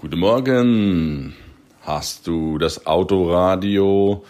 Guten 0.00 0.20
Morgen. 0.20 1.34
Hast 1.82 2.28
du 2.28 2.58
das 2.58 2.86
Autoradio 2.86 4.24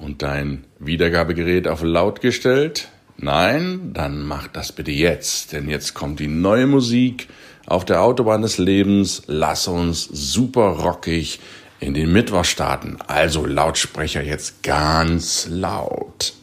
und 0.00 0.22
dein 0.22 0.62
Wiedergabegerät 0.78 1.66
auf 1.66 1.82
laut 1.82 2.20
gestellt? 2.20 2.88
Nein? 3.16 3.90
Dann 3.94 4.22
mach 4.22 4.46
das 4.46 4.70
bitte 4.70 4.92
jetzt, 4.92 5.52
denn 5.52 5.68
jetzt 5.68 5.94
kommt 5.94 6.20
die 6.20 6.28
neue 6.28 6.68
Musik 6.68 7.26
auf 7.66 7.84
der 7.84 8.00
Autobahn 8.00 8.42
des 8.42 8.58
Lebens. 8.58 9.24
Lass 9.26 9.66
uns 9.66 10.04
super 10.04 10.68
rockig 10.68 11.40
in 11.80 11.94
den 11.94 12.12
Mittwoch 12.12 12.44
starten. 12.44 12.98
Also 13.08 13.44
Lautsprecher 13.44 14.22
jetzt 14.22 14.62
ganz 14.62 15.48
laut. 15.50 16.34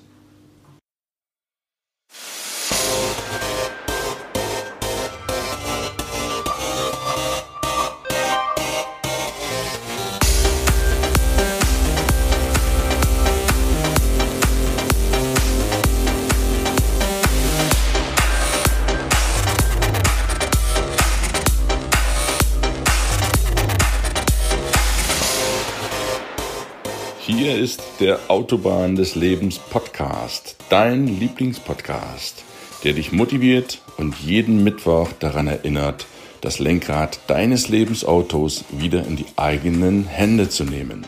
Ist 27.65 27.81
der 27.99 28.19
Autobahn 28.27 28.95
des 28.95 29.15
Lebens 29.15 29.57
Podcast, 29.57 30.55
dein 30.69 31.07
Lieblingspodcast, 31.07 32.43
der 32.83 32.93
dich 32.93 33.11
motiviert 33.11 33.81
und 33.97 34.15
jeden 34.19 34.63
Mittwoch 34.63 35.11
daran 35.13 35.47
erinnert, 35.47 36.05
das 36.41 36.59
Lenkrad 36.59 37.21
deines 37.25 37.67
Lebensautos 37.67 38.65
wieder 38.69 39.03
in 39.07 39.15
die 39.15 39.25
eigenen 39.35 40.05
Hände 40.05 40.47
zu 40.47 40.63
nehmen. 40.63 41.07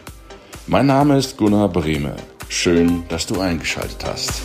Mein 0.66 0.88
Name 0.88 1.20
ist 1.20 1.38
Gunnar 1.38 1.70
Brehme. 1.70 2.16
Schön, 2.50 3.04
dass 3.08 3.28
du 3.28 3.40
eingeschaltet 3.40 4.04
hast. 4.04 4.42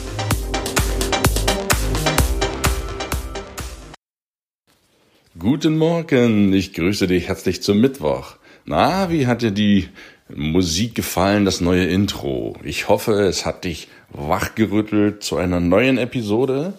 Guten 5.38 5.78
Morgen, 5.78 6.52
ich 6.52 6.74
grüße 6.74 7.06
dich 7.06 7.28
herzlich 7.28 7.62
zum 7.62 7.80
Mittwoch. 7.80 8.34
Na, 8.66 9.10
wie 9.10 9.26
hat 9.26 9.40
dir 9.40 9.50
die 9.50 9.88
Musik 10.36 10.94
gefallen, 10.94 11.44
das 11.44 11.60
neue 11.60 11.84
Intro? 11.84 12.56
Ich 12.62 12.88
hoffe, 12.88 13.22
es 13.22 13.44
hat 13.44 13.64
dich 13.64 13.88
wachgerüttelt 14.10 15.22
zu 15.22 15.36
einer 15.36 15.60
neuen 15.60 15.98
Episode. 15.98 16.74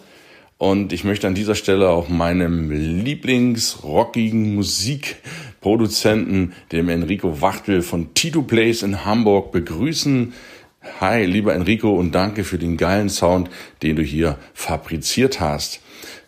Und 0.58 0.92
ich 0.92 1.04
möchte 1.04 1.26
an 1.26 1.34
dieser 1.34 1.54
Stelle 1.54 1.90
auch 1.90 2.08
meinem 2.08 2.70
Lieblingsrockigen 2.70 4.54
Musikproduzenten, 4.54 6.54
dem 6.72 6.88
Enrico 6.88 7.40
Wachtel 7.40 7.82
von 7.82 8.14
Tito 8.14 8.42
Place 8.42 8.82
in 8.82 9.04
Hamburg 9.04 9.52
begrüßen. 9.52 10.32
Hi, 11.00 11.24
lieber 11.24 11.54
Enrico 11.54 11.94
und 11.94 12.14
danke 12.14 12.44
für 12.44 12.58
den 12.58 12.76
geilen 12.76 13.08
Sound, 13.08 13.50
den 13.82 13.96
du 13.96 14.02
hier 14.02 14.38
fabriziert 14.54 15.40
hast. 15.40 15.80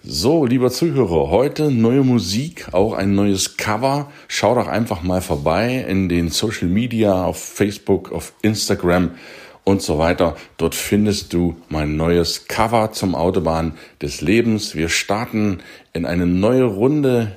So, 0.09 0.47
lieber 0.47 0.71
Zuhörer, 0.71 1.31
heute 1.31 1.73
neue 1.73 2.05
Musik, 2.05 2.69
auch 2.71 2.93
ein 2.93 3.17
neues 3.17 3.57
Cover. 3.57 4.13
Schau 4.29 4.55
doch 4.55 4.69
einfach 4.69 5.03
mal 5.03 5.21
vorbei 5.21 5.85
in 5.89 6.09
den 6.09 6.29
Social 6.29 6.69
Media, 6.69 7.25
auf 7.25 7.43
Facebook, 7.43 8.13
auf 8.13 8.33
Instagram 8.41 9.17
und 9.65 9.83
so 9.83 9.99
weiter. 9.99 10.37
Dort 10.59 10.77
findest 10.77 11.33
du 11.33 11.57
mein 11.71 11.97
neues 11.97 12.47
Cover 12.47 12.93
zum 12.93 13.17
Autobahn 13.17 13.73
des 14.01 14.21
Lebens. 14.21 14.77
Wir 14.77 14.91
starten 14.91 15.59
in 15.93 16.07
eine 16.07 16.27
neue 16.27 16.67
Runde 16.67 17.37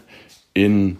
in 0.53 0.99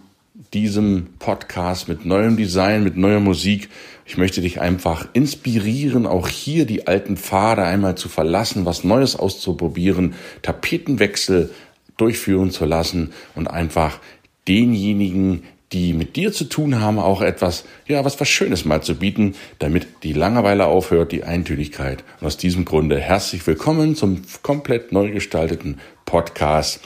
diesem 0.53 1.09
Podcast 1.19 1.87
mit 1.87 2.03
neuem 2.03 2.35
Design, 2.35 2.83
mit 2.83 2.97
neuer 2.97 3.19
Musik. 3.19 3.69
Ich 4.09 4.17
möchte 4.17 4.41
dich 4.41 4.59
einfach 4.59 5.07
inspirieren, 5.13 6.07
auch 6.07 6.27
hier 6.27 6.65
die 6.65 6.87
alten 6.87 7.15
Pfade 7.15 7.61
einmal 7.61 7.93
zu 7.93 8.09
verlassen, 8.09 8.65
was 8.65 8.83
Neues 8.83 9.15
auszuprobieren, 9.15 10.15
Tapetenwechsel 10.41 11.51
durchführen 11.95 12.49
zu 12.49 12.65
lassen 12.65 13.13
und 13.35 13.45
einfach 13.47 13.99
denjenigen, 14.47 15.43
die 15.73 15.93
mit 15.93 16.15
dir 16.15 16.33
zu 16.33 16.45
tun 16.45 16.81
haben, 16.81 16.97
auch 16.97 17.21
etwas, 17.21 17.65
ja, 17.87 18.03
was 18.03 18.19
was 18.19 18.27
Schönes 18.27 18.65
mal 18.65 18.81
zu 18.81 18.95
bieten, 18.95 19.35
damit 19.59 19.85
die 20.01 20.13
Langeweile 20.13 20.65
aufhört, 20.65 21.11
die 21.11 21.23
Eintönigkeit. 21.23 22.03
Und 22.19 22.25
aus 22.25 22.37
diesem 22.37 22.65
Grunde 22.65 22.99
herzlich 22.99 23.45
willkommen 23.45 23.95
zum 23.95 24.23
komplett 24.41 24.91
neu 24.91 25.11
gestalteten 25.11 25.77
Podcast, 26.05 26.81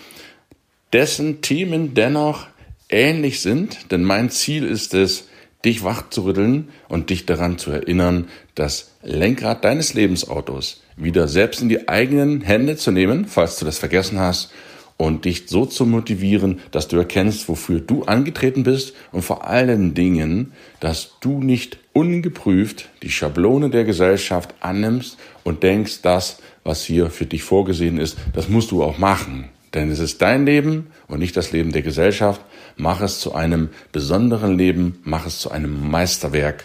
dessen 0.91 1.39
Themen 1.39 1.93
dennoch 1.93 2.47
ähnlich 2.89 3.39
sind, 3.39 3.93
denn 3.93 4.03
mein 4.03 4.29
Ziel 4.29 4.65
ist 4.65 4.93
es, 4.93 5.29
dich 5.65 5.83
wach 5.83 6.09
zu 6.09 6.25
rütteln 6.25 6.69
und 6.89 7.09
dich 7.09 7.25
daran 7.25 7.57
zu 7.57 7.71
erinnern, 7.71 8.27
das 8.55 8.91
Lenkrad 9.01 9.63
deines 9.63 9.93
Lebensautos 9.93 10.81
wieder 10.95 11.27
selbst 11.27 11.61
in 11.61 11.69
die 11.69 11.87
eigenen 11.87 12.41
Hände 12.41 12.75
zu 12.75 12.91
nehmen, 12.91 13.25
falls 13.25 13.57
du 13.57 13.65
das 13.65 13.77
vergessen 13.77 14.19
hast, 14.19 14.51
und 14.97 15.25
dich 15.25 15.47
so 15.47 15.65
zu 15.65 15.85
motivieren, 15.85 16.59
dass 16.71 16.87
du 16.87 16.97
erkennst, 16.97 17.49
wofür 17.49 17.79
du 17.79 18.03
angetreten 18.03 18.63
bist 18.63 18.93
und 19.11 19.23
vor 19.23 19.47
allen 19.47 19.93
Dingen, 19.93 20.53
dass 20.79 21.13
du 21.19 21.41
nicht 21.41 21.79
ungeprüft 21.93 22.89
die 23.01 23.09
Schablone 23.09 23.69
der 23.69 23.85
Gesellschaft 23.85 24.53
annimmst 24.59 25.17
und 25.43 25.63
denkst, 25.63 26.01
das, 26.03 26.37
was 26.63 26.83
hier 26.83 27.09
für 27.09 27.25
dich 27.25 27.43
vorgesehen 27.43 27.97
ist, 27.97 28.17
das 28.33 28.49
musst 28.49 28.71
du 28.71 28.83
auch 28.83 28.97
machen. 28.97 29.49
Denn 29.73 29.89
es 29.89 29.99
ist 29.99 30.21
dein 30.21 30.45
Leben 30.45 30.87
und 31.07 31.19
nicht 31.19 31.35
das 31.35 31.51
Leben 31.51 31.71
der 31.71 31.81
Gesellschaft. 31.81 32.41
Mach 32.75 33.01
es 33.01 33.19
zu 33.19 33.33
einem 33.33 33.69
besonderen 33.91 34.57
Leben, 34.57 34.99
mach 35.03 35.25
es 35.25 35.39
zu 35.39 35.51
einem 35.51 35.89
Meisterwerk 35.89 36.63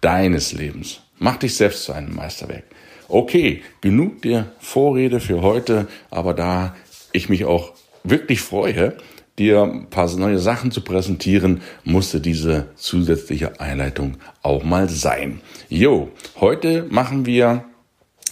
deines 0.00 0.52
Lebens. 0.52 1.00
Mach 1.18 1.36
dich 1.36 1.56
selbst 1.56 1.84
zu 1.84 1.92
einem 1.92 2.14
Meisterwerk. 2.14 2.64
Okay, 3.08 3.62
genug 3.80 4.22
der 4.22 4.52
Vorrede 4.58 5.20
für 5.20 5.40
heute, 5.40 5.86
aber 6.10 6.34
da 6.34 6.76
ich 7.12 7.28
mich 7.28 7.44
auch 7.44 7.72
wirklich 8.04 8.40
freue, 8.40 8.96
dir 9.38 9.62
ein 9.62 9.90
paar 9.90 10.10
neue 10.16 10.38
Sachen 10.38 10.70
zu 10.70 10.80
präsentieren, 10.80 11.62
musste 11.84 12.20
diese 12.20 12.68
zusätzliche 12.74 13.60
Einleitung 13.60 14.16
auch 14.42 14.64
mal 14.64 14.88
sein. 14.88 15.40
Jo, 15.68 16.10
heute 16.40 16.86
machen 16.90 17.26
wir 17.26 17.64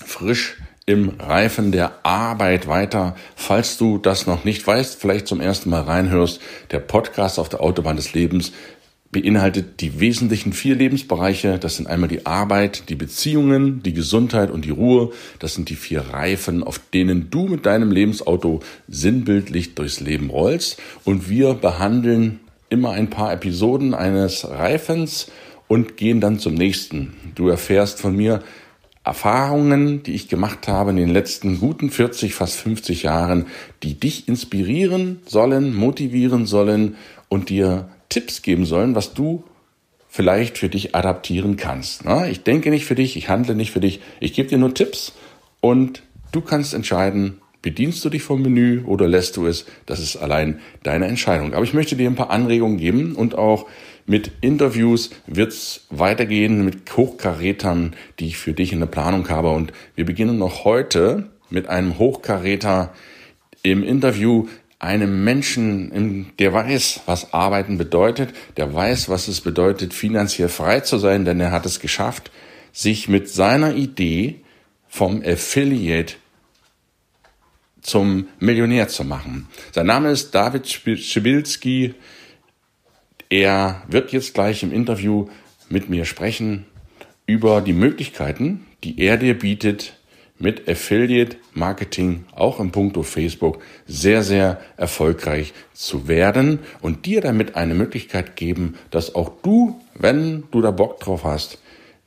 frisch 0.04 0.56
im 0.86 1.14
Reifen 1.18 1.72
der 1.72 2.04
Arbeit 2.04 2.68
weiter. 2.68 3.16
Falls 3.36 3.78
du 3.78 3.98
das 3.98 4.26
noch 4.26 4.44
nicht 4.44 4.66
weißt, 4.66 5.00
vielleicht 5.00 5.26
zum 5.26 5.40
ersten 5.40 5.70
Mal 5.70 5.82
reinhörst, 5.82 6.40
der 6.70 6.80
Podcast 6.80 7.38
auf 7.38 7.48
der 7.48 7.62
Autobahn 7.62 7.96
des 7.96 8.12
Lebens 8.12 8.52
beinhaltet 9.14 9.80
die 9.80 10.00
wesentlichen 10.00 10.52
vier 10.52 10.74
Lebensbereiche. 10.74 11.58
Das 11.58 11.76
sind 11.76 11.86
einmal 11.86 12.08
die 12.08 12.26
Arbeit, 12.26 12.88
die 12.88 12.96
Beziehungen, 12.96 13.80
die 13.82 13.94
Gesundheit 13.94 14.50
und 14.50 14.64
die 14.64 14.70
Ruhe. 14.70 15.12
Das 15.38 15.54
sind 15.54 15.70
die 15.70 15.76
vier 15.76 16.00
Reifen, 16.00 16.64
auf 16.64 16.80
denen 16.92 17.30
du 17.30 17.46
mit 17.46 17.64
deinem 17.64 17.92
Lebensauto 17.92 18.60
sinnbildlich 18.88 19.76
durchs 19.76 20.00
Leben 20.00 20.30
rollst. 20.30 20.80
Und 21.04 21.30
wir 21.30 21.54
behandeln 21.54 22.40
immer 22.70 22.90
ein 22.90 23.08
paar 23.08 23.32
Episoden 23.32 23.94
eines 23.94 24.48
Reifens 24.48 25.30
und 25.68 25.96
gehen 25.96 26.20
dann 26.20 26.40
zum 26.40 26.54
nächsten. 26.54 27.14
Du 27.36 27.48
erfährst 27.48 28.00
von 28.00 28.16
mir, 28.16 28.42
Erfahrungen, 29.04 30.02
die 30.02 30.14
ich 30.14 30.28
gemacht 30.28 30.66
habe 30.66 30.90
in 30.90 30.96
den 30.96 31.10
letzten 31.10 31.60
guten 31.60 31.90
40, 31.90 32.34
fast 32.34 32.56
50 32.56 33.02
Jahren, 33.02 33.46
die 33.82 33.94
dich 33.94 34.28
inspirieren 34.28 35.20
sollen, 35.26 35.74
motivieren 35.74 36.46
sollen 36.46 36.96
und 37.28 37.50
dir 37.50 37.90
Tipps 38.08 38.40
geben 38.40 38.64
sollen, 38.64 38.94
was 38.94 39.12
du 39.12 39.44
vielleicht 40.08 40.56
für 40.56 40.70
dich 40.70 40.94
adaptieren 40.94 41.56
kannst. 41.56 42.04
Ich 42.30 42.44
denke 42.44 42.70
nicht 42.70 42.86
für 42.86 42.94
dich, 42.94 43.16
ich 43.16 43.28
handle 43.28 43.54
nicht 43.54 43.72
für 43.72 43.80
dich, 43.80 44.00
ich 44.20 44.32
gebe 44.32 44.48
dir 44.48 44.58
nur 44.58 44.72
Tipps 44.72 45.12
und 45.60 46.02
du 46.32 46.40
kannst 46.40 46.72
entscheiden, 46.72 47.40
bedienst 47.60 48.04
du 48.04 48.10
dich 48.10 48.22
vom 48.22 48.40
Menü 48.40 48.84
oder 48.84 49.08
lässt 49.08 49.36
du 49.36 49.46
es, 49.46 49.66
das 49.86 49.98
ist 49.98 50.16
allein 50.16 50.60
deine 50.82 51.06
Entscheidung. 51.06 51.52
Aber 51.52 51.64
ich 51.64 51.74
möchte 51.74 51.96
dir 51.96 52.08
ein 52.08 52.14
paar 52.14 52.30
Anregungen 52.30 52.78
geben 52.78 53.16
und 53.16 53.36
auch 53.36 53.66
mit 54.06 54.30
Interviews 54.40 55.10
wird's 55.26 55.86
weitergehen 55.90 56.64
mit 56.64 56.96
Hochkarätern, 56.96 57.96
die 58.18 58.28
ich 58.28 58.36
für 58.36 58.52
dich 58.52 58.72
in 58.72 58.80
der 58.80 58.86
Planung 58.86 59.28
habe. 59.28 59.50
Und 59.50 59.72
wir 59.94 60.04
beginnen 60.04 60.38
noch 60.38 60.64
heute 60.64 61.30
mit 61.50 61.68
einem 61.68 61.98
Hochkaräter 61.98 62.92
im 63.62 63.82
Interview, 63.82 64.46
einem 64.78 65.24
Menschen, 65.24 66.32
der 66.38 66.52
weiß, 66.52 67.02
was 67.06 67.32
Arbeiten 67.32 67.78
bedeutet, 67.78 68.34
der 68.58 68.74
weiß, 68.74 69.08
was 69.08 69.28
es 69.28 69.40
bedeutet, 69.40 69.94
finanziell 69.94 70.50
frei 70.50 70.80
zu 70.80 70.98
sein, 70.98 71.24
denn 71.24 71.40
er 71.40 71.52
hat 71.52 71.64
es 71.64 71.80
geschafft, 71.80 72.30
sich 72.72 73.08
mit 73.08 73.30
seiner 73.30 73.74
Idee 73.74 74.40
vom 74.86 75.22
Affiliate 75.24 76.16
zum 77.80 78.28
Millionär 78.40 78.88
zu 78.88 79.04
machen. 79.04 79.48
Sein 79.72 79.86
Name 79.86 80.10
ist 80.10 80.34
David 80.34 80.68
Schibilski. 80.68 81.94
Er 83.28 83.82
wird 83.88 84.12
jetzt 84.12 84.34
gleich 84.34 84.62
im 84.62 84.72
Interview 84.72 85.28
mit 85.68 85.88
mir 85.88 86.04
sprechen 86.04 86.66
über 87.26 87.60
die 87.60 87.72
Möglichkeiten, 87.72 88.66
die 88.82 89.00
er 89.00 89.16
dir 89.16 89.38
bietet, 89.38 89.94
mit 90.38 90.68
Affiliate 90.68 91.36
Marketing 91.52 92.24
auch 92.32 92.58
im 92.58 92.72
Punkto 92.72 93.02
Facebook 93.02 93.62
sehr, 93.86 94.22
sehr 94.22 94.60
erfolgreich 94.76 95.54
zu 95.72 96.08
werden 96.08 96.58
und 96.80 97.06
dir 97.06 97.20
damit 97.20 97.54
eine 97.54 97.74
Möglichkeit 97.74 98.36
geben, 98.36 98.74
dass 98.90 99.14
auch 99.14 99.30
du, 99.42 99.80
wenn 99.94 100.44
du 100.50 100.60
da 100.60 100.70
Bock 100.70 101.00
drauf 101.00 101.24
hast, 101.24 101.58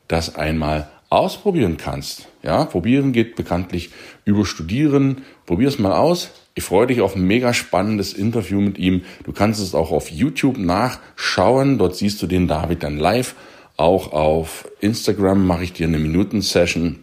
das 0.07 0.35
einmal 0.35 0.89
ausprobieren 1.09 1.77
kannst. 1.77 2.27
Ja, 2.43 2.65
probieren 2.65 3.13
geht 3.13 3.35
bekanntlich 3.35 3.91
über 4.25 4.45
Studieren. 4.45 5.23
Probier 5.45 5.69
es 5.69 5.79
mal 5.79 5.93
aus. 5.93 6.31
Ich 6.57 6.63
freue 6.63 6.87
dich 6.87 7.01
auf 7.01 7.15
ein 7.15 7.21
mega 7.21 7.53
spannendes 7.53 8.13
Interview 8.13 8.59
mit 8.59 8.79
ihm. 8.79 9.03
Du 9.23 9.31
kannst 9.31 9.61
es 9.61 9.75
auch 9.75 9.91
auf 9.91 10.09
YouTube 10.09 10.57
nachschauen. 10.57 11.77
Dort 11.77 11.95
siehst 11.95 12.19
du 12.19 12.25
den 12.25 12.47
David 12.47 12.81
dann 12.81 12.97
live. 12.97 13.35
Auch 13.77 14.11
auf 14.11 14.67
Instagram 14.79 15.45
mache 15.45 15.65
ich 15.65 15.73
dir 15.73 15.85
eine 15.85 15.99
Minuten-Session 15.99 16.97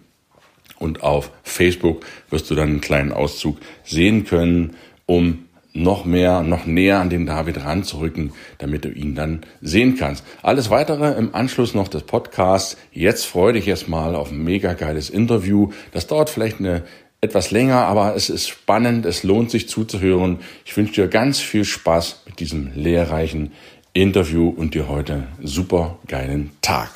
und 0.80 1.04
auf 1.04 1.30
Facebook 1.44 2.04
wirst 2.30 2.50
du 2.50 2.56
dann 2.56 2.68
einen 2.68 2.80
kleinen 2.80 3.12
Auszug 3.12 3.58
sehen 3.84 4.24
können, 4.24 4.74
um 5.06 5.44
noch 5.72 6.04
mehr, 6.04 6.42
noch 6.42 6.66
näher 6.66 6.98
an 6.98 7.10
den 7.10 7.24
David 7.24 7.64
ranzurücken, 7.64 8.32
damit 8.58 8.84
du 8.84 8.88
ihn 8.88 9.14
dann 9.14 9.42
sehen 9.60 9.96
kannst. 9.96 10.24
Alles 10.42 10.70
weitere 10.70 11.16
im 11.16 11.32
Anschluss 11.32 11.74
noch 11.74 11.86
des 11.86 12.02
Podcasts. 12.02 12.76
Jetzt 12.92 13.24
freue 13.26 13.52
dich 13.52 13.68
erstmal 13.68 14.16
auf 14.16 14.32
ein 14.32 14.42
mega 14.42 14.72
geiles 14.72 15.10
Interview. 15.10 15.70
Das 15.92 16.08
dauert 16.08 16.30
vielleicht 16.30 16.58
eine 16.58 16.82
etwas 17.24 17.50
länger, 17.50 17.86
aber 17.86 18.14
es 18.14 18.28
ist 18.28 18.48
spannend, 18.48 19.06
es 19.06 19.22
lohnt 19.22 19.50
sich 19.50 19.68
zuzuhören. 19.68 20.40
Ich 20.64 20.76
wünsche 20.76 20.92
dir 20.92 21.08
ganz 21.08 21.40
viel 21.40 21.64
Spaß 21.64 22.22
mit 22.26 22.38
diesem 22.38 22.72
lehrreichen 22.74 23.52
Interview 23.94 24.50
und 24.50 24.74
dir 24.74 24.88
heute 24.88 25.26
super 25.42 25.98
geilen 26.06 26.50
Tag. 26.60 26.90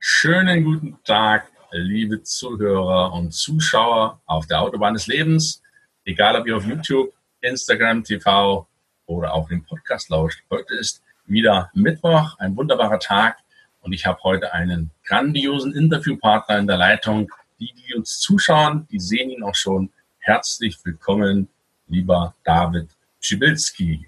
Schönen 0.00 0.64
guten 0.64 0.96
Tag, 1.04 1.52
liebe 1.72 2.22
Zuhörer 2.22 3.12
und 3.12 3.32
Zuschauer 3.32 4.22
auf 4.24 4.46
der 4.46 4.62
Autobahn 4.62 4.94
des 4.94 5.06
Lebens, 5.06 5.62
egal 6.04 6.40
ob 6.40 6.46
ihr 6.46 6.56
auf 6.56 6.64
YouTube, 6.64 7.12
Instagram 7.42 8.02
TV 8.02 8.66
oder 9.06 9.34
auch 9.34 9.48
den 9.48 9.64
Podcast 9.64 10.10
lauscht. 10.10 10.42
Heute 10.50 10.74
ist 10.74 11.02
wieder 11.26 11.70
Mittwoch, 11.74 12.38
ein 12.38 12.56
wunderbarer 12.56 12.98
Tag 12.98 13.38
und 13.80 13.92
ich 13.92 14.06
habe 14.06 14.18
heute 14.24 14.52
einen 14.52 14.90
grandiosen 15.04 15.72
Interviewpartner 15.74 16.58
in 16.58 16.66
der 16.66 16.76
Leitung. 16.76 17.30
Die, 17.58 17.72
die 17.72 17.94
uns 17.94 18.18
zuschauen, 18.20 18.86
die 18.90 19.00
sehen 19.00 19.30
ihn 19.30 19.42
auch 19.42 19.54
schon. 19.54 19.90
Herzlich 20.18 20.76
willkommen, 20.84 21.48
lieber 21.86 22.34
David 22.44 22.88
Schibilski. 23.20 24.06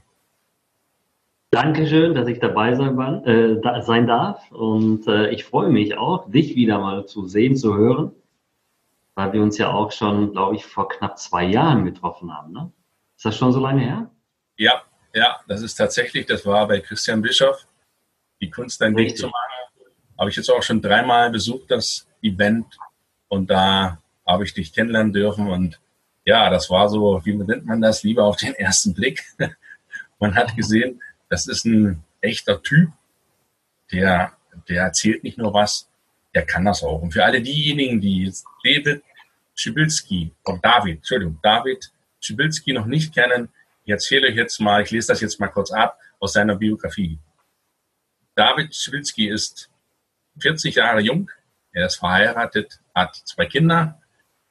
Dankeschön, 1.50 2.14
dass 2.14 2.28
ich 2.28 2.40
dabei 2.40 2.74
sein, 2.74 3.24
äh, 3.24 3.58
da 3.62 3.80
sein 3.80 4.06
darf. 4.06 4.50
Und 4.50 5.06
äh, 5.06 5.30
ich 5.30 5.44
freue 5.44 5.70
mich 5.70 5.96
auch, 5.96 6.30
dich 6.30 6.56
wieder 6.56 6.78
mal 6.78 7.06
zu 7.06 7.26
sehen, 7.26 7.56
zu 7.56 7.74
hören, 7.74 8.12
weil 9.14 9.32
wir 9.32 9.42
uns 9.42 9.56
ja 9.56 9.72
auch 9.72 9.92
schon, 9.92 10.32
glaube 10.32 10.56
ich, 10.56 10.66
vor 10.66 10.88
knapp 10.88 11.18
zwei 11.18 11.44
Jahren 11.44 11.86
getroffen 11.86 12.36
haben. 12.36 12.52
Ne? 12.52 12.70
Ist 13.16 13.24
das 13.24 13.36
schon 13.36 13.52
so 13.52 13.60
lange 13.60 13.80
her? 13.80 14.10
Ja, 14.58 14.82
ja, 15.14 15.40
das 15.46 15.62
ist 15.62 15.76
tatsächlich, 15.76 16.26
das 16.26 16.44
war 16.44 16.66
bei 16.66 16.81
Christian 16.81 17.22
Bischoff, 17.22 17.64
die 18.40 18.50
Kunst 18.50 18.82
ein 18.82 18.96
Weg 18.96 19.16
zu 19.16 19.28
machen. 19.28 19.84
Habe 20.19 20.31
ich 20.31 20.37
jetzt 20.37 20.50
auch 20.50 20.62
schon 20.62 20.82
dreimal 20.82 21.31
besucht, 21.31 21.70
das 21.70 22.08
Event. 22.22 22.66
Und 23.28 23.49
da 23.49 24.02
habe 24.26 24.44
ich 24.44 24.52
dich 24.52 24.72
kennenlernen 24.72 25.12
dürfen. 25.12 25.49
Und 25.49 25.81
ja, 26.25 26.50
das 26.50 26.69
war 26.70 26.88
so, 26.88 27.25
wie 27.25 27.34
nennt 27.34 27.66
man 27.66 27.81
das, 27.81 28.02
lieber 28.02 28.25
auf 28.25 28.37
den 28.37 28.55
ersten 28.55 28.94
Blick. 28.94 29.25
man 30.19 30.34
hat 30.34 30.56
gesehen, 30.56 31.00
das 31.28 31.46
ist 31.46 31.64
ein 31.64 32.02
echter 32.20 32.60
Typ, 32.60 32.90
der, 33.93 34.32
der 34.69 34.82
erzählt 34.82 35.22
nicht 35.22 35.38
nur 35.38 35.55
was, 35.55 35.88
der 36.34 36.44
kann 36.44 36.64
das 36.64 36.82
auch. 36.82 37.00
Und 37.00 37.12
für 37.12 37.25
alle 37.25 37.40
diejenigen, 37.40 38.00
die 38.00 38.32
David 38.64 39.05
Schibilski, 39.55 40.32
oder 40.44 40.58
David, 40.58 40.96
Entschuldigung, 40.96 41.38
David 41.43 41.93
Schibilski 42.20 42.72
noch 42.72 42.87
nicht 42.87 43.14
kennen, 43.14 43.49
ich 43.88 43.93
erzähle 43.93 44.29
euch 44.29 44.37
jetzt 44.37 44.61
mal, 44.61 44.82
ich 44.82 44.90
lese 44.90 45.08
das 45.08 45.23
jetzt 45.23 45.40
mal 45.40 45.49
kurz 45.49 45.70
ab 45.70 45.99
aus 46.20 46.35
seiner 46.35 46.56
Biografie. 46.56 47.19
David 48.35 48.75
Schibilski 48.75 49.31
ist 49.31 49.70
40 50.40 50.75
Jahre 50.75 51.00
jung, 51.00 51.31
er 51.73 51.87
ist 51.87 51.96
verheiratet, 51.96 52.81
hat 52.94 53.17
zwei 53.25 53.46
Kinder, 53.46 53.99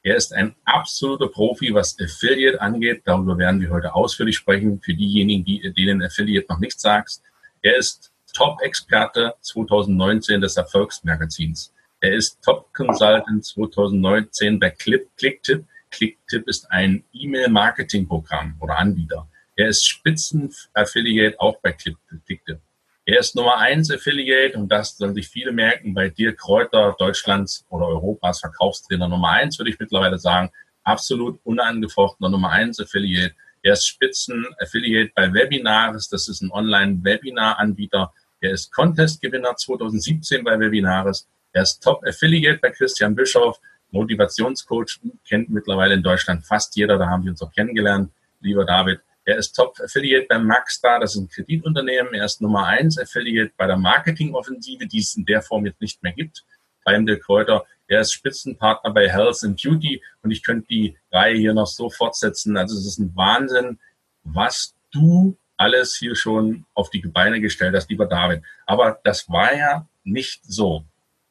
er 0.01 0.15
ist 0.15 0.33
ein 0.33 0.55
absoluter 0.65 1.27
Profi, 1.27 1.71
was 1.71 1.95
Affiliate 1.99 2.59
angeht. 2.59 3.03
Darüber 3.05 3.37
werden 3.37 3.61
wir 3.61 3.69
heute 3.69 3.93
ausführlich 3.93 4.37
sprechen. 4.37 4.81
Für 4.81 4.95
diejenigen, 4.95 5.45
die, 5.45 5.71
denen 5.71 6.01
Affiliate 6.01 6.47
noch 6.49 6.59
nichts 6.59 6.81
sagt. 6.81 7.21
Er 7.61 7.75
ist 7.75 8.11
Top-Experte 8.33 9.35
2019 9.41 10.41
des 10.41 10.57
Erfolgsmagazins. 10.57 11.73
Er 11.99 12.15
ist 12.15 12.41
Top-Consultant 12.41 13.45
2019 13.45 14.59
bei 14.59 14.71
Clip, 14.71 15.07
Clicktip. 15.15 15.65
Clicktip 15.91 16.47
ist 16.47 16.69
ein 16.71 17.03
E-Mail-Marketing-Programm 17.13 18.57
oder 18.59 18.77
Anbieter. 18.77 19.27
Er 19.55 19.69
ist 19.69 19.85
Spitzen-Affiliate 19.87 21.39
auch 21.39 21.59
bei 21.61 21.71
Clicktip. 21.71 22.59
Er 23.05 23.19
ist 23.19 23.35
Nummer 23.35 23.57
eins 23.57 23.89
Affiliate 23.89 24.57
und 24.57 24.69
das 24.69 24.97
sollen 24.97 25.15
sich 25.15 25.29
viele 25.29 25.53
merken 25.53 25.93
bei 25.93 26.09
Dirk 26.09 26.39
Kräuter, 26.39 26.93
Deutschlands 26.99 27.65
oder 27.69 27.87
Europas 27.87 28.41
Verkaufstrainer 28.41 29.07
Nummer 29.07 29.29
eins, 29.29 29.57
würde 29.57 29.71
ich 29.71 29.79
mittlerweile 29.79 30.19
sagen. 30.19 30.51
Absolut 30.83 31.39
unangefochtener 31.45 32.29
Nummer 32.29 32.49
eins 32.49 32.81
Affiliate. 32.81 33.33
Er 33.63 33.73
ist 33.73 33.87
Spitzen-Affiliate 33.87 35.11
bei 35.15 35.33
Webinaris. 35.33 36.09
Das 36.09 36.27
ist 36.27 36.41
ein 36.41 36.51
Online-Webinar-Anbieter. 36.51 38.13
Er 38.41 38.51
ist 38.51 38.73
Contest-Gewinner 38.73 39.55
2017 39.55 40.43
bei 40.43 40.59
Webinaris. 40.59 41.27
Er 41.53 41.63
ist 41.63 41.81
Top-Affiliate 41.81 42.59
bei 42.59 42.71
Christian 42.71 43.15
Bischoff. 43.15 43.59
Motivationscoach 43.91 44.99
kennt 45.27 45.49
mittlerweile 45.49 45.93
in 45.93 46.03
Deutschland 46.03 46.45
fast 46.45 46.75
jeder. 46.75 46.97
Da 46.97 47.07
haben 47.07 47.23
wir 47.23 47.31
uns 47.31 47.41
auch 47.41 47.51
kennengelernt, 47.51 48.11
lieber 48.41 48.65
David. 48.65 48.99
Er 49.25 49.37
ist 49.37 49.53
Top-Affiliate 49.53 50.27
beim 50.29 50.45
Maxstar, 50.47 51.01
das 51.01 51.15
ist 51.15 51.21
ein 51.21 51.27
Kreditunternehmen. 51.27 52.13
Er 52.13 52.25
ist 52.25 52.41
Nummer 52.41 52.65
eins 52.65 52.97
Affiliate 52.97 53.51
bei 53.57 53.67
der 53.67 53.77
Marketingoffensive, 53.77 54.87
die 54.87 54.99
es 54.99 55.15
in 55.17 55.25
der 55.25 55.41
Form 55.41 55.65
jetzt 55.65 55.81
nicht 55.81 56.01
mehr 56.01 56.13
gibt, 56.13 56.45
beim 56.85 57.05
Dirk 57.05 57.23
Kräuter. 57.23 57.65
Er 57.87 58.01
ist 58.01 58.13
Spitzenpartner 58.13 58.93
bei 58.93 59.09
Health 59.09 59.43
and 59.43 59.61
Beauty 59.61 60.01
und 60.21 60.31
ich 60.31 60.43
könnte 60.43 60.67
die 60.67 60.97
Reihe 61.11 61.37
hier 61.37 61.53
noch 61.53 61.67
so 61.67 61.89
fortsetzen. 61.89 62.55
Also 62.55 62.77
es 62.77 62.85
ist 62.85 62.99
ein 62.99 63.13
Wahnsinn, 63.15 63.79
was 64.23 64.75
du 64.91 65.37
alles 65.57 65.97
hier 65.97 66.15
schon 66.15 66.65
auf 66.73 66.89
die 66.89 67.01
Beine 67.01 67.41
gestellt 67.41 67.75
hast, 67.75 67.89
lieber 67.89 68.05
David. 68.05 68.43
Aber 68.65 68.99
das 69.03 69.29
war 69.29 69.53
ja 69.55 69.87
nicht 70.03 70.41
so. 70.45 70.85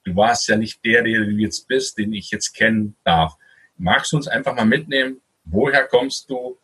Du 0.06 0.16
warst 0.16 0.48
ja 0.48 0.56
nicht 0.56 0.82
der, 0.84 1.02
der 1.02 1.24
du 1.24 1.32
jetzt 1.32 1.68
bist, 1.68 1.98
den 1.98 2.14
ich 2.14 2.30
jetzt 2.30 2.54
kennen 2.54 2.96
darf. 3.04 3.36
Magst 3.76 4.12
du 4.12 4.16
uns 4.16 4.26
einfach 4.26 4.54
mal 4.54 4.64
mitnehmen? 4.64 5.20
Woher 5.44 5.86
kommst 5.86 6.30
du? 6.30 6.56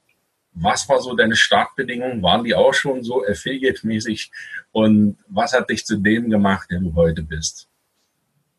was 0.55 0.89
war 0.89 1.01
so 1.01 1.15
deine 1.15 1.37
Startbedingungen? 1.37 2.23
Waren 2.23 2.45
die 2.45 2.55
auch 2.55 2.75
schon 2.75 3.03
so 3.03 3.25
affiliate-mäßig? 3.25 4.31
Und 4.73 5.17
was 5.29 5.53
hat 5.53 5.71
dich 5.71 5.85
zu 5.85 5.97
dem 5.97 6.31
gemacht, 6.31 6.71
der 6.71 6.81
du 6.81 6.95
heute 6.95 7.23
bist? 7.23 7.69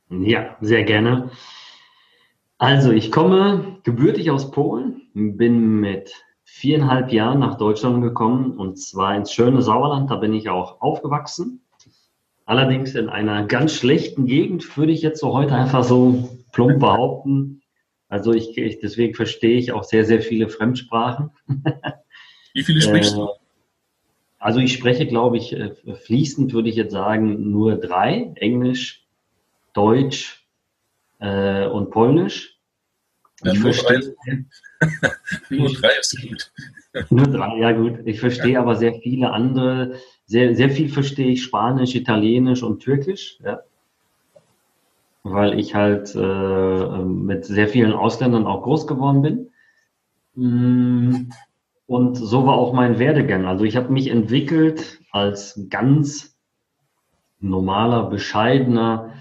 Ja, 0.09 0.57
sehr 0.61 0.83
gerne. 0.83 1.31
Also 2.57 2.91
ich 2.91 3.11
komme 3.11 3.79
gebürtig 3.83 4.31
aus 4.31 4.51
Polen, 4.51 5.01
bin 5.13 5.79
mit 5.79 6.13
viereinhalb 6.43 7.11
Jahren 7.11 7.39
nach 7.39 7.57
Deutschland 7.57 8.01
gekommen 8.03 8.57
und 8.57 8.79
zwar 8.79 9.15
ins 9.15 9.33
schöne 9.33 9.61
Sauerland. 9.61 10.09
Da 10.09 10.15
bin 10.15 10.33
ich 10.33 10.49
auch 10.49 10.81
aufgewachsen. 10.81 11.62
Allerdings 12.53 12.93
in 12.93 13.09
einer 13.09 13.47
ganz 13.47 13.73
schlechten 13.73 14.27
Gegend, 14.27 14.77
würde 14.77 14.91
ich 14.91 15.01
jetzt 15.01 15.21
so 15.21 15.33
heute 15.33 15.55
einfach 15.55 15.83
so 15.83 16.37
plump 16.51 16.81
behaupten. 16.81 17.63
Also 18.09 18.31
ich, 18.31 18.55
ich, 18.59 18.79
deswegen 18.79 19.15
verstehe 19.15 19.57
ich 19.57 19.71
auch 19.71 19.83
sehr, 19.83 20.05
sehr 20.05 20.21
viele 20.21 20.49
Fremdsprachen. 20.49 21.31
Wie 22.53 22.61
viele 22.61 22.79
sprichst 22.79 23.15
du? 23.15 23.23
Äh, 23.23 23.27
also 24.37 24.59
ich 24.59 24.71
spreche, 24.71 25.07
glaube 25.07 25.37
ich, 25.37 25.53
äh, 25.53 25.73
fließend 26.05 26.53
würde 26.53 26.69
ich 26.69 26.75
jetzt 26.75 26.91
sagen, 26.91 27.49
nur 27.49 27.77
drei. 27.77 28.31
Englisch, 28.35 29.03
Deutsch 29.73 30.45
äh, 31.21 31.65
und 31.65 31.89
Polnisch. 31.89 32.59
Ja, 33.43 33.55
nur, 33.55 33.71
drei. 33.71 33.99
nur 35.49 35.73
drei 35.73 35.91
ist 35.99 36.21
gut. 36.21 36.51
nur 37.09 37.25
drei, 37.25 37.57
ja 37.57 37.71
gut. 37.71 38.01
Ich 38.05 38.19
verstehe 38.19 38.53
ja. 38.53 38.59
aber 38.61 38.75
sehr 38.75 38.93
viele 39.01 39.31
andere. 39.31 39.95
Sehr, 40.33 40.55
sehr 40.55 40.71
viel 40.71 40.89
verstehe 40.89 41.31
ich 41.31 41.43
Spanisch, 41.43 41.93
Italienisch 41.93 42.63
und 42.63 42.79
Türkisch. 42.79 43.37
Ja 43.43 43.59
weil 45.23 45.57
ich 45.57 45.73
halt 45.73 46.13
äh, 46.15 46.97
mit 47.05 47.45
sehr 47.45 47.69
vielen 47.69 47.93
Ausländern 47.93 48.45
auch 48.45 48.63
groß 48.63 48.87
geworden 48.87 49.21
bin. 49.21 49.51
Mm, 50.35 51.29
und 51.87 52.15
so 52.15 52.45
war 52.45 52.55
auch 52.55 52.73
mein 52.73 52.99
Werdegang. 52.99 53.45
Also 53.45 53.63
ich 53.63 53.75
habe 53.77 53.91
mich 53.91 54.07
entwickelt 54.07 54.99
als 55.11 55.67
ganz 55.69 56.37
normaler, 57.39 58.09
bescheidener 58.09 59.13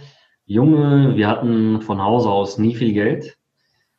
Junge. 0.45 1.17
Wir 1.17 1.29
hatten 1.29 1.83
von 1.83 2.03
Hause 2.03 2.31
aus 2.31 2.59
nie 2.59 2.75
viel 2.75 2.93
Geld. 2.93 3.39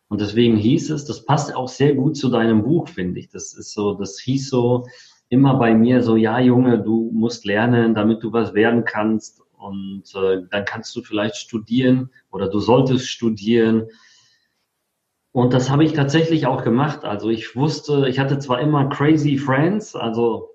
Und 0.09 0.19
deswegen 0.21 0.57
hieß 0.57 0.91
es, 0.91 1.05
das 1.05 1.25
passt 1.25 1.55
auch 1.55 1.69
sehr 1.69 1.95
gut 1.95 2.17
zu 2.17 2.29
deinem 2.29 2.63
Buch, 2.63 2.89
finde 2.89 3.19
ich. 3.19 3.29
Das 3.29 3.53
ist 3.53 3.73
so, 3.73 3.93
das 3.93 4.19
hieß 4.19 4.49
so 4.49 4.85
immer 5.33 5.55
bei 5.55 5.73
mir 5.73 6.03
so, 6.03 6.15
ja 6.15 6.39
Junge, 6.39 6.79
du 6.79 7.09
musst 7.11 7.43
lernen, 7.43 7.95
damit 7.95 8.21
du 8.21 8.31
was 8.31 8.53
werden 8.53 8.85
kannst. 8.85 9.41
Und 9.57 10.03
äh, 10.15 10.43
dann 10.51 10.65
kannst 10.65 10.95
du 10.95 11.01
vielleicht 11.01 11.37
studieren 11.37 12.11
oder 12.31 12.49
du 12.49 12.59
solltest 12.59 13.09
studieren. 13.09 13.87
Und 15.31 15.53
das 15.53 15.71
habe 15.71 15.83
ich 15.83 15.93
tatsächlich 15.93 16.45
auch 16.45 16.63
gemacht. 16.63 17.03
Also 17.03 17.29
ich 17.29 17.55
wusste, 17.55 18.07
ich 18.07 18.19
hatte 18.19 18.37
zwar 18.37 18.59
immer 18.61 18.89
crazy 18.89 19.37
friends, 19.37 19.95
also 19.95 20.51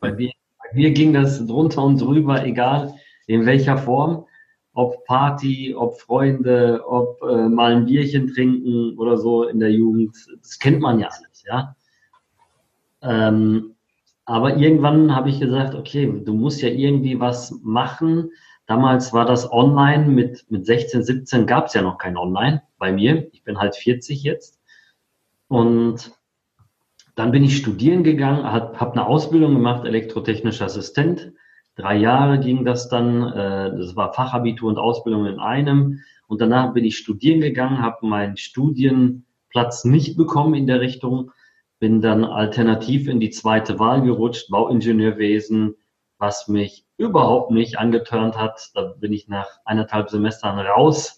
bei 0.00 0.12
mir, 0.12 0.32
bei 0.58 0.74
mir 0.74 0.90
ging 0.92 1.12
das 1.12 1.46
drunter 1.46 1.82
und 1.84 2.00
drüber, 2.00 2.46
egal 2.46 2.94
in 3.26 3.44
welcher 3.44 3.76
Form 3.76 4.24
ob 4.74 5.04
Party, 5.04 5.74
ob 5.76 6.00
Freunde, 6.00 6.82
ob 6.86 7.20
äh, 7.22 7.48
mal 7.48 7.76
ein 7.76 7.84
Bierchen 7.84 8.32
trinken 8.32 8.96
oder 8.98 9.18
so 9.18 9.44
in 9.44 9.60
der 9.60 9.70
Jugend. 9.70 10.16
Das 10.40 10.58
kennt 10.58 10.80
man 10.80 10.98
ja 10.98 11.08
alles, 11.08 11.44
ja. 11.46 11.76
Ähm, 13.02 13.74
aber 14.32 14.56
irgendwann 14.56 15.14
habe 15.14 15.28
ich 15.28 15.40
gesagt, 15.40 15.74
okay, 15.74 16.10
du 16.24 16.34
musst 16.34 16.62
ja 16.62 16.68
irgendwie 16.68 17.20
was 17.20 17.60
machen. 17.62 18.30
Damals 18.66 19.12
war 19.12 19.26
das 19.26 19.50
online, 19.52 20.06
mit, 20.06 20.44
mit 20.50 20.64
16, 20.64 21.02
17 21.02 21.46
gab 21.46 21.66
es 21.66 21.74
ja 21.74 21.82
noch 21.82 21.98
kein 21.98 22.16
Online 22.16 22.62
bei 22.78 22.92
mir. 22.92 23.28
Ich 23.32 23.44
bin 23.44 23.58
halt 23.58 23.76
40 23.76 24.22
jetzt. 24.22 24.60
Und 25.48 26.12
dann 27.14 27.30
bin 27.30 27.44
ich 27.44 27.56
studieren 27.56 28.04
gegangen, 28.04 28.44
habe 28.44 28.80
hab 28.80 28.92
eine 28.92 29.06
Ausbildung 29.06 29.54
gemacht, 29.54 29.84
elektrotechnischer 29.84 30.64
Assistent 30.64 31.32
Drei 31.74 31.96
Jahre 31.96 32.38
ging 32.38 32.64
das 32.64 32.88
dann. 32.88 33.22
Äh, 33.32 33.76
das 33.76 33.96
war 33.96 34.12
Fachabitur 34.12 34.68
und 34.68 34.78
Ausbildung 34.78 35.26
in 35.26 35.38
einem. 35.38 36.00
Und 36.26 36.40
danach 36.40 36.72
bin 36.74 36.84
ich 36.84 36.98
studieren 36.98 37.40
gegangen, 37.40 37.82
habe 37.82 38.06
meinen 38.06 38.36
Studienplatz 38.36 39.84
nicht 39.84 40.16
bekommen 40.16 40.54
in 40.54 40.66
der 40.66 40.80
Richtung, 40.80 41.30
bin 41.82 42.00
dann 42.00 42.24
alternativ 42.24 43.08
in 43.08 43.18
die 43.18 43.30
zweite 43.30 43.80
Wahl 43.80 44.02
gerutscht, 44.02 44.50
Bauingenieurwesen, 44.50 45.74
was 46.16 46.46
mich 46.46 46.86
überhaupt 46.96 47.50
nicht 47.50 47.76
angetörnt 47.76 48.38
hat. 48.38 48.70
Da 48.74 48.94
bin 49.00 49.12
ich 49.12 49.26
nach 49.26 49.48
eineinhalb 49.64 50.08
Semestern 50.08 50.60
raus. 50.60 51.16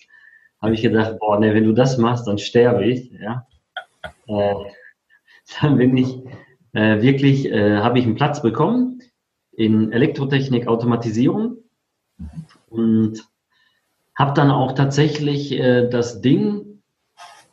Habe 0.63 0.73
ich 0.73 0.81
gedacht, 0.81 1.19
boah, 1.21 1.39
ne, 1.39 1.53
wenn 1.53 1.65
du 1.65 1.75
das 1.75 1.99
machst, 1.99 2.27
dann 2.27 2.39
sterbe 2.39 2.87
ich. 2.87 3.11
Ja. 3.11 3.47
Äh, 4.27 4.55
dann 5.61 5.77
bin 5.77 5.99
ich 5.99 6.23
äh, 6.73 7.03
wirklich, 7.03 7.45
äh, 7.53 7.81
habe 7.81 7.99
ich 7.99 8.07
einen 8.07 8.15
Platz 8.15 8.41
bekommen 8.41 9.03
in 9.53 9.93
Elektrotechnik, 9.93 10.67
Automatisierung 10.67 11.59
und 12.71 13.23
habe 14.15 14.33
dann 14.33 14.51
auch 14.51 14.73
tatsächlich 14.73 15.53
äh, 15.53 15.91
das 15.91 16.23
Ding 16.23 16.74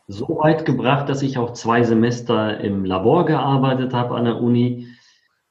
so 0.08 0.40
weit 0.42 0.66
gebracht, 0.66 1.10
dass 1.10 1.22
ich 1.22 1.38
auch 1.38 1.54
zwei 1.54 1.84
Semester 1.84 2.60
im 2.60 2.86
Labor 2.86 3.26
gearbeitet 3.26 3.94
habe 3.94 4.16
an 4.16 4.26
der 4.26 4.42
Uni. 4.42 4.88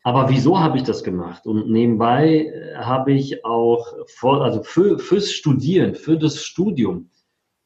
Aber 0.02 0.30
wieso 0.30 0.58
habe 0.58 0.78
ich 0.78 0.82
das 0.82 1.04
gemacht? 1.04 1.46
Und 1.46 1.70
nebenbei 1.70 2.46
äh, 2.46 2.76
habe 2.76 3.12
ich 3.12 3.44
auch, 3.44 3.86
vor, 4.06 4.42
also 4.42 4.62
für, 4.62 4.98
fürs 4.98 5.30
Studieren, 5.32 5.94
für 5.94 6.16
das 6.16 6.42
Studium, 6.42 7.10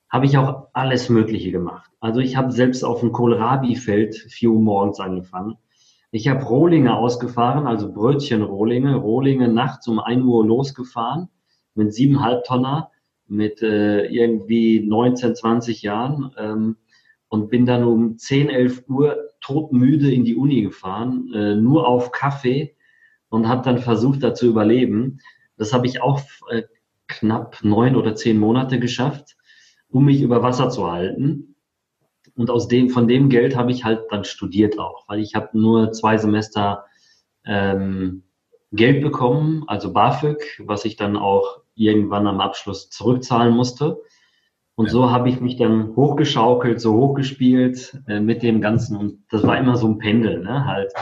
habe 0.09 0.27
ich 0.27 0.39
auch 0.39 0.69
alles 0.73 1.09
Mögliche 1.09 1.51
gemacht. 1.51 1.91
Also 2.01 2.21
ich 2.21 2.37
habe 2.37 2.53
selbst 2.53 2.85
auf 2.85 3.01
dem 3.01 3.13
Kohlrabi-Feld 3.13 4.15
4 4.15 4.51
Uhr 4.51 4.61
morgens 4.61 5.01
angefangen. 5.01 5.59
Ich 6.13 6.29
habe 6.29 6.45
Rohlinge 6.45 6.97
ausgefahren, 6.97 7.67
also 7.67 7.93
Brötchen-Rohlinge, 7.93 8.95
Rohlinge 8.95 9.49
nachts 9.49 9.89
um 9.89 9.99
1 9.99 10.23
Uhr 10.25 10.47
losgefahren 10.47 11.29
mit 11.75 11.93
siebeneinhalb 11.93 12.45
Tonner 12.45 12.91
mit 13.27 13.63
äh, 13.63 14.07
irgendwie 14.07 14.81
19, 14.81 15.35
20 15.35 15.83
Jahren 15.83 16.35
ähm, 16.39 16.77
und 17.29 17.49
bin 17.51 17.67
dann 17.67 17.85
um 17.85 18.19
10, 18.19 18.51
11 18.51 18.85
Uhr 18.89 19.31
todmüde 19.41 20.13
in 20.13 20.25
die 20.25 20.37
Uni 20.37 20.63
gefahren, 20.63 21.33
äh, 21.35 21.55
nur 21.55 21.89
auf 21.89 22.13
Kaffee 22.13 22.77
und 23.29 23.49
habe 23.49 23.63
dann 23.63 23.79
versucht, 23.79 24.23
da 24.23 24.35
zu 24.35 24.47
überleben. 24.47 25.21
Das 25.57 25.73
habe 25.73 25.87
ich 25.87 26.03
auch 26.03 26.23
äh, 26.51 26.63
knapp 27.07 27.59
neun 27.63 27.97
oder 27.97 28.15
zehn 28.15 28.39
Monate 28.39 28.79
geschafft, 28.79 29.37
um 29.89 30.05
mich 30.05 30.23
über 30.23 30.43
Wasser 30.43 30.71
zu 30.71 30.91
halten. 30.91 31.57
Und 32.37 32.51
aus 32.51 32.69
dem, 32.69 32.91
von 32.91 33.07
dem 33.07 33.29
Geld 33.29 33.57
habe 33.57 33.71
ich 33.71 33.85
halt 33.85 34.03
dann 34.11 34.25
studiert 34.25 34.79
auch, 34.79 35.09
weil 35.09 35.21
ich 35.21 35.35
habe 35.35 35.57
nur 35.59 35.93
zwei 35.93 36.17
Semester 36.17 36.85
ähm, 37.45 38.25
Geld 38.73 39.03
bekommen, 39.03 39.65
also 39.69 39.93
BAföG, 39.93 40.63
was 40.65 40.85
ich 40.85 40.97
dann 40.97 41.17
auch 41.17 41.64
irgendwann 41.75 42.27
am 42.27 42.41
Abschluss 42.41 42.91
zurückzahlen 42.91 43.55
musste. 43.55 44.01
Und 44.77 44.87
ja. 44.87 44.93
so 44.93 45.11
habe 45.11 45.29
ich 45.29 45.41
mich 45.41 45.57
dann 45.57 45.95
hochgeschaukelt, 45.95 46.81
so 46.81 46.95
hochgespielt 46.95 48.01
äh, 48.09 48.21
mit 48.21 48.43
dem 48.43 48.61
Ganzen. 48.61 48.97
Und 48.97 49.25
das 49.31 49.43
war 49.45 49.59
immer 49.59 49.77
so 49.77 49.89
ein 49.89 49.99
Pendel, 49.99 50.43
ne? 50.43 50.65
halt 50.67 50.93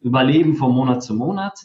Überleben 0.00 0.54
von 0.54 0.72
Monat 0.72 1.02
zu 1.02 1.14
Monat. 1.14 1.58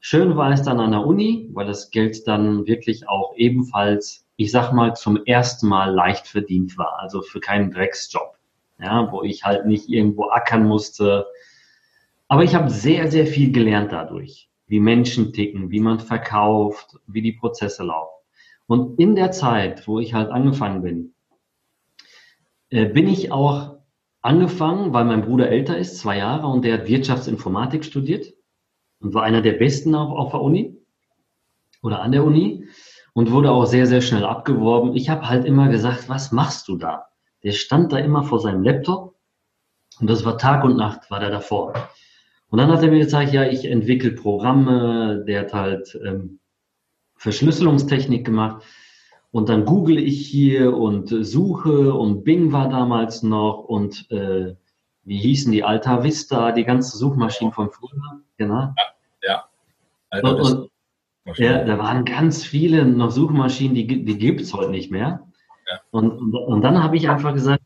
Schön 0.00 0.36
war 0.36 0.52
es 0.52 0.62
dann 0.62 0.80
an 0.80 0.92
der 0.92 1.06
Uni, 1.06 1.50
weil 1.52 1.66
das 1.66 1.90
Geld 1.90 2.26
dann 2.26 2.66
wirklich 2.66 3.08
auch 3.08 3.34
ebenfalls 3.36 4.28
ich 4.38 4.52
sag 4.52 4.72
mal, 4.72 4.94
zum 4.94 5.24
ersten 5.26 5.66
Mal 5.66 5.92
leicht 5.92 6.28
verdient 6.28 6.78
war. 6.78 7.00
Also 7.00 7.22
für 7.22 7.40
keinen 7.40 7.72
Drecksjob. 7.72 8.38
Ja, 8.80 9.10
wo 9.10 9.24
ich 9.24 9.42
halt 9.42 9.66
nicht 9.66 9.88
irgendwo 9.88 10.30
ackern 10.30 10.64
musste. 10.64 11.26
Aber 12.28 12.44
ich 12.44 12.54
habe 12.54 12.70
sehr, 12.70 13.10
sehr 13.10 13.26
viel 13.26 13.50
gelernt 13.50 13.90
dadurch. 13.90 14.48
Wie 14.68 14.80
Menschen 14.80 15.32
ticken, 15.32 15.70
wie 15.70 15.80
man 15.80 15.98
verkauft, 15.98 16.98
wie 17.06 17.22
die 17.22 17.32
Prozesse 17.32 17.84
laufen. 17.84 18.14
Und 18.66 19.00
in 19.00 19.16
der 19.16 19.32
Zeit, 19.32 19.88
wo 19.88 19.98
ich 19.98 20.14
halt 20.14 20.30
angefangen 20.30 20.82
bin, 20.82 21.14
äh, 22.70 22.86
bin 22.86 23.08
ich 23.08 23.32
auch 23.32 23.78
angefangen, 24.20 24.92
weil 24.92 25.04
mein 25.06 25.22
Bruder 25.22 25.48
älter 25.48 25.78
ist, 25.78 25.98
zwei 25.98 26.18
Jahre, 26.18 26.46
und 26.46 26.64
der 26.64 26.74
hat 26.74 26.88
Wirtschaftsinformatik 26.88 27.84
studiert 27.84 28.34
und 29.00 29.14
war 29.14 29.22
einer 29.22 29.42
der 29.42 29.54
Besten 29.54 29.94
auch 29.94 30.10
auf 30.10 30.32
der 30.32 30.42
Uni 30.42 30.76
oder 31.82 32.02
an 32.02 32.12
der 32.12 32.24
Uni 32.24 32.68
und 33.14 33.30
wurde 33.30 33.50
auch 33.50 33.64
sehr, 33.64 33.86
sehr 33.86 34.00
schnell 34.00 34.24
abgeworben. 34.24 34.94
Ich 34.94 35.08
habe 35.08 35.28
halt 35.28 35.44
immer 35.44 35.68
gesagt, 35.68 36.08
was 36.08 36.30
machst 36.32 36.68
du 36.68 36.76
da? 36.76 37.06
Der 37.42 37.52
stand 37.52 37.92
da 37.92 37.98
immer 37.98 38.22
vor 38.22 38.40
seinem 38.40 38.62
Laptop 38.62 39.16
und 40.00 40.10
das 40.10 40.24
war 40.24 40.36
Tag 40.36 40.64
und 40.64 40.76
Nacht, 40.76 41.10
war 41.10 41.20
der 41.20 41.30
davor. 41.30 41.72
Und 42.50 42.58
dann 42.58 42.70
hat 42.70 42.82
er 42.82 42.90
mir 42.90 43.00
gesagt, 43.00 43.32
ja, 43.32 43.44
ich 43.44 43.64
entwickle 43.66 44.12
Programme, 44.12 45.24
der 45.26 45.40
hat 45.40 45.54
halt 45.54 45.98
ähm, 46.04 46.40
Verschlüsselungstechnik 47.16 48.24
gemacht. 48.24 48.62
Und 49.30 49.50
dann 49.50 49.66
google 49.66 49.98
ich 49.98 50.26
hier 50.26 50.74
und 50.74 51.08
suche 51.08 51.92
und 51.92 52.24
Bing 52.24 52.52
war 52.52 52.70
damals 52.70 53.22
noch 53.22 53.64
und 53.64 54.10
äh, 54.10 54.54
wie 55.04 55.18
hießen 55.18 55.52
die 55.52 55.64
Alta 55.64 56.02
Vista, 56.02 56.52
die 56.52 56.64
ganze 56.64 56.96
Suchmaschinen 56.96 57.52
von 57.52 57.70
früher, 57.70 58.22
genau. 58.38 58.74
Ja. 59.22 59.44
ja. 60.12 60.20
Und, 60.22 60.70
und, 61.24 61.38
ja, 61.38 61.64
da 61.64 61.78
waren 61.78 62.06
ganz 62.06 62.44
viele 62.44 62.86
noch 62.86 63.10
Suchmaschinen, 63.10 63.74
die, 63.74 64.04
die 64.04 64.18
gibt 64.18 64.40
es 64.40 64.54
heute 64.54 64.70
nicht 64.70 64.90
mehr. 64.90 65.28
Ja. 65.70 65.80
Und, 65.90 66.10
und, 66.12 66.34
und, 66.34 66.62
dann 66.62 66.82
habe 66.82 66.96
ich 66.96 67.10
einfach 67.10 67.34
gesagt, 67.34 67.62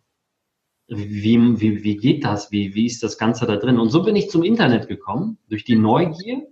wie, 0.89 1.61
wie, 1.61 1.85
wie 1.85 1.97
geht 1.97 2.25
das? 2.25 2.51
Wie, 2.51 2.75
wie 2.75 2.87
ist 2.87 3.03
das 3.03 3.19
Ganze 3.19 3.47
da 3.47 3.57
drin? 3.57 3.79
Und 3.79 3.91
so 3.91 4.03
bin 4.03 4.17
ich 4.17 4.31
zum 4.31 4.43
Internet 4.43 4.89
gekommen, 4.89 5.39
durch 5.49 5.65
die 5.65 5.77
Neugier. 5.77 6.43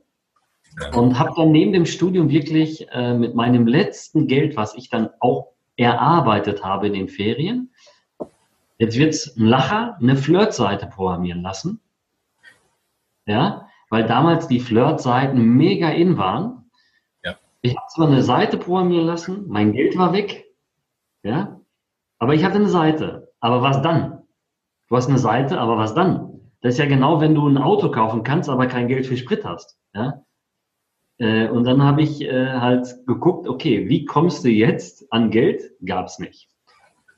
Ja. 0.80 0.96
Und 0.96 1.18
habe 1.18 1.32
dann 1.36 1.50
neben 1.50 1.72
dem 1.72 1.84
Studium 1.84 2.30
wirklich 2.30 2.88
äh, 2.90 3.14
mit 3.14 3.34
meinem 3.34 3.66
letzten 3.66 4.28
Geld, 4.28 4.56
was 4.56 4.74
ich 4.74 4.88
dann 4.88 5.10
auch 5.18 5.48
erarbeitet 5.76 6.64
habe 6.64 6.86
in 6.86 6.92
den 6.92 7.08
Ferien, 7.08 7.70
jetzt 8.78 8.96
wird 8.96 9.10
es 9.10 9.36
ein 9.36 9.46
Lacher, 9.46 9.96
eine 10.00 10.16
Flirtseite 10.16 10.86
programmieren 10.86 11.42
lassen. 11.42 11.80
Ja, 13.26 13.68
weil 13.90 14.06
damals 14.06 14.46
die 14.46 14.60
Flirtseiten 14.60 15.42
mega 15.42 15.90
in 15.90 16.16
waren. 16.18 16.70
Ich 17.62 17.76
habe 17.76 17.86
zwar 17.88 18.06
eine 18.06 18.22
Seite 18.22 18.56
programmieren 18.56 19.06
lassen, 19.06 19.44
mein 19.48 19.72
Geld 19.72 19.98
war 19.98 20.14
weg, 20.14 20.46
ja, 21.22 21.60
aber 22.18 22.34
ich 22.34 22.42
hatte 22.42 22.56
eine 22.56 22.68
Seite. 22.68 23.32
Aber 23.40 23.62
was 23.62 23.82
dann? 23.82 24.19
Du 24.90 24.96
hast 24.96 25.08
eine 25.08 25.18
Seite, 25.18 25.60
aber 25.60 25.78
was 25.78 25.94
dann? 25.94 26.40
Das 26.62 26.74
ist 26.74 26.78
ja 26.78 26.86
genau, 26.86 27.20
wenn 27.20 27.36
du 27.36 27.46
ein 27.46 27.58
Auto 27.58 27.92
kaufen 27.92 28.24
kannst, 28.24 28.50
aber 28.50 28.66
kein 28.66 28.88
Geld 28.88 29.06
für 29.06 29.16
Sprit 29.16 29.44
hast, 29.44 29.78
ja. 29.94 30.24
Äh, 31.18 31.48
und 31.48 31.64
dann 31.64 31.82
habe 31.82 32.02
ich 32.02 32.22
äh, 32.22 32.48
halt 32.54 33.06
geguckt, 33.06 33.46
okay, 33.46 33.88
wie 33.88 34.04
kommst 34.04 34.44
du 34.44 34.48
jetzt 34.48 35.12
an 35.12 35.30
Geld? 35.30 35.62
Gab 35.84 36.06
es 36.06 36.18
nicht. 36.18 36.48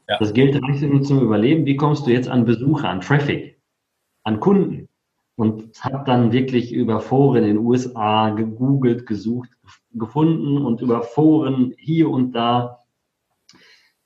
Ja. 0.06 0.18
Das 0.18 0.34
Geld 0.34 0.62
reichte 0.62 0.86
nur 0.86 1.02
zum 1.02 1.20
Überleben. 1.20 1.64
Wie 1.64 1.76
kommst 1.76 2.06
du 2.06 2.10
jetzt 2.10 2.28
an 2.28 2.44
Besucher, 2.44 2.90
an 2.90 3.00
Traffic, 3.00 3.58
an 4.24 4.38
Kunden? 4.40 4.88
Und 5.36 5.82
habe 5.82 6.04
dann 6.04 6.30
wirklich 6.30 6.72
über 6.72 7.00
Foren 7.00 7.38
in 7.38 7.56
den 7.56 7.58
USA 7.58 8.30
gegoogelt, 8.30 9.06
gesucht, 9.06 9.48
gefunden 9.92 10.58
und 10.58 10.82
über 10.82 11.02
Foren 11.02 11.74
hier 11.78 12.10
und 12.10 12.32
da 12.32 12.80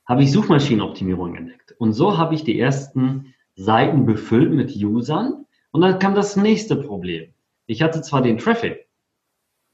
habe 0.07 0.23
ich 0.23 0.31
Suchmaschinenoptimierung 0.31 1.35
entdeckt. 1.35 1.75
Und 1.79 1.95
so 1.95 2.17
habe 2.17 2.35
ich 2.37 2.45
die 2.45 2.61
ersten 2.61 3.35
Seiten 3.57 4.07
befüllt 4.07 4.53
mit 4.53 4.77
Usern. 4.77 5.47
Und 5.73 5.81
dann 5.81 5.99
kam 5.99 6.15
das 6.15 6.37
nächste 6.37 6.77
Problem. 6.77 7.33
Ich 7.67 7.83
hatte 7.83 8.01
zwar 8.03 8.23
den 8.23 8.39
Traffic, 8.39 8.87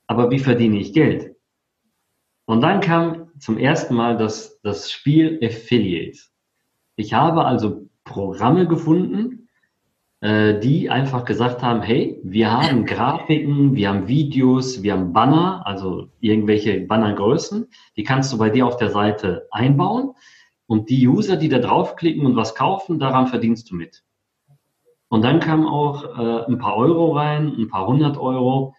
aber 0.07 0.31
wie 0.31 0.39
verdiene 0.39 0.79
ich 0.79 0.95
Geld? 0.95 1.37
Und 2.47 2.63
dann 2.63 2.81
kam 2.81 3.31
zum 3.39 3.59
ersten 3.59 3.95
Mal 3.95 4.17
das, 4.17 4.61
das 4.63 4.91
Spiel 4.91 5.39
Affiliate. 5.43 6.19
Ich 6.97 7.13
habe 7.13 7.45
also 7.45 7.89
Programme 8.05 8.67
gefunden, 8.67 9.49
äh, 10.21 10.59
die 10.59 10.91
einfach 10.91 11.25
gesagt 11.25 11.63
haben, 11.63 11.83
hey, 11.83 12.21
wir 12.23 12.51
haben 12.51 12.85
Grafiken, 12.87 13.75
wir 13.75 13.89
haben 13.89 14.09
Videos, 14.09 14.83
wir 14.83 14.93
haben 14.93 15.13
Banner, 15.13 15.67
also 15.67 16.09
irgendwelche 16.21 16.81
Bannergrößen, 16.81 17.69
die 17.97 18.05
kannst 18.05 18.33
du 18.33 18.39
bei 18.39 18.51
dir 18.51 18.67
auf 18.67 18.77
der 18.77 18.91
Seite 18.91 19.49
einbauen 19.51 20.15
und 20.67 20.91
die 20.91 21.07
User, 21.07 21.37
die 21.37 21.49
da 21.49 21.59
draufklicken 21.59 22.27
und 22.27 22.37
was 22.37 22.55
kaufen, 22.55 22.99
daran 22.99 23.27
verdienst 23.27 23.71
du 23.71 23.75
mit. 23.75 24.03
Und 25.09 25.23
dann 25.23 25.41
kamen 25.41 25.67
auch 25.67 26.05
äh, 26.19 26.47
ein 26.47 26.59
paar 26.59 26.77
Euro 26.77 27.13
rein, 27.13 27.55
ein 27.59 27.69
paar 27.69 27.87
hundert 27.87 28.17
Euro. 28.17 28.75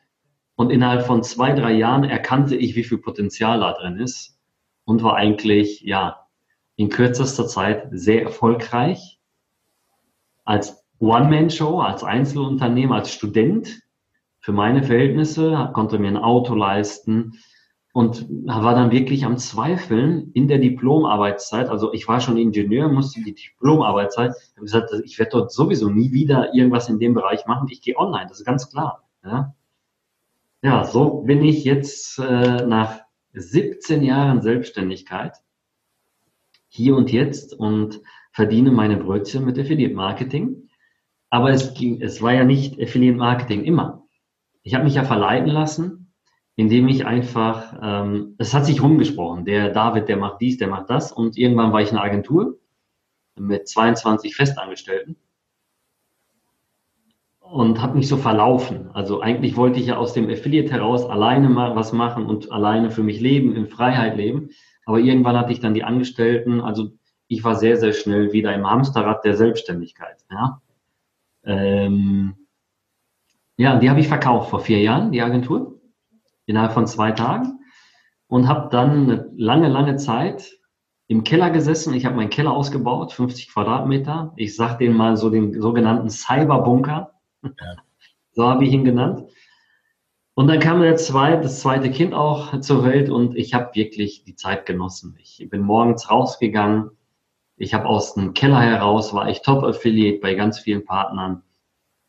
Und 0.56 0.72
innerhalb 0.72 1.06
von 1.06 1.24
zwei, 1.24 1.54
drei 1.54 1.74
Jahren 1.74 2.04
erkannte 2.04 2.56
ich, 2.56 2.76
wie 2.76 2.84
viel 2.84 2.98
Potenzial 2.98 3.60
da 3.60 3.74
drin 3.74 3.98
ist 3.98 4.40
und 4.86 5.04
war 5.04 5.16
eigentlich, 5.16 5.82
ja, 5.82 6.28
in 6.76 6.90
kürzester 6.90 7.48
Zeit 7.48 7.88
sehr 7.92 8.24
erfolgreich 8.24 9.20
als 10.44 10.84
One-Man-Show, 11.00 11.80
als 11.80 12.04
Einzelunternehmen, 12.04 12.96
als 12.96 13.14
Student 13.14 13.82
für 14.40 14.52
meine 14.52 14.84
Verhältnisse, 14.84 15.70
konnte 15.74 16.00
mir 16.00 16.08
ein 16.08 16.18
Auto 16.18 16.56
leisten 16.56 17.40
und 17.94 18.28
war 18.48 18.74
dann 18.74 18.92
wirklich 18.92 19.24
am 19.24 19.38
Zweifeln 19.38 20.32
in 20.34 20.48
der 20.48 20.58
Diplomarbeitszeit. 20.58 21.70
Also 21.70 21.94
ich 21.94 22.08
war 22.08 22.20
schon 22.20 22.38
Ingenieur, 22.38 22.90
musste 22.90 23.22
die 23.22 23.36
Diplomarbeitszeit, 23.36 24.32
habe 24.32 24.66
gesagt, 24.66 24.90
ich 25.06 25.20
werde 25.20 25.32
dort 25.32 25.52
sowieso 25.52 25.90
nie 25.90 26.12
wieder 26.12 26.56
irgendwas 26.56 26.90
in 26.90 26.98
dem 26.98 27.14
Bereich 27.14 27.46
machen. 27.46 27.68
Ich 27.70 27.84
gehe 27.84 27.96
online, 27.96 28.26
das 28.28 28.40
ist 28.40 28.46
ganz 28.46 28.72
klar. 28.72 29.04
Ja, 29.24 29.54
ja 30.64 30.84
so 30.86 31.22
bin 31.22 31.44
ich 31.44 31.64
jetzt 31.66 32.18
äh, 32.18 32.66
nach 32.66 33.02
17 33.34 34.02
Jahren 34.02 34.42
Selbstständigkeit 34.42 35.38
hier 36.70 36.96
und 36.96 37.12
jetzt 37.12 37.54
und 37.54 38.02
verdiene 38.32 38.72
meine 38.72 38.98
Brötchen 38.98 39.46
mit 39.46 39.60
Affiliate 39.60 39.94
Marketing. 39.94 40.68
Aber 41.30 41.52
es 41.52 41.76
ging, 41.76 42.02
es 42.02 42.24
war 42.24 42.34
ja 42.34 42.44
nicht 42.44 42.82
Affiliate 42.82 43.18
Marketing 43.18 43.64
immer. 43.64 44.04
Ich 44.64 44.74
habe 44.74 44.84
mich 44.84 44.96
ja 44.96 45.04
verleiten 45.04 45.50
lassen, 45.50 46.03
indem 46.56 46.88
ich 46.88 47.06
einfach, 47.06 47.76
ähm, 47.82 48.36
es 48.38 48.54
hat 48.54 48.66
sich 48.66 48.82
rumgesprochen, 48.82 49.46
der 49.46 49.70
David, 49.70 50.08
der 50.08 50.18
macht 50.18 50.42
dies, 50.42 50.58
der 50.58 50.68
macht 50.68 50.90
das 50.90 51.12
und 51.12 51.38
irgendwann 51.38 51.74
war 51.74 51.82
ich 51.82 51.92
in 51.92 51.98
einer 51.98 52.06
Agentur 52.06 52.60
mit 53.36 53.68
22 53.68 54.36
Festangestellten 54.36 55.16
und 57.54 57.82
habe 57.82 57.98
mich 57.98 58.08
so 58.08 58.18
verlaufen. 58.18 58.90
Also 58.94 59.22
eigentlich 59.22 59.58
wollte 59.58 59.80
ich 59.80 59.88
ja 59.88 59.98
aus 59.98 60.14
dem 60.14 60.30
Affiliate 60.30 60.72
heraus 60.72 61.06
alleine 61.06 61.50
mal 61.50 61.76
was 61.76 61.94
machen 61.94 62.26
und 62.26 62.52
alleine 62.52 62.90
für 62.90 63.04
mich 63.04 63.20
leben, 63.20 63.56
in 63.56 63.68
Freiheit 63.68 64.18
leben. 64.18 64.50
Aber 64.86 65.00
irgendwann 65.00 65.38
hatte 65.38 65.54
ich 65.54 65.60
dann 65.60 65.74
die 65.74 65.84
Angestellten, 65.84 66.62
also 66.62 66.92
ich 67.28 67.44
war 67.44 67.56
sehr, 67.56 67.78
sehr 67.78 67.94
schnell 67.94 68.34
wieder 68.34 68.54
im 68.54 68.70
Hamsterrad 68.70 69.24
der 69.24 69.36
Selbstständigkeit. 69.36 70.18
Ja, 70.32 70.62
ähm, 71.46 72.36
ja 73.58 73.78
die 73.78 73.90
habe 73.90 74.00
ich 74.00 74.08
verkauft 74.08 74.50
vor 74.50 74.60
vier 74.60 74.80
Jahren, 74.80 75.12
die 75.12 75.22
Agentur, 75.22 75.73
innerhalb 76.46 76.74
von 76.74 76.88
zwei 76.88 77.12
Tagen 77.12 77.60
und 78.28 78.48
habe 78.48 78.70
dann 78.70 79.04
eine 79.04 79.30
lange, 79.36 79.68
lange 79.68 79.96
Zeit 79.98 80.58
im 81.08 81.24
Keller 81.24 81.50
gesessen. 81.52 81.94
Ich 81.94 82.06
habe 82.06 82.16
meinen 82.16 82.30
Keller 82.30 82.52
ausgebaut, 82.52 83.14
50 83.14 83.52
Quadratmeter. 83.52 84.34
Ich 84.36 84.56
sage 84.56 84.86
den 84.86 84.94
mal 84.94 85.18
so 85.18 85.30
den 85.30 85.62
sogenannten 85.62 86.10
Cyberbunker. 86.10 87.14
Ja. 87.44 87.52
So 88.36 88.46
habe 88.46 88.66
ich 88.66 88.72
ihn 88.74 88.84
genannt. 88.84 89.30
Und 90.34 90.48
dann 90.48 90.60
kam 90.60 90.82
der 90.82 90.96
zweite, 90.96 91.44
das 91.44 91.60
zweite 91.60 91.92
Kind 91.92 92.16
auch 92.16 92.60
zur 92.62 92.84
Welt 92.84 93.12
und 93.12 93.36
ich 93.36 93.54
habe 93.54 93.76
wirklich 93.76 94.24
die 94.24 94.34
Zeit 94.34 94.66
genossen. 94.66 95.16
Ich 95.22 95.48
bin 95.52 95.62
morgens 95.62 96.10
rausgegangen. 96.10 96.90
Ich 97.56 97.76
habe 97.76 97.86
aus 97.86 98.16
dem 98.16 98.34
Keller 98.34 98.60
heraus, 98.60 99.14
war 99.14 99.30
ich 99.30 99.44
Top-Affiliate 99.44 100.20
bei 100.20 100.34
ganz 100.34 100.58
vielen 100.58 100.84
Partnern 100.84 101.44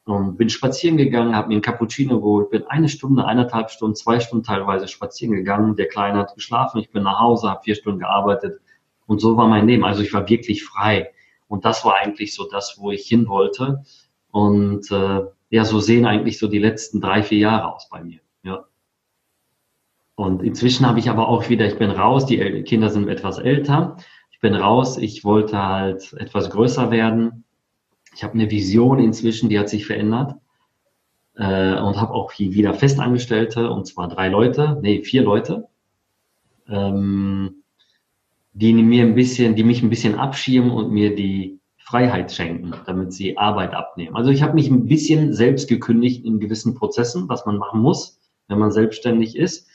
und 0.05 0.37
bin 0.37 0.51
spazieren 0.51 0.97
gegangen, 0.97 1.35
habe 1.35 1.49
mir 1.49 1.55
einen 1.55 1.63
Cappuccino 1.63 2.21
geholt, 2.21 2.51
bin 2.51 2.65
eine 2.67 2.89
Stunde, 2.89 3.25
eineinhalb 3.25 3.71
Stunden, 3.71 3.97
zwei 3.97 4.21
Stunden 4.21 4.45
teilweise 4.45 4.87
spazieren 4.87 5.35
gegangen. 5.35 5.77
Der 5.77 5.89
Kleine 5.89 6.19
hat 6.19 6.35
geschlafen, 6.35 6.81
ich 6.81 6.91
bin 6.91 7.05
nach 7.05 7.21
Hause, 7.21 7.49
habe 7.49 7.63
vier 7.63 7.75
Stunden 7.75 8.01
gearbeitet 8.01 8.61
und 9.07 9.21
so 9.21 9.37
war 9.37 9.49
mein 9.49 9.67
Leben. 9.67 9.85
Also 9.85 10.03
ich 10.03 10.13
war 10.13 10.29
wirklich 10.29 10.65
frei 10.65 11.13
und 11.49 11.65
das 11.65 11.85
war 11.85 11.97
eigentlich 11.97 12.35
so 12.35 12.49
das, 12.51 12.77
wo 12.79 12.91
ich 12.91 13.07
hin 13.07 13.29
wollte. 13.29 13.83
Und 14.31 14.91
äh, 14.91 15.23
ja, 15.51 15.65
so 15.65 15.81
sehen 15.81 16.05
eigentlich 16.05 16.39
so 16.39 16.49
die 16.49 16.59
letzten 16.59 17.01
drei, 17.01 17.23
vier 17.23 17.39
Jahre 17.39 17.75
aus 17.75 17.89
bei 17.89 18.03
mir. 18.03 18.21
Ja. 18.43 18.65
Und 20.17 20.43
inzwischen 20.43 20.87
habe 20.87 20.99
ich 20.99 21.09
aber 21.09 21.29
auch 21.29 21.49
wieder, 21.49 21.67
ich 21.67 21.79
bin 21.79 21.91
raus, 21.91 22.27
die 22.27 22.63
Kinder 22.65 22.91
sind 22.91 23.09
etwas 23.09 23.39
älter. 23.39 23.97
Ich 24.31 24.41
bin 24.41 24.55
raus, 24.55 24.99
ich 24.99 25.25
wollte 25.25 25.59
halt 25.59 26.13
etwas 26.15 26.51
größer 26.51 26.91
werden. 26.91 27.44
Ich 28.15 28.23
habe 28.23 28.35
eine 28.35 28.51
Vision 28.51 28.99
inzwischen, 28.99 29.49
die 29.49 29.59
hat 29.59 29.69
sich 29.69 29.87
verändert. 29.87 30.37
Äh, 31.37 31.81
und 31.81 32.01
habe 32.01 32.13
auch 32.13 32.31
hier 32.31 32.53
wieder 32.53 32.75
Festangestellte, 32.75 33.69
und 33.71 33.87
zwar 33.87 34.09
drei 34.09 34.29
Leute, 34.29 34.79
nee, 34.83 35.03
vier 35.03 35.23
Leute, 35.23 35.67
ähm, 36.69 37.65
die 38.53 38.73
mir 38.73 39.03
ein 39.03 39.17
bisschen, 39.17 39.57
die 39.57 39.65
mich 39.65 39.83
ein 39.83 39.91
bisschen 39.91 40.15
abschirmen 40.15 40.71
und 40.71 40.93
mir 40.93 41.17
die 41.17 41.59
Freiheit 41.77 42.31
schenken, 42.31 42.73
damit 42.87 43.13
sie 43.13 43.37
Arbeit 43.37 43.75
abnehmen. 43.75 44.15
Also 44.15 44.31
ich 44.31 44.43
habe 44.43 44.55
mich 44.55 44.71
ein 44.71 44.87
bisschen 44.87 45.33
selbst 45.33 45.69
gekündigt 45.69 46.25
in 46.25 46.39
gewissen 46.39 46.77
Prozessen, 46.77 47.29
was 47.29 47.45
man 47.47 47.59
machen 47.59 47.81
muss, 47.81 48.21
wenn 48.47 48.61
man 48.61 48.71
selbstständig 48.71 49.37
ist 49.37 49.67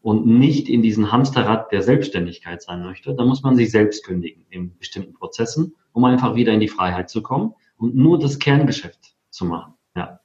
und 0.00 0.26
nicht 0.26 0.66
in 0.70 0.80
diesen 0.80 1.12
Hamsterrad 1.12 1.70
der 1.72 1.82
Selbstständigkeit 1.82 2.62
sein 2.62 2.82
möchte. 2.82 3.14
Da 3.14 3.24
muss 3.26 3.42
man 3.42 3.54
sich 3.54 3.70
selbst 3.70 4.02
kündigen 4.04 4.46
in 4.48 4.76
bestimmten 4.78 5.12
Prozessen, 5.12 5.74
um 5.92 6.04
einfach 6.06 6.34
wieder 6.34 6.54
in 6.54 6.60
die 6.60 6.68
Freiheit 6.68 7.10
zu 7.10 7.22
kommen 7.22 7.54
und 7.82 7.96
nur 7.96 8.18
das 8.18 8.38
Kerngeschäft 8.38 9.16
zu 9.30 9.44
machen. 9.44 9.74
Ja. 9.96 10.20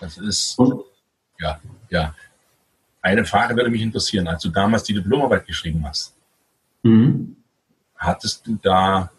Das 0.00 0.16
ist, 0.16 0.58
und, 0.58 0.82
ja, 1.38 1.60
ja. 1.90 2.14
Eine 3.02 3.24
Frage 3.26 3.54
würde 3.54 3.70
mich 3.70 3.82
interessieren. 3.82 4.26
Als 4.26 4.42
du 4.42 4.48
damals 4.48 4.82
die 4.84 4.94
Diplomarbeit 4.94 5.46
geschrieben 5.46 5.84
hast, 5.86 6.16
mhm. 6.82 7.36
hattest 7.96 8.46
du 8.46 8.58
da 8.62 9.10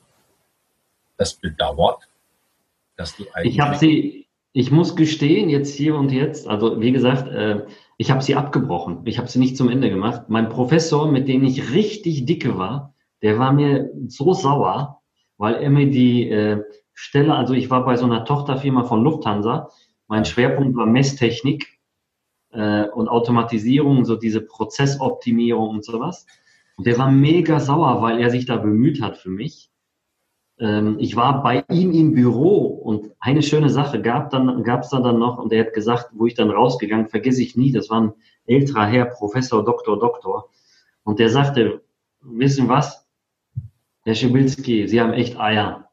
das 1.17 1.35
bedauert, 1.35 2.07
dass 2.97 3.15
du 3.15 3.25
eigentlich. 3.31 3.53
Ich 3.53 3.59
habe 3.59 3.77
sie, 3.77 4.27
ich 4.51 4.71
muss 4.71 4.95
gestehen, 4.95 5.49
jetzt 5.49 5.75
hier 5.75 5.95
und 5.95 6.11
jetzt, 6.11 6.47
also 6.47 6.81
wie 6.81 6.91
gesagt, 6.91 7.27
äh, 7.27 7.65
ich 7.97 8.09
habe 8.09 8.23
sie 8.23 8.35
abgebrochen. 8.35 9.01
Ich 9.05 9.19
habe 9.19 9.27
sie 9.27 9.39
nicht 9.39 9.55
zum 9.55 9.69
Ende 9.69 9.89
gemacht. 9.89 10.29
Mein 10.29 10.49
Professor, 10.49 11.11
mit 11.11 11.27
dem 11.27 11.43
ich 11.43 11.71
richtig 11.73 12.25
dicke 12.25 12.57
war, 12.57 12.95
der 13.21 13.37
war 13.37 13.53
mir 13.53 13.91
so 14.07 14.33
sauer, 14.33 15.01
weil 15.37 15.55
er 15.55 15.69
mir 15.69 15.91
die 15.91 16.29
äh, 16.29 16.63
Stelle, 17.01 17.33
also 17.33 17.53
ich 17.53 17.69
war 17.69 17.85
bei 17.85 17.95
so 17.95 18.05
einer 18.05 18.25
Tochterfirma 18.25 18.83
von 18.83 19.01
Lufthansa, 19.03 19.69
mein 20.07 20.25
Schwerpunkt 20.25 20.75
war 20.75 20.85
Messtechnik 20.85 21.79
äh, 22.51 22.89
und 22.89 23.07
Automatisierung, 23.07 24.03
so 24.03 24.17
diese 24.17 24.41
Prozessoptimierung 24.41 25.69
und 25.69 25.85
sowas. 25.85 26.25
Und 26.75 26.87
der 26.87 26.97
war 26.97 27.09
mega 27.09 27.61
sauer, 27.61 28.01
weil 28.01 28.19
er 28.19 28.29
sich 28.29 28.45
da 28.45 28.57
bemüht 28.57 29.01
hat 29.01 29.17
für 29.17 29.29
mich. 29.29 29.71
Ähm, 30.59 30.97
ich 30.99 31.15
war 31.15 31.41
bei 31.41 31.63
ihm 31.71 31.93
im 31.93 32.13
Büro 32.13 32.65
und 32.65 33.11
eine 33.21 33.43
schöne 33.43 33.69
Sache 33.69 34.01
gab 34.01 34.29
dann 34.31 34.61
gab 34.63 34.83
es 34.83 34.89
dann, 34.89 35.03
dann 35.03 35.19
noch 35.19 35.37
und 35.37 35.53
er 35.53 35.67
hat 35.67 35.73
gesagt, 35.73 36.09
wo 36.11 36.25
ich 36.25 36.33
dann 36.33 36.51
rausgegangen, 36.51 37.07
vergesse 37.07 37.41
ich 37.41 37.55
nie, 37.55 37.71
das 37.71 37.89
war 37.89 38.01
ein 38.01 38.13
älterer 38.45 38.85
Herr, 38.85 39.05
Professor, 39.05 39.63
Doktor, 39.63 39.97
Doktor. 39.97 40.49
Und 41.03 41.19
der 41.19 41.29
sagte, 41.29 41.81
wissen 42.19 42.67
was, 42.67 43.07
Herr 44.03 44.15
Schibilski, 44.15 44.85
Sie 44.87 44.99
haben 44.99 45.13
echt 45.13 45.39
Eier. 45.39 45.88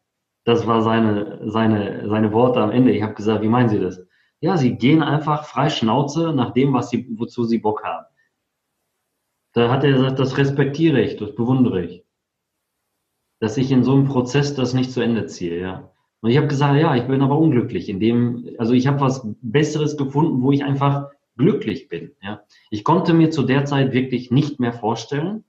Das 0.47 0.67
war 0.67 0.81
seine 0.81 1.51
seine 1.51 2.09
seine 2.09 2.33
Worte 2.33 2.61
am 2.61 2.71
Ende. 2.71 2.93
Ich 2.93 3.03
habe 3.03 3.15
gesagt, 3.15 3.43
wie 3.43 3.49
meinen 3.49 3.69
Sie 3.69 3.81
das? 3.81 4.01
Ja, 4.41 4.57
Sie 4.57 4.77
gehen 4.77 5.03
einfach 5.03 5.45
frei 5.45 5.69
Schnauze 5.69 6.33
nach 6.33 6.53
dem, 6.55 6.73
was 6.73 6.89
Sie 6.89 7.07
wozu 7.19 7.45
Sie 7.45 7.59
Bock 7.59 7.85
haben. 7.85 8.07
Da 9.53 9.71
hat 9.71 9.85
er 9.85 9.93
gesagt, 9.93 10.19
das 10.19 10.39
respektiere 10.39 11.03
ich, 11.03 11.17
das 11.17 11.35
bewundere 11.35 11.83
ich 11.85 12.07
dass 13.41 13.57
ich 13.57 13.71
in 13.71 13.85
so 13.85 13.93
einem 13.93 14.07
Prozess 14.07 14.55
das 14.55 14.75
nicht 14.75 14.93
zu 14.93 15.01
Ende 15.01 15.27
ziehe, 15.27 15.61
ja. 15.61 15.91
Und 16.21 16.31
ich 16.31 16.39
habe 16.39 16.49
gesagt, 16.49 16.81
ja, 16.81 16.97
ich 16.97 17.05
bin 17.05 17.23
aber 17.23 17.39
unglücklich, 17.39 17.89
in 17.89 18.01
dem, 18.01 18.49
also 18.59 18.73
ich 18.73 18.87
habe 18.87 19.01
was 19.01 19.27
Besseres 19.43 19.97
gefunden, 19.97 20.43
wo 20.43 20.51
ich 20.51 20.65
einfach 20.65 21.11
glücklich 21.37 21.89
bin, 21.89 22.13
ja. 22.23 22.43
Ich 22.71 22.85
konnte 22.85 23.13
mir 23.13 23.31
zu 23.31 23.43
der 23.43 23.65
Zeit 23.65 23.93
wirklich 23.93 24.31
nicht 24.31 24.59
mehr 24.59 24.73
vorstellen, 24.73 25.45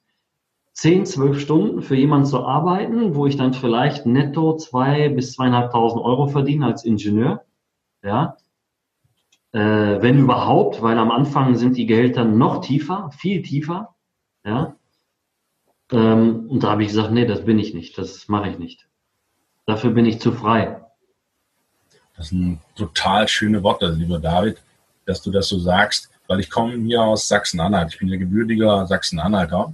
zehn, 0.78 1.08
zwölf 1.08 1.40
Stunden 1.40 1.82
für 1.82 1.96
jemanden 1.96 2.28
zu 2.28 2.46
arbeiten, 2.46 3.16
wo 3.16 3.26
ich 3.26 3.36
dann 3.36 3.56
vielleicht 3.56 4.06
netto 4.06 4.58
zwei 4.58 5.10
bis 5.10 5.34
zweieinhalbtausend 5.34 6.04
Euro 6.04 6.28
verdiene 6.28 6.68
als 6.68 6.86
Ingenieur, 6.86 7.44
ja. 8.04 8.38
Äh, 9.54 9.60
wenn 10.02 10.20
überhaupt, 10.20 10.84
weil 10.84 11.00
am 11.00 11.10
Anfang 11.10 11.56
sind 11.56 11.78
die 11.78 11.88
Gehälter 11.88 12.26
noch 12.26 12.62
tiefer, 12.62 13.10
viel 13.18 13.42
tiefer, 13.42 13.96
ja. 14.46 14.76
Ähm, 15.92 16.48
und 16.48 16.62
da 16.62 16.70
habe 16.70 16.84
ich 16.84 16.90
gesagt, 16.90 17.12
nee, 17.12 17.26
das 17.26 17.44
bin 17.44 17.58
ich 17.58 17.74
nicht, 17.74 17.98
das 17.98 18.28
mache 18.28 18.50
ich 18.50 18.60
nicht. 18.60 18.88
Dafür 19.66 19.90
bin 19.90 20.06
ich 20.06 20.22
zu 20.22 20.32
frei. 20.32 20.80
Das 22.16 22.30
sind 22.30 22.60
total 22.76 23.28
schöne 23.28 23.64
Worte, 23.64 23.90
lieber 23.90 24.20
David, 24.20 24.62
dass 25.08 25.24
du 25.24 25.32
das 25.32 25.48
so 25.48 25.58
sagst, 25.58 26.12
weil 26.28 26.40
ich 26.40 26.52
komme 26.52 26.74
hier 26.74 27.02
aus 27.02 27.28
Sachsen-Anhalt. 27.28 27.94
Ich 27.94 28.00
bin 28.00 28.10
ja 28.10 28.18
gebürtiger 28.18 28.86
Sachsen-Anhalter 28.86 29.74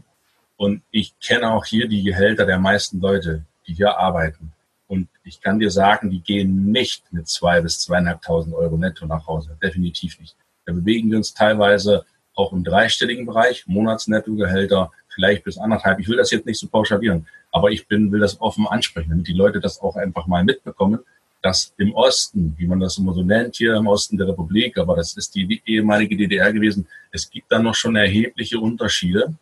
und 0.58 0.82
ich 0.92 1.14
kenne 1.20 1.52
auch 1.52 1.66
hier 1.66 1.88
die 1.88 2.04
Gehälter 2.04 2.46
der 2.46 2.60
meisten 2.60 3.00
Leute. 3.00 3.44
die 3.66 3.74
hier 3.74 3.98
arbeiten. 3.98 4.52
Und 4.88 5.08
ich 5.24 5.40
kann 5.40 5.58
dir 5.58 5.72
sagen, 5.72 6.10
die 6.10 6.20
gehen 6.20 6.72
nicht 6.72 7.12
mit 7.14 7.30
zwei 7.30 7.62
bis 7.62 7.80
zweieinhalbtausend 7.80 8.54
Euro 8.54 8.78
netto 8.78 9.06
nach 9.06 9.26
Hause. 9.26 9.58
Definitiv 9.64 10.20
nicht. 10.20 10.36
Da 10.66 10.74
bewegen 10.74 11.10
wir 11.10 11.18
uns 11.18 11.34
teilweise 11.34 12.06
auch 12.36 12.52
im 12.52 12.64
dreistelligen 12.64 13.26
Bereich, 13.26 13.66
Monatsnettogehälter, 13.68 14.92
vielleicht 15.08 15.44
bis 15.44 15.58
anderthalb. 15.58 16.00
Ich 16.00 16.08
will 16.08 16.18
das 16.18 16.32
jetzt 16.32 16.46
nicht 16.46 16.60
so 16.60 16.68
pauschalieren, 16.68 17.28
aber 17.52 17.72
ich 17.72 17.88
bin, 17.88 18.12
will 18.12 18.20
das 18.20 18.42
offen 18.42 18.68
ansprechen, 18.68 19.12
damit 19.12 19.28
die 19.28 19.34
Leute 19.34 19.60
das 19.60 19.80
auch 19.80 19.96
einfach 19.96 20.28
mal 20.28 20.44
mitbekommen, 20.44 21.00
dass 21.42 21.74
im 21.78 21.94
Osten, 21.94 22.56
wie 22.58 22.68
man 22.68 22.80
das 22.80 22.98
immer 22.98 23.14
so 23.14 23.22
nennt, 23.22 23.58
hier 23.58 23.76
im 23.76 23.88
Osten 23.88 24.18
der 24.18 24.28
Republik, 24.30 24.78
aber 24.78 24.96
das 24.96 25.16
ist 25.16 25.36
die 25.36 25.62
ehemalige 25.66 26.16
DDR 26.16 26.52
gewesen, 26.52 26.88
es 27.12 27.30
gibt 27.30 27.52
da 27.52 27.60
noch 27.60 27.76
schon 27.76 27.96
erhebliche 27.96 28.60
Unterschiede. 28.60 29.34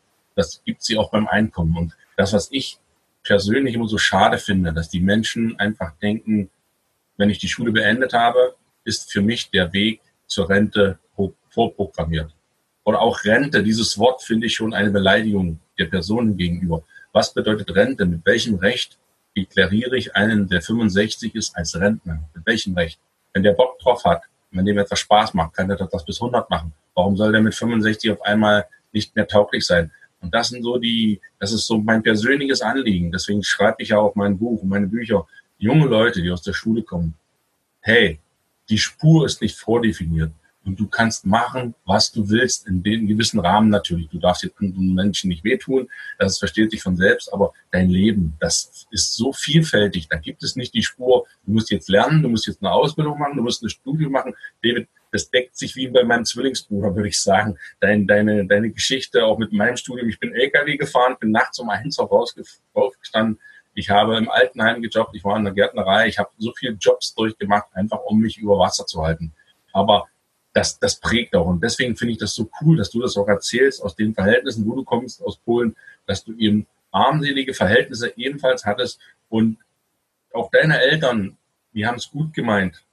Das 0.41 0.63
gibt 0.65 0.82
sie 0.82 0.97
auch 0.97 1.12
beim 1.12 1.27
Einkommen. 1.27 1.77
Und 1.77 1.93
das, 2.17 2.34
was 2.34 2.49
ich 2.51 2.80
persönlich 3.23 3.75
immer 3.75 3.88
so 3.88 3.99
schade 3.99 4.39
finde, 4.39 4.73
dass 4.73 4.89
die 4.89 4.99
Menschen 4.99 5.60
einfach 5.60 5.93
denken, 6.01 6.49
wenn 7.17 7.30
ich 7.30 7.38
die 7.38 7.47
Schule 7.47 7.71
beendet 7.71 8.13
habe, 8.13 8.56
ist 8.84 9.12
für 9.12 9.21
mich 9.21 9.51
der 9.51 9.71
Weg 9.73 10.01
zur 10.25 10.49
Rente 10.49 10.97
vorprogrammiert. 11.49 12.34
Oder 12.84 13.01
auch 13.01 13.23
Rente, 13.23 13.62
dieses 13.62 13.99
Wort 13.99 14.23
finde 14.23 14.47
ich 14.47 14.56
schon 14.56 14.73
eine 14.73 14.89
Beleidigung 14.89 15.60
der 15.77 15.86
Personen 15.86 16.36
gegenüber. 16.38 16.84
Was 17.12 17.34
bedeutet 17.34 17.75
Rente? 17.75 18.06
Mit 18.06 18.25
welchem 18.25 18.56
Recht 18.56 18.97
deklariere 19.38 19.97
ich 19.97 20.15
einen, 20.15 20.47
der 20.47 20.62
65 20.62 21.36
ist, 21.36 21.56
als 21.56 21.75
Rentner? 21.75 22.23
Mit 22.34 22.45
welchem 22.47 22.73
Recht? 22.75 22.99
Wenn 23.34 23.43
der 23.43 23.54
Bock 23.54 23.77
drauf 23.80 24.04
hat, 24.06 24.23
wenn 24.49 24.65
dem 24.65 24.80
etwas 24.80 24.99
Spaß 24.99 25.36
macht, 25.36 25.54
kann 25.54 25.67
der 25.67 25.77
das 25.77 26.06
bis 26.06 26.19
100 26.19 26.49
machen. 26.49 26.73
Warum 26.95 27.15
soll 27.15 27.32
der 27.32 27.41
mit 27.41 27.54
65 27.54 28.12
auf 28.12 28.21
einmal 28.23 28.65
nicht 28.91 29.15
mehr 29.15 29.27
tauglich 29.27 29.65
sein? 29.65 29.91
Und 30.21 30.34
das 30.34 30.49
sind 30.49 30.63
so 30.63 30.77
die, 30.77 31.19
das 31.39 31.51
ist 31.51 31.65
so 31.65 31.79
mein 31.79 32.03
persönliches 32.03 32.62
Anliegen. 32.62 33.12
Deswegen 33.12 33.43
schreibe 33.43 33.81
ich 33.81 33.89
ja 33.89 33.97
auch 33.97 34.15
mein 34.15 34.38
Buch 34.38 34.62
und 34.62 34.69
meine 34.69 34.88
Bücher. 34.88 35.27
Junge 35.57 35.86
Leute, 35.86 36.21
die 36.21 36.31
aus 36.31 36.41
der 36.41 36.53
Schule 36.53 36.84
kommen. 36.84 37.15
Hey, 37.81 38.19
die 38.69 38.77
Spur 38.77 39.25
ist 39.25 39.41
nicht 39.41 39.57
vordefiniert 39.57 40.31
und 40.63 40.79
du 40.79 40.88
kannst 40.88 41.25
machen, 41.25 41.73
was 41.86 42.12
du 42.12 42.29
willst, 42.29 42.67
in 42.67 42.84
dem 42.84 43.07
gewissen 43.07 43.39
Rahmen 43.39 43.69
natürlich. 43.69 44.10
Du 44.10 44.19
darfst 44.19 44.43
jetzt 44.43 44.60
anderen 44.60 44.93
Menschen 44.93 45.29
nicht 45.29 45.43
wehtun, 45.43 45.89
das 46.19 46.38
versteht 46.38 46.71
sich 46.71 46.81
von 46.81 46.95
selbst, 46.95 47.34
aber 47.34 47.53
dein 47.71 47.89
Leben, 47.89 48.36
das 48.39 48.86
ist 48.91 49.15
so 49.15 49.34
vielfältig. 49.34 50.07
Da 50.07 50.17
gibt 50.17 50.43
es 50.43 50.55
nicht 50.55 50.73
die 50.73 50.84
Spur, 50.84 51.25
du 51.45 51.51
musst 51.51 51.71
jetzt 51.71 51.89
lernen, 51.89 52.21
du 52.21 52.29
musst 52.29 52.47
jetzt 52.47 52.62
eine 52.62 52.71
Ausbildung 52.71 53.17
machen, 53.17 53.38
du 53.38 53.43
musst 53.43 53.63
ein 53.63 53.69
Studium 53.69 54.12
machen. 54.12 54.36
David, 54.63 54.88
das 55.12 55.30
deckt 55.30 55.58
sich 55.58 55.76
wie 55.76 55.88
bei 55.88 56.04
meinem 56.04 56.26
Zwillingsbruder, 56.26 56.95
würde 56.95 57.10
ich 57.10 57.19
sagen. 57.19 57.58
Dein, 57.80 58.08
deine, 58.08 58.45
deine 58.45 58.71
Geschichte 58.71 59.26
auch 59.26 59.38
mit 59.38 59.52
meinem 59.52 59.78
Studium. 59.78 60.10
Ich 60.10 60.19
bin 60.19 60.34
LKW 60.34 60.78
gefahren, 60.78 61.17
bin 61.19 61.32
nachts 61.32 61.60
um 61.60 61.69
eins 61.69 62.00
auch 62.00 62.12
rausgestanden. 62.12 63.39
Ich 63.74 63.89
habe 63.89 64.17
im 64.17 64.30
Altenheim 64.30 64.82
gejobbt, 64.82 65.15
ich 65.15 65.24
war 65.24 65.38
in 65.38 65.45
der 65.45 65.54
Gärtnerei, 65.54 66.08
ich 66.08 66.17
habe 66.17 66.30
so 66.38 66.52
viele 66.58 66.74
Jobs 66.74 67.13
durchgemacht, 67.13 67.67
einfach 67.74 68.00
um 68.04 68.19
mich 68.19 68.38
über 68.38 68.58
Wasser 68.58 68.86
zu 68.86 69.02
halten. 69.02 69.34
Aber 69.71 70.08
das, 70.54 70.80
das 70.80 71.00
prägt 71.00 71.36
auch. 71.36 71.45
Und 71.45 71.63
deswegen 71.63 71.95
finde 71.95 72.13
ich 72.13 72.17
das 72.17 72.34
so 72.34 72.50
cool, 72.62 72.78
dass 72.78 72.89
du 72.89 73.02
das 73.02 73.15
auch 73.15 73.28
erzählst 73.28 73.82
aus 73.82 73.95
den 73.95 74.13
Verhältnissen, 74.13 74.65
wo 74.65 74.76
du 74.76 74.84
kommst 74.84 75.24
aus 75.24 75.38
Polen, 75.38 75.76
dass 76.06 76.24
du 76.24 76.34
eben 76.34 76.67
armselige 76.91 77.54
Verhältnisse 77.54 78.13
ebenfalls 78.17 78.65
hattest 78.65 79.00
und 79.30 79.58
auch 80.34 80.50
deine 80.52 80.80
Eltern, 80.82 81.38
die 81.74 81.86
haben 81.86 81.95
es 81.95 82.10
gut 82.10 82.34
gemeint, 82.34 82.84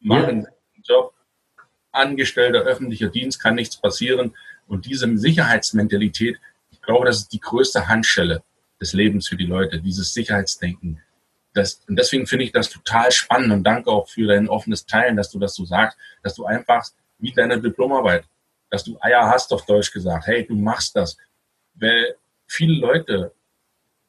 machen 0.00 0.42
ja. 0.42 0.48
den 0.74 0.82
Job, 0.82 1.14
Angestellter, 1.96 2.60
öffentlicher 2.60 3.08
Dienst, 3.08 3.42
kann 3.42 3.54
nichts 3.54 3.76
passieren. 3.76 4.34
Und 4.66 4.86
diese 4.86 5.16
Sicherheitsmentalität, 5.16 6.38
ich 6.70 6.82
glaube, 6.82 7.06
das 7.06 7.18
ist 7.18 7.32
die 7.32 7.40
größte 7.40 7.88
Handschelle 7.88 8.42
des 8.80 8.92
Lebens 8.92 9.28
für 9.28 9.36
die 9.36 9.46
Leute, 9.46 9.80
dieses 9.80 10.12
Sicherheitsdenken. 10.12 11.00
Das, 11.54 11.80
und 11.88 11.98
deswegen 11.98 12.26
finde 12.26 12.44
ich 12.44 12.52
das 12.52 12.68
total 12.68 13.10
spannend 13.12 13.52
und 13.52 13.64
danke 13.64 13.90
auch 13.90 14.08
für 14.08 14.26
dein 14.26 14.48
offenes 14.48 14.84
Teilen, 14.84 15.16
dass 15.16 15.30
du 15.30 15.38
das 15.38 15.54
so 15.54 15.64
sagst, 15.64 15.96
dass 16.22 16.34
du 16.34 16.44
einfach 16.44 16.86
wie 17.18 17.32
deine 17.32 17.60
Diplomarbeit, 17.60 18.24
dass 18.70 18.84
du 18.84 18.98
Eier 19.00 19.26
hast 19.26 19.52
auf 19.52 19.64
Deutsch 19.64 19.90
gesagt, 19.90 20.26
hey, 20.26 20.46
du 20.46 20.54
machst 20.54 20.96
das. 20.96 21.16
Weil 21.74 22.16
viele 22.46 22.78
Leute 22.78 23.32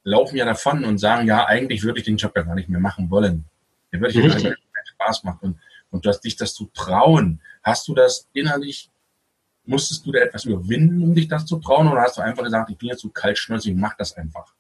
laufen 0.04 0.38
ja 0.38 0.46
davon 0.46 0.84
und 0.84 0.98
sagen, 0.98 1.28
ja, 1.28 1.46
eigentlich 1.46 1.84
würde 1.84 2.00
ich 2.00 2.06
den 2.06 2.18
Job 2.18 2.34
ja 2.36 2.42
gar 2.42 2.56
nicht 2.56 2.70
mehr 2.70 2.80
machen 2.80 3.10
wollen. 3.10 3.46
Der 3.92 4.02
würde 4.02 4.20
ich 4.20 4.24
ja 4.24 4.30
keinen 4.30 4.58
Spaß 4.86 5.24
machen. 5.24 5.40
Und, 5.42 5.60
und 5.92 6.06
du 6.06 6.10
hast 6.10 6.22
dich 6.22 6.36
das 6.36 6.54
zu 6.54 6.70
trauen. 6.74 7.42
Hast 7.68 7.86
du 7.90 7.94
das 7.94 8.30
innerlich, 8.32 8.90
musstest 9.66 10.06
du 10.06 10.14
da 10.14 10.20
etwas 10.20 10.46
überwinden, 10.46 11.04
um 11.04 11.14
dich 11.14 11.28
das 11.28 11.46
zu 11.46 11.58
trauen? 11.58 11.90
Oder 11.90 12.04
hast 12.04 12.18
du 12.18 12.22
einfach 12.22 12.46
gesagt, 12.46 12.70
ich 12.70 12.78
bin 12.78 12.88
jetzt 12.88 13.02
so 13.02 13.10
kaltschnäuzig, 13.10 13.76
mach 13.76 13.98
das 13.98 14.16
einfach? 14.16 14.54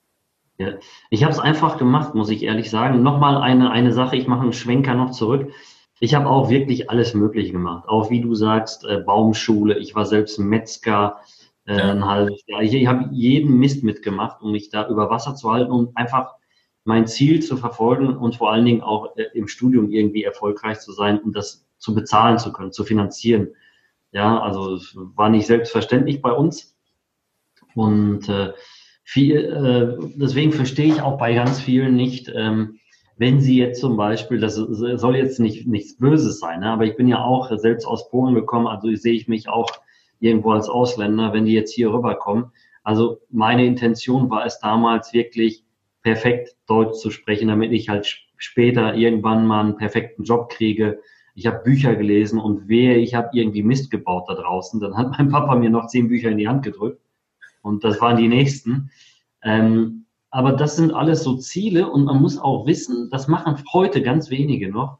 Ja, 0.58 0.74
ich 1.10 1.24
habe 1.24 1.32
es 1.32 1.39
einfach 1.39 1.78
gemacht, 1.78 2.15
muss 2.15 2.30
ich 2.30 2.43
ehrlich 2.43 2.70
sagen. 2.70 3.04
Nochmal 3.04 3.38
eine, 3.38 3.72
eine 3.72 3.93
Sache, 3.93 4.17
ich 4.17 4.28
mache 4.28 4.41
einen 4.41 4.52
Schwenker 4.52 4.93
noch 4.93 5.12
zurück. 5.12 5.54
Ich 6.02 6.15
habe 6.15 6.28
auch 6.28 6.50
wirklich 6.50 6.89
alles 6.89 7.13
Mögliche 7.13 7.54
gemacht. 7.54 7.88
Auch 7.88 8.10
wie 8.10 8.20
du 8.20 8.36
sagst, 8.36 8.84
äh, 8.84 8.98
Baumschule, 8.98 9.78
ich 9.78 9.96
war 9.96 10.06
selbst 10.06 10.38
Metzger, 10.38 11.22
äh, 11.65 11.78
ja. 11.78 12.06
halbes 12.06 12.43
Jahr. 12.46 12.62
Ich, 12.62 12.74
ich 12.74 12.88
habe 12.88 13.08
jeden 13.13 13.58
Mist 13.58 13.86
mitgemacht, 13.86 14.41
um 14.41 14.52
mich 14.52 14.70
da 14.70 14.86
über 14.89 15.10
Wasser 15.10 15.34
zu 15.34 15.50
halten 15.50 15.72
und 15.72 15.96
einfach 15.96 16.34
mein 16.84 17.08
Ziel 17.08 17.41
zu 17.41 17.56
verfolgen 17.56 18.17
und 18.17 18.36
vor 18.36 18.52
allen 18.52 18.65
Dingen 18.65 18.82
auch 18.82 19.15
äh, 19.15 19.28
im 19.34 19.48
Studium 19.48 19.91
irgendwie 19.91 20.26
erfolgreich 20.26 20.82
zu 20.82 20.91
sein 20.91 21.20
und 21.20 21.34
das 21.34 21.66
zu 21.77 21.93
bezahlen 21.93 22.37
zu 22.37 22.51
können, 22.51 22.71
zu 22.71 22.83
finanzieren. 22.83 23.49
Ja, 24.11 24.39
also 24.39 24.79
war 25.15 25.29
nicht 25.29 25.47
selbstverständlich 25.47 26.21
bei 26.21 26.31
uns. 26.31 26.75
Und 27.75 28.27
äh, 28.29 28.53
viel, 29.03 29.35
äh, 29.35 30.11
deswegen 30.15 30.51
verstehe 30.51 30.87
ich 30.87 31.01
auch 31.01 31.17
bei 31.17 31.33
ganz 31.33 31.59
vielen 31.59 31.95
nicht, 31.95 32.31
ähm, 32.33 32.79
wenn 33.17 33.41
sie 33.41 33.57
jetzt 33.57 33.81
zum 33.81 33.97
Beispiel, 33.97 34.39
das 34.39 34.55
soll 34.55 35.15
jetzt 35.15 35.39
nicht 35.39 35.67
nichts 35.67 35.97
Böses 35.97 36.39
sein, 36.39 36.59
ne? 36.59 36.69
aber 36.69 36.85
ich 36.85 36.95
bin 36.95 37.07
ja 37.07 37.23
auch 37.23 37.51
selbst 37.57 37.85
aus 37.85 38.09
Polen 38.09 38.35
gekommen, 38.35 38.67
also 38.67 38.93
sehe 38.93 39.13
ich 39.13 39.27
mich 39.27 39.49
auch 39.49 39.69
irgendwo 40.19 40.51
als 40.51 40.69
Ausländer, 40.69 41.33
wenn 41.33 41.45
die 41.45 41.53
jetzt 41.53 41.73
hier 41.73 41.91
rüberkommen. 41.91 42.51
Also 42.83 43.21
meine 43.29 43.65
Intention 43.65 44.29
war 44.29 44.45
es 44.45 44.59
damals 44.59 45.13
wirklich 45.13 45.63
perfekt 46.03 46.55
Deutsch 46.67 46.99
zu 46.99 47.11
sprechen, 47.11 47.47
damit 47.47 47.71
ich 47.71 47.89
halt 47.89 48.05
später 48.37 48.93
irgendwann 48.93 49.45
mal 49.47 49.61
einen 49.61 49.77
perfekten 49.77 50.23
Job 50.23 50.49
kriege. 50.49 51.01
Ich 51.38 51.45
habe 51.45 51.62
Bücher 51.63 51.95
gelesen 51.95 52.39
und 52.39 52.67
wehe, 52.67 52.97
ich 52.97 53.13
habe 53.13 53.30
irgendwie 53.34 53.62
Mist 53.62 53.91
gebaut 53.91 54.28
da 54.28 54.34
draußen. 54.34 54.80
Dann 54.80 54.97
hat 54.97 55.12
mein 55.12 55.30
Papa 55.30 55.56
mir 55.56 55.69
noch 55.69 55.86
zehn 55.86 56.08
Bücher 56.08 56.32
in 56.32 56.39
die 56.39 56.47
Hand 56.47 56.63
gedrückt 56.63 57.00
und 57.62 57.84
das 57.84 58.02
waren 58.02 58.17
die 58.17 58.28
nächsten. 58.28 58.89
Ähm, 59.43 60.08
aber 60.32 60.54
das 60.54 60.78
sind 60.78 60.91
alles 60.91 61.21
so 61.21 61.38
Ziele 61.38 61.91
und 61.91 62.06
man 62.06 62.19
muss 62.19 62.39
auch 62.39 62.65
wissen, 62.65 63.12
das 63.12 63.28
machen 63.28 63.63
heute 63.71 64.02
ganz 64.02 64.32
wenige 64.32 64.71
noch. 64.71 64.97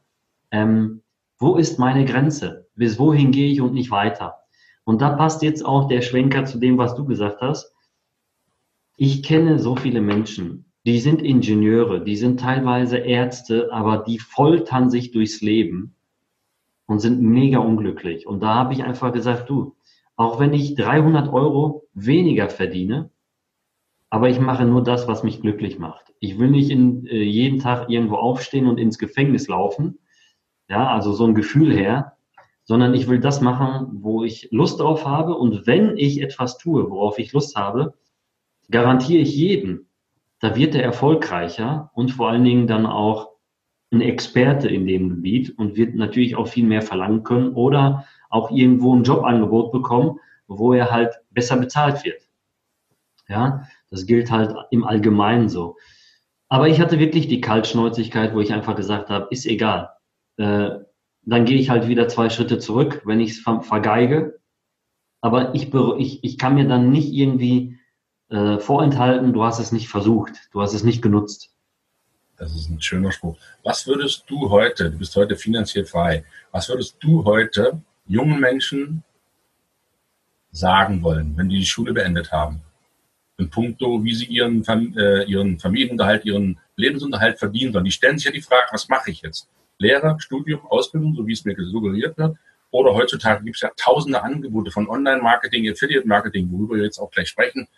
Ähm, 0.52 1.02
wo 1.40 1.56
ist 1.56 1.80
meine 1.80 2.04
Grenze? 2.04 2.68
Bis 2.76 3.00
wohin 3.00 3.32
gehe 3.32 3.50
ich 3.50 3.60
und 3.60 3.74
nicht 3.74 3.90
weiter? 3.90 4.36
Und 4.84 5.02
da 5.02 5.10
passt 5.10 5.42
jetzt 5.42 5.66
auch 5.66 5.88
der 5.88 6.02
Schwenker 6.02 6.44
zu 6.44 6.58
dem, 6.58 6.78
was 6.78 6.94
du 6.94 7.04
gesagt 7.04 7.40
hast. 7.40 7.74
Ich 8.96 9.24
kenne 9.24 9.58
so 9.58 9.74
viele 9.74 10.00
Menschen, 10.00 10.66
die 10.86 11.00
sind 11.00 11.20
Ingenieure, 11.20 12.04
die 12.04 12.16
sind 12.16 12.38
teilweise 12.38 12.98
Ärzte, 12.98 13.72
aber 13.72 14.04
die 14.06 14.20
foltern 14.20 14.88
sich 14.88 15.10
durchs 15.10 15.40
Leben 15.40 15.96
und 16.88 17.00
sind 17.00 17.20
mega 17.20 17.58
unglücklich. 17.58 18.26
Und 18.26 18.42
da 18.42 18.54
habe 18.54 18.72
ich 18.72 18.82
einfach 18.82 19.12
gesagt, 19.12 19.48
du, 19.48 19.76
auch 20.16 20.40
wenn 20.40 20.54
ich 20.54 20.74
300 20.74 21.32
Euro 21.32 21.86
weniger 21.92 22.48
verdiene, 22.48 23.10
aber 24.10 24.30
ich 24.30 24.40
mache 24.40 24.64
nur 24.64 24.82
das, 24.82 25.06
was 25.06 25.22
mich 25.22 25.42
glücklich 25.42 25.78
macht. 25.78 26.14
Ich 26.18 26.38
will 26.38 26.50
nicht 26.50 26.70
in, 26.70 27.06
äh, 27.06 27.22
jeden 27.22 27.60
Tag 27.60 27.90
irgendwo 27.90 28.16
aufstehen 28.16 28.66
und 28.66 28.78
ins 28.78 28.98
Gefängnis 28.98 29.48
laufen, 29.48 29.98
ja, 30.68 30.88
also 30.88 31.12
so 31.12 31.24
ein 31.26 31.34
Gefühl 31.34 31.72
her, 31.72 32.16
sondern 32.64 32.94
ich 32.94 33.06
will 33.06 33.20
das 33.20 33.42
machen, 33.42 33.88
wo 34.02 34.24
ich 34.24 34.48
Lust 34.50 34.80
drauf 34.80 35.06
habe 35.06 35.34
und 35.34 35.66
wenn 35.66 35.96
ich 35.98 36.22
etwas 36.22 36.56
tue, 36.56 36.90
worauf 36.90 37.18
ich 37.18 37.32
Lust 37.32 37.54
habe, 37.54 37.94
garantiere 38.70 39.20
ich 39.20 39.36
jeden, 39.36 39.90
da 40.40 40.56
wird 40.56 40.74
er 40.74 40.82
erfolgreicher 40.82 41.90
und 41.94 42.12
vor 42.12 42.30
allen 42.30 42.44
Dingen 42.44 42.66
dann 42.66 42.86
auch 42.86 43.37
ein 43.90 44.00
Experte 44.00 44.68
in 44.68 44.86
dem 44.86 45.08
Gebiet 45.08 45.58
und 45.58 45.76
wird 45.76 45.94
natürlich 45.94 46.36
auch 46.36 46.48
viel 46.48 46.64
mehr 46.64 46.82
verlangen 46.82 47.22
können 47.22 47.54
oder 47.54 48.04
auch 48.30 48.50
irgendwo 48.50 48.94
ein 48.94 49.04
Jobangebot 49.04 49.72
bekommen, 49.72 50.20
wo 50.46 50.72
er 50.72 50.90
halt 50.90 51.14
besser 51.30 51.56
bezahlt 51.56 52.04
wird. 52.04 52.22
Ja, 53.28 53.66
das 53.90 54.06
gilt 54.06 54.30
halt 54.30 54.54
im 54.70 54.84
Allgemeinen 54.84 55.48
so. 55.48 55.76
Aber 56.48 56.68
ich 56.68 56.80
hatte 56.80 56.98
wirklich 56.98 57.28
die 57.28 57.40
Kaltschnäuzigkeit, 57.40 58.34
wo 58.34 58.40
ich 58.40 58.52
einfach 58.52 58.76
gesagt 58.76 59.10
habe, 59.10 59.28
ist 59.30 59.46
egal. 59.46 59.90
Äh, 60.38 60.70
dann 61.22 61.44
gehe 61.44 61.58
ich 61.58 61.68
halt 61.68 61.88
wieder 61.88 62.08
zwei 62.08 62.30
Schritte 62.30 62.58
zurück, 62.58 63.02
wenn 63.04 63.20
ich 63.20 63.32
es 63.32 63.40
vergeige. 63.40 64.40
Aber 65.20 65.54
ich, 65.54 65.74
ich, 65.98 66.24
ich 66.24 66.38
kann 66.38 66.54
mir 66.54 66.66
dann 66.66 66.90
nicht 66.90 67.12
irgendwie 67.12 67.78
äh, 68.30 68.58
vorenthalten, 68.58 69.32
du 69.32 69.44
hast 69.44 69.58
es 69.58 69.72
nicht 69.72 69.88
versucht, 69.88 70.48
du 70.52 70.62
hast 70.62 70.74
es 70.74 70.84
nicht 70.84 71.02
genutzt. 71.02 71.57
Das 72.38 72.54
ist 72.54 72.70
ein 72.70 72.80
schöner 72.80 73.10
Spruch. 73.10 73.36
Was 73.64 73.86
würdest 73.86 74.24
du 74.28 74.48
heute, 74.48 74.90
du 74.90 74.98
bist 74.98 75.14
heute 75.16 75.36
finanziell 75.36 75.84
frei, 75.84 76.24
was 76.52 76.68
würdest 76.68 76.96
du 77.00 77.24
heute 77.24 77.82
jungen 78.06 78.38
Menschen 78.38 79.02
sagen 80.52 81.02
wollen, 81.02 81.36
wenn 81.36 81.48
die 81.48 81.58
die 81.58 81.66
Schule 81.66 81.92
beendet 81.92 82.30
haben? 82.30 82.62
In 83.38 83.50
puncto, 83.50 84.02
wie 84.04 84.14
sie 84.14 84.26
ihren, 84.26 84.64
äh, 84.96 85.24
ihren 85.24 85.58
Familienunterhalt, 85.58 86.24
ihren 86.24 86.58
Lebensunterhalt 86.76 87.38
verdienen 87.38 87.72
sollen. 87.72 87.84
Die 87.84 87.92
stellen 87.92 88.18
sich 88.18 88.26
ja 88.26 88.32
die 88.32 88.40
Frage, 88.40 88.68
was 88.70 88.88
mache 88.88 89.10
ich 89.10 89.22
jetzt? 89.22 89.48
Lehre, 89.78 90.16
Studium, 90.18 90.64
Ausbildung, 90.66 91.14
so 91.14 91.26
wie 91.26 91.32
es 91.32 91.44
mir 91.44 91.56
suggeriert 91.56 92.16
wird. 92.18 92.36
Oder 92.70 92.94
heutzutage 92.94 93.44
gibt 93.44 93.56
es 93.56 93.62
ja 93.62 93.70
tausende 93.76 94.22
Angebote 94.22 94.70
von 94.70 94.88
Online-Marketing, 94.88 95.70
Affiliate-Marketing, 95.70 96.50
worüber 96.50 96.76
wir 96.76 96.84
jetzt 96.84 96.98
auch 96.98 97.10
gleich 97.10 97.28
sprechen. 97.28 97.68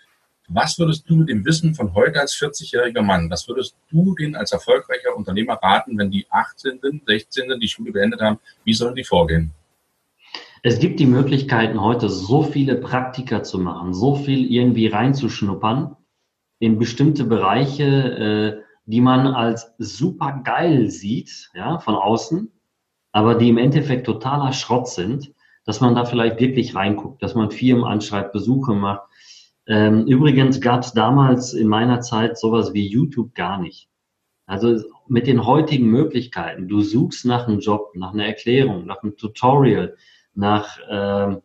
Was 0.52 0.78
würdest 0.80 1.08
du 1.08 1.22
dem 1.22 1.44
Wissen 1.44 1.76
von 1.76 1.94
heute 1.94 2.20
als 2.20 2.34
40-jähriger 2.34 3.02
Mann, 3.02 3.30
was 3.30 3.46
würdest 3.46 3.76
du 3.88 4.16
denen 4.16 4.34
als 4.34 4.50
erfolgreicher 4.50 5.16
Unternehmer 5.16 5.54
raten, 5.54 5.96
wenn 5.96 6.10
die 6.10 6.26
18., 6.28 6.80
16. 7.06 7.60
die 7.60 7.68
Schule 7.68 7.92
beendet 7.92 8.20
haben? 8.20 8.40
Wie 8.64 8.74
sollen 8.74 8.96
die 8.96 9.04
vorgehen? 9.04 9.52
Es 10.64 10.80
gibt 10.80 10.98
die 10.98 11.06
Möglichkeiten, 11.06 11.80
heute 11.80 12.08
so 12.08 12.42
viele 12.42 12.74
Praktika 12.74 13.44
zu 13.44 13.60
machen, 13.60 13.94
so 13.94 14.16
viel 14.16 14.50
irgendwie 14.50 14.88
reinzuschnuppern 14.88 15.96
in 16.58 16.78
bestimmte 16.78 17.24
Bereiche, 17.24 17.84
äh, 17.84 18.62
die 18.86 19.00
man 19.00 19.28
als 19.28 19.72
super 19.78 20.40
geil 20.44 20.90
sieht, 20.90 21.50
ja, 21.54 21.78
von 21.78 21.94
außen, 21.94 22.50
aber 23.12 23.36
die 23.36 23.48
im 23.48 23.58
Endeffekt 23.58 24.04
totaler 24.04 24.52
Schrott 24.52 24.88
sind, 24.88 25.32
dass 25.64 25.80
man 25.80 25.94
da 25.94 26.04
vielleicht 26.04 26.40
wirklich 26.40 26.74
reinguckt, 26.74 27.22
dass 27.22 27.36
man 27.36 27.52
Firmen 27.52 27.84
anschreibt, 27.84 28.32
Besuche 28.32 28.74
macht. 28.74 29.02
Ähm, 29.70 30.08
übrigens 30.08 30.60
gab 30.60 30.82
es 30.82 30.94
damals 30.94 31.52
in 31.52 31.68
meiner 31.68 32.00
Zeit 32.00 32.36
sowas 32.36 32.74
wie 32.74 32.88
YouTube 32.88 33.36
gar 33.36 33.60
nicht. 33.60 33.88
Also 34.44 34.82
mit 35.06 35.28
den 35.28 35.46
heutigen 35.46 35.86
Möglichkeiten, 35.86 36.66
du 36.66 36.80
suchst 36.80 37.24
nach 37.24 37.46
einem 37.46 37.60
Job, 37.60 37.92
nach 37.94 38.12
einer 38.12 38.26
Erklärung, 38.26 38.84
nach 38.84 39.04
einem 39.04 39.16
Tutorial, 39.16 39.94
nach 40.34 40.76
äh, 40.88 41.36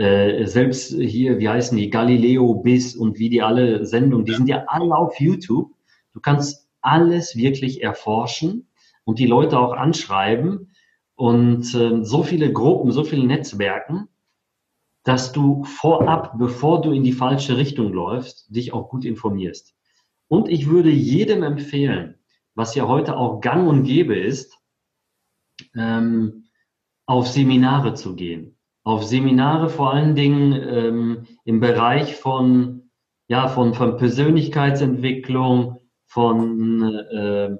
äh, 0.00 0.46
selbst 0.46 0.92
hier, 0.92 1.40
wie 1.40 1.48
heißen 1.48 1.76
die, 1.76 1.90
Galileo, 1.90 2.54
BIS 2.54 2.94
und 2.94 3.18
wie 3.18 3.30
die 3.30 3.42
alle 3.42 3.84
Sendungen, 3.84 4.26
die 4.26 4.34
sind 4.34 4.48
ja 4.48 4.66
alle 4.68 4.94
auf 4.94 5.18
YouTube. 5.18 5.72
Du 6.12 6.20
kannst 6.20 6.68
alles 6.80 7.34
wirklich 7.34 7.82
erforschen 7.82 8.68
und 9.02 9.18
die 9.18 9.26
Leute 9.26 9.58
auch 9.58 9.72
anschreiben 9.72 10.70
und 11.16 11.74
äh, 11.74 12.04
so 12.04 12.22
viele 12.22 12.52
Gruppen, 12.52 12.92
so 12.92 13.02
viele 13.02 13.26
Netzwerken, 13.26 14.06
dass 15.04 15.32
du 15.32 15.64
vorab, 15.64 16.38
bevor 16.38 16.82
du 16.82 16.92
in 16.92 17.04
die 17.04 17.12
falsche 17.12 17.56
Richtung 17.56 17.92
läufst, 17.92 18.54
dich 18.54 18.72
auch 18.72 18.88
gut 18.88 19.04
informierst. 19.04 19.74
Und 20.28 20.48
ich 20.48 20.68
würde 20.68 20.90
jedem 20.90 21.42
empfehlen, 21.42 22.18
was 22.54 22.74
ja 22.74 22.86
heute 22.86 23.16
auch 23.16 23.40
gang 23.40 23.68
und 23.68 23.84
gäbe 23.84 24.16
ist, 24.16 24.58
ähm, 25.74 26.44
auf 27.06 27.26
Seminare 27.28 27.94
zu 27.94 28.14
gehen. 28.14 28.56
Auf 28.84 29.04
Seminare 29.04 29.68
vor 29.68 29.92
allen 29.92 30.14
Dingen 30.14 30.52
ähm, 30.52 31.26
im 31.44 31.60
Bereich 31.60 32.16
von, 32.16 32.90
ja, 33.28 33.48
von, 33.48 33.74
von 33.74 33.96
Persönlichkeitsentwicklung, 33.96 35.80
von 36.06 36.82
äh, 36.82 37.56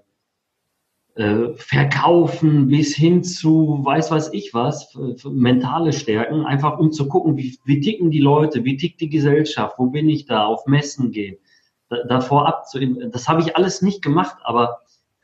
äh, 1.17 1.55
Verkaufen 1.57 2.69
bis 2.69 2.95
hin 2.95 3.25
zu 3.25 3.81
weiß 3.83 4.11
was 4.11 4.33
ich 4.33 4.55
was, 4.55 4.97
mentale 5.25 5.93
Stärken, 5.93 6.47
einfach 6.47 6.79
um 6.79 6.93
zu 6.93 7.09
gucken, 7.09 7.37
wie, 7.37 7.59
wie 7.65 7.81
ticken 7.81 8.11
die 8.11 8.21
Leute, 8.21 8.65
wie 8.65 8.77
tickt 8.77 9.01
die 9.01 9.11
Gesellschaft, 9.11 9.77
wo 9.79 9.87
bin 9.87 10.09
ich 10.09 10.27
da, 10.27 10.45
auf 10.45 10.67
Messen 10.67 11.11
gehen, 11.11 11.37
da, 11.89 12.05
davor 12.05 12.47
ab 12.47 12.69
zu, 12.69 12.79
das 13.11 13.29
habe 13.29 13.43
ich 13.43 13.57
alles 13.57 13.83
nicht 13.83 14.03
gemacht, 14.03 14.37
aber 14.45 14.81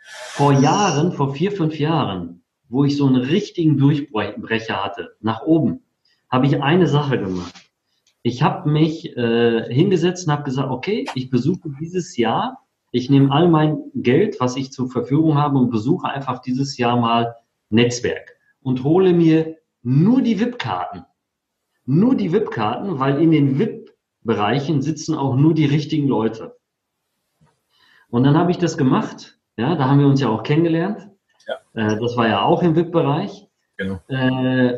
vor 0.06 0.52
Jahren, 0.52 1.12
vor 1.12 1.34
vier, 1.34 1.52
fünf 1.52 1.78
Jahren, 1.78 2.42
wo 2.68 2.84
ich 2.84 2.96
so 2.96 3.06
einen 3.06 3.22
richtigen 3.22 3.78
Durchbrecher 3.78 4.84
hatte, 4.84 5.16
nach 5.20 5.42
oben, 5.42 5.82
habe 6.30 6.46
ich 6.46 6.62
eine 6.62 6.86
Sache 6.86 7.18
gemacht. 7.18 7.54
Ich 8.22 8.42
habe 8.42 8.68
mich 8.68 9.16
äh, 9.16 9.72
hingesetzt 9.72 10.26
und 10.26 10.32
habe 10.32 10.42
gesagt, 10.42 10.70
okay, 10.70 11.06
ich 11.14 11.30
besuche 11.30 11.70
dieses 11.80 12.16
Jahr 12.16 12.65
ich 12.96 13.10
nehme 13.10 13.30
all 13.30 13.48
mein 13.48 13.78
Geld, 13.94 14.40
was 14.40 14.56
ich 14.56 14.72
zur 14.72 14.90
Verfügung 14.90 15.36
habe 15.36 15.58
und 15.58 15.70
besuche 15.70 16.08
einfach 16.08 16.40
dieses 16.40 16.78
Jahr 16.78 16.98
mal 16.98 17.36
Netzwerk 17.68 18.36
und 18.62 18.84
hole 18.84 19.12
mir 19.12 19.58
nur 19.82 20.22
die 20.22 20.40
VIP-Karten. 20.40 21.04
Nur 21.84 22.16
die 22.16 22.32
VIP-Karten, 22.32 22.98
weil 22.98 23.20
in 23.20 23.32
den 23.32 23.58
VIP-Bereichen 23.58 24.80
sitzen 24.80 25.14
auch 25.14 25.36
nur 25.36 25.52
die 25.52 25.66
richtigen 25.66 26.08
Leute. 26.08 26.56
Und 28.08 28.24
dann 28.24 28.36
habe 28.36 28.50
ich 28.50 28.58
das 28.58 28.78
gemacht. 28.78 29.38
Ja, 29.58 29.74
da 29.74 29.88
haben 29.88 30.00
wir 30.00 30.06
uns 30.06 30.22
ja 30.22 30.30
auch 30.30 30.42
kennengelernt. 30.42 31.10
Ja. 31.46 31.54
Äh, 31.74 32.00
das 32.00 32.16
war 32.16 32.28
ja 32.28 32.42
auch 32.42 32.62
im 32.62 32.76
VIP-Bereich. 32.76 33.46
Genau. 33.76 34.00
Äh, 34.08 34.74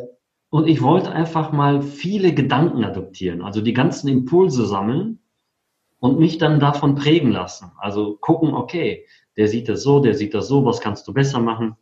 und 0.50 0.66
ich 0.66 0.82
wollte 0.82 1.12
einfach 1.12 1.52
mal 1.52 1.82
viele 1.82 2.34
Gedanken 2.34 2.82
adoptieren, 2.82 3.42
also 3.42 3.60
die 3.60 3.74
ganzen 3.74 4.08
Impulse 4.08 4.66
sammeln 4.66 5.20
und 6.00 6.18
mich 6.18 6.38
dann 6.38 6.60
davon 6.60 6.94
prägen 6.94 7.30
lassen. 7.30 7.72
Also 7.78 8.16
gucken, 8.20 8.54
okay, 8.54 9.06
der 9.36 9.48
sieht 9.48 9.68
das 9.68 9.82
so, 9.82 10.00
der 10.00 10.14
sieht 10.14 10.34
das 10.34 10.48
so, 10.48 10.64
was 10.64 10.80
kannst 10.80 11.06
du 11.08 11.12
besser 11.12 11.40
machen? 11.40 11.76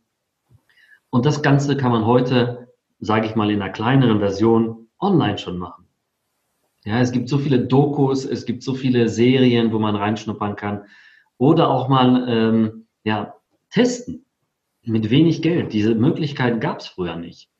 Und 1.10 1.26
das 1.26 1.42
Ganze 1.42 1.76
kann 1.76 1.92
man 1.92 2.06
heute, 2.06 2.72
sage 2.98 3.26
ich 3.26 3.34
mal, 3.34 3.50
in 3.50 3.62
einer 3.62 3.72
kleineren 3.72 4.18
Version 4.18 4.88
online 4.98 5.38
schon 5.38 5.58
machen. 5.58 5.86
Ja, 6.84 7.00
es 7.00 7.12
gibt 7.12 7.28
so 7.28 7.38
viele 7.38 7.66
Dokus, 7.66 8.24
es 8.24 8.46
gibt 8.46 8.62
so 8.62 8.74
viele 8.74 9.08
Serien, 9.08 9.72
wo 9.72 9.78
man 9.78 9.96
reinschnuppern 9.96 10.56
kann. 10.56 10.84
Oder 11.38 11.70
auch 11.70 11.88
mal 11.88 12.26
ähm, 12.28 12.86
ja, 13.04 13.34
testen 13.70 14.24
mit 14.82 15.10
wenig 15.10 15.42
Geld. 15.42 15.72
Diese 15.72 15.94
Möglichkeit 15.94 16.60
gab 16.60 16.78
es 16.78 16.86
früher 16.86 17.16
nicht 17.16 17.50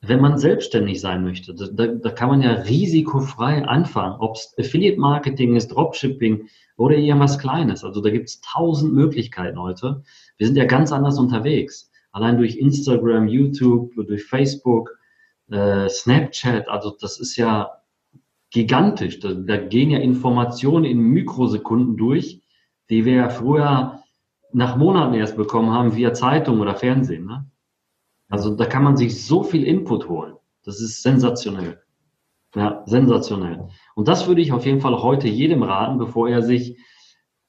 wenn 0.00 0.20
man 0.20 0.38
selbstständig 0.38 1.00
sein 1.00 1.24
möchte, 1.24 1.54
da, 1.54 1.86
da 1.86 2.10
kann 2.10 2.28
man 2.28 2.42
ja 2.42 2.52
risikofrei 2.52 3.64
anfangen, 3.64 4.16
ob 4.20 4.36
es 4.36 4.54
Affiliate 4.58 4.98
Marketing 4.98 5.56
ist, 5.56 5.68
Dropshipping 5.68 6.48
oder 6.76 6.96
irgendwas 6.96 7.38
Kleines. 7.38 7.82
Also 7.82 8.00
da 8.00 8.10
gibt 8.10 8.28
es 8.28 8.40
tausend 8.40 8.94
Möglichkeiten 8.94 9.60
heute. 9.60 10.02
Wir 10.36 10.46
sind 10.46 10.56
ja 10.56 10.66
ganz 10.66 10.92
anders 10.92 11.18
unterwegs. 11.18 11.90
Allein 12.12 12.38
durch 12.38 12.56
Instagram, 12.56 13.26
YouTube, 13.26 13.92
durch 13.96 14.24
Facebook, 14.24 14.96
äh, 15.50 15.88
Snapchat, 15.88 16.68
also 16.68 16.96
das 17.00 17.18
ist 17.18 17.36
ja 17.36 17.70
gigantisch. 18.50 19.18
Da, 19.18 19.32
da 19.32 19.56
gehen 19.56 19.90
ja 19.90 19.98
Informationen 19.98 20.84
in 20.84 21.00
Mikrosekunden 21.00 21.96
durch, 21.96 22.40
die 22.88 23.04
wir 23.04 23.14
ja 23.14 23.28
früher 23.28 24.02
nach 24.52 24.76
Monaten 24.76 25.14
erst 25.14 25.36
bekommen 25.36 25.70
haben 25.70 25.96
via 25.96 26.14
Zeitung 26.14 26.60
oder 26.60 26.74
Fernsehen. 26.74 27.26
Ne? 27.26 27.46
Also 28.28 28.54
da 28.54 28.66
kann 28.66 28.84
man 28.84 28.96
sich 28.96 29.24
so 29.24 29.42
viel 29.42 29.64
Input 29.64 30.08
holen. 30.08 30.34
Das 30.64 30.80
ist 30.80 31.02
sensationell. 31.02 31.80
Ja, 32.54 32.82
sensationell. 32.86 33.68
Und 33.94 34.08
das 34.08 34.26
würde 34.26 34.40
ich 34.40 34.52
auf 34.52 34.66
jeden 34.66 34.80
Fall 34.80 35.02
heute 35.02 35.28
jedem 35.28 35.62
raten, 35.62 35.98
bevor 35.98 36.28
er 36.28 36.42
sich, 36.42 36.78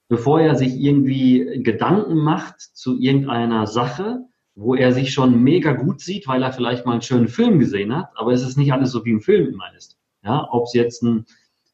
bevor 0.08 0.42
er 0.42 0.56
sich 0.56 0.80
irgendwie 0.80 1.62
Gedanken 1.64 2.18
macht 2.18 2.60
zu 2.60 2.98
irgendeiner 3.00 3.66
Sache, 3.66 4.26
wo 4.56 4.76
er 4.76 4.92
sich 4.92 5.14
schon 5.14 5.42
mega 5.42 5.74
gut 5.74 6.02
sieht, 6.02 6.28
weil 6.28 6.44
er 6.44 6.52
vielleicht 6.52 6.86
mal 6.86 6.94
einen 6.94 7.02
schönen 7.02 7.30
Film 7.30 7.60
gesehen 7.60 7.96
hat, 7.96 8.10
aber 8.16 8.34
es 8.34 8.44
ist 8.46 8.58
nicht 8.58 8.74
alles 8.74 8.92
so 8.92 9.06
wie 9.06 9.12
im 9.12 9.22
Film 9.22 9.48
immer 9.48 9.74
ist. 9.76 9.98
Ja, 10.24 10.48
ob 10.52 10.66
es 10.66 10.74
jetzt 10.74 11.02
ein, 11.02 11.26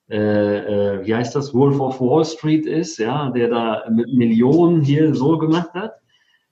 äh, 0.08 0.18
äh, 1.00 1.06
wie 1.06 1.16
heißt 1.16 1.36
das, 1.36 1.54
Wolf 1.54 1.80
of 1.80 2.00
Wall 2.00 2.26
Street 2.26 2.68
ist, 2.68 3.00
ja, 3.00 3.32
der 3.32 3.50
da 3.50 3.90
mit 3.90 4.14
Millionen 4.14 4.82
hier 4.82 5.16
so 5.16 5.40
gemacht 5.40 5.74
hat, 5.74 5.94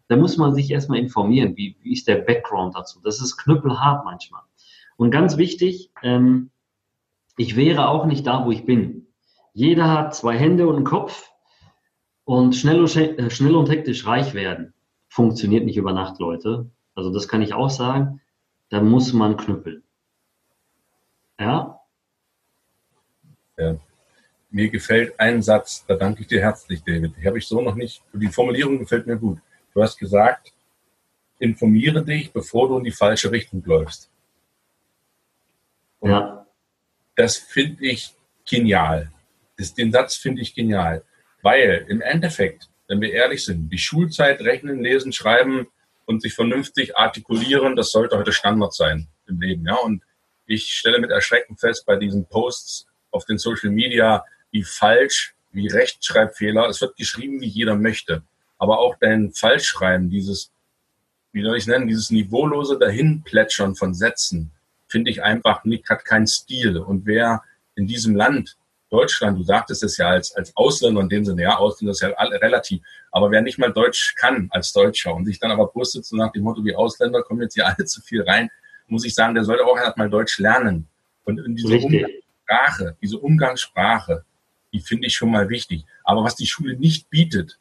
da 0.08 0.16
muss 0.16 0.38
man 0.38 0.54
sich 0.54 0.70
erstmal 0.70 1.00
informieren, 1.00 1.56
wie, 1.56 1.76
wie 1.82 1.94
ist 1.94 2.08
der 2.08 2.18
Background 2.18 2.76
dazu. 2.76 3.00
Das 3.04 3.22
ist 3.22 3.38
knüppelhart 3.38 4.06
manchmal. 4.06 4.42
Und 4.98 5.12
ganz 5.12 5.38
wichtig, 5.38 5.92
ähm, 6.02 6.52
ich 7.38 7.56
wäre 7.56 7.88
auch 7.88 8.06
nicht 8.06 8.28
da, 8.28 8.46
wo 8.46 8.52
ich 8.52 8.66
bin. 8.66 9.08
Jeder 9.54 9.92
hat 9.92 10.16
zwei 10.16 10.38
Hände 10.38 10.68
und 10.68 10.76
einen 10.76 10.86
Kopf 10.86 11.32
und 12.26 12.56
schnell 12.56 12.82
und, 12.82 12.96
äh, 12.96 13.30
schnell 13.30 13.56
und 13.56 13.70
hektisch 13.70 14.06
reich 14.06 14.34
werden. 14.34 14.74
Funktioniert 15.10 15.66
nicht 15.66 15.78
über 15.78 15.94
Nacht, 15.94 16.20
Leute. 16.20 16.70
Also 16.96 17.12
das 17.12 17.28
kann 17.28 17.42
ich 17.42 17.54
auch 17.54 17.70
sagen. 17.70 18.22
Da 18.70 18.82
muss 18.82 19.14
man 19.14 19.38
knüppeln. 19.38 19.84
Ja? 21.40 21.80
Ja. 23.58 23.76
Mir 24.50 24.70
gefällt 24.70 25.20
ein 25.20 25.42
Satz, 25.42 25.86
da 25.88 25.96
danke 25.96 26.22
ich 26.22 26.28
dir 26.28 26.42
herzlich, 26.42 26.84
David. 26.84 27.16
Die 27.18 27.26
habe 27.26 27.40
ich 27.40 27.48
so 27.48 27.62
noch 27.62 27.76
nicht, 27.76 28.04
die 28.14 28.28
Formulierung 28.28 28.80
gefällt 28.80 29.08
mir 29.08 29.18
gut. 29.18 29.40
Du 29.74 29.82
hast 29.82 29.98
gesagt, 29.98 30.54
informiere 31.40 32.04
dich, 32.04 32.32
bevor 32.32 32.70
du 32.70 32.78
in 32.78 32.84
die 32.84 32.92
falsche 32.92 33.32
Richtung 33.32 33.64
läufst. 33.66 34.10
Und 36.00 36.12
ja. 36.12 36.46
Das 37.16 37.38
finde 37.38 37.86
ich 37.86 38.14
genial. 38.50 39.12
Das, 39.58 39.74
den 39.74 39.92
Satz 39.92 40.16
finde 40.16 40.42
ich 40.42 40.56
genial. 40.56 41.04
Weil 41.42 41.86
im 41.90 42.02
Endeffekt, 42.02 42.70
wenn 42.88 43.02
wir 43.02 43.12
ehrlich 43.12 43.44
sind, 43.44 43.70
die 43.70 43.78
Schulzeit 43.78 44.42
rechnen, 44.42 44.82
lesen, 44.82 45.12
schreiben 45.12 45.68
und 46.06 46.22
sich 46.22 46.34
vernünftig 46.34 46.98
artikulieren, 46.98 47.76
das 47.76 47.92
sollte 47.92 48.18
heute 48.18 48.32
Standard 48.32 48.74
sein 48.74 49.08
im 49.28 49.42
Leben. 49.42 49.66
Ja? 49.66 49.76
Und 49.76 50.04
ich 50.46 50.74
stelle 50.74 51.00
mit 51.00 51.12
Erschrecken 51.12 51.58
fest 51.58 51.86
bei 51.86 51.96
diesen 51.96 52.26
Posts 52.26 52.88
auf 53.12 53.26
den 53.26 53.38
Social 53.38 53.70
Media, 53.70 54.26
wie 54.52 54.64
falsch, 54.64 55.36
wie 55.52 55.68
Rechtschreibfehler. 55.68 56.68
Es 56.68 56.82
wird 56.82 56.96
geschrieben, 56.96 57.42
wie 57.42 57.48
jeder 57.48 57.76
möchte 57.76 58.24
aber 58.64 58.80
auch 58.80 58.96
dein 58.98 59.34
Falschschreiben, 59.34 60.10
dieses, 60.10 60.50
wie 61.34 61.44
soll 61.44 61.58
ich 61.58 61.64
es 61.64 61.68
nennen, 61.68 61.86
dieses 61.86 62.12
niveaulose 62.12 62.80
Dahinplätschern 62.80 63.76
von 63.76 63.94
Sätzen, 63.94 64.52
finde 64.88 65.12
ich 65.12 65.22
einfach 65.22 65.66
nicht, 65.66 65.90
hat 65.90 66.06
keinen 66.06 66.28
Stil. 66.28 66.78
Und 66.78 67.06
wer 67.06 67.44
in 67.76 67.88
diesem 67.88 68.16
Land 68.16 68.56
Deutschland, 68.90 69.38
du 69.38 69.44
sagtest 69.44 69.84
es 69.84 69.98
ja 69.98 70.08
als, 70.08 70.34
als 70.34 70.56
Ausländer 70.56 71.02
in 71.02 71.10
dem 71.10 71.26
Sinne, 71.26 71.42
ja, 71.42 71.58
Ausländer 71.58 71.92
ist 71.92 72.02
ja 72.02 72.14
alle 72.14 72.42
relativ, 72.42 72.82
aber 73.12 73.32
wer 73.32 73.42
nicht 73.42 73.58
mal 73.58 73.74
Deutsch 73.74 74.16
kann 74.16 74.48
als 74.52 74.72
Deutscher 74.72 75.14
und 75.14 75.26
sich 75.26 75.40
dann 75.40 75.52
aber 75.52 75.68
brüstet 75.68 76.06
so 76.06 76.16
nach 76.16 76.32
dem 76.32 76.44
Motto, 76.44 76.62
die 76.62 76.74
Ausländer 76.74 77.22
kommen 77.22 77.42
jetzt 77.42 77.56
hier 77.56 77.68
alle 77.68 77.84
zu 77.84 78.00
viel 78.00 78.22
rein, 78.22 78.50
muss 78.88 79.04
ich 79.04 79.14
sagen, 79.14 79.36
der 79.36 79.44
sollte 79.44 79.66
auch 79.66 79.78
erstmal 79.78 80.10
Deutsch 80.10 80.40
lernen. 80.40 80.88
Und 81.26 81.38
in 81.40 81.58
diese 81.58 81.76
Umgangssprache, 81.76 82.96
diese 83.02 83.18
Umgangssprache, 83.18 84.24
die 84.72 84.80
finde 84.80 85.08
ich 85.08 85.16
schon 85.16 85.32
mal 85.32 85.50
wichtig. 85.50 85.84
Aber 86.06 86.24
was 86.24 86.38
die 86.38 86.48
Schule 86.48 86.78
nicht 86.78 87.10
bietet, 87.10 87.60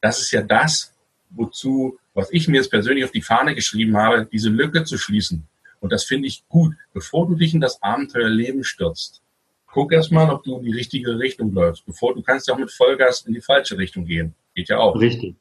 das 0.00 0.20
ist 0.20 0.30
ja 0.32 0.42
das, 0.42 0.94
wozu, 1.30 1.98
was 2.14 2.28
ich 2.32 2.48
mir 2.48 2.56
jetzt 2.56 2.70
persönlich 2.70 3.04
auf 3.04 3.12
die 3.12 3.22
Fahne 3.22 3.54
geschrieben 3.54 3.96
habe, 3.96 4.26
diese 4.26 4.48
Lücke 4.48 4.84
zu 4.84 4.98
schließen. 4.98 5.46
Und 5.80 5.92
das 5.92 6.04
finde 6.04 6.28
ich 6.28 6.46
gut. 6.48 6.74
Bevor 6.92 7.26
du 7.26 7.34
dich 7.34 7.54
in 7.54 7.60
das 7.60 7.82
Abenteuerleben 7.82 8.64
stürzt, 8.64 9.22
guck 9.66 9.92
erst 9.92 10.12
mal, 10.12 10.30
ob 10.30 10.42
du 10.44 10.58
in 10.58 10.64
die 10.64 10.72
richtige 10.72 11.18
Richtung 11.18 11.52
läufst. 11.52 11.86
Bevor 11.86 12.14
du 12.14 12.22
kannst 12.22 12.48
ja 12.48 12.54
auch 12.54 12.58
mit 12.58 12.70
Vollgas 12.70 13.22
in 13.22 13.34
die 13.34 13.40
falsche 13.40 13.78
Richtung 13.78 14.04
gehen. 14.04 14.34
Geht 14.54 14.68
ja 14.68 14.78
auch. 14.78 14.94
Richtig. 14.96 15.36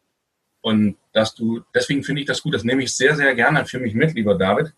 Und 0.61 0.97
dass 1.13 1.33
du, 1.35 1.61
deswegen 1.73 2.03
finde 2.03 2.21
ich 2.21 2.27
das 2.27 2.41
gut, 2.41 2.53
das 2.53 2.63
nehme 2.63 2.83
ich 2.83 2.95
sehr, 2.95 3.15
sehr 3.15 3.33
gerne 3.35 3.65
für 3.65 3.79
mich 3.79 3.93
mit, 3.93 4.13
lieber 4.13 4.35
David, 4.37 4.73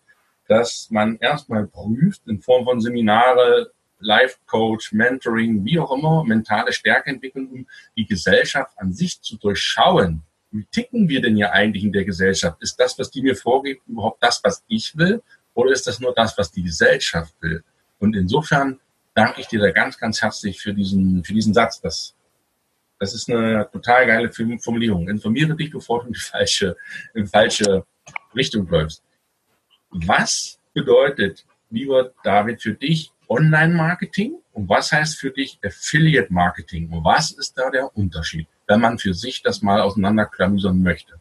dass 0.48 0.88
man 0.90 1.18
erstmal 1.18 1.66
prüft 1.66 2.22
in 2.26 2.40
Form 2.40 2.64
von 2.64 2.80
Seminare, 2.80 3.72
Life 4.02 4.36
Coach, 4.46 4.92
Mentoring, 4.92 5.64
wie 5.64 5.78
auch 5.78 5.92
immer, 5.96 6.24
mentale 6.24 6.72
Stärke 6.72 7.10
entwickeln, 7.10 7.48
um 7.48 7.66
die 7.96 8.06
Gesellschaft 8.06 8.72
an 8.76 8.92
sich 8.92 9.20
zu 9.20 9.36
durchschauen. 9.36 10.22
Wie 10.50 10.66
ticken 10.70 11.08
wir 11.08 11.22
denn 11.22 11.36
ja 11.36 11.50
eigentlich 11.50 11.84
in 11.84 11.92
der 11.92 12.04
Gesellschaft? 12.04 12.60
Ist 12.60 12.76
das, 12.78 12.98
was 12.98 13.10
die 13.10 13.22
mir 13.22 13.36
vorgibt, 13.36 13.86
überhaupt 13.88 14.22
das, 14.22 14.40
was 14.44 14.62
ich 14.68 14.96
will? 14.96 15.22
Oder 15.54 15.72
ist 15.72 15.86
das 15.86 16.00
nur 16.00 16.14
das, 16.14 16.36
was 16.36 16.50
die 16.50 16.62
Gesellschaft 16.62 17.34
will? 17.40 17.62
Und 17.98 18.16
insofern 18.16 18.80
danke 19.14 19.40
ich 19.40 19.46
dir 19.46 19.60
da 19.60 19.70
ganz, 19.70 19.98
ganz 19.98 20.20
herzlich 20.20 20.60
für 20.60 20.74
diesen, 20.74 21.24
für 21.24 21.32
diesen 21.32 21.54
Satz. 21.54 21.80
Das, 21.80 22.14
das 22.98 23.14
ist 23.14 23.30
eine 23.30 23.68
total 23.70 24.06
geile 24.06 24.30
Formulierung. 24.32 25.08
Informiere 25.08 25.54
dich, 25.54 25.70
bevor 25.70 26.00
du 26.00 26.08
in 26.08 26.12
die 26.12 26.20
falsche, 26.20 26.76
in 27.14 27.24
die 27.24 27.30
falsche 27.30 27.84
Richtung 28.34 28.68
läufst. 28.68 29.02
Was 29.90 30.58
bedeutet, 30.72 31.44
lieber 31.70 32.12
David, 32.24 32.62
für 32.62 32.74
dich 32.74 33.11
Online-Marketing 33.32 34.34
und 34.52 34.68
was 34.68 34.92
heißt 34.92 35.18
für 35.18 35.30
dich 35.30 35.58
Affiliate-Marketing? 35.64 36.90
Und 36.92 37.04
was 37.04 37.32
ist 37.32 37.58
da 37.58 37.70
der 37.70 37.96
Unterschied, 37.96 38.46
wenn 38.66 38.80
man 38.80 38.98
für 38.98 39.14
sich 39.14 39.42
das 39.42 39.62
mal 39.62 39.80
auseinanderklamüsern 39.80 40.82
möchte? 40.82 41.14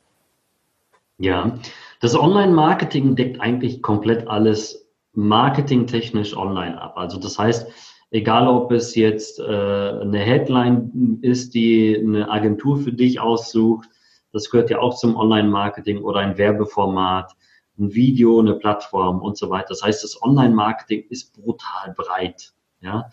Ja, 1.18 1.58
das 2.00 2.16
Online-Marketing 2.16 3.16
deckt 3.16 3.40
eigentlich 3.42 3.82
komplett 3.82 4.28
alles 4.28 4.88
marketingtechnisch 5.14 6.36
online 6.36 6.82
ab. 6.82 6.94
Also 6.98 7.20
das 7.20 7.38
heißt, 7.38 7.68
egal 8.12 8.48
ob 8.48 8.72
es 8.72 8.96
jetzt 8.96 9.40
äh, 9.40 9.44
eine 9.44 10.20
Headline 10.20 11.20
ist, 11.22 11.54
die 11.54 11.98
eine 11.98 12.30
Agentur 12.30 12.78
für 12.78 12.92
dich 12.92 13.20
aussucht, 13.20 13.88
das 14.34 14.50
gehört 14.50 14.70
ja 14.70 14.80
auch 14.80 14.96
zum 14.96 15.16
Online-Marketing 15.16 16.02
oder 16.02 16.22
ein 16.22 16.38
Werbeformat, 16.38 17.34
ein 17.82 17.94
Video, 17.94 18.40
eine 18.40 18.56
Plattform 18.56 19.22
und 19.22 19.38
so 19.38 19.50
weiter. 19.50 19.68
Das 19.70 19.84
heißt, 19.84 20.04
das 20.04 20.22
Online-Marketing 20.22 21.06
ist 21.10 21.34
brutal 21.34 21.94
breit. 21.96 22.54
Ja, 22.80 23.10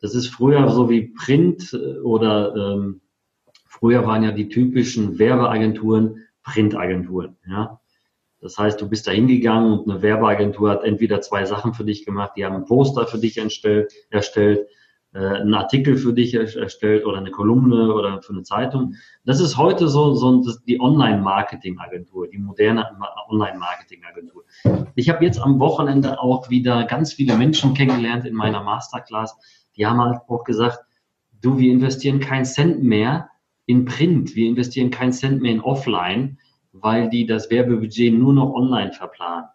das 0.00 0.14
ist 0.14 0.28
früher 0.28 0.68
so 0.70 0.88
wie 0.88 1.08
Print 1.08 1.72
äh, 1.72 1.98
oder 2.00 2.54
ähm, 2.54 3.00
früher 3.66 4.06
waren 4.06 4.22
ja 4.22 4.32
die 4.32 4.48
typischen 4.48 5.18
Werbeagenturen 5.18 6.26
Printagenturen. 6.42 7.36
Ja, 7.46 7.80
das 8.40 8.56
heißt, 8.56 8.80
du 8.80 8.88
bist 8.88 9.06
da 9.06 9.10
hingegangen 9.10 9.72
und 9.78 9.90
eine 9.90 10.02
Werbeagentur 10.02 10.70
hat 10.70 10.84
entweder 10.84 11.20
zwei 11.20 11.44
Sachen 11.44 11.74
für 11.74 11.84
dich 11.84 12.06
gemacht, 12.06 12.32
die 12.36 12.44
haben 12.44 12.56
ein 12.56 12.64
Poster 12.64 13.06
für 13.06 13.18
dich 13.18 13.36
erstellt, 13.36 13.92
erstellt 14.08 14.66
einen 15.12 15.54
Artikel 15.54 15.96
für 15.96 16.12
dich 16.12 16.34
erstellt 16.34 17.04
oder 17.04 17.18
eine 17.18 17.30
Kolumne 17.30 17.92
oder 17.92 18.22
für 18.22 18.32
eine 18.32 18.42
Zeitung. 18.42 18.94
Das 19.24 19.40
ist 19.40 19.56
heute 19.56 19.88
so, 19.88 20.14
so 20.14 20.42
die 20.66 20.80
Online-Marketing-Agentur, 20.80 22.28
die 22.28 22.38
moderne 22.38 22.86
Online-Marketing-Agentur. 23.28 24.44
Ich 24.94 25.08
habe 25.08 25.24
jetzt 25.24 25.40
am 25.40 25.58
Wochenende 25.58 26.20
auch 26.20 26.48
wieder 26.50 26.84
ganz 26.84 27.12
viele 27.12 27.36
Menschen 27.36 27.74
kennengelernt 27.74 28.24
in 28.24 28.34
meiner 28.34 28.62
Masterclass. 28.62 29.36
Die 29.76 29.86
haben 29.86 30.00
halt 30.00 30.20
auch 30.28 30.44
gesagt, 30.44 30.78
du, 31.40 31.58
wir 31.58 31.72
investieren 31.72 32.20
keinen 32.20 32.44
Cent 32.44 32.82
mehr 32.82 33.30
in 33.66 33.84
Print, 33.84 34.36
wir 34.36 34.48
investieren 34.48 34.90
keinen 34.90 35.12
Cent 35.12 35.42
mehr 35.42 35.52
in 35.52 35.60
Offline 35.60 36.38
weil 36.72 37.08
die 37.08 37.26
das 37.26 37.50
Werbebudget 37.50 38.14
nur 38.14 38.32
noch 38.32 38.52
online 38.52 38.92
verplanen. 38.92 39.48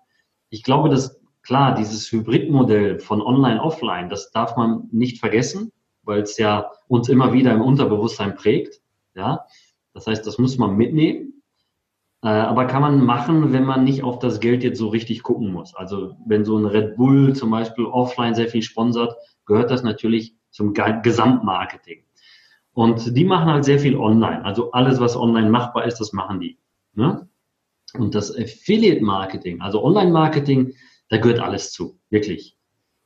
Ich 0.49 0.63
glaube, 0.63 0.89
dass 0.89 1.19
klar, 1.45 1.75
dieses 1.75 2.11
Hybridmodell 2.11 2.99
von 2.99 3.21
online, 3.21 3.61
offline, 3.61 4.09
das 4.09 4.31
darf 4.31 4.57
man 4.57 4.89
nicht 4.91 5.19
vergessen, 5.19 5.71
weil 6.03 6.21
es 6.21 6.37
ja 6.37 6.71
uns 6.87 7.07
immer 7.09 7.33
wieder 7.33 7.53
im 7.53 7.61
Unterbewusstsein 7.61 8.35
prägt. 8.35 8.81
Ja, 9.15 9.45
das 9.93 10.07
heißt, 10.07 10.27
das 10.27 10.37
muss 10.37 10.57
man 10.57 10.75
mitnehmen. 10.75 11.41
Äh, 12.21 12.27
aber 12.27 12.65
kann 12.65 12.81
man 12.81 13.05
machen, 13.05 13.53
wenn 13.53 13.63
man 13.63 13.83
nicht 13.83 14.03
auf 14.03 14.19
das 14.19 14.39
Geld 14.39 14.63
jetzt 14.63 14.79
so 14.79 14.89
richtig 14.89 15.23
gucken 15.23 15.53
muss. 15.53 15.75
Also 15.75 16.17
wenn 16.25 16.43
so 16.43 16.57
ein 16.57 16.65
Red 16.65 16.97
Bull 16.97 17.33
zum 17.33 17.51
Beispiel 17.51 17.85
offline 17.85 18.35
sehr 18.35 18.47
viel 18.47 18.63
sponsert, 18.63 19.15
gehört 19.45 19.71
das 19.71 19.83
natürlich 19.83 20.35
zum 20.49 20.73
Gesamtmarketing. 20.73 22.03
Und 22.73 23.15
die 23.15 23.25
machen 23.25 23.49
halt 23.51 23.63
sehr 23.63 23.79
viel 23.79 23.95
online. 23.95 24.43
Also 24.43 24.71
alles, 24.71 24.99
was 24.99 25.15
online 25.15 25.49
machbar 25.49 25.85
ist, 25.85 25.99
das 25.99 26.11
machen 26.11 26.39
die. 26.39 26.57
Ne? 26.93 27.29
Und 27.93 28.15
das 28.15 28.35
Affiliate-Marketing, 28.35 29.61
also 29.61 29.83
Online-Marketing, 29.83 30.73
da 31.09 31.17
gehört 31.17 31.39
alles 31.39 31.71
zu, 31.71 31.99
wirklich. 32.09 32.57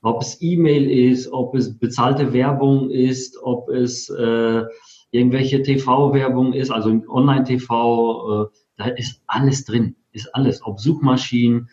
Ob 0.01 0.21
es 0.21 0.41
E-Mail 0.41 0.89
ist, 0.89 1.31
ob 1.31 1.55
es 1.55 1.77
bezahlte 1.77 2.31
Werbung 2.31 2.89
ist, 2.89 3.38
ob 3.41 3.69
es 3.69 4.09
äh, 4.09 4.63
irgendwelche 5.12 5.62
TV-Werbung 5.62 6.53
ist, 6.53 6.71
also 6.71 7.01
Online-TV, 7.07 8.43
äh, 8.43 8.47
da 8.77 8.85
ist 8.85 9.21
alles 9.27 9.65
drin, 9.65 9.95
ist 10.13 10.33
alles. 10.33 10.63
Ob 10.63 10.79
Suchmaschinen, 10.79 11.69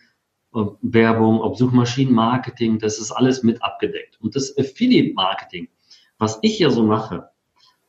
ob 0.51 0.77
Werbung, 0.81 1.39
ob 1.39 1.55
Suchmaschinen-Marketing, 1.55 2.79
das 2.79 2.99
ist 2.99 3.11
alles 3.11 3.43
mit 3.43 3.63
abgedeckt. 3.63 4.19
Und 4.19 4.35
das 4.35 4.57
Affiliate-Marketing, 4.57 5.69
was 6.17 6.39
ich 6.41 6.59
ja 6.59 6.69
so 6.69 6.83
mache, 6.83 7.29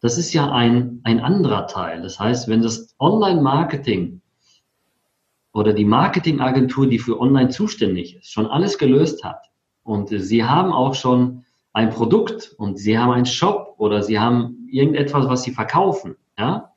das 0.00 0.18
ist 0.18 0.32
ja 0.32 0.52
ein, 0.52 1.00
ein 1.02 1.18
anderer 1.18 1.66
Teil. 1.66 2.02
Das 2.02 2.20
heißt, 2.20 2.46
wenn 2.46 2.62
das 2.62 2.94
Online-Marketing 3.00 4.17
oder 5.58 5.72
die 5.72 5.84
Marketingagentur, 5.84 6.86
die 6.86 7.00
für 7.00 7.18
Online 7.18 7.48
zuständig 7.48 8.16
ist, 8.16 8.32
schon 8.32 8.46
alles 8.46 8.78
gelöst 8.78 9.24
hat 9.24 9.50
und 9.82 10.08
sie 10.08 10.44
haben 10.44 10.72
auch 10.72 10.94
schon 10.94 11.44
ein 11.72 11.90
Produkt 11.90 12.54
und 12.58 12.78
sie 12.78 12.96
haben 12.96 13.10
einen 13.10 13.26
Shop 13.26 13.74
oder 13.76 14.02
sie 14.02 14.20
haben 14.20 14.68
irgendetwas, 14.70 15.28
was 15.28 15.42
sie 15.42 15.50
verkaufen, 15.50 16.14
ja, 16.38 16.72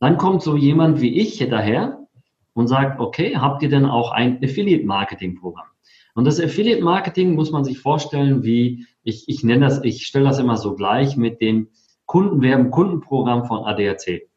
dann 0.00 0.16
kommt 0.16 0.42
so 0.42 0.56
jemand 0.56 1.00
wie 1.00 1.20
ich 1.20 1.38
daher 1.38 2.06
und 2.52 2.66
sagt, 2.66 2.98
okay, 2.98 3.36
habt 3.36 3.62
ihr 3.62 3.68
denn 3.68 3.86
auch 3.86 4.10
ein 4.10 4.42
Affiliate-Marketing-Programm? 4.42 5.66
Und 6.14 6.24
das 6.24 6.40
Affiliate-Marketing 6.40 7.34
muss 7.34 7.52
man 7.52 7.62
sich 7.62 7.78
vorstellen, 7.78 8.42
wie 8.42 8.86
ich, 9.04 9.28
ich 9.28 9.44
nenne 9.44 9.66
das, 9.66 9.84
ich 9.84 10.06
stelle 10.06 10.24
das 10.24 10.40
immer 10.40 10.56
so 10.56 10.74
gleich 10.74 11.16
mit 11.16 11.40
dem 11.40 11.68
Kundenwerben, 12.06 12.72
Kundenprogramm 12.72 13.44
von 13.44 13.64
ADAC. 13.64 14.29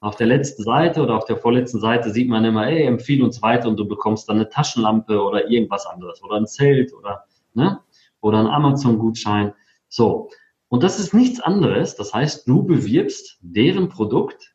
Auf 0.00 0.16
der 0.16 0.26
letzten 0.26 0.62
Seite 0.62 1.02
oder 1.02 1.16
auf 1.16 1.26
der 1.26 1.36
vorletzten 1.36 1.78
Seite 1.78 2.10
sieht 2.10 2.28
man 2.28 2.44
immer, 2.44 2.66
ey, 2.66 2.84
empfehle 2.84 3.22
uns 3.22 3.42
weiter 3.42 3.68
und 3.68 3.78
du 3.78 3.86
bekommst 3.86 4.28
dann 4.28 4.36
eine 4.36 4.48
Taschenlampe 4.48 5.22
oder 5.22 5.48
irgendwas 5.50 5.86
anderes 5.86 6.22
oder 6.22 6.36
ein 6.36 6.46
Zelt 6.46 6.94
oder, 6.94 7.24
ne, 7.52 7.80
oder 8.20 8.38
ein 8.38 8.46
Amazon-Gutschein. 8.46 9.52
So. 9.88 10.30
Und 10.68 10.82
das 10.82 10.98
ist 10.98 11.12
nichts 11.12 11.40
anderes. 11.40 11.96
Das 11.96 12.14
heißt, 12.14 12.48
du 12.48 12.62
bewirbst 12.62 13.38
deren 13.42 13.88
Produkt 13.90 14.54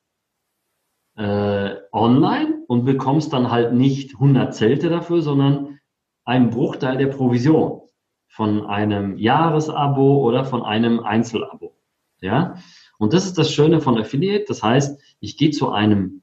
äh, 1.15 1.75
online 1.91 2.63
und 2.67 2.85
bekommst 2.85 3.31
dann 3.31 3.51
halt 3.51 3.73
nicht 3.73 4.15
100 4.15 4.55
Zelte 4.55 4.89
dafür, 4.89 5.21
sondern 5.21 5.79
einen 6.23 6.49
Bruchteil 6.49 6.97
der 6.97 7.07
Provision 7.07 7.81
von 8.27 8.65
einem 8.65 9.17
Jahresabo 9.17 10.23
oder 10.23 10.43
von 10.43 10.63
einem 10.63 11.01
Einzelabo. 11.01 11.77
Ja? 12.19 12.55
Und 12.97 13.13
das 13.13 13.25
ist 13.25 13.37
das 13.37 13.51
Schöne 13.51 13.81
von 13.81 13.97
Affiliate. 13.97 14.45
Das 14.47 14.63
heißt, 14.63 14.99
ich 15.19 15.37
gehe 15.37 15.51
zu 15.51 15.71
einem, 15.71 16.21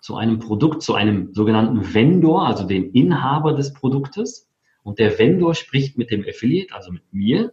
zu 0.00 0.16
einem 0.16 0.38
Produkt, 0.38 0.82
zu 0.82 0.94
einem 0.94 1.32
sogenannten 1.34 1.94
Vendor, 1.94 2.46
also 2.46 2.64
dem 2.64 2.92
Inhaber 2.92 3.52
des 3.52 3.72
Produktes. 3.72 4.48
Und 4.82 4.98
der 4.98 5.18
Vendor 5.18 5.54
spricht 5.54 5.96
mit 5.96 6.10
dem 6.10 6.24
Affiliate, 6.28 6.74
also 6.74 6.92
mit 6.92 7.12
mir, 7.12 7.52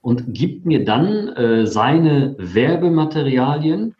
und 0.00 0.34
gibt 0.34 0.66
mir 0.66 0.84
dann 0.84 1.28
äh, 1.28 1.66
seine 1.66 2.36
Werbematerialien, 2.38 3.94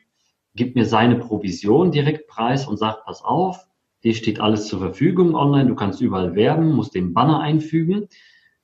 gibt 0.54 0.76
mir 0.76 0.84
seine 0.84 1.16
Provision 1.16 1.92
direkt 1.92 2.26
preis 2.26 2.66
und 2.66 2.76
sagt, 2.76 3.06
pass 3.06 3.24
auf, 3.24 3.66
dir 4.02 4.12
steht 4.12 4.38
alles 4.38 4.66
zur 4.66 4.80
Verfügung 4.80 5.34
online, 5.34 5.66
du 5.66 5.74
kannst 5.74 6.02
überall 6.02 6.34
werben, 6.34 6.72
musst 6.72 6.94
den 6.94 7.14
Banner 7.14 7.40
einfügen. 7.40 8.08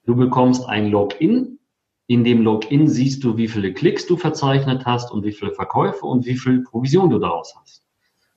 Du 0.05 0.17
bekommst 0.17 0.69
ein 0.69 0.91
Login 0.91 1.60
in 2.11 2.25
dem 2.25 2.43
Login 2.43 2.89
siehst 2.89 3.23
du, 3.23 3.37
wie 3.37 3.47
viele 3.47 3.73
Klicks 3.73 4.05
du 4.05 4.17
verzeichnet 4.17 4.85
hast 4.85 5.13
und 5.13 5.25
wie 5.25 5.31
viele 5.31 5.53
Verkäufe 5.53 6.05
und 6.07 6.27
wie 6.27 6.35
viel 6.35 6.65
Provision 6.65 7.09
du 7.09 7.21
daraus 7.21 7.55
hast. 7.57 7.87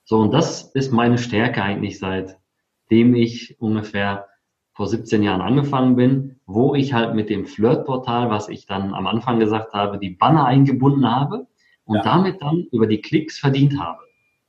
So, 0.03 0.19
und 0.19 0.31
das 0.31 0.61
ist 0.75 0.93
meine 0.93 1.17
Stärke 1.17 1.63
eigentlich 1.63 1.97
seitdem 1.97 3.15
ich 3.15 3.59
ungefähr 3.59 4.27
vor 4.73 4.85
17 4.85 5.23
Jahren 5.23 5.41
angefangen 5.41 5.95
bin, 5.95 6.39
wo 6.45 6.75
ich 6.75 6.93
halt 6.93 7.15
mit 7.15 7.31
dem 7.31 7.47
Flirtportal, 7.47 8.29
was 8.29 8.47
ich 8.47 8.67
dann 8.67 8.93
am 8.93 9.07
Anfang 9.07 9.39
gesagt 9.39 9.73
habe, 9.73 9.97
die 9.97 10.11
Banner 10.11 10.45
eingebunden 10.45 11.09
habe 11.09 11.47
und 11.85 11.95
ja. 11.95 12.03
damit 12.03 12.43
dann 12.43 12.67
über 12.71 12.85
die 12.85 13.01
Klicks 13.01 13.39
verdient 13.39 13.79
habe. 13.79 14.01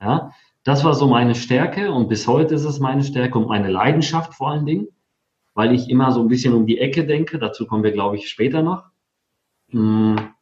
Ja, 0.03 0.33
das 0.65 0.85
war 0.85 0.93
so 0.93 1.07
meine 1.07 1.35
Stärke 1.35 1.93
und 1.93 2.11
bis 2.11 2.29
heute 2.29 2.57
ist 2.57 2.67
es 2.67 2.79
meine 2.79 3.03
Stärke 3.03 3.39
und 3.39 3.49
meine 3.49 3.71
Leidenschaft 3.71 4.35
vor 4.35 4.51
allen 4.51 4.67
Dingen, 4.67 4.89
weil 5.55 5.75
ich 5.75 5.89
immer 5.89 6.13
so 6.13 6.21
ein 6.21 6.29
bisschen 6.29 6.53
um 6.53 6.67
die 6.67 6.77
Ecke 6.77 7.07
denke. 7.07 7.39
Dazu 7.39 7.67
kommen 7.67 7.85
wir, 7.85 7.93
glaube 7.93 8.17
ich, 8.17 8.29
später 8.29 8.63
noch. 8.63 8.93
Hm. 9.71 10.35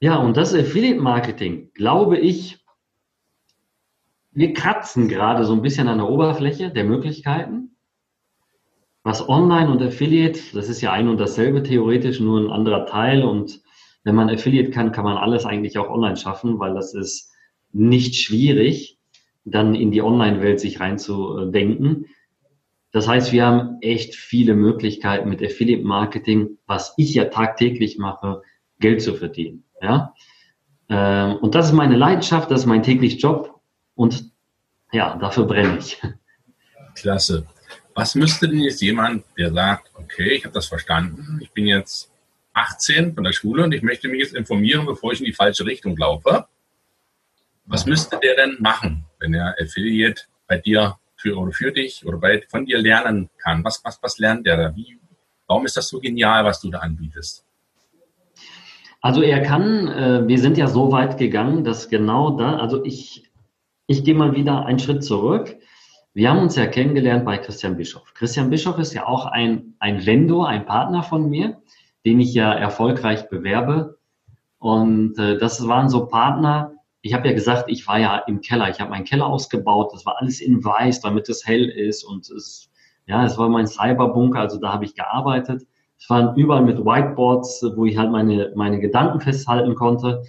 Ja, 0.00 0.16
und 0.16 0.36
das 0.36 0.54
Affiliate 0.54 1.00
Marketing, 1.00 1.70
glaube 1.74 2.18
ich, 2.18 2.64
wir 4.32 4.52
kratzen 4.52 5.08
gerade 5.08 5.44
so 5.44 5.52
ein 5.52 5.62
bisschen 5.62 5.88
an 5.88 5.98
der 5.98 6.08
Oberfläche 6.08 6.70
der 6.70 6.84
Möglichkeiten. 6.84 7.76
Was 9.04 9.28
Online 9.28 9.70
und 9.70 9.82
Affiliate, 9.82 10.40
das 10.54 10.68
ist 10.68 10.80
ja 10.80 10.92
ein 10.92 11.08
und 11.08 11.18
dasselbe 11.18 11.62
theoretisch, 11.62 12.20
nur 12.20 12.40
ein 12.40 12.50
anderer 12.50 12.86
Teil. 12.86 13.22
Und 13.22 13.62
wenn 14.02 14.14
man 14.14 14.28
Affiliate 14.28 14.70
kann, 14.70 14.92
kann 14.92 15.04
man 15.04 15.16
alles 15.16 15.44
eigentlich 15.44 15.78
auch 15.78 15.88
online 15.88 16.16
schaffen, 16.16 16.58
weil 16.58 16.74
das 16.74 16.94
ist 16.94 17.32
nicht 17.72 18.16
schwierig, 18.16 18.98
dann 19.44 19.74
in 19.74 19.90
die 19.90 20.02
Online-Welt 20.02 20.58
sich 20.58 20.80
reinzudenken. 20.80 22.06
Das 22.94 23.08
heißt, 23.08 23.32
wir 23.32 23.44
haben 23.44 23.78
echt 23.80 24.14
viele 24.14 24.54
Möglichkeiten 24.54 25.28
mit 25.28 25.42
Affiliate 25.42 25.82
Marketing, 25.82 26.58
was 26.68 26.94
ich 26.96 27.12
ja 27.12 27.24
tagtäglich 27.24 27.98
mache, 27.98 28.42
Geld 28.78 29.02
zu 29.02 29.16
verdienen. 29.16 29.64
Ja? 29.82 30.14
Ähm, 30.88 31.34
und 31.38 31.56
das 31.56 31.66
ist 31.66 31.72
meine 31.72 31.96
Leidenschaft, 31.96 32.52
das 32.52 32.60
ist 32.60 32.66
mein 32.66 32.84
täglich 32.84 33.20
Job 33.20 33.60
und 33.96 34.30
ja, 34.92 35.16
dafür 35.16 35.44
brenne 35.44 35.78
ich. 35.78 36.00
Klasse. 36.94 37.44
Was 37.94 38.14
müsste 38.14 38.48
denn 38.48 38.60
jetzt 38.60 38.80
jemand, 38.80 39.24
der 39.36 39.52
sagt, 39.52 39.90
okay, 39.94 40.30
ich 40.30 40.44
habe 40.44 40.54
das 40.54 40.66
verstanden, 40.66 41.40
ich 41.42 41.50
bin 41.50 41.66
jetzt 41.66 42.12
18 42.52 43.12
von 43.16 43.24
der 43.24 43.32
Schule 43.32 43.64
und 43.64 43.72
ich 43.72 43.82
möchte 43.82 44.06
mich 44.06 44.20
jetzt 44.20 44.36
informieren, 44.36 44.86
bevor 44.86 45.12
ich 45.12 45.18
in 45.18 45.26
die 45.26 45.32
falsche 45.32 45.66
Richtung 45.66 45.96
laufe. 45.96 46.46
Was 47.64 47.86
müsste 47.86 48.20
der 48.22 48.36
denn 48.36 48.58
machen, 48.60 49.04
wenn 49.18 49.34
er 49.34 49.56
Affiliate 49.60 50.22
bei 50.46 50.58
dir 50.58 50.96
für 51.24 51.38
oder 51.38 51.52
für 51.52 51.72
dich 51.72 52.04
oder 52.06 52.18
bei, 52.18 52.42
von 52.48 52.66
dir 52.66 52.78
lernen 52.78 53.30
kann? 53.38 53.64
Was, 53.64 53.82
was, 53.84 53.98
was 54.02 54.18
lernt 54.18 54.46
der 54.46 54.56
da? 54.56 54.76
Wie, 54.76 54.98
warum 55.46 55.64
ist 55.64 55.76
das 55.76 55.88
so 55.88 55.98
genial, 55.98 56.44
was 56.44 56.60
du 56.60 56.70
da 56.70 56.80
anbietest? 56.80 57.46
Also 59.00 59.22
er 59.22 59.40
kann, 59.40 59.88
äh, 59.88 60.28
wir 60.28 60.38
sind 60.38 60.58
ja 60.58 60.66
so 60.66 60.92
weit 60.92 61.18
gegangen, 61.18 61.64
dass 61.64 61.88
genau 61.88 62.36
da, 62.36 62.56
also 62.58 62.84
ich, 62.84 63.30
ich 63.86 64.04
gehe 64.04 64.14
mal 64.14 64.34
wieder 64.34 64.66
einen 64.66 64.78
Schritt 64.78 65.02
zurück. 65.02 65.56
Wir 66.12 66.30
haben 66.30 66.40
uns 66.40 66.56
ja 66.56 66.66
kennengelernt 66.66 67.24
bei 67.24 67.38
Christian 67.38 67.76
Bischoff. 67.76 68.14
Christian 68.14 68.50
Bischoff 68.50 68.78
ist 68.78 68.94
ja 68.94 69.06
auch 69.06 69.26
ein, 69.26 69.74
ein 69.78 70.06
Vendor, 70.06 70.48
ein 70.48 70.66
Partner 70.66 71.02
von 71.02 71.28
mir, 71.28 71.62
den 72.04 72.20
ich 72.20 72.34
ja 72.34 72.52
erfolgreich 72.52 73.28
bewerbe. 73.28 73.98
Und 74.58 75.18
äh, 75.18 75.38
das 75.38 75.66
waren 75.66 75.88
so 75.88 76.06
Partner, 76.06 76.73
ich 77.04 77.12
habe 77.12 77.28
ja 77.28 77.34
gesagt, 77.34 77.66
ich 77.68 77.86
war 77.86 77.98
ja 77.98 78.16
im 78.16 78.40
Keller. 78.40 78.70
Ich 78.70 78.80
habe 78.80 78.90
meinen 78.90 79.04
Keller 79.04 79.26
ausgebaut. 79.26 79.92
Das 79.92 80.06
war 80.06 80.16
alles 80.18 80.40
in 80.40 80.64
weiß, 80.64 81.02
damit 81.02 81.28
es 81.28 81.46
hell 81.46 81.68
ist. 81.68 82.02
Und 82.02 82.30
es, 82.30 82.70
ja, 83.04 83.26
es 83.26 83.36
war 83.36 83.50
mein 83.50 83.66
Cyberbunker. 83.66 84.40
Also 84.40 84.58
da 84.58 84.72
habe 84.72 84.86
ich 84.86 84.94
gearbeitet. 84.94 85.66
Es 85.98 86.08
waren 86.08 86.34
überall 86.34 86.62
mit 86.62 86.78
Whiteboards, 86.78 87.62
wo 87.76 87.84
ich 87.84 87.98
halt 87.98 88.10
meine, 88.10 88.52
meine 88.56 88.80
Gedanken 88.80 89.20
festhalten 89.20 89.74
konnte. 89.74 90.22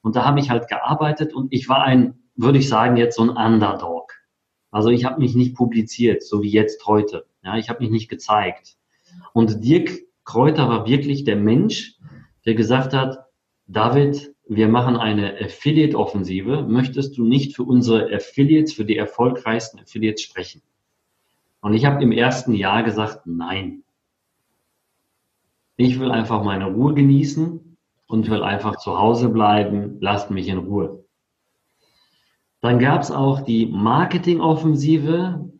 Und 0.00 0.16
da 0.16 0.24
habe 0.24 0.40
ich 0.40 0.48
halt 0.48 0.66
gearbeitet 0.66 1.34
und 1.34 1.52
ich 1.52 1.68
war 1.68 1.82
ein, 1.82 2.14
würde 2.36 2.58
ich 2.58 2.70
sagen, 2.70 2.96
jetzt 2.96 3.16
so 3.16 3.22
ein 3.22 3.28
Underdog. 3.28 4.10
Also 4.70 4.88
ich 4.88 5.04
habe 5.04 5.20
mich 5.20 5.34
nicht 5.34 5.54
publiziert, 5.54 6.22
so 6.22 6.42
wie 6.42 6.50
jetzt 6.50 6.86
heute. 6.86 7.26
Ja, 7.42 7.58
ich 7.58 7.68
habe 7.68 7.82
mich 7.82 7.90
nicht 7.90 8.08
gezeigt. 8.08 8.76
Und 9.34 9.62
Dirk 9.62 9.90
Kräuter 10.24 10.70
war 10.70 10.86
wirklich 10.86 11.24
der 11.24 11.36
Mensch, 11.36 11.98
der 12.46 12.54
gesagt 12.54 12.94
hat, 12.94 13.26
David, 13.66 14.33
wir 14.46 14.68
machen 14.68 14.96
eine 14.96 15.38
Affiliate-Offensive. 15.40 16.62
Möchtest 16.62 17.16
du 17.16 17.24
nicht 17.24 17.56
für 17.56 17.62
unsere 17.62 18.14
Affiliates, 18.14 18.74
für 18.74 18.84
die 18.84 18.96
erfolgreichsten 18.96 19.80
Affiliates 19.80 20.22
sprechen? 20.22 20.62
Und 21.60 21.72
ich 21.72 21.86
habe 21.86 22.02
im 22.02 22.12
ersten 22.12 22.52
Jahr 22.52 22.82
gesagt, 22.82 23.26
nein. 23.26 23.84
Ich 25.76 25.98
will 25.98 26.10
einfach 26.10 26.44
meine 26.44 26.66
Ruhe 26.66 26.94
genießen 26.94 27.78
und 28.06 28.30
will 28.30 28.42
einfach 28.42 28.76
zu 28.76 28.98
Hause 28.98 29.30
bleiben. 29.30 29.96
Lasst 30.00 30.30
mich 30.30 30.48
in 30.48 30.58
Ruhe. 30.58 31.04
Dann 32.60 32.78
gab 32.78 33.02
es 33.02 33.10
auch 33.10 33.40
die 33.40 33.66
Marketing-Offensive. 33.66 35.50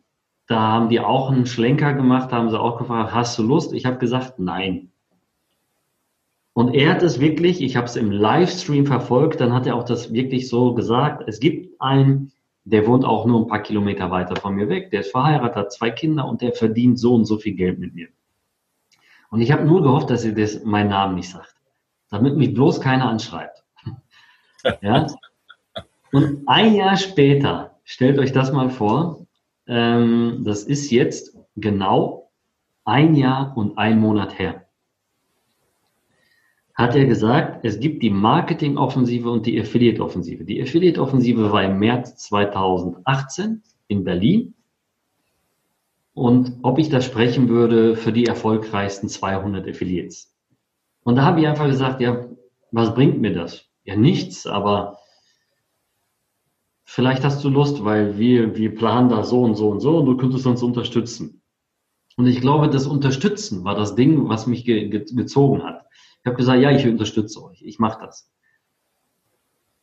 Da 0.47 0.59
haben 0.59 0.89
die 0.89 0.99
auch 0.99 1.31
einen 1.31 1.47
Schlenker 1.47 1.93
gemacht, 1.93 2.31
haben 2.31 2.51
sie 2.51 2.59
auch 2.59 2.77
gefragt, 2.77 3.13
hast 3.13 3.37
du 3.39 3.43
Lust? 3.43 3.73
Ich 3.73 3.85
habe 3.85 3.97
gesagt, 3.97 4.37
nein. 4.37 4.91
Und 6.55 6.73
er 6.73 6.89
hat 6.89 7.03
es 7.03 7.19
wirklich, 7.19 7.61
ich 7.61 7.75
habe 7.75 7.85
es 7.85 7.97
im 7.97 8.11
Livestream 8.11 8.85
verfolgt, 8.85 9.41
dann 9.41 9.51
hat 9.51 9.67
er 9.67 9.75
auch 9.75 9.83
das 9.83 10.13
wirklich 10.13 10.47
so 10.47 10.73
gesagt. 10.73 11.27
Es 11.27 11.41
gibt 11.41 11.81
einen, 11.81 12.31
der 12.63 12.87
wohnt 12.87 13.03
auch 13.03 13.25
nur 13.25 13.41
ein 13.41 13.47
paar 13.47 13.61
Kilometer 13.61 14.09
weiter 14.09 14.37
von 14.37 14.55
mir 14.55 14.69
weg, 14.69 14.89
der 14.89 15.01
ist 15.01 15.11
verheiratet, 15.11 15.57
hat 15.57 15.73
zwei 15.73 15.91
Kinder 15.91 16.25
und 16.25 16.41
der 16.41 16.53
verdient 16.53 16.97
so 16.97 17.13
und 17.13 17.25
so 17.25 17.37
viel 17.37 17.55
Geld 17.55 17.77
mit 17.79 17.93
mir. 17.93 18.07
Und 19.31 19.41
ich 19.41 19.51
habe 19.51 19.65
nur 19.65 19.83
gehofft, 19.83 20.09
dass 20.09 20.23
er 20.23 20.31
das, 20.31 20.63
meinen 20.63 20.91
Namen 20.91 21.15
nicht 21.15 21.29
sagt, 21.29 21.53
damit 22.09 22.37
mich 22.37 22.53
bloß 22.53 22.79
keiner 22.79 23.09
anschreibt. 23.09 23.65
ja? 24.81 25.07
Und 26.13 26.47
ein 26.47 26.73
Jahr 26.73 26.95
später, 26.95 27.75
stellt 27.83 28.17
euch 28.17 28.31
das 28.31 28.53
mal 28.53 28.69
vor, 28.69 29.27
ähm, 29.67 30.43
das 30.45 30.63
ist 30.63 30.89
jetzt 30.89 31.37
genau 31.57 32.31
ein 32.85 33.13
Jahr 33.13 33.57
und 33.57 33.77
ein 33.77 33.99
Monat 33.99 34.39
her 34.39 34.64
hat 36.75 36.93
er 36.93 37.05
gesagt, 37.05 37.63
es 37.63 37.79
gibt 37.79 38.03
die 38.03 38.09
Marketing-Offensive 38.09 39.29
und 39.29 39.45
die 39.45 39.59
Affiliate-Offensive. 39.59 40.43
Die 40.43 40.61
Affiliate-Offensive 40.61 41.51
war 41.51 41.63
im 41.63 41.79
März 41.79 42.17
2018 42.17 43.63
in 43.87 44.03
Berlin. 44.03 44.53
Und 46.13 46.59
ob 46.63 46.77
ich 46.77 46.89
das 46.89 47.05
sprechen 47.05 47.47
würde 47.47 47.95
für 47.95 48.11
die 48.11 48.25
erfolgreichsten 48.25 49.07
200 49.07 49.67
Affiliates. 49.67 50.35
Und 51.03 51.15
da 51.15 51.23
habe 51.23 51.39
ich 51.39 51.47
einfach 51.47 51.67
gesagt, 51.67 52.01
ja, 52.01 52.25
was 52.71 52.93
bringt 52.93 53.21
mir 53.21 53.33
das? 53.33 53.65
Ja, 53.85 53.95
nichts, 53.95 54.45
aber 54.45 54.97
vielleicht 56.83 57.23
hast 57.23 57.43
du 57.43 57.49
Lust, 57.49 57.85
weil 57.85 58.17
wir, 58.17 58.57
wir 58.57 58.75
planen 58.75 59.09
da 59.09 59.23
so 59.23 59.43
und 59.43 59.55
so 59.55 59.69
und 59.69 59.79
so 59.79 59.99
und 59.99 60.07
du 60.07 60.17
könntest 60.17 60.45
uns 60.45 60.61
unterstützen. 60.61 61.41
Und 62.17 62.27
ich 62.27 62.41
glaube, 62.41 62.69
das 62.69 62.87
Unterstützen 62.87 63.63
war 63.63 63.75
das 63.75 63.95
Ding, 63.95 64.27
was 64.27 64.47
mich 64.47 64.65
ge 64.65 64.89
ge 64.89 65.05
gezogen 65.05 65.63
hat. 65.63 65.85
Ich 66.25 66.27
habe 66.27 66.37
gesagt, 66.37 66.59
ja, 66.59 66.71
ich 66.71 66.87
unterstütze 66.87 67.43
euch, 67.43 67.61
ich 67.61 67.77
mache 67.77 68.03
das. 68.03 68.27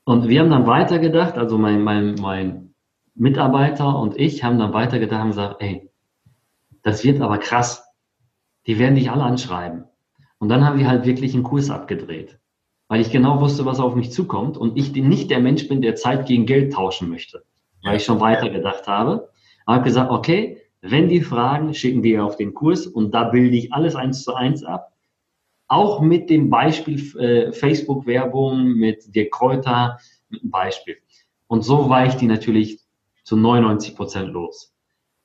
Und 0.02 0.26
wir 0.26 0.40
haben 0.40 0.50
dann 0.50 0.66
weitergedacht, 0.66 1.38
also 1.38 1.56
mein, 1.56 1.84
mein, 1.84 2.16
mein 2.16 2.74
Mitarbeiter 3.14 3.96
und 3.96 4.18
ich 4.18 4.42
haben 4.42 4.58
dann 4.58 4.72
weitergedacht 4.72 5.22
und 5.22 5.28
gesagt, 5.28 5.62
ey, 5.62 5.88
das 6.82 7.04
wird 7.04 7.20
aber 7.20 7.38
krass. 7.38 7.88
Die 8.66 8.80
werden 8.80 8.96
dich 8.96 9.08
alle 9.08 9.22
anschreiben. 9.22 9.84
Und 10.38 10.48
dann 10.48 10.66
haben 10.66 10.80
wir 10.80 10.88
halt 10.88 11.06
wirklich 11.06 11.32
einen 11.32 11.44
Kurs 11.44 11.70
abgedreht, 11.70 12.40
weil 12.88 13.00
ich 13.00 13.12
genau 13.12 13.40
wusste, 13.40 13.64
was 13.64 13.78
auf 13.78 13.94
mich 13.94 14.10
zukommt 14.10 14.56
und 14.56 14.76
ich 14.76 14.92
nicht 14.96 15.30
der 15.30 15.38
Mensch 15.38 15.68
bin, 15.68 15.80
der 15.80 15.94
Zeit 15.94 16.26
gegen 16.26 16.44
Geld 16.44 16.72
tauschen 16.72 17.08
möchte, 17.08 17.44
weil 17.84 17.98
ich 17.98 18.04
schon 18.04 18.18
weitergedacht 18.18 18.88
habe. 18.88 19.28
Ich 19.60 19.66
habe 19.68 19.84
gesagt, 19.84 20.10
okay, 20.10 20.60
wenn 20.80 21.08
die 21.08 21.20
fragen, 21.20 21.72
schicken 21.72 22.02
wir 22.02 22.24
auf 22.24 22.34
den 22.34 22.52
Kurs 22.52 22.88
und 22.88 23.14
da 23.14 23.28
bilde 23.28 23.56
ich 23.56 23.72
alles 23.72 23.94
eins 23.94 24.24
zu 24.24 24.34
eins 24.34 24.64
ab 24.64 24.91
auch 25.72 26.00
mit 26.00 26.28
dem 26.28 26.50
Beispiel 26.50 27.18
äh, 27.18 27.52
Facebook-Werbung, 27.52 28.74
mit 28.74 29.14
der 29.14 29.30
Kräuter, 29.30 29.98
mit 30.28 30.42
dem 30.42 30.50
Beispiel. 30.50 30.96
Und 31.46 31.62
so 31.62 31.88
war 31.88 32.06
ich 32.06 32.14
die 32.14 32.26
natürlich 32.26 32.80
zu 33.24 33.36
99 33.36 33.96
Prozent 33.96 34.32
los. 34.32 34.74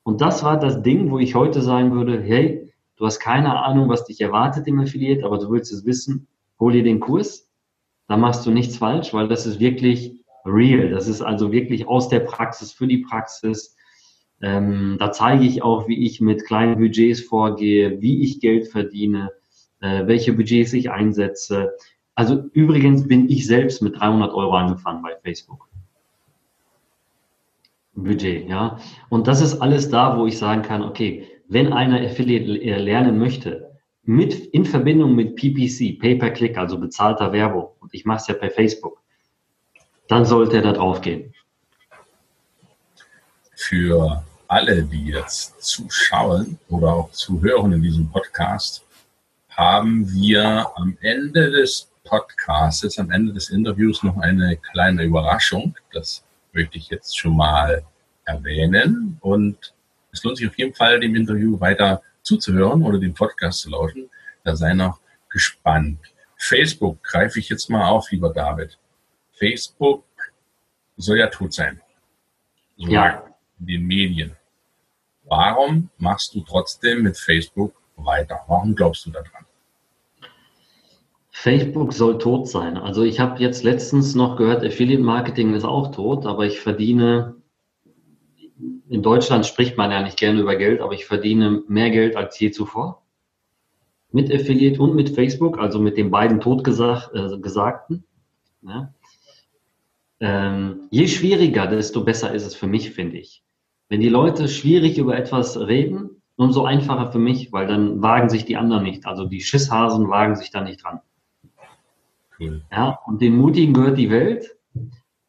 Und 0.03 0.21
das 0.21 0.43
war 0.43 0.57
das 0.57 0.81
Ding, 0.81 1.11
wo 1.11 1.19
ich 1.19 1.35
heute 1.35 1.61
sagen 1.61 1.91
würde, 1.91 2.21
hey, 2.21 2.71
du 2.95 3.05
hast 3.05 3.19
keine 3.19 3.61
Ahnung, 3.61 3.89
was 3.89 4.05
dich 4.05 4.21
erwartet 4.21 4.67
im 4.67 4.79
Affiliate, 4.79 5.25
aber 5.25 5.37
du 5.37 5.51
willst 5.51 5.73
es 5.73 5.85
wissen, 5.85 6.27
hol 6.59 6.71
dir 6.71 6.83
den 6.83 7.01
Kurs, 7.01 7.51
da 8.07 8.15
machst 8.15 8.45
du 8.45 8.51
nichts 8.51 8.77
falsch, 8.77 9.13
weil 9.13 9.27
das 9.27 9.45
ist 9.45 9.59
wirklich 9.59 10.13
real. 10.45 10.91
Das 10.91 11.09
ist 11.09 11.21
also 11.21 11.51
wirklich 11.51 11.89
aus 11.89 12.07
der 12.07 12.21
Praxis 12.21 12.71
für 12.71 12.87
die 12.87 12.99
Praxis. 12.99 13.75
Ähm, 14.41 14.95
da 14.97 15.11
zeige 15.11 15.43
ich 15.43 15.61
auch, 15.61 15.89
wie 15.89 16.05
ich 16.05 16.21
mit 16.21 16.45
kleinen 16.45 16.77
Budgets 16.77 17.19
vorgehe, 17.19 17.99
wie 17.99 18.21
ich 18.21 18.39
Geld 18.39 18.69
verdiene, 18.69 19.31
äh, 19.81 20.07
welche 20.07 20.33
Budgets 20.33 20.73
ich 20.73 20.91
einsetze. 20.91 21.73
Also 22.15 22.43
übrigens 22.53 23.07
bin 23.07 23.29
ich 23.29 23.45
selbst 23.45 23.81
mit 23.81 23.99
300 23.99 24.33
Euro 24.33 24.55
angefangen 24.55 25.01
bei 25.01 25.15
Facebook. 25.23 25.67
Budget, 27.93 28.47
ja. 28.47 28.79
Und 29.09 29.27
das 29.27 29.41
ist 29.41 29.59
alles 29.59 29.89
da, 29.89 30.17
wo 30.17 30.27
ich 30.27 30.37
sagen 30.37 30.61
kann, 30.61 30.83
okay, 30.83 31.27
wenn 31.47 31.73
einer 31.73 31.99
Affiliate 32.01 32.45
lernen 32.77 33.17
möchte, 33.17 33.67
mit, 34.03 34.33
in 34.33 34.65
Verbindung 34.65 35.15
mit 35.15 35.35
PPC, 35.35 35.99
Pay-per-Click, 35.99 36.57
also 36.57 36.79
bezahlter 36.79 37.33
Werbung, 37.33 37.69
und 37.81 37.93
ich 37.93 38.05
mache 38.05 38.19
es 38.19 38.27
ja 38.27 38.35
per 38.35 38.51
Facebook, 38.51 39.01
dann 40.07 40.25
sollte 40.25 40.57
er 40.57 40.61
da 40.61 40.73
drauf 40.73 41.01
gehen. 41.01 41.33
Für 43.55 44.23
alle, 44.47 44.83
die 44.83 45.07
jetzt 45.07 45.61
zuschauen 45.61 46.57
oder 46.69 46.93
auch 46.93 47.11
zuhören 47.11 47.73
in 47.73 47.81
diesem 47.81 48.09
Podcast, 48.09 48.85
haben 49.57 50.07
wir 50.13 50.71
am 50.75 50.97
Ende 51.01 51.49
des 51.49 51.91
Podcasts, 52.03 52.99
am 52.99 53.09
Ende 53.09 53.33
des 53.33 53.49
Interviews 53.49 54.03
noch 54.03 54.17
eine 54.17 54.55
kleine 54.55 55.03
Überraschung. 55.03 55.75
Das 55.91 56.23
möchte 56.53 56.77
ich 56.77 56.89
jetzt 56.89 57.17
schon 57.17 57.35
mal 57.35 57.83
erwähnen. 58.23 59.17
Und 59.19 59.73
es 60.11 60.23
lohnt 60.23 60.37
sich 60.37 60.47
auf 60.47 60.57
jeden 60.57 60.75
Fall, 60.75 60.99
dem 60.99 61.15
Interview 61.15 61.59
weiter 61.59 62.03
zuzuhören 62.21 62.83
oder 62.83 62.99
den 62.99 63.15
Podcast 63.15 63.61
zu 63.61 63.71
lauschen. 63.71 64.09
Da 64.43 64.55
sei 64.55 64.73
noch 64.73 64.99
gespannt. 65.29 65.99
Facebook 66.37 67.01
greife 67.03 67.39
ich 67.39 67.49
jetzt 67.49 67.67
mal 67.69 67.87
auf, 67.87 68.11
lieber 68.11 68.31
David. 68.31 68.77
Facebook 69.33 70.05
soll 70.97 71.17
ja 71.17 71.27
tot 71.27 71.53
sein. 71.53 71.81
So 72.77 72.89
ja. 72.89 73.23
in 73.59 73.65
den 73.65 73.87
Medien. 73.87 74.35
Warum 75.23 75.89
machst 75.97 76.35
du 76.35 76.41
trotzdem 76.41 77.01
mit 77.01 77.17
Facebook 77.17 77.73
weiter? 77.95 78.39
Warum 78.47 78.75
glaubst 78.75 79.05
du 79.07 79.09
daran? 79.09 79.46
Facebook 81.39 81.93
soll 81.93 82.17
tot 82.17 82.47
sein. 82.47 82.77
Also 82.77 83.03
ich 83.03 83.19
habe 83.19 83.39
jetzt 83.39 83.63
letztens 83.63 84.15
noch 84.15 84.37
gehört, 84.37 84.65
Affiliate 84.65 85.03
Marketing 85.03 85.53
ist 85.53 85.65
auch 85.65 85.91
tot, 85.91 86.25
aber 86.25 86.47
ich 86.47 86.59
verdiene, 86.59 87.35
in 88.89 89.03
Deutschland 89.03 89.45
spricht 89.45 89.77
man 89.77 89.91
ja 89.91 90.01
nicht 90.01 90.17
gerne 90.17 90.41
über 90.41 90.55
Geld, 90.55 90.81
aber 90.81 90.93
ich 90.93 91.05
verdiene 91.05 91.61
mehr 91.67 91.91
Geld 91.91 92.15
als 92.15 92.39
je 92.39 92.49
zuvor. 92.49 93.03
Mit 94.11 94.33
Affiliate 94.33 94.81
und 94.81 94.95
mit 94.95 95.11
Facebook, 95.11 95.59
also 95.59 95.77
mit 95.77 95.95
den 95.95 96.09
beiden 96.09 96.41
Totgesagten. 96.41 98.03
Äh, 98.63 98.69
ja. 98.69 98.93
ähm, 100.19 100.87
je 100.89 101.07
schwieriger, 101.07 101.67
desto 101.67 102.03
besser 102.03 102.33
ist 102.33 102.47
es 102.47 102.55
für 102.55 102.67
mich, 102.67 102.89
finde 102.89 103.17
ich. 103.17 103.43
Wenn 103.89 104.01
die 104.01 104.09
Leute 104.09 104.47
schwierig 104.47 104.97
über 104.97 105.15
etwas 105.15 105.55
reden, 105.59 106.23
umso 106.35 106.65
einfacher 106.65 107.11
für 107.11 107.19
mich, 107.19 107.53
weil 107.53 107.67
dann 107.67 108.01
wagen 108.01 108.29
sich 108.29 108.43
die 108.45 108.57
anderen 108.57 108.81
nicht. 108.81 109.05
Also 109.05 109.25
die 109.25 109.41
Schisshasen 109.41 110.09
wagen 110.09 110.35
sich 110.35 110.49
da 110.49 110.61
nicht 110.61 110.83
dran. 110.83 111.01
Cool. 112.39 112.63
Ja, 112.71 112.99
und 113.05 113.21
den 113.21 113.35
Mutigen 113.35 113.73
gehört 113.73 113.97
die 113.97 114.09
Welt. 114.09 114.55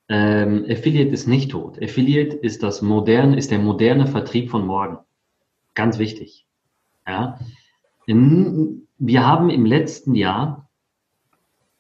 Ähm, 0.08 0.64
Affiliate 0.68 1.10
ist 1.10 1.26
nicht 1.26 1.50
tot. 1.50 1.82
Affiliate 1.82 2.36
ist 2.36 2.62
das 2.62 2.82
moderne, 2.82 3.36
ist 3.36 3.50
der 3.50 3.58
moderne 3.58 4.06
Vertrieb 4.06 4.50
von 4.50 4.66
morgen. 4.66 4.98
Ganz 5.74 5.98
wichtig. 5.98 6.46
Ja. 7.06 7.38
Wir 8.06 9.26
haben 9.26 9.50
im 9.50 9.66
letzten 9.66 10.14
Jahr, 10.14 10.68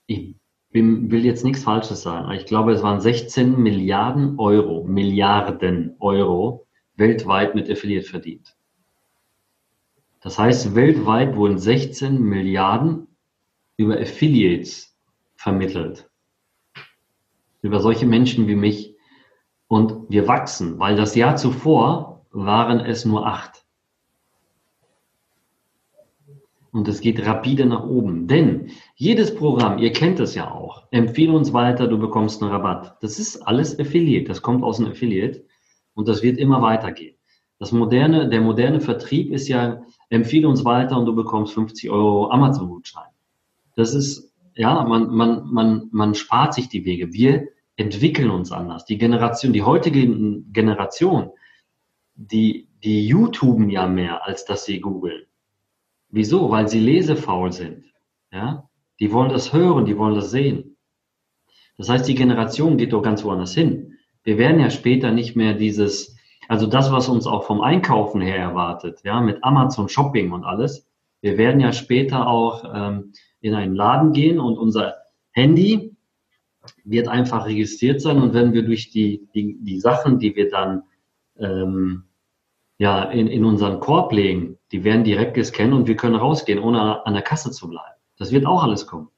ich 0.06 0.36
bin, 0.70 1.10
will 1.10 1.24
jetzt 1.24 1.44
nichts 1.44 1.64
Falsches 1.64 2.02
sagen, 2.02 2.26
aber 2.26 2.34
ich 2.34 2.44
glaube, 2.44 2.72
es 2.72 2.82
waren 2.82 3.00
16 3.00 3.58
Milliarden 3.58 4.38
Euro, 4.38 4.84
Milliarden 4.84 5.96
Euro 6.00 6.66
weltweit 6.96 7.54
mit 7.54 7.70
Affiliate 7.70 8.06
verdient. 8.06 8.56
Das 10.20 10.38
heißt, 10.38 10.74
weltweit 10.74 11.36
wurden 11.36 11.58
16 11.58 12.20
Milliarden 12.20 13.06
über 13.76 13.98
Affiliates 13.98 14.87
vermittelt. 15.38 16.10
Über 17.62 17.80
solche 17.80 18.06
Menschen 18.06 18.48
wie 18.48 18.56
mich. 18.56 18.94
Und 19.68 20.10
wir 20.10 20.26
wachsen, 20.26 20.78
weil 20.78 20.96
das 20.96 21.14
Jahr 21.14 21.36
zuvor 21.36 22.26
waren 22.30 22.80
es 22.80 23.04
nur 23.04 23.26
acht. 23.26 23.64
Und 26.72 26.88
es 26.88 27.00
geht 27.00 27.24
rapide 27.24 27.66
nach 27.66 27.84
oben. 27.84 28.26
Denn 28.26 28.70
jedes 28.96 29.34
Programm, 29.34 29.78
ihr 29.78 29.92
kennt 29.92 30.20
es 30.20 30.34
ja 30.34 30.50
auch, 30.50 30.86
empfehle 30.90 31.32
uns 31.32 31.52
weiter, 31.52 31.86
du 31.86 31.98
bekommst 31.98 32.42
einen 32.42 32.50
Rabatt. 32.50 32.96
Das 33.02 33.18
ist 33.18 33.36
alles 33.46 33.78
Affiliate, 33.78 34.28
das 34.28 34.42
kommt 34.42 34.62
aus 34.64 34.78
einem 34.78 34.90
Affiliate. 34.90 35.44
Und 35.94 36.08
das 36.08 36.22
wird 36.22 36.38
immer 36.38 36.62
weitergehen. 36.62 37.16
Das 37.58 37.72
moderne, 37.72 38.28
der 38.28 38.40
moderne 38.40 38.80
Vertrieb 38.80 39.32
ist 39.32 39.48
ja, 39.48 39.82
empfehle 40.10 40.48
uns 40.48 40.64
weiter 40.64 40.98
und 40.98 41.06
du 41.06 41.14
bekommst 41.14 41.54
50 41.54 41.90
Euro 41.90 42.30
Amazon-Gutschein. 42.30 43.10
Das 43.76 43.94
ist, 43.94 44.27
ja, 44.58 44.84
man, 44.84 45.08
man, 45.08 45.46
man, 45.50 45.88
man 45.90 46.14
spart 46.14 46.52
sich 46.52 46.68
die 46.68 46.84
Wege. 46.84 47.12
Wir 47.12 47.48
entwickeln 47.76 48.30
uns 48.30 48.52
anders. 48.52 48.84
Die 48.84 48.98
Generation, 48.98 49.52
die 49.52 49.62
heutige 49.62 50.06
Generation, 50.52 51.30
die, 52.14 52.68
die 52.82 53.06
YouTuben 53.06 53.70
ja 53.70 53.86
mehr, 53.86 54.26
als 54.26 54.44
dass 54.44 54.64
sie 54.64 54.80
googeln. 54.80 55.22
Wieso? 56.10 56.50
Weil 56.50 56.68
sie 56.68 56.80
lesefaul 56.80 57.52
sind. 57.52 57.84
Ja? 58.32 58.68
Die 59.00 59.12
wollen 59.12 59.30
das 59.30 59.52
hören, 59.52 59.86
die 59.86 59.96
wollen 59.96 60.14
das 60.14 60.30
sehen. 60.30 60.76
Das 61.76 61.88
heißt, 61.88 62.08
die 62.08 62.16
Generation 62.16 62.76
geht 62.76 62.92
doch 62.92 63.02
ganz 63.02 63.24
woanders 63.24 63.54
hin 63.54 63.88
wir 64.28 64.36
werden 64.36 64.60
ja 64.60 64.68
später 64.68 65.10
nicht 65.10 65.36
mehr 65.36 65.54
dieses, 65.54 66.18
also 66.48 66.66
das, 66.66 66.92
was 66.92 67.08
uns 67.08 67.26
auch 67.26 67.44
vom 67.44 67.62
Einkaufen 67.62 68.20
her 68.20 68.36
erwartet, 68.36 69.00
ja, 69.02 69.22
mit 69.22 69.42
Amazon 69.42 69.88
Shopping 69.88 70.32
und 70.32 70.44
alles. 70.44 70.86
Wir 71.22 71.38
werden 71.38 71.60
ja 71.60 71.72
später 71.72 72.26
auch 72.26 72.62
ähm, 72.70 73.12
in 73.40 73.54
einen 73.54 73.74
Laden 73.74 74.12
gehen 74.12 74.38
und 74.38 74.58
unser 74.58 74.96
Handy 75.30 75.96
wird 76.84 77.08
einfach 77.08 77.46
registriert 77.46 78.00
sein 78.00 78.20
und 78.20 78.34
wenn 78.34 78.52
wir 78.52 78.62
durch 78.62 78.90
die, 78.90 79.28
die, 79.34 79.58
die 79.60 79.80
Sachen, 79.80 80.18
die 80.18 80.34
wir 80.36 80.50
dann 80.50 80.82
ähm, 81.38 82.04
ja, 82.78 83.04
in, 83.04 83.26
in 83.26 83.44
unseren 83.44 83.80
Korb 83.80 84.12
legen, 84.12 84.58
die 84.72 84.84
werden 84.84 85.04
direkt 85.04 85.34
gescannt 85.34 85.72
und 85.72 85.86
wir 85.86 85.96
können 85.96 86.14
rausgehen, 86.14 86.58
ohne 86.58 87.04
an 87.06 87.14
der 87.14 87.22
Kasse 87.22 87.50
zu 87.50 87.68
bleiben. 87.68 87.96
Das 88.18 88.32
wird 88.32 88.46
auch 88.46 88.62
alles 88.62 88.86
kommen. 88.86 89.08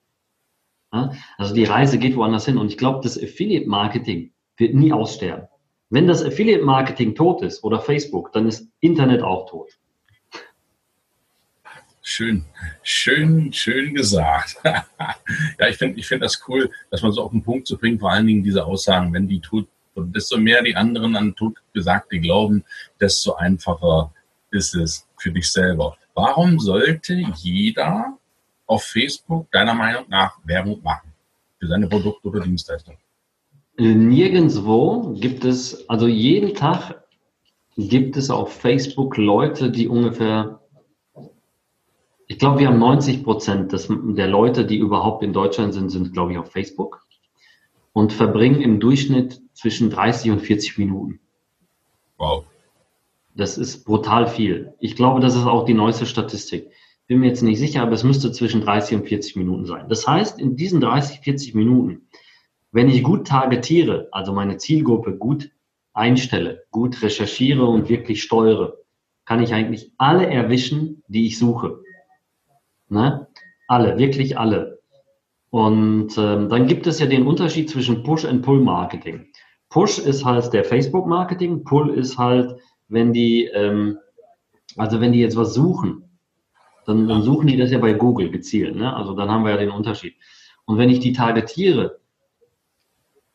Ja? 0.92 1.12
Also 1.36 1.54
die 1.54 1.64
Reise 1.64 1.98
geht 1.98 2.16
woanders 2.16 2.46
hin 2.46 2.58
und 2.58 2.68
ich 2.68 2.78
glaube, 2.78 3.00
das 3.02 3.22
Affiliate 3.22 3.68
Marketing 3.68 4.32
wird 4.56 4.74
nie 4.74 4.92
aussterben. 4.92 5.48
Wenn 5.88 6.06
das 6.06 6.24
Affiliate 6.24 6.64
Marketing 6.64 7.14
tot 7.14 7.42
ist 7.42 7.64
oder 7.64 7.80
Facebook, 7.80 8.32
dann 8.32 8.46
ist 8.46 8.70
Internet 8.80 9.22
auch 9.22 9.48
tot. 9.48 9.79
Schön, 12.12 12.44
schön, 12.82 13.52
schön 13.52 13.94
gesagt. 13.94 14.56
ja, 14.64 15.68
ich 15.68 15.76
finde 15.76 16.00
ich 16.00 16.08
finde 16.08 16.24
das 16.24 16.42
cool, 16.48 16.68
dass 16.90 17.02
man 17.02 17.12
so 17.12 17.22
auf 17.22 17.30
den 17.30 17.44
Punkt 17.44 17.68
zu 17.68 17.78
bringen, 17.78 18.00
vor 18.00 18.10
allen 18.10 18.26
Dingen 18.26 18.42
diese 18.42 18.66
Aussagen, 18.66 19.12
wenn 19.12 19.28
die 19.28 19.38
tut, 19.38 19.68
desto 19.94 20.36
mehr 20.36 20.60
die 20.60 20.74
anderen 20.74 21.14
an 21.14 21.36
Totgesagte 21.36 22.18
glauben, 22.18 22.64
desto 23.00 23.34
einfacher 23.34 24.12
ist 24.50 24.74
es 24.74 25.06
für 25.18 25.30
dich 25.30 25.52
selber. 25.52 25.96
Warum 26.14 26.58
sollte 26.58 27.14
jeder 27.36 28.18
auf 28.66 28.82
Facebook 28.82 29.48
deiner 29.52 29.74
Meinung 29.74 30.06
nach 30.08 30.36
Werbung 30.42 30.82
machen? 30.82 31.12
Für 31.60 31.68
seine 31.68 31.86
Produkte 31.86 32.26
oder 32.26 32.40
Dienstleistungen? 32.40 32.98
Nirgendwo 33.78 35.14
gibt 35.14 35.44
es, 35.44 35.88
also 35.88 36.08
jeden 36.08 36.56
Tag 36.56 37.04
gibt 37.76 38.16
es 38.16 38.30
auf 38.30 38.52
Facebook 38.52 39.16
Leute, 39.16 39.70
die 39.70 39.86
ungefähr, 39.86 40.59
ich 42.30 42.38
glaube, 42.38 42.60
wir 42.60 42.68
haben 42.68 42.78
90 42.78 43.24
Prozent 43.24 43.72
der 43.72 44.28
Leute, 44.28 44.64
die 44.64 44.78
überhaupt 44.78 45.22
in 45.22 45.32
Deutschland 45.32 45.74
sind, 45.74 45.90
sind, 45.90 46.12
glaube 46.12 46.32
ich, 46.32 46.38
auf 46.38 46.50
Facebook 46.50 47.04
und 47.92 48.12
verbringen 48.12 48.60
im 48.60 48.78
Durchschnitt 48.78 49.40
zwischen 49.52 49.90
30 49.90 50.30
und 50.30 50.40
40 50.40 50.78
Minuten. 50.78 51.20
Wow. 52.16 52.44
Das 53.34 53.58
ist 53.58 53.84
brutal 53.84 54.26
viel. 54.26 54.74
Ich 54.78 54.96
glaube, 54.96 55.20
das 55.20 55.34
ist 55.34 55.46
auch 55.46 55.64
die 55.64 55.74
neueste 55.74 56.06
Statistik. 56.06 56.70
Bin 57.06 57.18
mir 57.18 57.28
jetzt 57.28 57.42
nicht 57.42 57.58
sicher, 57.58 57.82
aber 57.82 57.92
es 57.92 58.04
müsste 58.04 58.30
zwischen 58.30 58.60
30 58.60 58.98
und 58.98 59.08
40 59.08 59.36
Minuten 59.36 59.66
sein. 59.66 59.88
Das 59.88 60.06
heißt, 60.06 60.38
in 60.38 60.56
diesen 60.56 60.80
30, 60.80 61.20
40 61.20 61.54
Minuten 61.54 62.02
wenn 62.72 62.88
ich 62.88 63.02
gut 63.02 63.26
targetiere, 63.26 64.08
also 64.12 64.32
meine 64.32 64.56
Zielgruppe 64.56 65.16
gut 65.16 65.50
einstelle, 65.92 66.64
gut 66.70 67.02
recherchiere 67.02 67.66
und 67.66 67.88
wirklich 67.88 68.22
steuere, 68.22 68.76
kann 69.24 69.42
ich 69.42 69.52
eigentlich 69.52 69.92
alle 69.98 70.26
erwischen, 70.26 71.02
die 71.08 71.26
ich 71.26 71.38
suche. 71.38 71.80
Ne? 72.90 73.26
Alle, 73.68 73.98
wirklich 73.98 74.38
alle. 74.38 74.80
Und 75.50 76.16
ähm, 76.18 76.48
dann 76.48 76.66
gibt 76.66 76.86
es 76.86 77.00
ja 77.00 77.06
den 77.06 77.26
Unterschied 77.26 77.70
zwischen 77.70 78.02
Push 78.02 78.24
und 78.24 78.42
Pull 78.42 78.60
Marketing. 78.60 79.26
Push 79.68 79.98
ist 79.98 80.24
halt 80.24 80.52
der 80.52 80.64
Facebook 80.64 81.06
Marketing, 81.06 81.64
Pull 81.64 81.90
ist 81.90 82.18
halt, 82.18 82.56
wenn 82.88 83.12
die, 83.12 83.46
ähm, 83.46 83.98
also 84.76 85.00
wenn 85.00 85.12
die 85.12 85.20
jetzt 85.20 85.36
was 85.36 85.54
suchen, 85.54 86.10
dann, 86.86 87.08
dann 87.08 87.22
suchen 87.22 87.46
die 87.46 87.56
das 87.56 87.70
ja 87.70 87.78
bei 87.78 87.92
Google 87.92 88.30
gezielt. 88.30 88.76
Ne? 88.76 88.94
Also 88.94 89.14
dann 89.14 89.30
haben 89.30 89.44
wir 89.44 89.52
ja 89.52 89.56
den 89.56 89.70
Unterschied. 89.70 90.14
Und 90.64 90.78
wenn 90.78 90.90
ich 90.90 91.00
die 91.00 91.12
targetiere, 91.12 92.00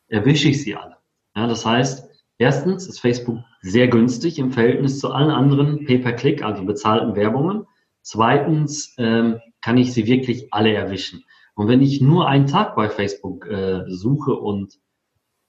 erwische 0.08 0.48
ich 0.48 0.62
sie 0.62 0.74
alle. 0.74 0.96
Ja, 1.34 1.46
das 1.46 1.66
heißt, 1.66 2.08
erstens 2.38 2.86
ist 2.86 3.00
Facebook 3.00 3.40
sehr 3.60 3.88
günstig 3.88 4.38
im 4.38 4.52
Verhältnis 4.52 5.00
zu 5.00 5.12
allen 5.12 5.30
anderen 5.30 5.84
Pay-per-Click, 5.84 6.42
also 6.42 6.64
bezahlten 6.64 7.14
Werbungen. 7.14 7.66
Zweitens 8.02 8.94
ähm, 8.98 9.40
kann 9.66 9.78
ich 9.78 9.92
sie 9.92 10.06
wirklich 10.06 10.54
alle 10.54 10.72
erwischen. 10.72 11.24
Und 11.56 11.66
wenn 11.66 11.82
ich 11.82 12.00
nur 12.00 12.28
einen 12.28 12.46
Tag 12.46 12.76
bei 12.76 12.88
Facebook 12.88 13.48
äh, 13.48 13.82
suche 13.88 14.32
und 14.32 14.78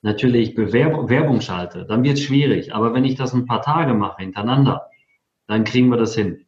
natürlich 0.01 0.55
Bewerb 0.55 1.07
Werbung 1.07 1.39
schalte, 1.39 1.85
dann 1.85 2.03
wird 2.03 2.17
es 2.17 2.23
schwierig. 2.23 2.73
Aber 2.73 2.95
wenn 2.95 3.05
ich 3.05 3.13
das 3.13 3.35
ein 3.35 3.45
paar 3.45 3.61
Tage 3.61 3.93
mache 3.93 4.23
hintereinander, 4.23 4.89
dann 5.45 5.65
kriegen 5.65 5.89
wir 5.89 5.97
das 5.97 6.15
hin. 6.15 6.47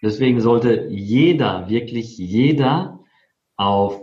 Deswegen 0.00 0.40
sollte 0.40 0.86
jeder, 0.90 1.68
wirklich 1.68 2.16
jeder 2.18 3.00
auf 3.56 4.00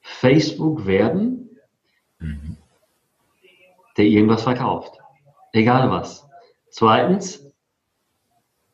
Facebook 0.00 0.86
werden, 0.86 1.58
mhm. 2.20 2.56
der 3.98 4.06
irgendwas 4.06 4.44
verkauft. 4.44 4.98
Egal 5.52 5.90
was. 5.90 6.26
Zweitens, 6.70 7.52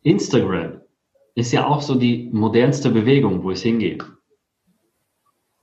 Instagram 0.04 0.75
ist 1.36 1.52
ja 1.52 1.66
auch 1.66 1.82
so 1.82 1.94
die 1.94 2.30
modernste 2.32 2.90
Bewegung, 2.90 3.44
wo 3.44 3.50
es 3.50 3.62
hingeht. 3.62 4.04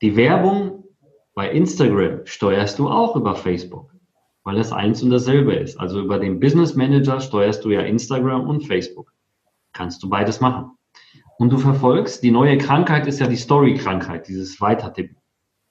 Die 0.01 0.15
Werbung 0.15 0.86
bei 1.34 1.49
Instagram 1.51 2.21
steuerst 2.26 2.78
du 2.78 2.88
auch 2.88 3.15
über 3.15 3.36
Facebook, 3.36 3.91
weil 4.43 4.55
das 4.55 4.71
eins 4.71 5.01
und 5.01 5.09
dasselbe 5.09 5.55
ist. 5.55 5.80
Also 5.80 5.99
über 5.99 6.19
den 6.19 6.39
Business 6.39 6.76
Manager 6.76 7.19
steuerst 7.19 7.65
du 7.65 7.71
ja 7.71 7.82
Instagram 7.82 8.47
und 8.47 8.61
Facebook. 8.61 9.11
Kannst 9.74 10.03
du 10.03 10.09
beides 10.09 10.39
machen. 10.39 10.78
Und 11.39 11.51
du 11.51 11.57
verfolgst, 11.57 12.21
die 12.21 12.30
neue 12.30 12.59
Krankheit 12.59 13.07
ist 13.07 13.19
ja 13.19 13.28
die 13.28 13.36
Story-Krankheit, 13.36 14.28
dieses 14.28 14.61
Weitertippen. 14.61 15.17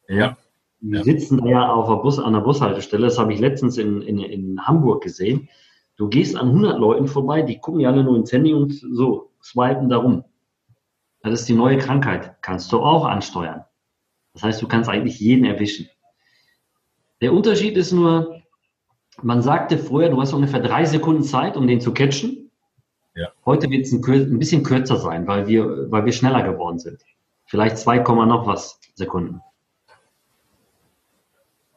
Ja. 0.08 0.36
Wir 0.80 0.98
ja. 0.98 1.04
sitzen 1.04 1.38
da 1.38 1.46
ja 1.46 1.72
auf 1.72 1.88
der 1.88 2.02
Bus, 2.02 2.18
an 2.18 2.32
der 2.32 2.40
Bushaltestelle, 2.40 3.04
das 3.04 3.18
habe 3.18 3.32
ich 3.32 3.38
letztens 3.38 3.78
in, 3.78 4.02
in, 4.02 4.18
in 4.18 4.66
Hamburg 4.66 5.04
gesehen. 5.04 5.48
Du 5.96 6.08
gehst 6.08 6.36
an 6.36 6.48
100 6.48 6.80
Leuten 6.80 7.06
vorbei, 7.06 7.42
die 7.42 7.58
gucken 7.58 7.80
ja 7.80 7.90
alle 7.90 8.02
nur 8.02 8.16
ins 8.16 8.32
Handy 8.32 8.52
und 8.52 8.72
so 8.72 9.31
swipen 9.42 9.88
darum. 9.88 10.24
Das 11.22 11.40
ist 11.40 11.48
die 11.48 11.54
neue 11.54 11.78
Krankheit. 11.78 12.36
Kannst 12.42 12.72
du 12.72 12.80
auch 12.80 13.04
ansteuern. 13.04 13.64
Das 14.34 14.42
heißt, 14.42 14.62
du 14.62 14.68
kannst 14.68 14.88
eigentlich 14.88 15.20
jeden 15.20 15.44
erwischen. 15.44 15.88
Der 17.20 17.32
Unterschied 17.32 17.76
ist 17.76 17.92
nur, 17.92 18.42
man 19.22 19.42
sagte 19.42 19.78
früher, 19.78 20.08
du 20.08 20.20
hast 20.20 20.32
ungefähr 20.32 20.60
drei 20.60 20.84
Sekunden 20.84 21.22
Zeit, 21.22 21.56
um 21.56 21.66
den 21.66 21.80
zu 21.80 21.92
catchen. 21.92 22.50
Ja. 23.14 23.28
Heute 23.44 23.68
wird 23.70 23.86
es 23.86 23.92
ein, 23.92 24.02
ein, 24.04 24.38
bisschen 24.38 24.62
kürzer 24.62 24.96
sein, 24.96 25.26
weil 25.26 25.46
wir, 25.46 25.90
weil 25.90 26.04
wir 26.04 26.12
schneller 26.12 26.42
geworden 26.42 26.78
sind. 26.78 27.02
Vielleicht 27.44 27.78
2, 27.78 27.98
noch 27.98 28.46
was 28.46 28.80
Sekunden. 28.94 29.42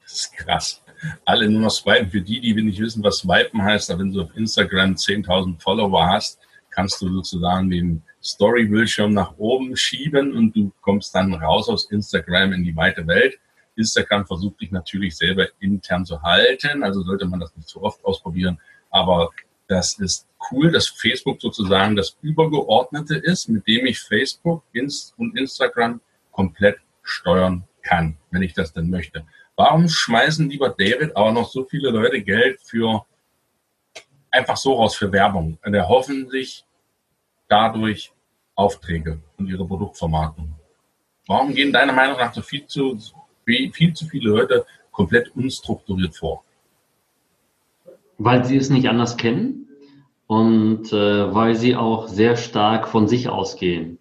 Das 0.01 0.13
ist 0.13 0.33
krass. 0.33 0.81
Alle 1.25 1.49
nur 1.49 1.61
noch 1.61 1.71
swipen. 1.71 2.09
Für 2.09 2.21
die, 2.21 2.39
die 2.39 2.53
nicht 2.61 2.79
wissen, 2.79 3.03
was 3.03 3.17
swipen 3.17 3.61
heißt, 3.61 3.89
wenn 3.97 4.13
du 4.13 4.21
auf 4.21 4.35
Instagram 4.35 4.93
10.000 4.93 5.61
Follower 5.61 6.07
hast, 6.07 6.39
kannst 6.75 7.01
du 7.01 7.09
sozusagen 7.09 7.69
den 7.69 8.03
Story-Bildschirm 8.21 9.13
nach 9.13 9.37
oben 9.37 9.77
schieben 9.77 10.35
und 10.35 10.55
du 10.55 10.71
kommst 10.81 11.15
dann 11.15 11.33
raus 11.33 11.69
aus 11.69 11.89
Instagram 11.89 12.51
in 12.53 12.63
die 12.63 12.75
weite 12.75 13.07
Welt. 13.07 13.39
Instagram 13.75 14.25
versucht 14.27 14.61
dich 14.61 14.71
natürlich 14.71 15.15
selber 15.15 15.47
intern 15.59 16.05
zu 16.05 16.21
halten, 16.21 16.83
also 16.83 17.01
sollte 17.03 17.25
man 17.25 17.39
das 17.39 17.55
nicht 17.55 17.67
zu 17.67 17.81
oft 17.81 18.03
ausprobieren. 18.03 18.59
Aber 18.89 19.31
das 19.67 19.97
ist 19.99 20.27
cool, 20.51 20.71
dass 20.71 20.87
Facebook 20.87 21.41
sozusagen 21.41 21.95
das 21.95 22.17
Übergeordnete 22.21 23.15
ist, 23.15 23.49
mit 23.49 23.67
dem 23.67 23.85
ich 23.85 23.99
Facebook 23.99 24.63
und 25.17 25.37
Instagram 25.37 26.01
komplett 26.31 26.77
steuern 27.01 27.63
kann, 27.81 28.17
wenn 28.31 28.43
ich 28.43 28.53
das 28.53 28.73
denn 28.73 28.89
möchte. 28.89 29.25
Warum 29.55 29.87
schmeißen 29.87 30.49
lieber 30.49 30.69
David 30.69 31.15
aber 31.15 31.31
noch 31.31 31.49
so 31.49 31.63
viele 31.63 31.89
Leute 31.89 32.21
Geld 32.21 32.59
für 32.61 33.05
einfach 34.29 34.57
so 34.57 34.73
raus 34.73 34.95
für 34.95 35.11
Werbung? 35.11 35.57
Und 35.63 35.73
erhoffen 35.73 36.29
sich 36.29 36.64
dadurch 37.47 38.11
Aufträge 38.55 39.19
und 39.37 39.47
ihre 39.47 39.65
Produktvermarktung. 39.65 40.55
Warum 41.27 41.53
gehen 41.53 41.73
deiner 41.73 41.93
Meinung 41.93 42.17
nach 42.17 42.33
so 42.33 42.41
viel 42.41 42.65
zu, 42.67 42.97
viel 43.45 43.93
zu 43.93 44.05
viele 44.05 44.29
Leute 44.29 44.65
komplett 44.91 45.35
unstrukturiert 45.35 46.15
vor? 46.15 46.43
Weil 48.17 48.45
sie 48.45 48.57
es 48.57 48.69
nicht 48.69 48.87
anders 48.87 49.17
kennen 49.17 49.67
und 50.27 50.93
äh, 50.93 51.33
weil 51.33 51.55
sie 51.55 51.75
auch 51.75 52.07
sehr 52.07 52.37
stark 52.37 52.87
von 52.87 53.07
sich 53.07 53.27
ausgehen. 53.27 53.99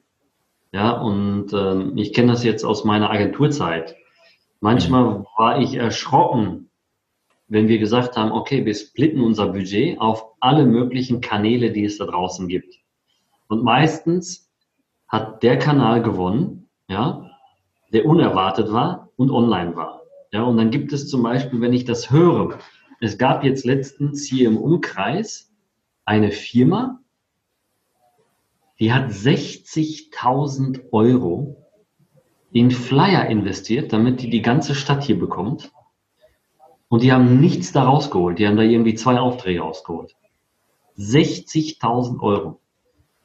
Ja, 0.73 0.91
und 0.93 1.53
äh, 1.53 2.01
ich 2.01 2.13
kenne 2.13 2.33
das 2.33 2.45
jetzt 2.45 2.65
aus 2.65 2.85
meiner 2.85 3.11
Agenturzeit. 3.11 3.97
Manchmal 4.61 5.25
war 5.37 5.61
ich 5.61 5.75
erschrocken, 5.75 6.71
wenn 7.49 7.69
wir 7.69 7.79
gesagt 7.79 8.17
haben, 8.17 8.33
okay, 8.33 8.65
wir 8.65 8.75
splitten 8.75 9.21
unser 9.21 9.49
Budget 9.49 10.01
auf 10.01 10.25
alle 10.41 10.65
möglichen 10.65 11.21
Kanäle, 11.21 11.71
die 11.71 11.85
es 11.85 11.99
da 11.99 12.07
draußen 12.07 12.49
gibt. 12.49 12.75
Und 13.55 13.63
meistens 13.63 14.51
hat 15.07 15.45
der 15.45 15.57
Kanal 15.61 16.03
gewonnen, 16.03 16.69
ja, 16.89 17.31
der 17.93 18.05
unerwartet 18.05 18.73
war 18.73 19.11
und 19.15 19.31
online 19.31 19.77
war. 19.77 20.03
Ja, 20.33 20.43
und 20.43 20.57
dann 20.57 20.73
gibt 20.73 20.93
es 20.93 21.09
zum 21.09 21.23
Beispiel, 21.23 21.61
wenn 21.61 21.73
ich 21.73 21.85
das 21.85 22.11
höre, 22.11 22.59
es 23.01 23.17
gab 23.17 23.45
jetzt 23.45 23.65
letztens 23.65 24.25
hier 24.25 24.49
im 24.49 24.57
Umkreis 24.57 25.53
eine 26.05 26.33
Firma, 26.33 26.99
die 28.81 28.93
hat 28.93 29.11
60.000 29.11 30.91
Euro 30.91 31.65
in 32.51 32.73
Flyer 32.73 33.27
investiert, 33.27 33.93
damit 33.93 34.21
die 34.21 34.31
die 34.31 34.43
ganze 34.43 34.75
Stadt 34.75 35.05
hier 35.05 35.17
bekommt. 35.17 35.71
Und 36.89 37.05
die 37.05 37.13
haben 37.13 37.39
nichts 37.39 37.71
da 37.71 37.85
rausgeholt. 37.85 38.41
Die 38.41 38.49
haben 38.49 38.57
da 38.57 38.65
irgendwie 38.65 38.97
zwei 38.97 39.21
Aufträge 39.21 39.61
rausgeholt. 39.61 40.17
60.000 40.99 42.21
Euro. 42.21 42.61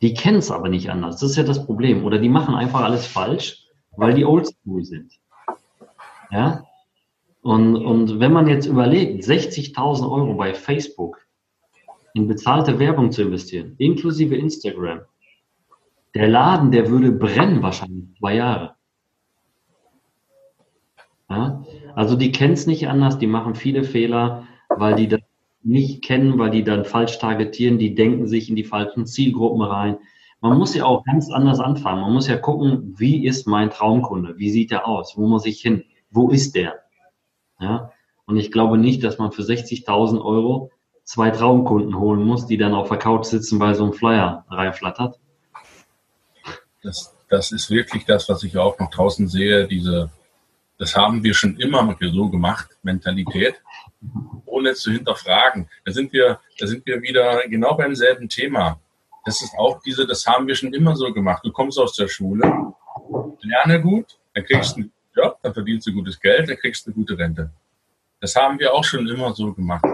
Die 0.01 0.13
kennen 0.13 0.37
es 0.37 0.51
aber 0.51 0.69
nicht 0.69 0.89
anders. 0.89 1.17
Das 1.17 1.31
ist 1.31 1.35
ja 1.35 1.43
das 1.43 1.65
Problem. 1.65 2.05
Oder 2.05 2.19
die 2.19 2.29
machen 2.29 2.55
einfach 2.55 2.81
alles 2.81 3.05
falsch, 3.05 3.65
weil 3.97 4.13
die 4.13 4.25
oldschool 4.25 4.83
sind. 4.83 5.13
Ja? 6.31 6.65
Und, 7.41 7.75
und 7.75 8.19
wenn 8.19 8.33
man 8.33 8.47
jetzt 8.47 8.65
überlegt, 8.65 9.23
60.000 9.23 10.09
Euro 10.09 10.33
bei 10.35 10.53
Facebook 10.53 11.25
in 12.13 12.27
bezahlte 12.27 12.79
Werbung 12.79 13.11
zu 13.11 13.23
investieren, 13.23 13.75
inklusive 13.77 14.35
Instagram, 14.35 15.01
der 16.15 16.27
Laden, 16.27 16.71
der 16.71 16.89
würde 16.89 17.11
brennen 17.11 17.61
wahrscheinlich 17.61 18.05
zwei 18.17 18.35
Jahre. 18.35 18.75
Ja? 21.29 21.63
Also 21.95 22.15
die 22.15 22.31
kennen 22.31 22.53
es 22.53 22.67
nicht 22.67 22.87
anders, 22.87 23.19
die 23.19 23.27
machen 23.27 23.55
viele 23.55 23.83
Fehler, 23.83 24.47
weil 24.69 24.95
die 24.95 25.07
das 25.07 25.21
nicht 25.61 26.03
kennen, 26.03 26.37
weil 26.37 26.51
die 26.51 26.63
dann 26.63 26.85
falsch 26.85 27.19
targetieren, 27.19 27.77
die 27.77 27.95
denken 27.95 28.27
sich 28.27 28.49
in 28.49 28.55
die 28.55 28.63
falschen 28.63 29.05
Zielgruppen 29.05 29.61
rein. 29.61 29.97
Man 30.41 30.57
muss 30.57 30.73
ja 30.73 30.85
auch 30.85 31.03
ganz 31.03 31.29
anders 31.29 31.59
anfangen. 31.59 32.01
Man 32.01 32.13
muss 32.13 32.27
ja 32.27 32.37
gucken, 32.37 32.95
wie 32.97 33.25
ist 33.25 33.45
mein 33.45 33.69
Traumkunde? 33.69 34.37
Wie 34.37 34.49
sieht 34.49 34.71
er 34.71 34.87
aus? 34.87 35.17
Wo 35.17 35.27
muss 35.27 35.45
ich 35.45 35.61
hin? 35.61 35.83
Wo 36.11 36.29
ist 36.29 36.55
der? 36.55 36.79
Ja? 37.59 37.91
Und 38.25 38.37
ich 38.37 38.51
glaube 38.51 38.77
nicht, 38.77 39.03
dass 39.03 39.17
man 39.17 39.31
für 39.31 39.41
60.000 39.41 40.23
Euro 40.23 40.71
zwei 41.03 41.31
Traumkunden 41.31 41.97
holen 41.97 42.23
muss, 42.23 42.45
die 42.45 42.57
dann 42.57 42.73
auf 42.73 42.87
der 42.87 42.97
Couch 42.97 43.25
sitzen, 43.25 43.59
weil 43.59 43.75
so 43.75 43.85
ein 43.85 43.93
Flyer 43.93 44.45
reinflattert. 44.49 45.19
Das, 46.83 47.15
das 47.29 47.51
ist 47.51 47.69
wirklich 47.69 48.05
das, 48.05 48.29
was 48.29 48.43
ich 48.43 48.57
auch 48.57 48.79
noch 48.79 48.91
draußen 48.91 49.27
sehe, 49.27 49.67
diese, 49.67 50.11
das 50.77 50.95
haben 50.95 51.23
wir 51.23 51.33
schon 51.33 51.57
immer 51.57 51.97
so 51.99 52.29
gemacht, 52.29 52.69
Mentalität 52.83 53.55
ohne 54.45 54.73
zu 54.73 54.91
hinterfragen. 54.91 55.69
Da 55.85 55.91
sind 55.91 56.11
wir, 56.13 56.39
da 56.57 56.67
sind 56.67 56.85
wir 56.85 57.01
wieder 57.01 57.47
genau 57.47 57.75
beim 57.75 57.95
selben 57.95 58.29
Thema. 58.29 58.79
Das 59.25 59.41
ist 59.41 59.53
auch 59.57 59.81
diese, 59.81 60.07
das 60.07 60.25
haben 60.25 60.47
wir 60.47 60.55
schon 60.55 60.73
immer 60.73 60.95
so 60.95 61.13
gemacht. 61.13 61.43
Du 61.43 61.51
kommst 61.51 61.77
aus 61.77 61.95
der 61.95 62.07
Schule, 62.07 62.73
lerne 63.41 63.81
gut, 63.81 64.17
dann 64.33 64.45
kriegst 64.45 64.75
du 64.75 64.81
einen 64.81 64.93
Job, 65.15 65.39
dann 65.41 65.53
verdienst 65.53 65.87
du 65.87 65.93
gutes 65.93 66.19
Geld, 66.19 66.49
dann 66.49 66.57
kriegst 66.57 66.85
du 66.85 66.89
eine 66.89 66.95
gute 66.95 67.17
Rente. 67.17 67.51
Das 68.21 68.35
haben 68.35 68.59
wir 68.59 68.73
auch 68.73 68.83
schon 68.83 69.07
immer 69.07 69.33
so 69.33 69.53
gemacht. 69.53 69.85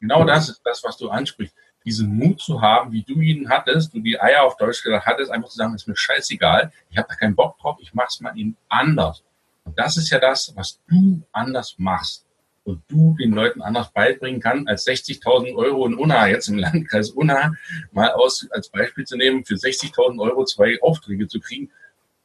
Genau 0.00 0.24
das 0.24 0.48
ist 0.48 0.60
das, 0.64 0.82
was 0.84 0.96
du 0.96 1.08
ansprichst. 1.08 1.54
Diesen 1.84 2.16
Mut 2.16 2.40
zu 2.40 2.62
haben, 2.62 2.92
wie 2.92 3.02
du 3.02 3.20
ihn 3.20 3.48
hattest, 3.50 3.92
du 3.92 4.00
die 4.00 4.18
Eier 4.18 4.44
auf 4.44 4.56
Deutsch 4.56 4.82
gesagt 4.82 5.04
hattest, 5.04 5.30
einfach 5.30 5.50
zu 5.50 5.56
sagen, 5.56 5.74
ist 5.74 5.86
mir 5.86 5.96
scheißegal, 5.96 6.72
ich 6.90 6.96
habe 6.96 7.08
da 7.08 7.14
keinen 7.14 7.34
Bock 7.34 7.58
drauf, 7.58 7.76
ich 7.80 7.92
mach's 7.92 8.20
mal 8.20 8.36
ihn 8.36 8.56
anders. 8.68 9.22
Und 9.64 9.78
das 9.78 9.96
ist 9.96 10.10
ja 10.10 10.18
das, 10.18 10.52
was 10.56 10.80
du 10.88 11.22
anders 11.32 11.74
machst 11.78 12.23
und 12.64 12.82
du 12.88 13.14
den 13.18 13.32
Leuten 13.32 13.62
anders 13.62 13.92
beibringen 13.92 14.40
kannst, 14.40 14.68
als 14.68 14.86
60.000 14.86 15.54
Euro 15.54 15.86
in 15.86 15.94
Unna, 15.94 16.28
jetzt 16.28 16.48
im 16.48 16.58
Landkreis 16.58 17.10
Unna, 17.10 17.52
mal 17.92 18.10
aus, 18.12 18.48
als 18.50 18.70
Beispiel 18.70 19.04
zu 19.04 19.16
nehmen, 19.16 19.44
für 19.44 19.54
60.000 19.54 20.20
Euro 20.20 20.44
zwei 20.44 20.78
Aufträge 20.82 21.28
zu 21.28 21.40
kriegen. 21.40 21.70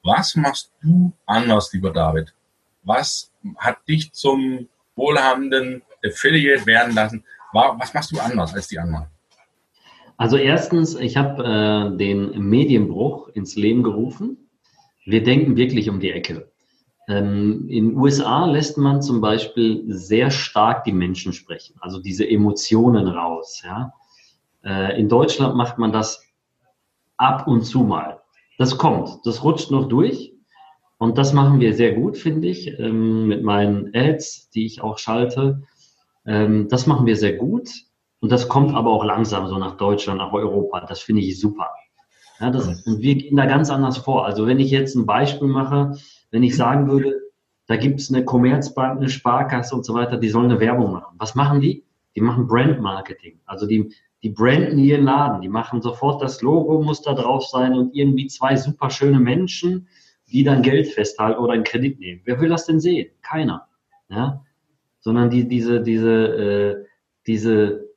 Was 0.04 0.36
machst 0.36 0.72
du 0.82 1.12
anders, 1.26 1.72
lieber 1.74 1.92
David? 1.92 2.34
Was 2.84 3.32
hat 3.58 3.86
dich 3.88 4.14
zum 4.14 4.70
wohlhabenden 4.96 5.82
Affiliate 6.04 6.66
werden 6.66 6.96
lassen? 6.96 7.24
Was 7.52 7.94
machst 7.94 8.12
du 8.12 8.20
anders 8.20 8.54
als 8.54 8.68
die 8.68 8.80
anderen? 8.80 9.08
Also 10.16 10.38
erstens, 10.38 10.96
ich 10.96 11.18
habe 11.18 11.44
äh, 11.44 11.98
den 11.98 12.38
Medienbruch 12.50 13.30
ins 13.30 13.56
Leben 13.56 13.84
gerufen. 13.84 14.50
Wir 15.06 15.24
denken 15.24 15.56
wirklich 15.56 15.90
um 15.90 16.00
die 16.00 16.12
Ecke. 16.12 16.50
Ähm, 17.10 17.68
in 17.68 17.90
den 17.90 17.98
USA 17.98 18.46
lässt 18.46 18.78
man 18.78 19.02
zum 19.02 19.20
Beispiel 19.20 19.84
sehr 19.88 20.30
stark 20.30 20.84
die 20.84 20.94
Menschen 20.94 21.34
sprechen, 21.34 21.76
also 21.80 22.00
diese 22.00 22.30
Emotionen 22.30 23.08
raus. 23.08 23.64
Ja? 23.66 23.94
Äh, 24.64 25.00
in 25.00 25.10
Deutschland 25.10 25.56
macht 25.56 25.80
man 25.80 25.92
das 25.92 26.24
ab 27.18 27.48
und 27.48 27.64
zu 27.64 27.80
mal. 27.80 28.22
Das 28.60 28.78
kommt, 28.78 29.26
das 29.26 29.44
rutscht 29.44 29.72
noch 29.72 29.88
durch. 29.88 30.34
Und 31.00 31.18
das 31.18 31.34
machen 31.34 31.60
wir 31.60 31.74
sehr 31.74 31.94
gut, 31.94 32.18
finde 32.18 32.50
ich, 32.50 32.78
ähm, 32.78 33.28
mit 33.28 33.42
meinen 33.42 33.90
Ads, 33.96 34.52
die 34.52 34.66
ich 34.66 34.82
auch 34.82 35.00
schalte. 35.00 35.64
Ähm, 36.28 36.68
das 36.70 36.86
machen 36.86 37.08
wir 37.08 37.16
sehr 37.16 37.38
gut. 37.38 37.70
Und 38.20 38.32
das 38.32 38.50
kommt 38.50 38.76
aber 38.76 38.92
auch 38.92 39.06
langsam 39.06 39.48
so 39.48 39.58
nach 39.58 39.78
Deutschland, 39.78 40.20
nach 40.20 40.34
Europa. 40.34 40.82
Das 40.82 41.00
finde 41.00 41.22
ich 41.22 41.40
super. 41.40 41.70
Ja, 42.40 42.52
das, 42.52 42.86
und 42.86 43.02
wir 43.02 43.16
gehen 43.16 43.38
da 43.38 43.46
ganz 43.46 43.70
anders 43.72 43.98
vor. 43.98 44.26
Also 44.26 44.46
wenn 44.46 44.60
ich 44.60 44.70
jetzt 44.72 44.96
ein 44.96 45.06
Beispiel 45.06 45.48
mache, 45.48 45.98
wenn 46.32 46.44
ich 46.44 46.56
sagen 46.56 46.90
würde, 46.90 47.16
da 47.68 47.76
gibt 47.76 48.00
es 48.00 48.12
eine 48.12 48.26
Commerzbank, 48.26 48.98
eine 48.98 49.10
Sparkasse 49.10 49.76
und 49.76 49.86
so 49.86 49.94
weiter, 49.94 50.18
die 50.18 50.30
sollen 50.30 50.50
eine 50.50 50.60
Werbung 50.60 50.92
machen. 50.92 51.16
Was 51.18 51.36
machen 51.36 51.62
die? 51.62 51.84
die 52.16 52.22
machen 52.22 52.48
Brand 52.48 52.82
Marketing. 52.82 53.40
Also 53.46 53.66
die, 53.66 53.94
die 54.24 54.30
branden 54.30 54.78
ihren 54.78 55.04
Laden, 55.04 55.42
die 55.42 55.50
machen 55.50 55.82
sofort 55.82 56.22
das 56.22 56.42
Logo, 56.42 56.82
muss 56.82 57.02
da 57.02 57.14
drauf 57.14 57.46
sein 57.46 57.74
und 57.74 57.96
irgendwie 57.96 58.28
zwei 58.28 58.56
super 58.56 58.90
schöne 58.90 59.20
Menschen, 59.20 59.88
die 60.28 60.44
dann 60.44 60.62
Geld 60.62 60.88
festhalten 60.88 61.40
oder 61.40 61.54
einen 61.54 61.64
Kredit 61.64 62.00
nehmen. 62.00 62.22
Wer 62.26 62.40
will 62.40 62.50
das 62.50 62.66
denn 62.66 62.80
sehen? 62.80 63.12
Keiner. 63.22 63.68
Ja? 64.10 64.44
Sondern 65.00 65.30
die, 65.30 65.48
diese, 65.48 65.82
diese, 65.82 66.12
äh, 66.12 66.86
diese, 67.26 67.88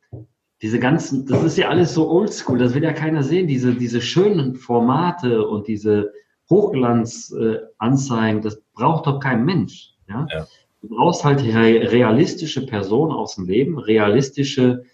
diese 0.62 0.78
ganzen, 0.78 1.26
das 1.26 1.42
ist 1.42 1.58
ja 1.58 1.68
alles 1.68 1.92
so 1.92 2.08
oldschool, 2.08 2.58
das 2.58 2.74
will 2.74 2.84
ja 2.84 2.92
keiner 2.92 3.24
sehen, 3.24 3.48
diese, 3.48 3.74
diese 3.74 4.00
schönen 4.00 4.54
Formate 4.54 5.46
und 5.46 5.66
diese 5.66 6.12
Hochglanzanzeigen, 6.52 8.40
äh, 8.40 8.42
das 8.42 8.60
braucht 8.74 9.06
doch 9.06 9.20
kein 9.20 9.44
Mensch. 9.44 9.94
Ja? 10.08 10.26
ja. 10.30 10.46
Du 10.82 10.88
brauchst 10.88 11.24
halt 11.24 11.42
realistische 11.42 12.66
Personen 12.66 13.12
aus 13.12 13.36
dem 13.36 13.46
Leben, 13.46 13.78
realistische 13.78 14.84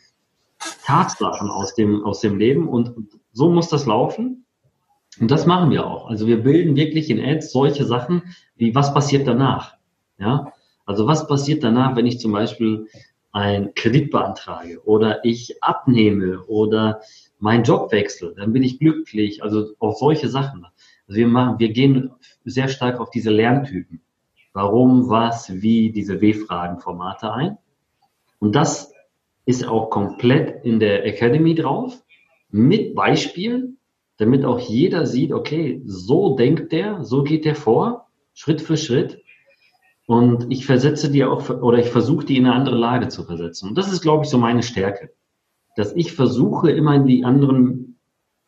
Tatsachen 0.84 1.50
aus 1.50 1.74
dem, 1.74 2.04
aus 2.04 2.20
dem 2.20 2.38
Leben 2.38 2.68
und 2.68 2.94
so 3.32 3.50
muss 3.50 3.68
das 3.68 3.86
laufen. 3.86 4.44
Und 5.20 5.30
das 5.30 5.46
machen 5.46 5.70
wir 5.70 5.86
auch. 5.86 6.08
Also 6.08 6.26
wir 6.26 6.42
bilden 6.42 6.76
wirklich 6.76 7.10
in 7.10 7.20
Ads 7.20 7.50
solche 7.50 7.84
Sachen 7.84 8.34
wie, 8.56 8.74
was 8.74 8.94
passiert 8.94 9.26
danach? 9.26 9.74
Ja, 10.18 10.52
also 10.84 11.06
was 11.06 11.26
passiert 11.26 11.64
danach, 11.64 11.96
wenn 11.96 12.06
ich 12.06 12.20
zum 12.20 12.32
Beispiel 12.32 12.86
einen 13.32 13.74
Kredit 13.74 14.10
beantrage 14.10 14.82
oder 14.84 15.24
ich 15.24 15.62
abnehme 15.62 16.42
oder 16.46 17.00
meinen 17.38 17.62
Job 17.62 17.92
wechsle, 17.92 18.34
dann 18.34 18.52
bin 18.52 18.62
ich 18.62 18.78
glücklich. 18.78 19.42
Also 19.42 19.74
auch 19.78 19.96
solche 19.96 20.28
Sachen. 20.28 20.66
Also 21.08 21.18
wir 21.18 21.28
machen, 21.28 21.58
wir 21.58 21.70
gehen 21.70 22.10
sehr 22.44 22.68
stark 22.68 23.00
auf 23.00 23.10
diese 23.10 23.30
Lerntypen. 23.30 24.00
Warum, 24.52 25.08
was, 25.08 25.62
wie, 25.62 25.90
diese 25.90 26.20
W-Fragen-Formate 26.20 27.32
ein. 27.32 27.58
Und 28.38 28.54
das 28.54 28.92
ist 29.46 29.66
auch 29.66 29.88
komplett 29.88 30.64
in 30.64 30.78
der 30.78 31.06
Academy 31.06 31.54
drauf, 31.54 32.02
mit 32.50 32.94
Beispielen, 32.94 33.78
damit 34.18 34.44
auch 34.44 34.58
jeder 34.58 35.06
sieht, 35.06 35.32
okay, 35.32 35.80
so 35.86 36.36
denkt 36.36 36.72
der, 36.72 37.04
so 37.04 37.22
geht 37.22 37.44
der 37.44 37.54
vor, 37.54 38.08
Schritt 38.34 38.60
für 38.60 38.76
Schritt. 38.76 39.22
Und 40.06 40.50
ich 40.50 40.66
versetze 40.66 41.10
die 41.10 41.24
auch, 41.24 41.48
oder 41.48 41.78
ich 41.78 41.88
versuche 41.88 42.26
die 42.26 42.36
in 42.36 42.46
eine 42.46 42.54
andere 42.54 42.76
Lage 42.76 43.08
zu 43.08 43.24
versetzen. 43.24 43.68
Und 43.68 43.78
das 43.78 43.92
ist, 43.92 44.02
glaube 44.02 44.24
ich, 44.24 44.30
so 44.30 44.38
meine 44.38 44.62
Stärke. 44.62 45.12
Dass 45.76 45.94
ich 45.94 46.12
versuche, 46.12 46.70
immer 46.70 46.94
in 46.94 47.06
die 47.06 47.24
anderen 47.24 47.87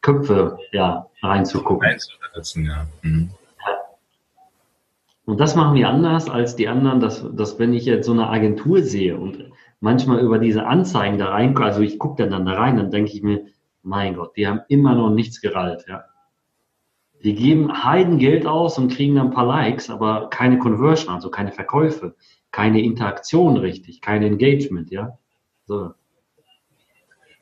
Köpfe, 0.03 0.59
ja, 0.73 1.07
reinzugucken. 1.23 1.89
Reinzuversetzen, 1.89 2.67
ja. 2.67 2.87
Mhm. 3.03 3.31
Und 5.27 5.39
das 5.39 5.55
machen 5.55 5.77
wir 5.77 5.89
anders 5.89 6.29
als 6.29 6.57
die 6.57 6.67
anderen, 6.67 6.99
dass, 6.99 7.25
dass 7.33 7.59
wenn 7.59 7.73
ich 7.73 7.85
jetzt 7.85 8.07
so 8.07 8.13
eine 8.13 8.29
Agentur 8.29 8.83
sehe 8.83 9.17
und 9.17 9.53
manchmal 9.79 10.19
über 10.21 10.39
diese 10.39 10.67
Anzeigen 10.67 11.19
da 11.19 11.29
rein, 11.29 11.57
also 11.57 11.83
ich 11.83 11.99
gucke 11.99 12.23
dann, 12.23 12.31
dann 12.33 12.47
da 12.47 12.55
rein, 12.55 12.77
dann 12.77 12.91
denke 12.91 13.13
ich 13.13 13.23
mir, 13.23 13.47
mein 13.83 14.17
Gott, 14.17 14.37
die 14.37 14.47
haben 14.49 14.63
immer 14.69 14.95
noch 14.95 15.11
nichts 15.11 15.41
gerallt, 15.41 15.85
ja. 15.89 16.05
Die 17.23 17.35
geben 17.35 17.85
Heidengeld 17.85 18.47
aus 18.47 18.79
und 18.79 18.93
kriegen 18.93 19.15
dann 19.15 19.29
ein 19.29 19.33
paar 19.33 19.47
Likes, 19.47 19.91
aber 19.91 20.31
keine 20.31 20.59
Conversion, 20.59 21.15
also 21.15 21.31
keine 21.31 21.53
Verkäufe, 21.53 22.17
keine 22.51 22.81
Interaktion 22.81 23.57
richtig, 23.59 24.01
kein 24.01 24.23
Engagement, 24.23 24.91
ja. 24.91 25.19
So. 25.67 25.93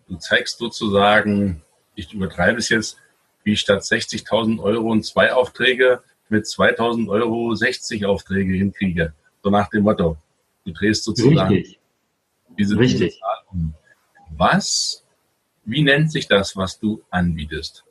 Du 0.09 0.17
zeigst 0.17 0.59
sozusagen, 0.59 1.63
ich 1.99 2.13
übertreibe 2.13 2.59
es 2.59 2.69
jetzt, 2.69 2.99
wie 3.45 3.57
statt 3.57 3.83
60.000 3.83 4.61
Euro 4.63 4.91
und 4.93 5.05
zwei 5.05 5.33
Aufträge 5.33 6.03
mit 6.29 6.45
2.000 6.45 7.09
Euro 7.09 7.55
60 7.55 8.07
Aufträge 8.07 8.55
hinkriege. 8.55 9.15
So 9.43 9.51
nach 9.51 9.69
dem 9.71 9.85
Motto. 9.85 10.17
Du 10.65 10.73
drehst 10.73 11.05
sozusagen 11.05 11.55
Richtig. 11.55 11.81
diese, 12.59 12.79
Richtig. 12.79 13.19
Zahl 13.19 13.43
um. 13.51 13.75
Was 14.37 15.05
wie 15.69 15.83
nennt 15.83 16.11
sich 16.11 16.27
das, 16.27 16.57
was 16.57 16.79
du 16.79 17.03
anbietest? 17.11 17.85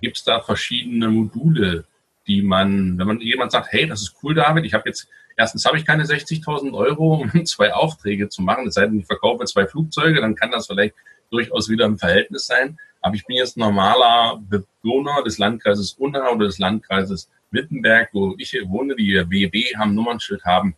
Gibt 0.00 0.16
es 0.16 0.22
da 0.22 0.40
verschiedene 0.40 1.08
Module, 1.08 1.86
die 2.28 2.40
man, 2.40 2.96
wenn 2.98 3.06
man 3.08 3.20
jemand 3.20 3.50
sagt, 3.50 3.72
hey, 3.72 3.86
das 3.86 4.02
ist 4.02 4.14
cool, 4.22 4.34
David, 4.34 4.64
ich 4.64 4.72
habe 4.72 4.84
jetzt, 4.86 5.08
erstens 5.36 5.64
habe 5.64 5.76
ich 5.76 5.84
keine 5.84 6.04
60.000 6.04 6.72
Euro, 6.72 7.14
um 7.16 7.44
zwei 7.46 7.74
Aufträge 7.74 8.28
zu 8.28 8.42
machen, 8.42 8.68
es 8.68 8.74
sei 8.74 8.86
denn, 8.86 9.00
ich 9.00 9.06
verkaufe 9.06 9.44
zwei 9.44 9.66
Flugzeuge, 9.66 10.20
dann 10.20 10.36
kann 10.36 10.52
das 10.52 10.68
vielleicht 10.68 10.94
durchaus 11.32 11.68
wieder 11.68 11.86
im 11.86 11.98
Verhältnis 11.98 12.46
sein. 12.46 12.78
Aber 13.00 13.16
ich 13.16 13.26
bin 13.26 13.36
jetzt 13.36 13.56
normaler 13.56 14.40
Bewohner 14.48 15.24
des 15.24 15.38
Landkreises 15.38 15.94
Unna 15.94 16.30
oder 16.30 16.46
des 16.46 16.58
Landkreises 16.58 17.28
Wittenberg, 17.50 18.10
wo 18.12 18.34
ich 18.38 18.50
hier 18.50 18.68
wohne, 18.68 18.94
die 18.94 19.14
WB 19.14 19.76
haben 19.76 19.94
Nummernschild 19.94 20.44
haben. 20.44 20.76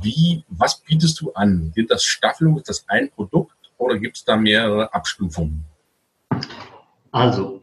Wie, 0.00 0.44
was 0.48 0.80
bietest 0.80 1.20
du 1.20 1.32
an? 1.32 1.72
Sind 1.74 1.90
das 1.90 2.04
Staffelung? 2.04 2.56
Ist 2.56 2.70
das 2.70 2.86
ein 2.88 3.10
Produkt? 3.10 3.52
oder 3.82 3.98
gibt 3.98 4.16
es 4.16 4.24
da 4.24 4.36
mehrere 4.36 4.94
Abstufungen? 4.94 5.64
Also, 7.10 7.60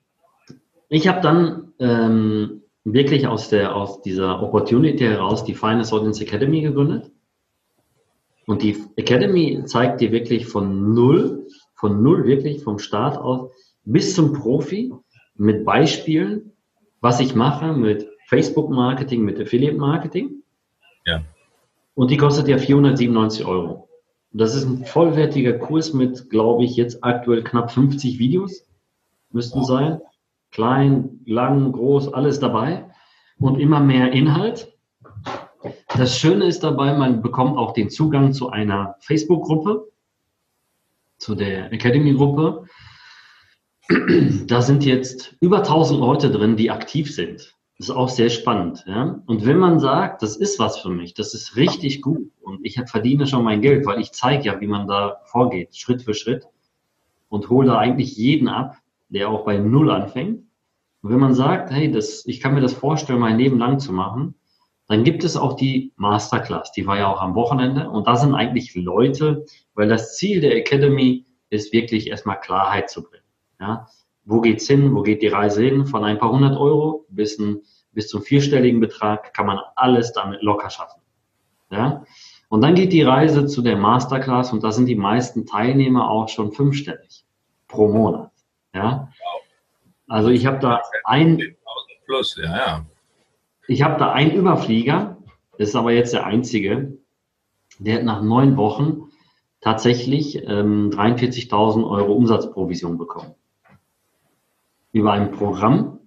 ich 0.88 1.06
habe 1.06 1.20
dann 1.20 1.72
ähm, 1.78 2.62
wirklich 2.84 3.26
aus, 3.26 3.48
der, 3.48 3.76
aus 3.76 4.02
dieser 4.02 4.42
Opportunity 4.42 5.04
heraus 5.04 5.44
die 5.44 5.54
Finest 5.54 5.92
Audience 5.92 6.22
Academy 6.22 6.62
gegründet. 6.62 7.10
Und 8.50 8.62
die 8.62 8.76
Academy 8.96 9.62
zeigt 9.66 10.00
dir 10.00 10.10
wirklich 10.10 10.48
von 10.48 10.92
null, 10.92 11.46
von 11.76 12.02
null 12.02 12.24
wirklich 12.24 12.64
vom 12.64 12.80
Start 12.80 13.16
aus 13.16 13.48
bis 13.84 14.16
zum 14.16 14.32
Profi 14.32 14.92
mit 15.36 15.64
Beispielen, 15.64 16.50
was 17.00 17.20
ich 17.20 17.36
mache 17.36 17.72
mit 17.74 18.08
Facebook 18.26 18.68
Marketing, 18.68 19.22
mit 19.22 19.40
Affiliate 19.40 19.76
Marketing. 19.76 20.42
Ja. 21.06 21.22
Und 21.94 22.10
die 22.10 22.16
kostet 22.16 22.48
ja 22.48 22.58
497 22.58 23.44
Euro. 23.44 23.88
Das 24.32 24.56
ist 24.56 24.64
ein 24.64 24.84
vollwertiger 24.84 25.52
Kurs 25.52 25.92
mit, 25.92 26.28
glaube 26.28 26.64
ich, 26.64 26.74
jetzt 26.74 27.04
aktuell 27.04 27.44
knapp 27.44 27.70
50 27.70 28.18
Videos. 28.18 28.66
Müssten 29.30 29.62
sein. 29.62 30.00
Klein, 30.50 31.20
lang, 31.24 31.70
groß, 31.70 32.12
alles 32.12 32.40
dabei. 32.40 32.90
Und 33.38 33.60
immer 33.60 33.78
mehr 33.78 34.10
Inhalt. 34.10 34.76
Das 36.00 36.18
Schöne 36.18 36.46
ist 36.46 36.60
dabei, 36.60 36.96
man 36.96 37.20
bekommt 37.20 37.58
auch 37.58 37.74
den 37.74 37.90
Zugang 37.90 38.32
zu 38.32 38.48
einer 38.48 38.96
Facebook-Gruppe, 39.00 39.86
zu 41.18 41.34
der 41.34 41.70
Academy-Gruppe. 41.74 42.64
Da 44.46 44.62
sind 44.62 44.86
jetzt 44.86 45.36
über 45.40 45.58
1000 45.58 46.00
Leute 46.00 46.30
drin, 46.30 46.56
die 46.56 46.70
aktiv 46.70 47.14
sind. 47.14 47.54
Das 47.76 47.90
ist 47.90 47.90
auch 47.90 48.08
sehr 48.08 48.30
spannend. 48.30 48.82
Ja? 48.86 49.20
Und 49.26 49.44
wenn 49.44 49.58
man 49.58 49.78
sagt, 49.78 50.22
das 50.22 50.36
ist 50.36 50.58
was 50.58 50.78
für 50.78 50.88
mich, 50.88 51.12
das 51.12 51.34
ist 51.34 51.56
richtig 51.56 52.00
gut 52.00 52.30
und 52.40 52.64
ich 52.64 52.80
verdiene 52.86 53.26
schon 53.26 53.44
mein 53.44 53.60
Geld, 53.60 53.84
weil 53.84 54.00
ich 54.00 54.12
zeige 54.12 54.44
ja, 54.44 54.58
wie 54.58 54.68
man 54.68 54.88
da 54.88 55.20
vorgeht, 55.26 55.76
Schritt 55.76 56.00
für 56.00 56.14
Schritt 56.14 56.46
und 57.28 57.50
hole 57.50 57.66
da 57.68 57.78
eigentlich 57.78 58.16
jeden 58.16 58.48
ab, 58.48 58.78
der 59.10 59.28
auch 59.28 59.44
bei 59.44 59.58
Null 59.58 59.90
anfängt. 59.90 60.44
Und 61.02 61.10
wenn 61.10 61.20
man 61.20 61.34
sagt, 61.34 61.70
hey, 61.70 61.92
das, 61.92 62.24
ich 62.24 62.40
kann 62.40 62.54
mir 62.54 62.62
das 62.62 62.72
vorstellen, 62.72 63.20
mein 63.20 63.36
Leben 63.36 63.58
lang 63.58 63.80
zu 63.80 63.92
machen, 63.92 64.34
dann 64.90 65.04
gibt 65.04 65.24
es 65.24 65.36
auch 65.36 65.54
die 65.54 65.92
Masterclass, 65.96 66.72
die 66.72 66.86
war 66.86 66.98
ja 66.98 67.06
auch 67.06 67.20
am 67.20 67.34
Wochenende 67.34 67.88
und 67.88 68.06
da 68.06 68.16
sind 68.16 68.34
eigentlich 68.34 68.74
Leute, 68.74 69.46
weil 69.74 69.88
das 69.88 70.16
Ziel 70.16 70.40
der 70.40 70.56
Academy 70.56 71.24
ist 71.48 71.72
wirklich 71.72 72.08
erstmal 72.08 72.40
Klarheit 72.40 72.90
zu 72.90 73.02
bringen. 73.02 73.24
Ja? 73.60 73.86
wo 74.24 74.40
geht's 74.40 74.66
hin, 74.66 74.94
wo 74.94 75.02
geht 75.02 75.22
die 75.22 75.28
Reise 75.28 75.62
hin, 75.62 75.86
von 75.86 76.04
ein 76.04 76.18
paar 76.18 76.30
hundert 76.30 76.56
Euro 76.56 77.06
bis, 77.08 77.38
ein, 77.38 77.62
bis 77.92 78.08
zum 78.08 78.22
vierstelligen 78.22 78.80
Betrag 78.80 79.34
kann 79.34 79.46
man 79.46 79.58
alles 79.76 80.12
damit 80.12 80.42
locker 80.42 80.70
schaffen. 80.70 81.00
Ja? 81.70 82.04
Und 82.48 82.62
dann 82.62 82.74
geht 82.74 82.92
die 82.92 83.02
Reise 83.02 83.46
zu 83.46 83.62
der 83.62 83.76
Masterclass 83.76 84.52
und 84.52 84.62
da 84.62 84.72
sind 84.72 84.86
die 84.86 84.96
meisten 84.96 85.46
Teilnehmer 85.46 86.10
auch 86.10 86.28
schon 86.28 86.52
fünfstellig 86.52 87.24
pro 87.68 87.88
Monat. 87.88 88.30
Ja? 88.74 89.08
Also 90.08 90.28
ich 90.28 90.46
habe 90.46 90.58
da 90.58 90.82
ein 91.04 91.56
plus, 92.06 92.36
ja, 92.42 92.56
ja. 92.56 92.86
Ich 93.70 93.84
habe 93.84 94.00
da 94.00 94.10
einen 94.10 94.32
Überflieger, 94.32 95.18
das 95.56 95.68
ist 95.68 95.76
aber 95.76 95.92
jetzt 95.92 96.12
der 96.12 96.26
einzige, 96.26 96.98
der 97.78 97.98
hat 97.98 98.02
nach 98.02 98.20
neun 98.20 98.56
Wochen 98.56 99.12
tatsächlich 99.60 100.42
ähm, 100.44 100.90
43.000 100.90 101.88
Euro 101.88 102.12
Umsatzprovision 102.14 102.98
bekommen 102.98 103.36
über 104.90 105.12
ein 105.12 105.30
Programm 105.30 106.00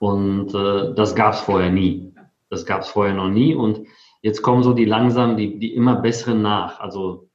und 0.00 0.52
äh, 0.56 0.92
das 0.94 1.14
gab 1.14 1.34
es 1.34 1.40
vorher 1.40 1.70
nie. 1.70 2.14
Das 2.50 2.66
gab 2.66 2.80
es 2.80 2.88
vorher 2.88 3.14
noch 3.14 3.30
nie 3.30 3.54
und 3.54 3.86
jetzt 4.20 4.42
kommen 4.42 4.64
so 4.64 4.72
die 4.72 4.84
langsam, 4.84 5.36
die, 5.36 5.60
die 5.60 5.72
immer 5.74 5.94
besseren 5.94 6.42
nach. 6.42 6.80
Also 6.80 7.28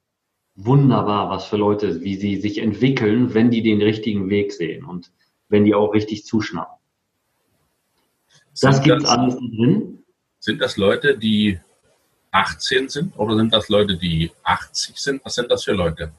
wunderbar, 0.56 1.30
was 1.30 1.46
für 1.46 1.56
Leute, 1.56 2.02
wie 2.02 2.16
sie 2.16 2.36
sich 2.36 2.58
entwickeln, 2.58 3.32
wenn 3.32 3.50
die 3.50 3.62
den 3.62 3.80
richtigen 3.80 4.28
Weg 4.28 4.52
sehen 4.52 4.84
und 4.84 5.10
wenn 5.48 5.64
die 5.64 5.74
auch 5.74 5.94
richtig 5.94 6.26
zuschnappen. 6.26 6.77
Das 8.60 8.82
gibt 8.82 9.06
alles 9.06 9.36
drin. 9.36 9.98
Sind 10.38 10.60
das 10.60 10.76
Leute, 10.76 11.16
die 11.18 11.58
18 12.30 12.88
sind 12.88 13.18
oder 13.18 13.36
sind 13.36 13.52
das 13.52 13.68
Leute, 13.68 13.96
die 13.96 14.30
80 14.44 14.96
sind? 14.96 15.24
Was 15.24 15.34
sind 15.34 15.50
das 15.50 15.64
für 15.64 15.72
Leute? 15.72 16.12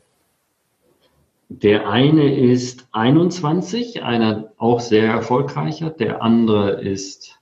Der 1.49 1.89
eine 1.89 2.35
ist 2.37 2.87
21, 2.91 4.03
einer 4.03 4.51
auch 4.57 4.79
sehr 4.79 5.07
erfolgreicher, 5.07 5.89
der 5.89 6.21
andere 6.21 6.81
ist 6.81 7.39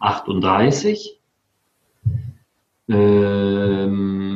38. 0.00 1.20
Ähm, 2.88 4.26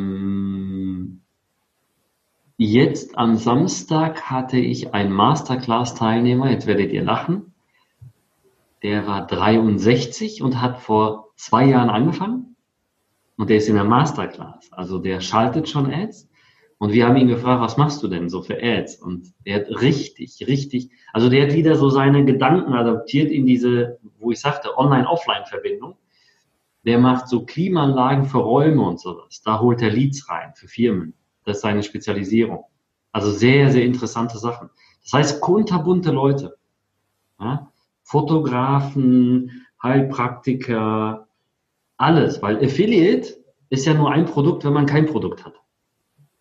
Jetzt 2.62 3.16
am 3.16 3.36
Samstag 3.38 4.24
hatte 4.30 4.58
ich 4.58 4.92
einen 4.92 5.12
Masterclass-Teilnehmer, 5.14 6.50
jetzt 6.50 6.66
werdet 6.66 6.92
ihr 6.92 7.02
lachen. 7.02 7.49
Der 8.82 9.06
war 9.06 9.26
63 9.26 10.42
und 10.42 10.60
hat 10.60 10.78
vor 10.78 11.32
zwei 11.36 11.66
Jahren 11.66 11.90
angefangen. 11.90 12.56
Und 13.36 13.50
der 13.50 13.58
ist 13.58 13.68
in 13.68 13.74
der 13.74 13.84
Masterclass. 13.84 14.72
Also 14.72 14.98
der 14.98 15.20
schaltet 15.20 15.68
schon 15.68 15.92
Ads. 15.92 16.28
Und 16.78 16.92
wir 16.92 17.06
haben 17.06 17.16
ihn 17.16 17.28
gefragt, 17.28 17.60
was 17.60 17.76
machst 17.76 18.02
du 18.02 18.08
denn 18.08 18.30
so 18.30 18.42
für 18.42 18.56
Ads? 18.62 18.96
Und 18.96 19.34
der 19.44 19.56
hat 19.56 19.68
richtig, 19.82 20.46
richtig, 20.46 20.90
also 21.12 21.28
der 21.28 21.42
hat 21.46 21.52
wieder 21.52 21.76
so 21.76 21.90
seine 21.90 22.24
Gedanken 22.24 22.72
adaptiert 22.72 23.30
in 23.30 23.44
diese, 23.44 23.98
wo 24.18 24.30
ich 24.30 24.40
sagte, 24.40 24.78
Online-Offline-Verbindung. 24.78 25.96
Der 26.86 26.98
macht 26.98 27.28
so 27.28 27.44
Klimaanlagen 27.44 28.24
für 28.24 28.38
Räume 28.38 28.82
und 28.82 28.98
sowas. 28.98 29.42
Da 29.42 29.60
holt 29.60 29.82
er 29.82 29.90
Leads 29.90 30.30
rein 30.30 30.54
für 30.54 30.68
Firmen. 30.68 31.12
Das 31.44 31.58
ist 31.58 31.62
seine 31.62 31.82
Spezialisierung. 31.82 32.64
Also 33.12 33.30
sehr, 33.30 33.70
sehr 33.70 33.84
interessante 33.84 34.38
Sachen. 34.38 34.70
Das 35.02 35.12
heißt, 35.12 35.40
kunterbunte 35.42 36.12
Leute. 36.12 36.56
Ja? 37.38 37.70
Fotografen, 38.10 39.64
Heilpraktiker, 39.80 41.28
alles. 41.96 42.42
Weil 42.42 42.56
Affiliate 42.56 43.36
ist 43.68 43.86
ja 43.86 43.94
nur 43.94 44.10
ein 44.10 44.26
Produkt, 44.26 44.64
wenn 44.64 44.72
man 44.72 44.86
kein 44.86 45.06
Produkt 45.06 45.44
hat. 45.44 45.54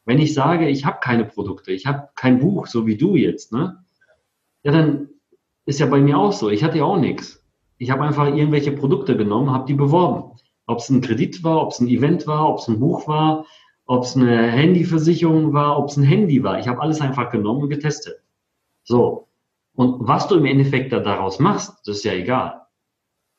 Wenn 0.04 0.18
ich 0.18 0.34
sage, 0.34 0.68
ich 0.68 0.86
habe 0.86 0.98
keine 1.00 1.26
Produkte, 1.26 1.72
ich 1.72 1.86
habe 1.86 2.10
kein 2.16 2.40
Buch, 2.40 2.66
so 2.66 2.88
wie 2.88 2.98
du 2.98 3.16
jetzt, 3.16 3.52
ne? 3.52 3.84
Ja, 4.64 4.72
dann 4.72 5.10
ist 5.68 5.80
ja 5.80 5.86
bei 5.86 6.02
mir 6.02 6.18
auch 6.18 6.34
so. 6.34 6.50
Ich 6.50 6.64
hatte 6.64 6.80
ja 6.80 6.86
auch 6.86 6.98
nichts. 6.98 7.46
Ich 7.78 7.92
habe 7.92 8.02
einfach 8.02 8.26
irgendwelche 8.26 8.72
Produkte 8.72 9.16
genommen, 9.16 9.52
habe 9.52 9.68
die 9.68 9.76
beworben. 9.76 10.38
Ob 10.66 10.80
es 10.80 10.90
ein 10.90 11.02
Kredit 11.02 11.44
war, 11.44 11.62
ob 11.62 11.72
es 11.72 11.80
ein 11.80 11.88
Event 11.88 12.26
war, 12.26 12.50
ob 12.50 12.58
es 12.58 12.68
ein 12.68 12.80
Buch 12.80 13.08
war, 13.08 13.46
ob 13.86 14.04
es 14.04 14.16
eine 14.16 14.48
Handyversicherung 14.48 15.54
war, 15.54 15.78
ob 15.78 15.90
es 15.90 15.98
ein 15.98 16.04
Handy 16.04 16.44
war. 16.44 16.58
Ich 16.58 16.68
habe 16.68 16.82
alles 16.82 17.00
einfach 17.00 17.30
genommen 17.30 17.62
und 17.62 17.70
getestet. 17.70 18.24
So. 18.84 19.29
Und 19.74 20.08
was 20.08 20.28
du 20.28 20.36
im 20.36 20.46
Endeffekt 20.46 20.92
da 20.92 21.00
daraus 21.00 21.40
machst, 21.40 21.74
das 21.86 21.98
ist 21.98 22.04
ja 22.04 22.14
egal. 22.14 22.62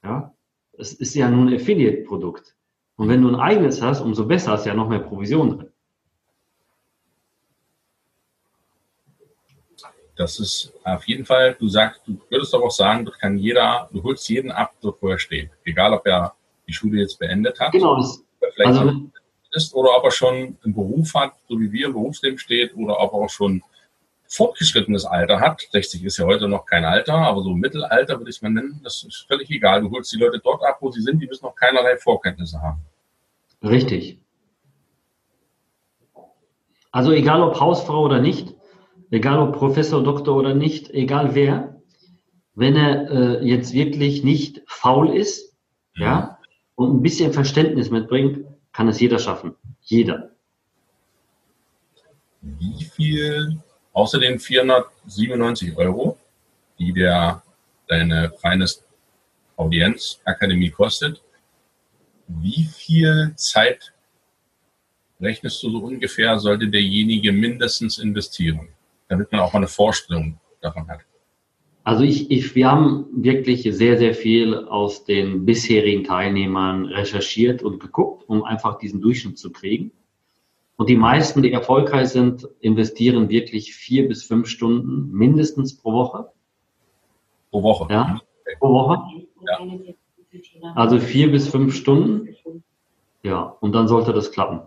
Ja. 0.02 0.32
Es 0.78 0.92
ist 0.94 1.14
ja 1.14 1.28
nur 1.28 1.46
ein 1.46 1.54
Affiliate-Produkt. 1.54 2.56
Und 2.96 3.08
wenn 3.08 3.22
du 3.22 3.28
ein 3.28 3.40
eigenes 3.40 3.82
hast, 3.82 4.00
umso 4.00 4.26
besser 4.26 4.52
hast 4.52 4.64
du 4.64 4.70
ja 4.70 4.74
noch 4.74 4.88
mehr 4.88 5.00
Provision 5.00 5.58
drin. 5.58 5.72
Das 10.16 10.38
ist 10.38 10.74
auf 10.84 11.08
jeden 11.08 11.24
Fall, 11.24 11.56
du 11.58 11.66
sagst, 11.68 12.02
du 12.06 12.20
würdest 12.28 12.52
doch 12.52 12.62
auch 12.62 12.70
sagen, 12.70 13.06
das 13.06 13.18
kann 13.18 13.38
jeder, 13.38 13.88
du 13.90 14.02
holst 14.02 14.28
jeden 14.28 14.50
ab, 14.50 14.74
so 14.80 14.94
wo 15.00 15.08
er 15.08 15.18
steht. 15.18 15.50
Egal, 15.64 15.94
ob 15.94 16.06
er 16.06 16.34
die 16.66 16.74
Schule 16.74 17.00
jetzt 17.00 17.18
beendet 17.18 17.58
hat. 17.58 17.72
Genau. 17.72 18.02
vielleicht 18.38 18.78
also, 18.78 19.10
ist 19.52 19.74
oder 19.74 19.96
ob 19.96 20.04
er 20.04 20.10
schon 20.10 20.58
einen 20.62 20.74
Beruf 20.74 21.14
hat, 21.14 21.32
so 21.48 21.58
wie 21.58 21.72
wir 21.72 21.86
im 21.86 21.94
Berufsleben 21.94 22.38
steht, 22.38 22.76
oder 22.76 23.00
ob 23.00 23.12
er 23.12 23.18
auch 23.18 23.30
schon 23.30 23.62
fortgeschrittenes 24.30 25.04
Alter 25.04 25.40
hat. 25.40 25.66
60 25.72 26.04
ist 26.04 26.16
ja 26.18 26.24
heute 26.24 26.48
noch 26.48 26.64
kein 26.64 26.84
Alter, 26.84 27.14
aber 27.14 27.42
so 27.42 27.50
Mittelalter 27.50 28.18
würde 28.18 28.30
ich 28.30 28.40
mal 28.40 28.50
nennen. 28.50 28.80
Das 28.84 29.02
ist 29.02 29.26
völlig 29.26 29.50
egal. 29.50 29.82
Du 29.82 29.90
holst 29.90 30.12
die 30.12 30.18
Leute 30.18 30.38
dort 30.38 30.64
ab, 30.64 30.78
wo 30.80 30.90
sie 30.90 31.02
sind, 31.02 31.20
die 31.20 31.26
müssen 31.26 31.44
noch 31.44 31.56
keinerlei 31.56 31.96
Vorkenntnisse 31.96 32.62
haben. 32.62 32.80
Richtig. 33.62 34.18
Also 36.92 37.12
egal 37.12 37.42
ob 37.42 37.58
Hausfrau 37.58 38.04
oder 38.04 38.20
nicht, 38.20 38.54
egal 39.10 39.38
ob 39.40 39.56
Professor, 39.56 40.02
Doktor 40.02 40.36
oder 40.36 40.54
nicht, 40.54 40.90
egal 40.90 41.34
wer, 41.34 41.80
wenn 42.54 42.76
er 42.76 43.10
äh, 43.10 43.44
jetzt 43.44 43.72
wirklich 43.72 44.22
nicht 44.22 44.62
faul 44.66 45.16
ist, 45.16 45.56
ja. 45.94 46.04
ja, 46.04 46.38
und 46.76 46.96
ein 46.96 47.02
bisschen 47.02 47.32
Verständnis 47.32 47.90
mitbringt, 47.90 48.46
kann 48.72 48.88
es 48.88 49.00
jeder 49.00 49.18
schaffen. 49.18 49.56
Jeder. 49.82 50.30
Wie 52.40 52.84
viel 52.84 53.60
außer 53.92 54.18
den 54.18 54.38
497 54.38 55.76
Euro, 55.76 56.18
die 56.78 56.92
der 56.92 57.42
deine 57.88 58.32
Finest 58.40 58.84
Audienz 59.56 60.20
Akademie 60.24 60.70
kostet, 60.70 61.22
wie 62.26 62.64
viel 62.64 63.32
Zeit 63.36 63.92
rechnest 65.20 65.62
du 65.62 65.70
so 65.70 65.78
ungefähr, 65.78 66.38
sollte 66.38 66.68
derjenige 66.68 67.32
mindestens 67.32 67.98
investieren? 67.98 68.68
damit 69.10 69.30
man 69.32 69.42
auch 69.42 69.52
mal 69.52 69.58
eine 69.58 69.68
Vorstellung 69.68 70.38
davon 70.62 70.88
hat. 70.88 71.00
Also 71.82 72.04
ich, 72.04 72.30
ich, 72.30 72.54
wir 72.54 72.70
haben 72.70 73.06
wirklich 73.12 73.62
sehr, 73.62 73.98
sehr 73.98 74.14
viel 74.14 74.54
aus 74.54 75.04
den 75.04 75.44
bisherigen 75.44 76.04
Teilnehmern 76.04 76.86
recherchiert 76.86 77.62
und 77.62 77.80
geguckt, 77.80 78.28
um 78.28 78.44
einfach 78.44 78.78
diesen 78.78 79.00
Durchschnitt 79.00 79.38
zu 79.38 79.50
kriegen. 79.50 79.90
Und 80.80 80.88
die 80.88 80.96
meisten, 80.96 81.42
die 81.42 81.52
erfolgreich 81.52 82.08
sind, 82.08 82.48
investieren 82.60 83.28
wirklich 83.28 83.74
vier 83.74 84.08
bis 84.08 84.24
fünf 84.24 84.48
Stunden 84.48 85.12
mindestens 85.12 85.76
pro 85.76 85.92
Woche. 85.92 86.32
Pro 87.50 87.62
Woche? 87.62 87.92
Ja, 87.92 88.18
pro 88.58 88.72
Woche. 88.72 89.26
Ja. 89.46 90.72
Also 90.74 90.98
vier 90.98 91.30
bis 91.30 91.48
fünf 91.48 91.74
Stunden. 91.74 92.34
Ja, 93.22 93.42
und 93.60 93.72
dann 93.72 93.88
sollte 93.88 94.14
das 94.14 94.32
klappen. 94.32 94.62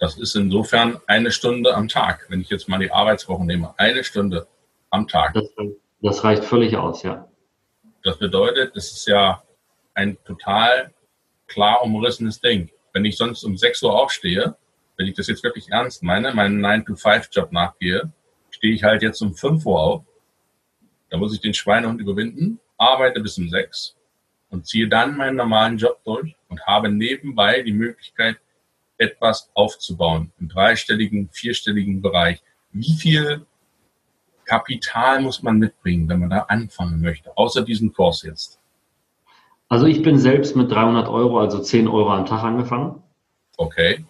Das 0.00 0.18
ist 0.18 0.34
insofern 0.34 1.00
eine 1.06 1.30
Stunde 1.30 1.76
am 1.76 1.86
Tag, 1.86 2.26
wenn 2.28 2.40
ich 2.40 2.48
jetzt 2.48 2.68
mal 2.68 2.80
die 2.80 2.90
Arbeitswoche 2.90 3.44
nehme. 3.44 3.74
Eine 3.78 4.02
Stunde 4.02 4.48
am 4.90 5.06
Tag. 5.06 5.34
Das, 5.34 5.50
das 6.00 6.24
reicht 6.24 6.42
völlig 6.42 6.76
aus, 6.76 7.04
ja. 7.04 7.28
Das 8.02 8.18
bedeutet, 8.18 8.74
es 8.74 8.90
ist 8.90 9.06
ja 9.06 9.40
ein 9.94 10.18
total 10.24 10.92
klar 11.46 11.84
umrissenes 11.84 12.40
Ding. 12.40 12.71
Wenn 12.92 13.04
ich 13.04 13.16
sonst 13.16 13.44
um 13.44 13.56
6 13.56 13.82
Uhr 13.82 13.98
aufstehe, 13.98 14.56
wenn 14.96 15.06
ich 15.06 15.14
das 15.14 15.26
jetzt 15.26 15.42
wirklich 15.42 15.70
ernst 15.70 16.02
meine, 16.02 16.34
meinen 16.34 16.64
9-to-5-Job 16.64 17.52
nachgehe, 17.52 18.12
stehe 18.50 18.74
ich 18.74 18.84
halt 18.84 19.02
jetzt 19.02 19.20
um 19.22 19.34
5 19.34 19.64
Uhr 19.66 19.80
auf. 19.80 20.04
Da 21.10 21.16
muss 21.16 21.34
ich 21.34 21.40
den 21.40 21.54
Schweinehund 21.54 22.00
überwinden, 22.00 22.60
arbeite 22.76 23.20
bis 23.20 23.38
um 23.38 23.48
6 23.48 23.96
und 24.50 24.66
ziehe 24.66 24.88
dann 24.88 25.16
meinen 25.16 25.36
normalen 25.36 25.78
Job 25.78 26.00
durch 26.04 26.36
und 26.48 26.66
habe 26.66 26.90
nebenbei 26.90 27.62
die 27.62 27.72
Möglichkeit, 27.72 28.38
etwas 28.98 29.50
aufzubauen, 29.54 30.32
im 30.38 30.48
dreistelligen, 30.48 31.28
vierstelligen 31.32 32.02
Bereich. 32.02 32.42
Wie 32.70 32.92
viel 32.92 33.46
Kapital 34.44 35.20
muss 35.20 35.42
man 35.42 35.58
mitbringen, 35.58 36.08
wenn 36.08 36.20
man 36.20 36.30
da 36.30 36.40
anfangen 36.42 37.00
möchte, 37.00 37.36
außer 37.36 37.62
diesem 37.62 37.92
Kurs 37.92 38.22
jetzt? 38.22 38.61
Also 39.72 39.86
ich 39.86 40.02
bin 40.02 40.18
selbst 40.18 40.54
mit 40.54 40.70
300 40.70 41.08
Euro, 41.08 41.40
also 41.40 41.58
10 41.58 41.88
Euro 41.88 42.10
am 42.10 42.26
Tag 42.26 42.42
angefangen. 42.42 43.02
Okay. 43.56 44.04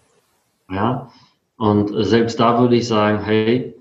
Ja, 0.68 1.12
und 1.56 2.04
selbst 2.04 2.40
da 2.40 2.58
würde 2.58 2.74
ich 2.74 2.88
sagen, 2.88 3.22
hey, 3.22 3.72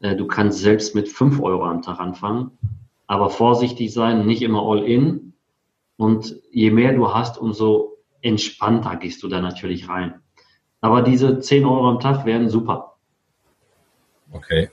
äh, 0.00 0.16
du 0.16 0.26
kannst 0.26 0.60
selbst 0.60 0.94
mit 0.94 1.10
5 1.10 1.42
Euro 1.42 1.66
am 1.66 1.82
Tag 1.82 2.00
anfangen, 2.00 2.52
aber 3.06 3.28
vorsichtig 3.28 3.92
sein, 3.92 4.24
nicht 4.24 4.40
immer 4.40 4.62
all 4.62 4.82
in. 4.82 5.34
Und 5.98 6.36
je 6.52 6.70
mehr 6.70 6.94
du 6.94 7.12
hast, 7.12 7.36
umso 7.36 7.98
entspannter 8.22 8.96
gehst 8.96 9.22
du 9.22 9.28
da 9.28 9.42
natürlich 9.42 9.90
rein. 9.90 10.14
Aber 10.80 11.02
diese 11.02 11.40
10 11.40 11.66
Euro 11.66 11.90
am 11.90 12.00
Tag 12.00 12.24
wären 12.24 12.48
super. 12.48 12.96
Okay. 14.32 14.70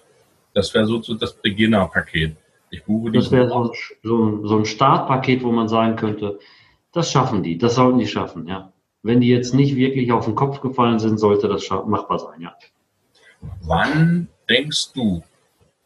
Das 0.53 0.73
wäre 0.73 0.85
so 0.85 0.99
das 1.15 1.33
Beginner-Paket. 1.33 2.37
Ich 2.73 2.83
buche 2.85 3.11
die. 3.11 3.19
Das 3.19 3.31
wäre 3.31 3.49
so, 3.49 3.71
so, 4.01 4.47
so, 4.47 4.57
ein 4.57 4.65
Startpaket, 4.65 5.43
wo 5.43 5.51
man 5.51 5.67
sagen 5.67 5.95
könnte, 5.95 6.39
das 6.91 7.11
schaffen 7.11 7.43
die, 7.43 7.57
das 7.57 7.75
sollten 7.75 7.99
die 7.99 8.07
schaffen, 8.07 8.47
ja. 8.47 8.73
Wenn 9.03 9.21
die 9.21 9.29
jetzt 9.29 9.53
nicht 9.53 9.75
wirklich 9.75 10.11
auf 10.11 10.25
den 10.25 10.33
Kopf 10.33 10.59
gefallen 10.59 10.97
sind, 10.97 11.19
sollte 11.19 11.47
das 11.47 11.69
machbar 11.69 12.17
sein, 12.17 12.41
ja. 12.41 12.55
Wann 13.61 14.27
denkst 14.49 14.93
du, 14.93 15.21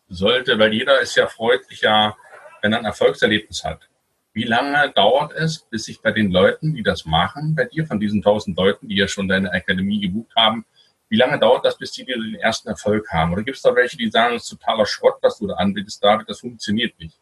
sollte, 0.08 0.58
weil 0.60 0.74
jeder 0.74 1.02
ist 1.02 1.18
ja 1.18 1.28
freundlicher, 1.28 2.16
wenn 2.62 2.72
er 2.72 2.80
ein 2.80 2.86
Erfolgserlebnis 2.86 3.66
hat. 3.66 3.90
Wie 4.32 4.46
lange 4.46 4.90
dauert 4.96 5.34
es, 5.34 5.60
bis 5.70 5.86
sich 5.86 6.02
bei 6.02 6.12
den 6.12 6.32
Leuten, 6.32 6.74
die 6.74 6.84
das 6.84 7.06
machen, 7.06 7.54
bei 7.56 7.66
dir, 7.66 7.86
von 7.86 8.00
diesen 8.00 8.22
tausend 8.22 8.56
Leuten, 8.56 8.88
die 8.88 8.96
ja 8.96 9.10
schon 9.10 9.28
deine 9.28 9.52
Akademie 9.52 10.00
gebucht 10.00 10.32
haben, 10.38 10.66
wie 11.10 11.18
lange 11.18 11.40
dauert 11.40 11.66
das, 11.66 11.78
bis 11.78 11.92
die 11.92 12.06
dir 12.06 12.18
den 12.18 12.36
ersten 12.36 12.68
Erfolg 12.68 13.10
haben? 13.12 13.34
Oder 13.34 13.44
gibt 13.44 13.58
es 13.58 13.64
da 13.64 13.76
welche, 13.76 13.98
die 13.98 14.10
sagen, 14.10 14.34
das 14.34 14.44
ist 14.44 14.50
totaler 14.50 14.86
Schrott, 14.86 15.16
was 15.22 15.38
du 15.40 15.48
da 15.48 15.56
anbietest, 15.56 16.04
David, 16.04 16.30
das 16.30 16.42
funktioniert 16.42 17.00
nicht. 17.00 17.18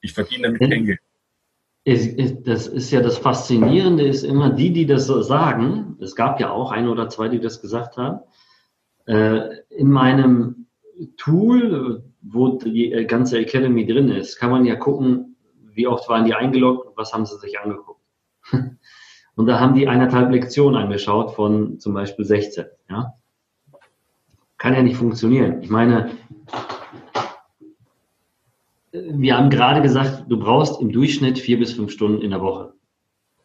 Ich 0.00 0.12
verdiene 0.12 0.48
damit 0.48 0.60
kein 0.60 0.86
Geld. 0.86 1.00
Das 1.84 2.66
ist 2.68 2.90
ja 2.92 3.00
das 3.00 3.18
Faszinierende, 3.18 4.06
ist 4.06 4.22
immer 4.22 4.50
die, 4.50 4.72
die 4.72 4.86
das 4.86 5.06
so 5.06 5.20
sagen. 5.22 5.96
Es 6.00 6.14
gab 6.14 6.40
ja 6.40 6.50
auch 6.50 6.70
ein 6.70 6.88
oder 6.88 7.08
zwei, 7.08 7.28
die 7.28 7.40
das 7.40 7.60
gesagt 7.60 7.96
haben. 7.96 8.20
Äh, 9.06 9.56
in 9.68 9.90
meinem 9.90 10.66
Tool, 11.16 12.04
wo 12.20 12.58
die 12.58 13.04
ganze 13.08 13.38
Academy 13.38 13.84
drin 13.84 14.10
ist, 14.10 14.36
kann 14.38 14.50
man 14.50 14.64
ja 14.64 14.76
gucken, 14.76 15.36
wie 15.74 15.88
oft 15.88 16.08
waren 16.08 16.24
die 16.24 16.34
eingeloggt 16.34 16.86
und 16.86 16.96
was 16.96 17.12
haben 17.12 17.26
sie 17.26 17.38
sich 17.38 17.58
angeguckt. 17.58 18.00
Und 19.34 19.46
da 19.46 19.58
haben 19.58 19.74
die 19.74 19.88
eineinhalb 19.88 20.30
Lektionen 20.30 20.80
angeschaut 20.80 21.34
von 21.34 21.78
zum 21.78 21.94
Beispiel 21.94 22.24
16. 22.24 22.66
Ja? 22.90 23.14
Kann 24.58 24.74
ja 24.74 24.82
nicht 24.82 24.96
funktionieren. 24.96 25.62
Ich 25.62 25.70
meine, 25.70 26.10
wir 28.92 29.36
haben 29.36 29.50
gerade 29.50 29.80
gesagt, 29.80 30.24
du 30.28 30.38
brauchst 30.38 30.80
im 30.80 30.92
Durchschnitt 30.92 31.38
vier 31.38 31.58
bis 31.58 31.72
fünf 31.72 31.92
Stunden 31.92 32.20
in 32.20 32.30
der 32.30 32.42
Woche. 32.42 32.74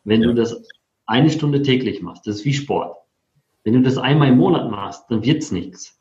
Wenn 0.04 0.22
ja. 0.22 0.28
du 0.28 0.36
das 0.36 0.62
eine 1.06 1.30
Stunde 1.30 1.62
täglich 1.62 2.02
machst, 2.02 2.28
das 2.28 2.38
ist 2.38 2.46
wie 2.46 2.54
Sport. 2.54 2.98
Wenn 3.64 3.74
du 3.74 3.82
das 3.82 3.98
einmal 3.98 4.30
im 4.30 4.38
Monat 4.38 4.70
machst, 4.70 5.06
dann 5.10 5.24
wird's 5.24 5.52
nichts. 5.52 6.00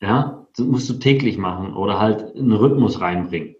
Ja, 0.00 0.46
das 0.56 0.66
musst 0.66 0.90
du 0.90 0.94
täglich 0.94 1.38
machen 1.38 1.74
oder 1.74 1.98
halt 1.98 2.34
einen 2.34 2.52
Rhythmus 2.52 3.00
reinbringen. 3.00 3.56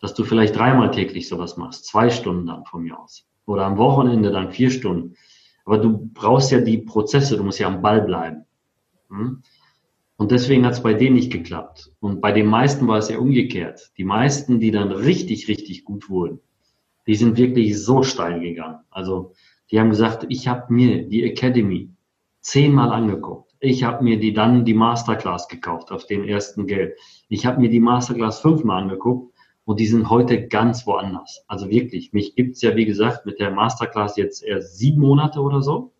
Dass 0.00 0.14
du 0.14 0.24
vielleicht 0.24 0.56
dreimal 0.56 0.90
täglich 0.90 1.28
sowas 1.28 1.56
machst, 1.56 1.84
zwei 1.84 2.10
Stunden 2.10 2.46
dann 2.46 2.64
von 2.64 2.82
mir 2.82 2.98
aus. 2.98 3.29
Oder 3.50 3.66
am 3.66 3.78
Wochenende 3.78 4.30
dann 4.30 4.52
vier 4.52 4.70
Stunden. 4.70 5.16
Aber 5.64 5.78
du 5.78 6.08
brauchst 6.14 6.52
ja 6.52 6.60
die 6.60 6.78
Prozesse, 6.78 7.36
du 7.36 7.42
musst 7.42 7.58
ja 7.58 7.66
am 7.66 7.82
Ball 7.82 8.00
bleiben. 8.00 8.44
Hm? 9.08 9.42
Und 10.16 10.30
deswegen 10.30 10.64
hat 10.64 10.74
es 10.74 10.84
bei 10.84 10.94
denen 10.94 11.16
nicht 11.16 11.32
geklappt. 11.32 11.90
Und 11.98 12.20
bei 12.20 12.30
den 12.30 12.46
meisten 12.46 12.86
war 12.86 12.98
es 12.98 13.08
ja 13.08 13.18
umgekehrt. 13.18 13.90
Die 13.98 14.04
meisten, 14.04 14.60
die 14.60 14.70
dann 14.70 14.92
richtig, 14.92 15.48
richtig 15.48 15.84
gut 15.84 16.08
wurden, 16.08 16.38
die 17.08 17.16
sind 17.16 17.38
wirklich 17.38 17.76
so 17.82 18.04
steil 18.04 18.38
gegangen. 18.38 18.84
Also 18.88 19.32
die 19.72 19.80
haben 19.80 19.90
gesagt, 19.90 20.26
ich 20.28 20.46
habe 20.46 20.72
mir 20.72 21.08
die 21.08 21.24
Academy 21.24 21.90
zehnmal 22.38 22.92
angeguckt. 22.92 23.52
Ich 23.58 23.82
habe 23.82 24.04
mir 24.04 24.20
die 24.20 24.32
dann 24.32 24.64
die 24.64 24.74
Masterclass 24.74 25.48
gekauft 25.48 25.90
auf 25.90 26.06
dem 26.06 26.22
ersten 26.22 26.68
Geld. 26.68 26.96
Ich 27.28 27.46
habe 27.46 27.60
mir 27.60 27.68
die 27.68 27.80
Masterclass 27.80 28.38
fünfmal 28.38 28.82
angeguckt 28.82 29.29
und 29.70 29.78
die 29.78 29.86
sind 29.86 30.10
heute 30.10 30.48
ganz 30.48 30.84
woanders. 30.84 31.44
Also 31.46 31.70
wirklich, 31.70 32.12
mich 32.12 32.34
gibt's 32.34 32.60
ja 32.60 32.74
wie 32.74 32.86
gesagt 32.86 33.24
mit 33.24 33.38
der 33.38 33.52
Masterclass 33.52 34.16
jetzt 34.16 34.42
erst 34.42 34.78
sieben 34.78 35.00
Monate 35.00 35.38
oder 35.40 35.62
so. 35.62 35.92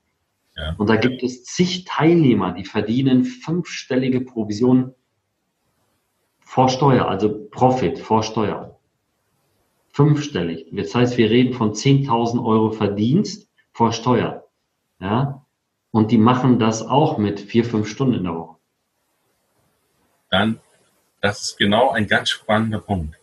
Und 0.77 0.91
da 0.91 0.97
gibt 0.97 1.23
es 1.23 1.45
zig 1.45 1.85
Teilnehmer, 1.85 2.51
die 2.51 2.65
verdienen 2.65 3.23
fünfstellige 3.23 4.23
Provisionen 4.23 4.93
vor 6.41 6.69
Steuer, 6.69 7.07
also 7.07 7.47
Profit 7.53 8.01
vor 8.01 8.25
Steuer. 8.25 8.77
Fünfstellig. 9.93 10.67
Das 10.73 10.93
heißt, 10.93 11.17
wir 11.17 11.31
reden 11.31 11.55
von 11.55 11.73
10.000 11.73 12.45
Euro 12.45 12.73
Verdienst 12.73 13.49
vor 13.71 13.93
Steuer. 13.93 14.49
Ja? 14.99 15.47
Und 15.93 16.11
die 16.11 16.19
machen 16.19 16.59
das 16.59 16.85
auch 16.85 17.19
mit 17.19 17.39
vier, 17.39 17.65
fünf 17.65 17.89
Stunden 17.89 18.15
in 18.15 18.25
der 18.25 18.35
Woche. 18.35 18.57
Dann, 20.29 20.59
das 21.21 21.43
ist 21.43 21.57
genau 21.57 21.91
ein 21.91 22.09
ganz 22.09 22.31
spannender 22.31 22.81
Punkt. 22.81 23.20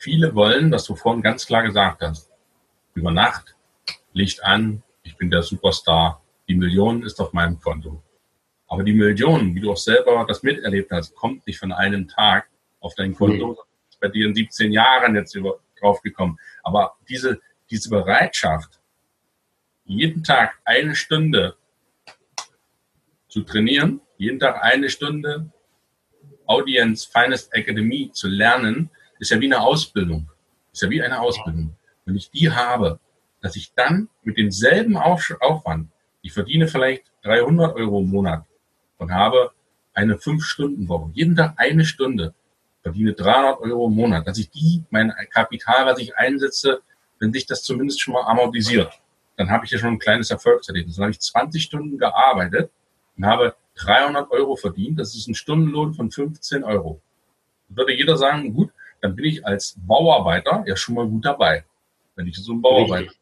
Viele 0.00 0.34
wollen, 0.34 0.72
was 0.72 0.84
du 0.84 0.96
vorhin 0.96 1.20
ganz 1.20 1.44
klar 1.44 1.62
gesagt 1.62 2.00
hast, 2.00 2.30
über 2.94 3.10
Nacht, 3.10 3.54
Licht 4.14 4.42
an, 4.42 4.82
ich 5.02 5.14
bin 5.18 5.30
der 5.30 5.42
Superstar, 5.42 6.22
die 6.48 6.54
Million 6.54 7.02
ist 7.02 7.20
auf 7.20 7.34
meinem 7.34 7.60
Konto. 7.60 8.02
Aber 8.66 8.82
die 8.82 8.94
Million, 8.94 9.54
wie 9.54 9.60
du 9.60 9.70
auch 9.70 9.76
selber 9.76 10.24
das 10.26 10.42
miterlebt 10.42 10.90
hast, 10.90 11.14
kommt 11.14 11.46
nicht 11.46 11.58
von 11.58 11.70
einem 11.70 12.08
Tag 12.08 12.48
auf 12.80 12.94
dein 12.94 13.14
Konto. 13.14 13.48
Nee. 13.48 13.58
Ist 13.90 14.00
bei 14.00 14.08
dir 14.08 14.26
in 14.26 14.34
17 14.34 14.72
Jahren 14.72 15.16
jetzt 15.16 15.34
über, 15.34 15.60
drauf 15.78 16.00
gekommen. 16.00 16.38
Aber 16.62 16.96
diese, 17.06 17.38
diese 17.68 17.90
Bereitschaft, 17.90 18.80
jeden 19.84 20.24
Tag 20.24 20.58
eine 20.64 20.94
Stunde 20.94 21.56
zu 23.28 23.42
trainieren, 23.42 24.00
jeden 24.16 24.40
Tag 24.40 24.64
eine 24.64 24.88
Stunde 24.88 25.52
Audience 26.46 27.06
Finest 27.12 27.52
Academy 27.52 28.10
zu 28.14 28.28
lernen, 28.28 28.88
ist 29.20 29.30
ja 29.30 29.40
wie 29.40 29.46
eine 29.46 29.60
Ausbildung. 29.60 30.28
Ist 30.72 30.82
ja 30.82 30.90
wie 30.90 31.02
eine 31.02 31.20
Ausbildung. 31.20 31.76
Wenn 32.04 32.16
ich 32.16 32.30
die 32.30 32.50
habe, 32.50 32.98
dass 33.40 33.54
ich 33.54 33.72
dann 33.74 34.08
mit 34.22 34.36
demselben 34.36 34.96
Aufwand, 34.96 35.88
ich 36.22 36.32
verdiene 36.32 36.66
vielleicht 36.66 37.04
300 37.22 37.76
Euro 37.76 38.00
im 38.00 38.10
Monat 38.10 38.44
und 38.98 39.12
habe 39.12 39.52
eine 39.94 40.16
5-Stunden-Woche, 40.16 41.10
jeden 41.14 41.36
Tag 41.36 41.54
eine 41.56 41.84
Stunde, 41.84 42.34
verdiene 42.82 43.12
300 43.12 43.60
Euro 43.60 43.86
im 43.86 43.94
Monat, 43.94 44.26
dass 44.26 44.38
ich 44.38 44.50
die, 44.50 44.82
mein 44.90 45.12
Kapital, 45.30 45.86
was 45.86 45.98
ich 45.98 46.16
einsetze, 46.16 46.80
wenn 47.18 47.32
sich 47.32 47.46
das 47.46 47.62
zumindest 47.62 48.00
schon 48.00 48.14
mal 48.14 48.24
amortisiert, 48.24 48.92
dann 49.36 49.50
habe 49.50 49.64
ich 49.64 49.70
ja 49.70 49.78
schon 49.78 49.94
ein 49.94 49.98
kleines 49.98 50.30
Erfolgserlebnis. 50.30 50.96
Dann 50.96 51.04
habe 51.04 51.12
ich 51.12 51.20
20 51.20 51.62
Stunden 51.62 51.98
gearbeitet 51.98 52.70
und 53.16 53.26
habe 53.26 53.54
300 53.76 54.30
Euro 54.30 54.56
verdient. 54.56 54.98
Das 54.98 55.14
ist 55.14 55.28
ein 55.28 55.34
Stundenlohn 55.34 55.94
von 55.94 56.10
15 56.10 56.64
Euro. 56.64 57.00
Würde 57.68 57.94
jeder 57.94 58.16
sagen, 58.16 58.52
gut, 58.52 58.70
dann 59.00 59.16
bin 59.16 59.24
ich 59.26 59.46
als 59.46 59.76
Bauarbeiter 59.78 60.64
ja 60.66 60.76
schon 60.76 60.94
mal 60.94 61.06
gut 61.06 61.24
dabei, 61.24 61.64
wenn 62.16 62.26
ich 62.26 62.36
so 62.36 62.52
ein 62.52 62.62
Bauarbeiter 62.62 63.10
Richtig. 63.10 63.20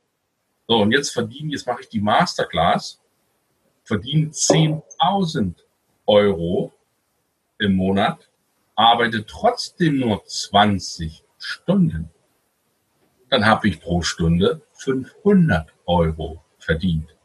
So, 0.68 0.76
und 0.82 0.92
jetzt 0.92 1.10
verdiene, 1.10 1.52
jetzt 1.52 1.66
mache 1.66 1.80
ich 1.80 1.88
die 1.88 2.00
Masterclass, 2.00 3.00
verdiene 3.84 4.28
10.000 4.28 5.54
Euro 6.06 6.74
im 7.58 7.74
Monat, 7.74 8.28
arbeite 8.74 9.24
trotzdem 9.24 9.98
nur 9.98 10.24
20 10.26 11.24
Stunden. 11.38 12.10
Dann 13.30 13.46
habe 13.46 13.68
ich 13.68 13.80
pro 13.80 14.02
Stunde 14.02 14.60
500 14.74 15.72
Euro 15.86 16.44
verdient. 16.58 17.16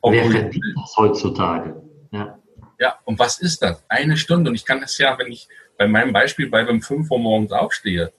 Obwohl 0.00 0.32
Wer 0.32 0.40
verdient 0.42 0.64
das 0.76 0.96
heutzutage? 0.96 1.82
Ja. 2.10 2.38
ja, 2.78 2.98
und 3.04 3.18
was 3.18 3.40
ist 3.40 3.62
das? 3.62 3.84
Eine 3.88 4.16
Stunde. 4.16 4.50
Und 4.50 4.54
ich 4.54 4.64
kann 4.64 4.80
das 4.80 4.96
ja, 4.98 5.18
wenn 5.18 5.32
ich 5.32 5.48
bei 5.78 5.86
meinem 5.86 6.12
Beispiel 6.12 6.50
bei 6.50 6.64
beim 6.64 6.82
5 6.82 7.10
Uhr 7.10 7.18
morgens 7.18 7.52
aufstehe, 7.52 8.12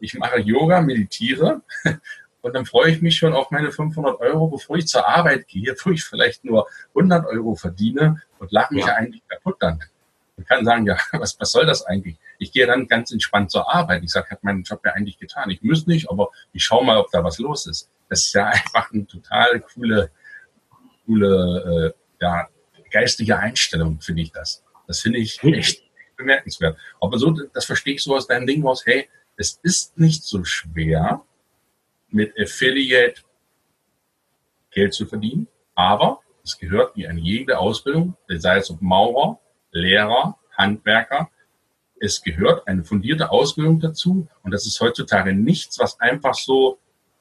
ich 0.00 0.14
mache 0.14 0.38
Yoga, 0.38 0.80
meditiere 0.80 1.60
und 2.40 2.54
dann 2.54 2.64
freue 2.64 2.92
ich 2.92 3.02
mich 3.02 3.16
schon 3.16 3.34
auf 3.34 3.50
meine 3.50 3.72
500 3.72 4.20
Euro, 4.20 4.48
bevor 4.48 4.76
ich 4.76 4.86
zur 4.86 5.06
Arbeit 5.06 5.48
gehe, 5.48 5.74
wo 5.82 5.90
ich 5.90 6.04
vielleicht 6.04 6.44
nur 6.44 6.66
100 6.94 7.26
Euro 7.26 7.56
verdiene 7.56 8.22
und 8.38 8.52
lache 8.52 8.72
mich 8.72 8.86
ja. 8.86 8.94
eigentlich 8.94 9.26
kaputt 9.28 9.56
dann. 9.60 9.80
Man 10.36 10.46
kann 10.46 10.64
sagen, 10.64 10.86
ja, 10.86 10.96
was, 11.12 11.38
was 11.38 11.50
soll 11.50 11.66
das 11.66 11.84
eigentlich? 11.84 12.16
Ich 12.38 12.52
gehe 12.52 12.66
dann 12.66 12.86
ganz 12.86 13.10
entspannt 13.10 13.50
zur 13.50 13.72
Arbeit. 13.72 14.02
Ich 14.04 14.10
sage, 14.10 14.30
habe 14.30 14.40
meinen 14.42 14.62
Job 14.62 14.80
ja 14.84 14.92
eigentlich 14.92 15.18
getan. 15.18 15.50
Ich 15.50 15.62
muss 15.62 15.86
nicht, 15.86 16.10
aber 16.10 16.30
ich 16.52 16.64
schaue 16.64 16.84
mal, 16.84 16.98
ob 16.98 17.10
da 17.10 17.24
was 17.24 17.38
los 17.38 17.66
ist. 17.66 17.90
Das 18.08 18.26
ist 18.26 18.34
ja 18.34 18.46
einfach 18.48 18.92
eine 18.92 19.06
total 19.06 19.60
coole, 19.60 20.10
coole, 21.06 21.94
äh, 21.94 22.24
ja, 22.24 22.48
geistige 22.90 23.38
Einstellung, 23.38 24.00
finde 24.00 24.22
ich 24.22 24.32
das. 24.32 24.62
Das 24.86 25.00
finde 25.00 25.18
ich 25.18 25.42
echt 25.42 25.83
bemerkenswert. 26.16 26.78
Aber 27.00 27.18
so, 27.18 27.30
das 27.30 27.64
verstehe 27.64 27.94
ich 27.94 28.02
so 28.02 28.14
aus 28.14 28.26
deinem 28.26 28.46
Ding 28.46 28.64
raus, 28.64 28.84
hey, 28.86 29.08
es 29.36 29.58
ist 29.62 29.98
nicht 29.98 30.22
so 30.22 30.44
schwer, 30.44 31.22
mit 32.08 32.38
Affiliate 32.38 33.22
Geld 34.70 34.94
zu 34.94 35.06
verdienen. 35.06 35.48
Aber 35.74 36.20
es 36.44 36.58
gehört 36.58 36.96
wie 36.96 37.06
eine 37.06 37.20
jede 37.20 37.58
Ausbildung, 37.58 38.16
sei 38.28 38.58
es 38.58 38.72
Maurer, 38.80 39.40
Lehrer, 39.72 40.38
Handwerker, 40.56 41.30
es 42.00 42.22
gehört 42.22 42.66
eine 42.68 42.84
fundierte 42.84 43.30
Ausbildung 43.30 43.80
dazu. 43.80 44.28
Und 44.42 44.50
das 44.50 44.66
ist 44.66 44.80
heutzutage 44.80 45.32
nichts, 45.32 45.78
was 45.78 45.98
einfach 46.00 46.34
so 46.34 46.78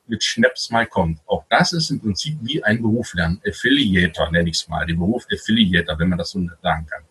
mit 0.07 0.23
Schnaps 0.23 0.69
mal 0.69 0.85
kommt. 0.85 1.21
Auch 1.25 1.45
das 1.49 1.71
ist 1.71 1.89
im 1.89 2.01
Prinzip 2.01 2.37
wie 2.41 2.63
ein 2.63 2.81
Beruf 2.81 3.13
lernen. 3.13 3.41
Affiliator 3.47 4.29
nenne 4.31 4.49
ich 4.49 4.57
es 4.57 4.67
mal, 4.67 4.85
den 4.85 4.99
Beruf 4.99 5.25
Affiliator, 5.31 5.97
wenn 5.97 6.09
man 6.09 6.17
das 6.17 6.31
so 6.31 6.45
sagen 6.61 6.85
kann. 6.85 7.03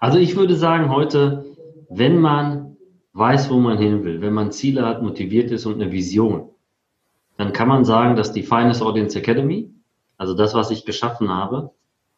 Also 0.00 0.18
ich 0.18 0.36
würde 0.36 0.56
sagen 0.56 0.90
heute, 0.90 1.44
wenn 1.88 2.18
man 2.20 2.76
weiß, 3.12 3.50
wo 3.50 3.58
man 3.58 3.78
hin 3.78 4.04
will, 4.04 4.20
wenn 4.20 4.32
man 4.32 4.52
Ziele 4.52 4.86
hat, 4.86 5.02
motiviert 5.02 5.50
ist 5.50 5.66
und 5.66 5.74
eine 5.74 5.92
Vision, 5.92 6.50
dann 7.36 7.52
kann 7.52 7.68
man 7.68 7.84
sagen, 7.84 8.16
dass 8.16 8.32
die 8.32 8.42
Finest 8.42 8.82
Audience 8.82 9.18
Academy, 9.18 9.70
also 10.16 10.34
das, 10.34 10.54
was 10.54 10.70
ich 10.70 10.84
geschaffen 10.84 11.30
habe, 11.30 11.70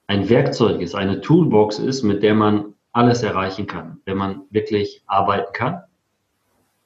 ein 0.06 0.28
Werkzeug 0.28 0.80
ist, 0.80 0.94
eine 0.94 1.20
Toolbox 1.20 1.78
ist, 1.78 2.02
mit 2.02 2.22
der 2.22 2.34
man 2.34 2.74
alles 2.92 3.22
erreichen 3.22 3.66
kann, 3.66 4.00
wenn 4.04 4.18
man 4.18 4.42
wirklich 4.50 5.02
arbeiten 5.06 5.52
kann, 5.52 5.82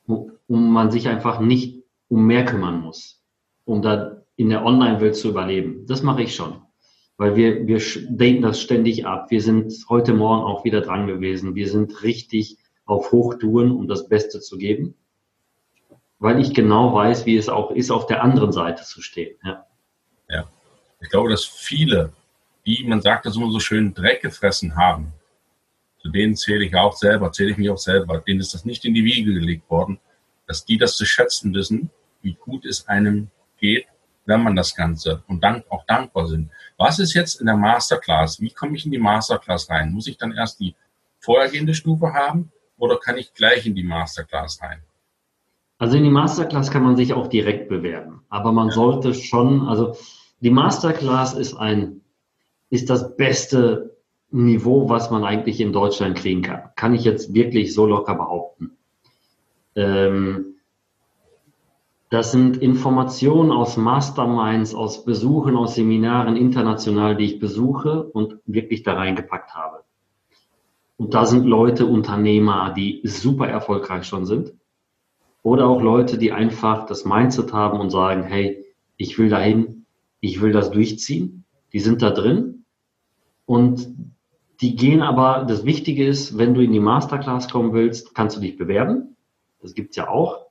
um 0.07 0.73
man 0.73 0.91
sich 0.91 1.09
einfach 1.09 1.41
nicht 1.41 1.83
um 2.09 2.27
mehr 2.27 2.45
kümmern 2.45 2.81
muss, 2.81 3.21
um 3.65 3.83
da 3.83 4.23
in 4.37 4.51
der 4.51 4.65
Online-Welt 4.65 5.17
zu 5.17 5.31
überleben. 5.31 5.87
Das 5.87 6.03
mache 6.03 6.23
ich 6.23 6.35
schon, 6.35 6.63
weil 7.17 7.37
wir, 7.37 7.67
wir 7.67 7.81
denken 8.09 8.43
das 8.43 8.61
ständig 8.61 9.07
ab. 9.07 9.31
Wir 9.31 9.41
sind 9.41 9.73
heute 9.89 10.13
Morgen 10.13 10.45
auch 10.45 10.65
wieder 10.65 10.81
dran 10.81 11.07
gewesen. 11.07 11.55
Wir 11.55 11.69
sind 11.69 12.03
richtig 12.03 12.59
auf 12.85 13.11
Hochtouren, 13.13 13.73
um 13.73 13.89
das 13.89 14.09
Beste 14.09 14.41
zu 14.41 14.59
geben, 14.59 14.95
weil 16.19 16.41
ich 16.41 16.55
genau 16.55 16.95
weiß, 16.95 17.27
wie 17.27 17.37
es 17.37 17.49
auch 17.49 17.71
ist, 17.71 17.91
auf 17.91 18.07
der 18.07 18.23
anderen 18.23 18.53
Seite 18.53 18.85
zu 18.85 19.03
stehen. 19.03 19.37
Ja, 19.43 19.67
ja. 20.29 20.49
ich 21.01 21.09
glaube, 21.09 21.31
dass 21.31 21.45
viele, 21.45 22.13
die, 22.65 22.85
man 22.87 23.01
sagt 23.01 23.27
das 23.27 23.37
immer 23.37 23.51
so 23.51 23.61
schön, 23.61 23.95
Dreck 23.95 24.23
gefressen 24.23 24.77
haben, 24.77 25.13
zu 25.99 26.11
denen 26.11 26.37
zähle 26.37 26.65
ich 26.65 26.75
auch 26.77 26.97
selber, 26.97 27.33
zähle 27.33 27.51
ich 27.51 27.57
mich 27.57 27.71
auch 27.71 27.79
selber, 27.79 28.19
denen 28.19 28.41
ist 28.41 28.55
das 28.55 28.65
nicht 28.65 28.85
in 28.85 28.95
die 28.95 29.05
Wiege 29.05 29.35
gelegt 29.35 29.69
worden, 29.69 29.99
dass 30.47 30.65
die 30.65 30.79
das 30.79 30.97
zu 30.97 31.05
schätzen 31.05 31.53
wissen, 31.55 31.91
wie 32.23 32.35
gut 32.35 32.65
es 32.65 32.87
einem 32.87 33.31
geht, 33.59 33.87
wenn 34.27 34.43
man 34.43 34.57
das 34.57 34.75
Ganze 34.75 35.23
und 35.29 35.43
dank, 35.43 35.65
auch 35.71 35.85
dankbar 35.87 36.27
sind. 36.27 36.51
Was 36.77 36.99
ist 36.99 37.15
jetzt 37.15 37.41
in 37.41 37.47
der 37.47 37.57
Masterclass? 37.57 38.41
Wie 38.41 38.51
komme 38.51 38.77
ich 38.77 38.85
in 38.85 38.93
die 38.93 38.99
Masterclass 38.99 39.71
rein? 39.71 39.93
Muss 39.93 40.09
ich 40.09 40.19
dann 40.19 40.33
erst 40.33 40.61
die 40.61 40.75
vorhergehende 41.21 41.75
Stufe 41.75 42.13
haben 42.13 42.53
oder 42.77 42.99
kann 42.99 43.17
ich 43.17 43.33
gleich 43.33 43.67
in 43.67 43.75
die 43.75 43.85
Masterclass 43.85 44.61
rein? 44.63 44.83
Also 45.79 45.97
in 45.97 46.05
die 46.05 46.11
Masterclass 46.11 46.71
kann 46.71 46.83
man 46.83 46.97
sich 46.97 47.13
auch 47.13 47.29
direkt 47.29 47.69
bewerben. 47.69 48.25
Aber 48.29 48.53
man 48.53 48.69
ja. 48.69 48.75
sollte 48.75 49.15
schon, 49.15 49.69
also 49.69 49.97
die 50.41 50.51
Masterclass 50.51 51.35
ist 51.35 51.55
ein, 51.55 52.01
ist 52.71 52.91
das 52.91 53.17
beste 53.17 53.97
Niveau, 54.31 54.89
was 54.89 55.11
man 55.11 55.25
eigentlich 55.25 55.61
in 55.61 55.73
Deutschland 55.73 56.19
kriegen 56.19 56.43
kann. 56.43 56.71
Kann 56.75 56.95
ich 56.95 57.05
jetzt 57.05 57.33
wirklich 57.33 57.75
so 57.75 57.87
locker 57.87 58.15
behaupten. 58.15 58.77
Ähm, 59.77 60.56
Das 62.09 62.31
sind 62.31 62.59
Informationen 62.59 63.51
aus 63.51 63.77
Masterminds, 63.77 64.75
aus 64.75 65.05
Besuchen, 65.05 65.57
aus 65.57 65.75
Seminaren 65.75 66.37
international, 66.37 67.17
die 67.17 67.25
ich 67.25 67.39
besuche 67.41 68.05
und 68.05 68.39
wirklich 68.47 68.85
da 68.85 68.95
reingepackt 68.95 69.55
habe. 69.55 69.83
Und 70.97 71.15
da 71.15 71.27
sind 71.27 71.45
Leute, 71.45 71.87
Unternehmer, 71.87 72.73
die 72.73 73.01
super 73.05 73.49
erfolgreich 73.49 74.05
schon 74.05 74.25
sind. 74.25 74.55
Oder 75.43 75.67
auch 75.67 75.83
Leute, 75.83 76.17
die 76.17 76.33
einfach 76.33 76.87
das 76.87 77.05
Mindset 77.05 77.53
haben 77.53 77.81
und 77.81 77.91
sagen, 77.91 78.23
hey, 78.23 78.65
ich 78.97 79.19
will 79.19 79.29
dahin, 79.29 79.87
ich 80.21 80.41
will 80.41 80.53
das 80.53 80.71
durchziehen. 80.71 81.45
Die 81.73 81.81
sind 81.81 82.03
da 82.03 82.11
drin. 82.11 82.65
Und 83.45 83.89
die 84.61 84.75
gehen 84.75 85.03
aber, 85.03 85.45
das 85.45 85.65
Wichtige 85.65 86.07
ist, 86.07 86.39
wenn 86.39 86.55
du 86.55 86.63
in 86.63 86.73
die 86.73 86.81
Masterclass 86.81 87.51
kommen 87.51 87.73
willst, 87.73 88.15
kannst 88.15 88.37
du 88.37 88.41
dich 88.41 88.57
bewerben. 88.57 89.17
Das 89.61 89.75
gibt's 89.75 89.97
ja 89.97 90.09
auch. 90.09 90.46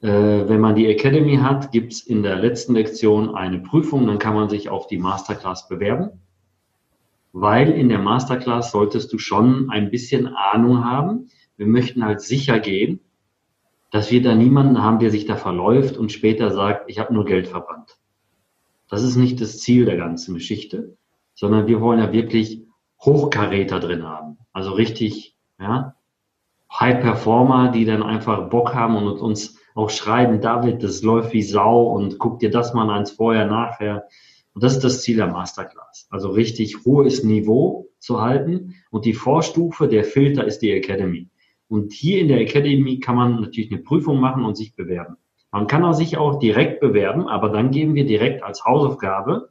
Äh, 0.00 0.08
wenn 0.48 0.60
man 0.60 0.74
die 0.74 0.86
Academy 0.86 1.36
hat, 1.36 1.72
gibt's 1.72 2.00
in 2.00 2.22
der 2.22 2.36
letzten 2.36 2.74
Lektion 2.74 3.34
eine 3.34 3.58
Prüfung, 3.58 4.06
dann 4.06 4.18
kann 4.18 4.34
man 4.34 4.48
sich 4.48 4.68
auf 4.68 4.86
die 4.86 4.98
Masterclass 4.98 5.68
bewerben. 5.68 6.20
Weil 7.32 7.70
in 7.70 7.88
der 7.88 7.98
Masterclass 7.98 8.70
solltest 8.70 9.12
du 9.12 9.18
schon 9.18 9.70
ein 9.70 9.90
bisschen 9.90 10.28
Ahnung 10.28 10.84
haben. 10.84 11.28
Wir 11.56 11.66
möchten 11.66 12.04
halt 12.04 12.20
sicher 12.20 12.60
gehen, 12.60 13.00
dass 13.90 14.10
wir 14.10 14.22
da 14.22 14.34
niemanden 14.34 14.82
haben, 14.82 14.98
der 14.98 15.10
sich 15.10 15.26
da 15.26 15.36
verläuft 15.36 15.96
und 15.96 16.12
später 16.12 16.50
sagt, 16.50 16.90
ich 16.90 16.98
habe 16.98 17.14
nur 17.14 17.24
Geld 17.24 17.48
verbrannt. 17.48 17.98
Das 18.88 19.02
ist 19.02 19.16
nicht 19.16 19.40
das 19.40 19.58
Ziel 19.58 19.84
der 19.84 19.96
ganzen 19.96 20.34
Geschichte, 20.34 20.96
sondern 21.34 21.66
wir 21.66 21.80
wollen 21.80 21.98
ja 21.98 22.12
wirklich 22.12 22.62
Hochkaräter 23.00 23.80
drin 23.80 24.04
haben. 24.04 24.38
Also 24.52 24.72
richtig, 24.72 25.36
ja, 25.58 25.94
High 26.72 27.00
Performer, 27.00 27.70
die 27.70 27.84
dann 27.84 28.02
einfach 28.02 28.48
Bock 28.50 28.74
haben 28.74 28.96
und 28.96 29.18
uns 29.18 29.55
auch 29.76 29.90
schreiben, 29.90 30.40
David, 30.40 30.82
das 30.82 31.02
läuft 31.02 31.32
wie 31.32 31.42
Sau 31.42 31.92
und 31.92 32.18
guck 32.18 32.40
dir 32.40 32.50
das 32.50 32.74
mal 32.74 32.90
eins 32.90 33.12
vorher, 33.12 33.46
nachher. 33.46 34.08
Und 34.54 34.64
das 34.64 34.74
ist 34.74 34.84
das 34.84 35.02
Ziel 35.02 35.16
der 35.16 35.28
Masterclass. 35.28 36.08
Also 36.10 36.30
richtig 36.30 36.84
hohes 36.84 37.22
Niveau 37.22 37.88
zu 37.98 38.20
halten. 38.20 38.74
Und 38.90 39.04
die 39.04 39.12
Vorstufe, 39.12 39.86
der 39.86 40.04
Filter 40.04 40.44
ist 40.44 40.60
die 40.60 40.72
Academy. 40.72 41.28
Und 41.68 41.92
hier 41.92 42.20
in 42.20 42.28
der 42.28 42.40
Academy 42.40 43.00
kann 43.00 43.16
man 43.16 43.40
natürlich 43.40 43.70
eine 43.70 43.82
Prüfung 43.82 44.18
machen 44.18 44.44
und 44.44 44.56
sich 44.56 44.74
bewerben. 44.74 45.16
Man 45.52 45.66
kann 45.66 45.84
auch 45.84 45.92
sich 45.92 46.16
auch 46.16 46.38
direkt 46.38 46.80
bewerben, 46.80 47.28
aber 47.28 47.50
dann 47.50 47.70
geben 47.70 47.94
wir 47.94 48.06
direkt 48.06 48.42
als 48.42 48.64
Hausaufgabe 48.64 49.50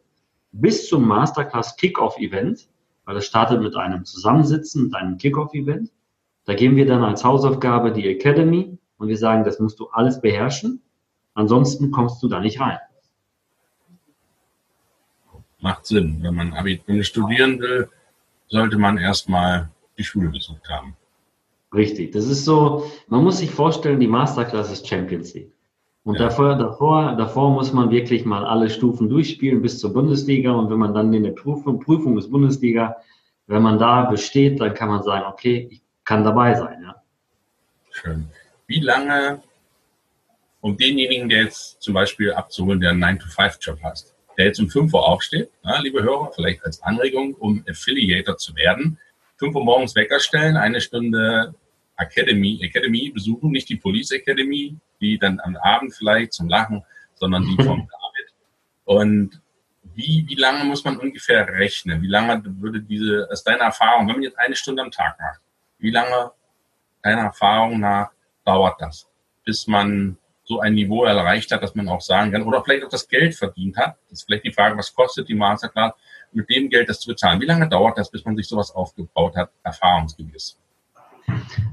bis 0.51 0.87
zum 0.87 1.07
Masterclass 1.07 1.77
Kickoff 1.77 2.17
Event 2.17 2.67
weil 3.05 3.17
es 3.17 3.25
startet 3.25 3.61
mit 3.61 3.75
einem 3.75 4.03
Zusammensitzen, 4.03 4.85
mit 4.85 4.95
einem 4.95 5.17
Kickoff-Event. 5.17 5.91
Da 6.45 6.53
geben 6.53 6.75
wir 6.75 6.85
dann 6.85 7.03
als 7.03 7.23
Hausaufgabe 7.23 7.91
die 7.91 8.07
Academy 8.07 8.77
und 8.97 9.07
wir 9.07 9.17
sagen, 9.17 9.43
das 9.43 9.59
musst 9.59 9.79
du 9.79 9.87
alles 9.89 10.21
beherrschen. 10.21 10.81
Ansonsten 11.33 11.91
kommst 11.91 12.23
du 12.23 12.27
da 12.27 12.39
nicht 12.39 12.59
rein. 12.59 12.79
Macht 15.59 15.85
Sinn. 15.85 16.19
Wenn 16.21 16.35
man 16.35 16.53
Abitur 16.53 17.03
studieren 17.03 17.59
will, 17.59 17.89
sollte 18.47 18.77
man 18.77 18.97
erstmal 18.97 19.69
die 19.97 20.03
Schule 20.03 20.29
besucht 20.29 20.69
haben. 20.69 20.95
Richtig. 21.73 22.11
Das 22.13 22.25
ist 22.25 22.45
so, 22.45 22.89
man 23.07 23.23
muss 23.23 23.39
sich 23.39 23.51
vorstellen, 23.51 23.99
die 23.99 24.07
Masterclass 24.07 24.71
ist 24.71 24.87
Champions 24.87 25.33
League. 25.33 25.51
Und 26.03 26.15
ja. 26.15 26.25
davor, 26.25 26.55
davor, 26.55 27.15
davor 27.17 27.51
muss 27.51 27.73
man 27.73 27.89
wirklich 27.89 28.25
mal 28.25 28.45
alle 28.45 28.69
Stufen 28.69 29.09
durchspielen 29.09 29.61
bis 29.61 29.79
zur 29.79 29.91
Bundesliga. 29.91 30.51
Und 30.51 30.69
wenn 30.69 30.77
man 30.77 30.93
dann 30.93 31.11
in 31.13 31.23
der 31.23 31.31
Prüfung, 31.31 31.79
Prüfung 31.79 32.17
ist 32.17 32.31
Bundesliga, 32.31 32.95
wenn 33.47 33.63
man 33.63 33.79
da 33.79 34.03
besteht, 34.03 34.61
dann 34.61 34.73
kann 34.73 34.89
man 34.89 35.03
sagen, 35.03 35.25
okay, 35.27 35.67
ich 35.71 35.81
kann 36.03 36.23
dabei 36.23 36.53
sein. 36.53 36.81
Ja. 36.83 36.95
Schön. 37.91 38.27
Wie 38.67 38.79
lange, 38.79 39.43
um 40.61 40.77
denjenigen, 40.77 41.29
der 41.29 41.43
jetzt 41.43 41.81
zum 41.81 41.93
Beispiel 41.93 42.33
abzuholen, 42.33 42.79
der 42.79 42.91
einen 42.91 43.03
9-to-5-Job 43.03 43.79
hast, 43.83 44.15
der 44.37 44.45
jetzt 44.45 44.59
um 44.59 44.69
5 44.69 44.93
Uhr 44.93 45.07
aufsteht, 45.07 45.49
ja, 45.63 45.79
liebe 45.79 46.01
Hörer, 46.01 46.31
vielleicht 46.33 46.63
als 46.65 46.81
Anregung, 46.81 47.35
um 47.35 47.63
Affiliator 47.69 48.37
zu 48.37 48.55
werden, 48.55 48.99
5 49.37 49.55
Uhr 49.55 49.63
morgens 49.63 49.95
Wecker 49.95 50.19
stellen, 50.19 50.57
eine 50.57 50.81
Stunde 50.81 51.53
Academy, 51.97 52.59
Academy 52.61 53.11
besuchen, 53.11 53.51
nicht 53.51 53.69
die 53.69 53.77
Police 53.77 54.11
Academy, 54.11 54.75
die 54.99 55.17
dann 55.17 55.39
am 55.41 55.55
Abend 55.57 55.93
vielleicht 55.93 56.33
zum 56.33 56.49
Lachen, 56.49 56.83
sondern 57.15 57.43
die 57.43 57.63
vom 57.63 57.87
David. 57.91 58.33
Und 58.85 59.41
wie, 59.93 60.25
wie 60.27 60.35
lange 60.35 60.65
muss 60.65 60.83
man 60.83 60.97
ungefähr 60.97 61.47
rechnen? 61.47 62.01
Wie 62.01 62.07
lange 62.07 62.41
würde 62.59 62.81
diese, 62.81 63.27
aus 63.31 63.43
deiner 63.43 63.65
Erfahrung, 63.65 64.07
wenn 64.07 64.15
man 64.15 64.23
jetzt 64.23 64.39
eine 64.39 64.55
Stunde 64.55 64.81
am 64.81 64.91
Tag 64.91 65.17
macht, 65.19 65.39
wie 65.77 65.91
lange 65.91 66.31
deiner 67.01 67.21
Erfahrung 67.21 67.79
nach 67.79 68.11
dauert 68.45 68.79
das, 68.79 69.07
bis 69.43 69.67
man 69.67 70.17
so 70.45 70.59
ein 70.59 70.75
Niveau 70.75 71.03
erreicht 71.03 71.51
hat, 71.51 71.63
dass 71.63 71.73
man 71.75 71.89
auch 71.89 72.01
sagen 72.01 72.31
kann, 72.31 72.43
oder 72.43 72.63
vielleicht 72.63 72.85
auch 72.85 72.89
das 72.89 73.07
Geld 73.07 73.35
verdient 73.35 73.77
hat. 73.77 73.95
Das 74.09 74.19
ist 74.19 74.25
vielleicht 74.25 74.45
die 74.45 74.51
Frage, 74.51 74.77
was 74.77 74.93
kostet 74.93 75.27
die 75.27 75.33
Masterclass, 75.33 75.93
mit 76.33 76.49
dem 76.49 76.69
Geld 76.69 76.87
das 76.87 76.99
zu 76.99 77.09
bezahlen? 77.09 77.41
Wie 77.41 77.45
lange 77.45 77.67
dauert 77.67 77.97
das, 77.97 78.11
bis 78.11 78.23
man 78.25 78.35
sich 78.35 78.47
sowas 78.47 78.73
aufgebaut 78.73 79.35
hat, 79.35 79.49
erfahrungsgemäß? 79.63 80.59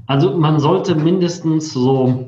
Also 0.07 0.35
man 0.37 0.59
sollte 0.59 0.95
mindestens 0.95 1.71
so 1.71 2.27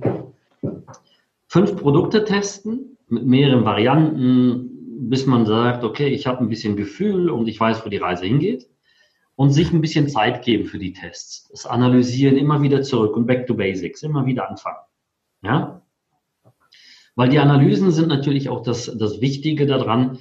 fünf 1.47 1.77
Produkte 1.77 2.23
testen 2.23 2.97
mit 3.07 3.25
mehreren 3.25 3.65
Varianten, 3.65 5.09
bis 5.09 5.25
man 5.25 5.45
sagt, 5.45 5.83
okay, 5.83 6.07
ich 6.07 6.27
habe 6.27 6.39
ein 6.39 6.49
bisschen 6.49 6.75
Gefühl 6.75 7.29
und 7.29 7.47
ich 7.47 7.59
weiß, 7.59 7.85
wo 7.85 7.89
die 7.89 7.97
Reise 7.97 8.25
hingeht. 8.25 8.67
Und 9.35 9.51
sich 9.51 9.73
ein 9.73 9.81
bisschen 9.81 10.07
Zeit 10.07 10.43
geben 10.43 10.65
für 10.65 10.79
die 10.79 10.93
Tests. 10.93 11.49
Das 11.51 11.65
Analysieren 11.65 12.37
immer 12.37 12.61
wieder 12.61 12.81
zurück 12.83 13.17
und 13.17 13.25
back 13.25 13.47
to 13.47 13.55
basics, 13.55 14.01
immer 14.01 14.25
wieder 14.25 14.49
anfangen. 14.49 14.79
Ja? 15.41 15.81
Weil 17.15 17.29
die 17.29 17.39
Analysen 17.39 17.91
sind 17.91 18.07
natürlich 18.07 18.49
auch 18.49 18.61
das, 18.61 18.85
das 18.97 19.21
Wichtige 19.21 19.65
daran, 19.65 20.19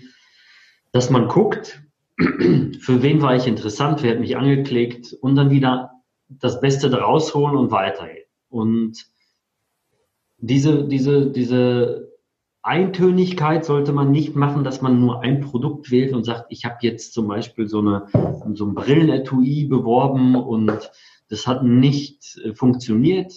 dass 0.92 1.10
man 1.10 1.28
guckt, 1.28 1.82
für 2.18 3.02
wen 3.02 3.22
war 3.22 3.34
ich 3.34 3.46
interessant, 3.46 4.02
wer 4.02 4.12
hat 4.12 4.20
mich 4.20 4.36
angeklickt 4.36 5.12
und 5.12 5.34
dann 5.34 5.50
wieder 5.50 5.90
das 6.28 6.60
Beste 6.60 6.90
daraus 6.90 7.34
holen 7.34 7.56
und 7.56 7.70
weitergehen. 7.70 8.24
Und 8.48 9.06
diese, 10.38 10.86
diese, 10.86 11.30
diese 11.30 12.13
Eintönigkeit 12.64 13.64
sollte 13.64 13.92
man 13.92 14.10
nicht 14.10 14.34
machen, 14.34 14.64
dass 14.64 14.82
man 14.82 15.00
nur 15.00 15.22
ein 15.22 15.40
Produkt 15.40 15.90
wählt 15.90 16.12
und 16.12 16.24
sagt, 16.24 16.46
ich 16.48 16.64
habe 16.64 16.78
jetzt 16.80 17.12
zum 17.12 17.28
Beispiel 17.28 17.68
so, 17.68 17.80
eine, 17.80 18.06
so 18.54 18.64
ein 18.64 18.74
Brillenetui 18.74 19.66
beworben 19.66 20.34
und 20.34 20.90
das 21.28 21.46
hat 21.46 21.62
nicht 21.62 22.38
äh, 22.44 22.54
funktioniert 22.54 23.32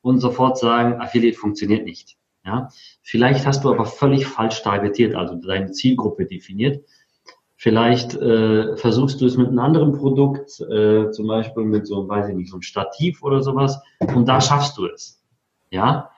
und 0.00 0.20
sofort 0.20 0.58
sagen, 0.58 1.00
Affiliate 1.00 1.36
funktioniert 1.36 1.84
nicht. 1.84 2.16
Ja? 2.44 2.68
Vielleicht 3.02 3.46
hast 3.46 3.64
du 3.64 3.70
aber 3.70 3.84
völlig 3.84 4.26
falsch 4.26 4.62
targetiert, 4.62 5.14
also 5.14 5.34
deine 5.34 5.72
Zielgruppe 5.72 6.26
definiert 6.26 6.84
Vielleicht 7.60 8.14
äh, 8.14 8.76
versuchst 8.76 9.20
du 9.20 9.26
es 9.26 9.36
mit 9.36 9.48
einem 9.48 9.58
anderen 9.58 9.92
Produkt, 9.92 10.60
äh, 10.60 11.10
zum 11.10 11.26
Beispiel 11.26 11.64
mit 11.64 11.88
so, 11.88 12.08
weiß 12.08 12.28
ich 12.28 12.36
nicht, 12.36 12.50
so 12.50 12.54
einem 12.54 12.62
Stativ 12.62 13.20
oder 13.24 13.42
sowas, 13.42 13.82
und 14.14 14.28
da 14.28 14.40
schaffst 14.40 14.78
du 14.78 14.86
es. 14.86 15.20
Ja, 15.68 16.12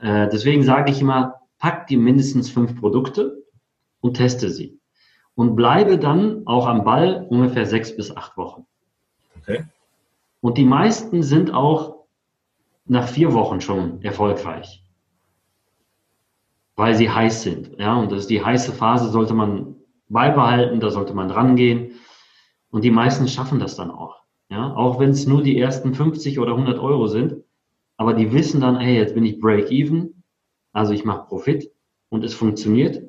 äh, 0.00 0.28
deswegen 0.28 0.62
sage 0.62 0.92
ich 0.92 1.00
immer, 1.00 1.40
pack 1.58 1.86
dir 1.86 1.98
mindestens 1.98 2.50
fünf 2.50 2.78
Produkte 2.78 3.44
und 4.00 4.14
teste 4.14 4.50
sie 4.50 4.78
und 5.34 5.54
bleibe 5.54 5.98
dann 5.98 6.46
auch 6.46 6.66
am 6.66 6.84
Ball 6.84 7.26
ungefähr 7.30 7.66
sechs 7.66 7.94
bis 7.94 8.14
acht 8.14 8.36
Wochen. 8.36 8.66
Okay. 9.38 9.64
Und 10.40 10.58
die 10.58 10.64
meisten 10.64 11.22
sind 11.22 11.52
auch 11.52 12.06
nach 12.86 13.06
vier 13.06 13.32
Wochen 13.34 13.60
schon 13.60 14.02
erfolgreich, 14.02 14.82
weil 16.76 16.94
sie 16.94 17.10
heiß 17.10 17.42
sind. 17.42 17.78
Ja, 17.78 17.96
und 17.96 18.10
das 18.10 18.20
ist 18.20 18.30
die 18.30 18.44
heiße 18.44 18.72
Phase, 18.72 19.10
sollte 19.10 19.34
man 19.34 19.76
beibehalten, 20.08 20.80
da 20.80 20.90
sollte 20.90 21.14
man 21.14 21.30
rangehen. 21.30 21.92
Und 22.70 22.82
die 22.82 22.90
meisten 22.90 23.28
schaffen 23.28 23.58
das 23.58 23.76
dann 23.76 23.90
auch. 23.90 24.22
Ja, 24.50 24.74
auch 24.74 24.98
wenn 24.98 25.10
es 25.10 25.26
nur 25.26 25.42
die 25.42 25.58
ersten 25.58 25.94
50 25.94 26.38
oder 26.38 26.52
100 26.52 26.78
Euro 26.78 27.06
sind. 27.06 27.44
Aber 27.96 28.14
die 28.14 28.32
wissen 28.32 28.60
dann, 28.60 28.78
hey, 28.78 28.96
jetzt 28.96 29.14
bin 29.14 29.24
ich 29.24 29.40
Break-Even, 29.40 30.17
also 30.72 30.92
ich 30.92 31.04
mache 31.04 31.26
Profit 31.26 31.70
und 32.08 32.24
es 32.24 32.34
funktioniert. 32.34 33.02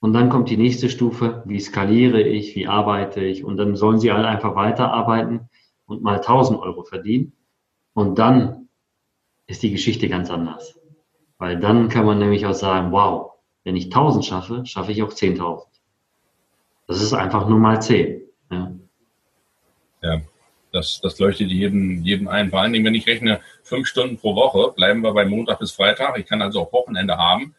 Und 0.00 0.12
dann 0.12 0.28
kommt 0.28 0.50
die 0.50 0.56
nächste 0.56 0.90
Stufe, 0.90 1.42
wie 1.46 1.60
skaliere 1.60 2.20
ich, 2.22 2.54
wie 2.56 2.66
arbeite 2.66 3.24
ich. 3.24 3.44
Und 3.44 3.56
dann 3.56 3.74
sollen 3.74 3.98
sie 3.98 4.10
alle 4.10 4.28
einfach 4.28 4.54
weiterarbeiten 4.54 5.48
und 5.86 6.02
mal 6.02 6.16
1000 6.16 6.60
Euro 6.60 6.82
verdienen. 6.82 7.32
Und 7.94 8.18
dann 8.18 8.68
ist 9.46 9.62
die 9.62 9.70
Geschichte 9.70 10.08
ganz 10.08 10.30
anders. 10.30 10.78
Weil 11.38 11.58
dann 11.58 11.88
kann 11.88 12.06
man 12.06 12.18
nämlich 12.18 12.46
auch 12.46 12.54
sagen, 12.54 12.92
wow, 12.92 13.32
wenn 13.64 13.76
ich 13.76 13.86
1000 13.86 14.24
schaffe, 14.24 14.66
schaffe 14.66 14.92
ich 14.92 15.02
auch 15.02 15.12
10.000. 15.12 15.64
Das 16.86 17.00
ist 17.00 17.14
einfach 17.14 17.48
nur 17.48 17.58
mal 17.58 17.80
10. 17.80 18.22
Ja, 18.50 18.72
ja 20.02 20.20
das, 20.74 21.00
das 21.00 21.18
leuchtet 21.20 21.50
jedem, 21.50 22.02
jedem 22.02 22.26
ein. 22.26 22.50
Vor 22.50 22.60
allen 22.60 22.72
Dingen, 22.72 22.84
wenn 22.84 22.94
ich 22.94 23.06
rechne, 23.06 23.40
fünf 23.62 23.86
Stunden 23.86 24.18
pro 24.18 24.34
Woche, 24.34 24.72
bleiben 24.72 25.02
wir 25.02 25.12
bei 25.12 25.24
Montag 25.24 25.60
bis 25.60 25.70
Freitag. 25.70 26.18
Ich 26.18 26.26
kann 26.26 26.42
also 26.42 26.62
auch 26.62 26.72
Wochenende 26.72 27.16
haben. 27.16 27.54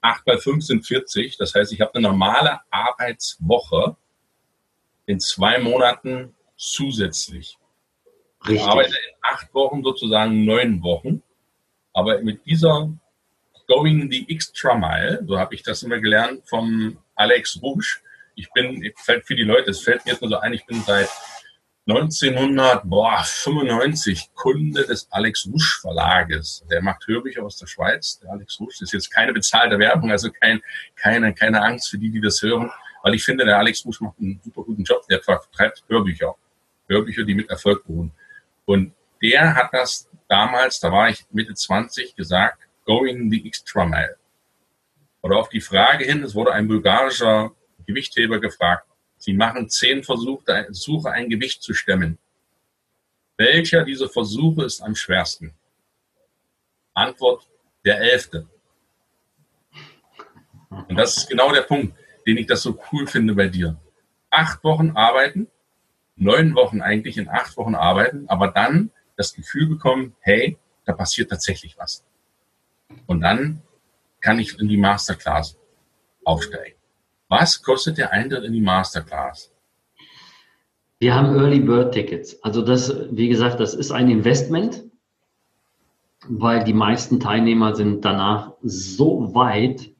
8 0.00 0.24
bei 0.24 0.38
5 0.38 0.64
sind 0.64 0.86
40. 0.86 1.36
Das 1.36 1.54
heißt, 1.54 1.72
ich 1.72 1.80
habe 1.80 1.94
eine 1.94 2.08
normale 2.08 2.60
Arbeitswoche 2.70 3.96
in 5.06 5.18
zwei 5.18 5.58
Monaten 5.58 6.34
zusätzlich. 6.56 7.58
Richtig. 8.42 8.60
Ich 8.60 8.62
arbeite 8.62 8.90
in 8.90 9.14
acht 9.22 9.52
Wochen 9.52 9.82
sozusagen 9.82 10.44
neun 10.44 10.82
Wochen. 10.84 11.22
Aber 11.92 12.22
mit 12.22 12.46
dieser 12.46 12.92
Going 13.66 14.10
the 14.10 14.24
Extra 14.28 14.74
Mile, 14.74 15.24
so 15.26 15.36
habe 15.36 15.56
ich 15.56 15.64
das 15.64 15.82
immer 15.82 15.98
gelernt 15.98 16.42
vom 16.48 16.96
Alex 17.16 17.60
Rouge. 17.60 17.98
Ich 18.36 18.50
bin, 18.52 18.88
fällt 18.96 19.26
für 19.26 19.34
die 19.34 19.42
Leute, 19.42 19.72
es 19.72 19.80
fällt 19.80 20.04
mir 20.04 20.12
jetzt 20.12 20.22
nur 20.22 20.30
so 20.30 20.38
ein, 20.38 20.52
ich 20.52 20.64
bin 20.64 20.80
seit 20.82 21.08
1995 21.90 24.30
Kunde 24.34 24.86
des 24.86 25.10
Alex 25.10 25.46
Rouge 25.46 25.78
Verlages. 25.80 26.64
Der 26.70 26.82
macht 26.82 27.08
Hörbücher 27.08 27.42
aus 27.42 27.56
der 27.56 27.66
Schweiz. 27.66 28.20
Der 28.20 28.30
Alex 28.30 28.58
das 28.58 28.80
ist 28.80 28.92
jetzt 28.92 29.10
keine 29.10 29.32
bezahlte 29.32 29.76
Werbung, 29.78 30.12
also 30.12 30.30
kein, 30.30 30.62
keine, 30.94 31.34
keine 31.34 31.60
Angst 31.60 31.90
für 31.90 31.98
die, 31.98 32.10
die 32.10 32.20
das 32.20 32.40
hören, 32.42 32.70
weil 33.02 33.14
ich 33.14 33.24
finde, 33.24 33.44
der 33.44 33.58
Alex 33.58 33.84
Rouge 33.84 34.04
macht 34.04 34.20
einen 34.20 34.40
super 34.44 34.62
guten 34.62 34.84
Job. 34.84 35.04
Der 35.08 35.20
vertreibt 35.20 35.82
Hörbücher. 35.88 36.36
Hörbücher, 36.86 37.24
die 37.24 37.34
mit 37.34 37.50
Erfolg 37.50 37.84
beruhen. 37.84 38.12
Und 38.66 38.92
der 39.20 39.56
hat 39.56 39.70
das 39.72 40.08
damals, 40.28 40.78
da 40.78 40.92
war 40.92 41.08
ich 41.08 41.24
Mitte 41.32 41.54
20, 41.54 42.14
gesagt, 42.14 42.68
going 42.84 43.32
the 43.32 43.44
extra 43.46 43.84
mile. 43.84 44.14
Oder 45.22 45.38
auf 45.38 45.48
die 45.48 45.60
Frage 45.60 46.04
hin, 46.04 46.22
es 46.22 46.36
wurde 46.36 46.52
ein 46.52 46.68
bulgarischer 46.68 47.50
Gewichtheber 47.84 48.40
gefragt, 48.40 48.86
Sie 49.20 49.34
machen 49.34 49.68
zehn 49.68 50.02
Versuche, 50.02 51.12
ein 51.12 51.28
Gewicht 51.28 51.62
zu 51.62 51.74
stemmen. 51.74 52.18
Welcher 53.36 53.84
dieser 53.84 54.08
Versuche 54.08 54.64
ist 54.64 54.80
am 54.80 54.94
schwersten? 54.94 55.52
Antwort, 56.94 57.46
der 57.84 58.00
elfte. 58.00 58.48
Und 60.70 60.96
das 60.96 61.18
ist 61.18 61.28
genau 61.28 61.52
der 61.52 61.62
Punkt, 61.62 61.94
den 62.26 62.38
ich 62.38 62.46
das 62.46 62.62
so 62.62 62.80
cool 62.90 63.06
finde 63.06 63.34
bei 63.34 63.48
dir. 63.48 63.78
Acht 64.30 64.64
Wochen 64.64 64.92
arbeiten, 64.92 65.48
neun 66.16 66.54
Wochen 66.54 66.80
eigentlich 66.80 67.18
in 67.18 67.28
acht 67.28 67.58
Wochen 67.58 67.74
arbeiten, 67.74 68.26
aber 68.28 68.48
dann 68.48 68.90
das 69.16 69.34
Gefühl 69.34 69.66
bekommen, 69.66 70.16
hey, 70.20 70.56
da 70.86 70.94
passiert 70.94 71.28
tatsächlich 71.28 71.76
was. 71.76 72.06
Und 73.06 73.20
dann 73.20 73.60
kann 74.20 74.38
ich 74.38 74.58
in 74.58 74.68
die 74.68 74.78
Masterclass 74.78 75.58
aufsteigen. 76.24 76.79
Was 77.30 77.62
kostet 77.62 77.96
der 77.96 78.12
Eintritt 78.12 78.42
in 78.42 78.52
die 78.52 78.60
Masterclass? 78.60 79.52
Wir 80.98 81.14
haben 81.14 81.36
Early 81.36 81.60
Bird 81.60 81.94
Tickets. 81.94 82.42
Also 82.42 82.60
das, 82.60 82.92
wie 83.12 83.28
gesagt, 83.28 83.60
das 83.60 83.72
ist 83.72 83.92
ein 83.92 84.10
Investment, 84.10 84.82
weil 86.28 86.64
die 86.64 86.74
meisten 86.74 87.20
Teilnehmer 87.20 87.76
sind 87.76 88.04
danach 88.04 88.52
so 88.62 89.32
weit, 89.32 89.90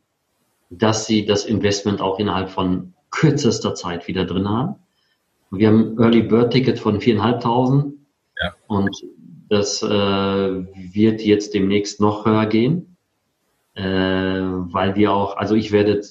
dass 0.71 1.07
sie 1.07 1.25
das 1.25 1.45
Investment 1.45 2.01
auch 2.01 2.19
innerhalb 2.19 2.51
von 2.51 2.95
kürzester 3.11 3.77
Zeit 3.77 4.09
wieder 4.09 4.25
drin 4.25 4.49
haben. 4.49 4.75
Wir 5.53 5.69
haben 5.69 5.99
Early 6.01 6.23
Bird 6.23 6.53
Ticket 6.53 6.81
von 6.81 6.99
4.500 6.99 7.93
ja. 8.43 8.55
und 8.67 8.97
das 9.49 9.83
äh, 9.83 9.87
wird 9.89 11.23
jetzt 11.23 11.55
demnächst 11.55 12.01
noch 12.01 12.27
höher 12.27 12.47
gehen, 12.47 12.97
äh, 13.75 13.83
weil 13.83 14.97
wir 14.97 15.13
auch, 15.13 15.37
also 15.37 15.55
ich 15.55 15.71
werde 15.71 16.03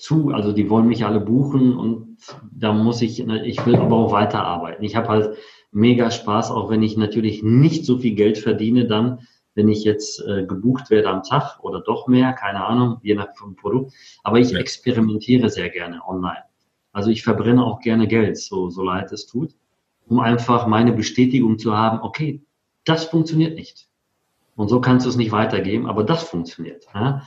zu, 0.00 0.30
also 0.30 0.52
die 0.52 0.70
wollen 0.70 0.86
mich 0.86 1.04
alle 1.04 1.20
buchen 1.20 1.76
und 1.76 2.18
da 2.52 2.72
muss 2.72 3.02
ich, 3.02 3.20
ich 3.20 3.64
will 3.66 3.76
aber 3.76 3.96
auch 3.96 4.12
weiterarbeiten. 4.12 4.84
Ich 4.84 4.96
habe 4.96 5.08
halt 5.08 5.36
mega 5.72 6.10
Spaß, 6.10 6.50
auch 6.50 6.70
wenn 6.70 6.82
ich 6.82 6.96
natürlich 6.96 7.42
nicht 7.42 7.84
so 7.84 7.98
viel 7.98 8.14
Geld 8.14 8.38
verdiene, 8.38 8.86
dann, 8.86 9.20
wenn 9.54 9.68
ich 9.68 9.84
jetzt 9.84 10.24
äh, 10.26 10.44
gebucht 10.44 10.90
werde 10.90 11.08
am 11.08 11.22
Tag 11.22 11.60
oder 11.62 11.80
doch 11.80 12.06
mehr, 12.06 12.32
keine 12.32 12.64
Ahnung, 12.64 12.98
je 13.02 13.14
nach 13.14 13.28
Produkt. 13.56 13.92
Aber 14.22 14.38
ich 14.38 14.54
experimentiere 14.54 15.50
sehr 15.50 15.68
gerne 15.68 16.00
online. 16.06 16.44
Also 16.92 17.10
ich 17.10 17.22
verbrenne 17.22 17.64
auch 17.64 17.80
gerne 17.80 18.08
Geld, 18.08 18.38
so, 18.38 18.70
so 18.70 18.82
leid 18.82 19.12
es 19.12 19.26
tut, 19.26 19.54
um 20.08 20.18
einfach 20.18 20.66
meine 20.66 20.92
Bestätigung 20.92 21.58
zu 21.58 21.76
haben, 21.76 22.00
okay, 22.00 22.42
das 22.84 23.04
funktioniert 23.04 23.54
nicht. 23.54 23.88
Und 24.56 24.68
so 24.68 24.80
kannst 24.80 25.06
du 25.06 25.10
es 25.10 25.16
nicht 25.16 25.32
weitergeben, 25.32 25.86
aber 25.86 26.04
das 26.04 26.24
funktioniert. 26.24 26.86
Ja? 26.94 27.22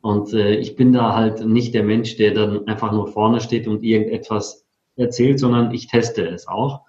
Und 0.00 0.32
äh, 0.32 0.54
ich 0.56 0.76
bin 0.76 0.92
da 0.92 1.14
halt 1.14 1.44
nicht 1.44 1.74
der 1.74 1.82
Mensch, 1.82 2.16
der 2.16 2.32
dann 2.32 2.66
einfach 2.66 2.92
nur 2.92 3.08
vorne 3.08 3.40
steht 3.40 3.66
und 3.66 3.82
irgendetwas 3.82 4.64
erzählt, 4.96 5.38
sondern 5.38 5.72
ich 5.72 5.88
teste 5.88 6.26
es 6.26 6.46
auch. 6.46 6.82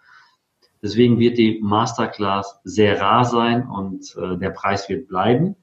Deswegen 0.81 1.19
wird 1.19 1.37
die 1.37 1.59
Masterclass 1.61 2.59
sehr 2.63 2.99
rar 3.01 3.25
sein 3.25 3.67
und 3.67 4.15
äh, 4.15 4.37
der 4.37 4.51
Preis 4.51 4.87
wird 4.89 5.07
bleiben. 5.07 5.55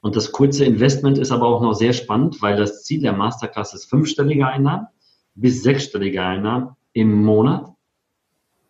Und 0.00 0.16
das 0.16 0.32
kurze 0.32 0.64
Investment 0.64 1.18
ist 1.18 1.30
aber 1.30 1.46
auch 1.46 1.60
noch 1.60 1.74
sehr 1.74 1.92
spannend, 1.92 2.40
weil 2.40 2.56
das 2.56 2.84
Ziel 2.84 3.02
der 3.02 3.12
Masterclass 3.12 3.74
ist 3.74 3.84
fünfstellige 3.84 4.46
Einnahmen 4.46 4.86
bis 5.34 5.62
sechsstellige 5.62 6.22
Einnahmen 6.22 6.76
im 6.92 7.22
Monat. 7.22 7.72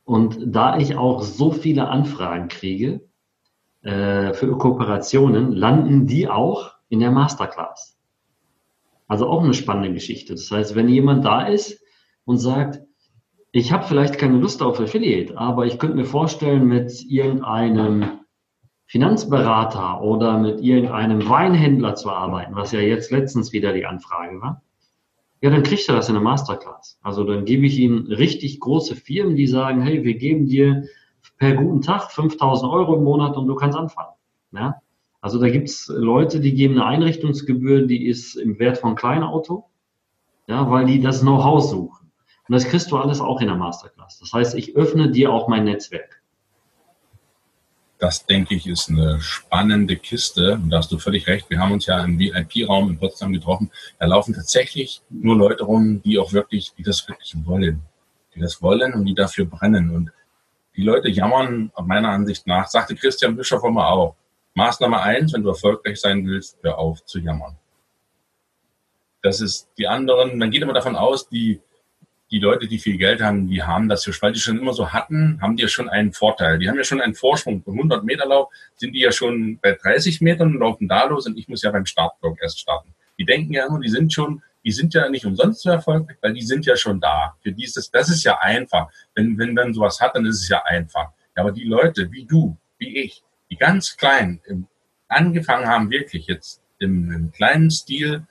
Und 0.04 0.38
da 0.44 0.76
ich 0.76 0.96
auch 0.96 1.22
so 1.22 1.52
viele 1.52 1.88
Anfragen 1.88 2.48
kriege 2.48 3.00
äh, 3.82 4.32
für 4.34 4.58
Kooperationen, 4.58 5.52
landen 5.52 6.06
die 6.06 6.28
auch 6.28 6.72
in 6.88 7.00
der 7.00 7.12
Masterclass. 7.12 7.96
Also 9.10 9.26
auch 9.26 9.42
eine 9.42 9.54
spannende 9.54 9.92
Geschichte. 9.92 10.34
Das 10.34 10.48
heißt, 10.52 10.76
wenn 10.76 10.88
jemand 10.88 11.24
da 11.24 11.42
ist 11.48 11.82
und 12.24 12.38
sagt, 12.38 12.80
ich 13.50 13.72
habe 13.72 13.84
vielleicht 13.84 14.18
keine 14.18 14.38
Lust 14.38 14.62
auf 14.62 14.78
Affiliate, 14.78 15.36
aber 15.36 15.66
ich 15.66 15.80
könnte 15.80 15.96
mir 15.96 16.04
vorstellen, 16.04 16.68
mit 16.68 16.92
irgendeinem 17.08 18.20
Finanzberater 18.86 20.00
oder 20.00 20.38
mit 20.38 20.60
irgendeinem 20.60 21.28
Weinhändler 21.28 21.96
zu 21.96 22.08
arbeiten, 22.08 22.54
was 22.54 22.70
ja 22.70 22.78
jetzt 22.78 23.10
letztens 23.10 23.52
wieder 23.52 23.72
die 23.72 23.84
Anfrage 23.84 24.40
war, 24.40 24.62
ja, 25.40 25.50
dann 25.50 25.64
kriegt 25.64 25.88
er 25.88 25.96
das 25.96 26.08
in 26.08 26.14
der 26.14 26.22
Masterclass. 26.22 27.00
Also 27.02 27.24
dann 27.24 27.44
gebe 27.44 27.66
ich 27.66 27.80
ihm 27.80 28.06
richtig 28.06 28.60
große 28.60 28.94
Firmen, 28.94 29.34
die 29.34 29.48
sagen, 29.48 29.82
hey, 29.82 30.04
wir 30.04 30.14
geben 30.14 30.46
dir 30.46 30.84
per 31.36 31.56
guten 31.56 31.80
Tag 31.80 32.12
5000 32.12 32.70
Euro 32.70 32.94
im 32.94 33.02
Monat 33.02 33.36
und 33.36 33.48
du 33.48 33.56
kannst 33.56 33.76
anfangen. 33.76 34.14
Ja? 34.52 34.80
Also 35.20 35.38
da 35.38 35.50
gibt's 35.50 35.88
Leute, 35.88 36.40
die 36.40 36.54
geben 36.54 36.74
eine 36.74 36.86
Einrichtungsgebühr, 36.86 37.86
die 37.86 38.06
ist 38.06 38.36
im 38.36 38.58
Wert 38.58 38.78
von 38.78 38.94
Kleinauto, 38.94 39.68
ja, 40.46 40.70
weil 40.70 40.86
die 40.86 41.00
das 41.00 41.20
Know-how 41.20 41.62
suchen. 41.62 42.10
Und 42.48 42.54
das 42.54 42.64
kriegst 42.64 42.90
du 42.90 42.96
alles 42.96 43.20
auch 43.20 43.40
in 43.40 43.46
der 43.46 43.56
Masterclass. 43.56 44.18
Das 44.18 44.32
heißt, 44.32 44.54
ich 44.56 44.76
öffne 44.76 45.10
dir 45.10 45.30
auch 45.30 45.46
mein 45.46 45.64
Netzwerk. 45.64 46.20
Das, 48.00 48.24
denke 48.24 48.54
ich, 48.54 48.66
ist 48.66 48.88
eine 48.88 49.20
spannende 49.20 49.94
Kiste. 49.94 50.54
Und 50.54 50.70
da 50.70 50.78
hast 50.78 50.90
du 50.90 50.98
völlig 50.98 51.26
recht. 51.26 51.50
Wir 51.50 51.60
haben 51.60 51.72
uns 51.72 51.84
ja 51.84 52.02
im 52.02 52.18
VIP-Raum 52.18 52.88
in 52.88 52.98
Potsdam 52.98 53.32
getroffen. 53.32 53.70
Da 53.98 54.06
laufen 54.06 54.32
tatsächlich 54.32 55.02
nur 55.10 55.36
Leute 55.36 55.64
rum, 55.64 56.00
die 56.02 56.18
auch 56.18 56.32
wirklich, 56.32 56.72
die 56.78 56.82
das 56.82 57.06
wirklich 57.06 57.36
wollen. 57.44 57.82
Die 58.34 58.40
das 58.40 58.62
wollen 58.62 58.94
und 58.94 59.04
die 59.04 59.14
dafür 59.14 59.44
brennen. 59.44 59.90
Und 59.94 60.10
die 60.76 60.82
Leute 60.82 61.10
jammern, 61.10 61.70
meiner 61.84 62.08
Ansicht 62.08 62.46
nach, 62.46 62.68
sagte 62.68 62.94
Christian 62.94 63.36
Bischof 63.36 63.62
immer 63.64 63.88
auch, 63.88 64.16
Maßnahme 64.54 65.00
eins, 65.00 65.32
wenn 65.32 65.42
du 65.42 65.50
erfolgreich 65.50 66.00
sein 66.00 66.26
willst, 66.26 66.58
hör 66.62 66.78
auf 66.78 67.04
zu 67.04 67.18
jammern. 67.20 67.56
Das 69.22 69.40
ist 69.40 69.68
die 69.76 69.86
anderen, 69.86 70.38
man 70.38 70.50
geht 70.50 70.62
immer 70.62 70.72
davon 70.72 70.96
aus, 70.96 71.28
die, 71.28 71.60
die 72.30 72.38
Leute, 72.38 72.68
die 72.68 72.78
viel 72.78 72.96
Geld 72.96 73.20
haben, 73.20 73.48
die 73.48 73.62
haben 73.62 73.88
das 73.88 74.06
weil 74.22 74.32
die 74.32 74.40
schon 74.40 74.58
immer 74.58 74.72
so 74.72 74.92
hatten, 74.92 75.38
haben 75.42 75.56
die 75.56 75.62
ja 75.62 75.68
schon 75.68 75.88
einen 75.88 76.12
Vorteil. 76.12 76.58
Die 76.58 76.68
haben 76.68 76.76
ja 76.76 76.84
schon 76.84 77.00
einen 77.00 77.14
Vorsprung. 77.14 77.62
Beim 77.62 77.74
100 77.74 78.04
Meter 78.04 78.26
Lauf 78.26 78.48
sind 78.76 78.92
die 78.92 79.00
ja 79.00 79.12
schon 79.12 79.58
bei 79.60 79.72
30 79.72 80.20
Metern 80.20 80.54
und 80.54 80.60
laufen 80.60 80.88
da 80.88 81.04
los 81.04 81.26
und 81.26 81.36
ich 81.36 81.48
muss 81.48 81.62
ja 81.62 81.70
beim 81.70 81.86
Startblock 81.86 82.40
erst 82.40 82.60
starten. 82.60 82.94
Die 83.18 83.24
denken 83.24 83.52
ja 83.52 83.66
immer, 83.66 83.80
die 83.80 83.88
sind 83.88 84.12
schon, 84.12 84.42
die 84.64 84.72
sind 84.72 84.94
ja 84.94 85.08
nicht 85.08 85.26
umsonst 85.26 85.62
so 85.62 85.70
erfolgreich, 85.70 86.16
weil 86.20 86.32
die 86.32 86.42
sind 86.42 86.64
ja 86.66 86.76
schon 86.76 87.00
da. 87.00 87.36
Für 87.42 87.52
die 87.52 87.64
ist 87.64 87.76
das, 87.76 87.90
das 87.90 88.08
ist 88.08 88.24
ja 88.24 88.38
einfach. 88.38 88.88
Wenn, 89.14 89.36
wenn 89.36 89.52
man 89.52 89.74
sowas 89.74 90.00
hat, 90.00 90.14
dann 90.14 90.24
ist 90.24 90.40
es 90.40 90.48
ja 90.48 90.62
einfach. 90.64 91.10
Ja, 91.36 91.42
aber 91.42 91.52
die 91.52 91.64
Leute, 91.64 92.10
wie 92.12 92.24
du, 92.24 92.56
wie 92.78 92.96
ich, 92.96 93.22
die 93.50 93.56
ganz 93.56 93.96
klein 93.96 94.40
angefangen 95.08 95.66
haben, 95.66 95.90
wirklich 95.90 96.26
jetzt 96.26 96.62
im, 96.78 97.12
im 97.12 97.32
kleinen 97.32 97.70
Stil 97.70 98.26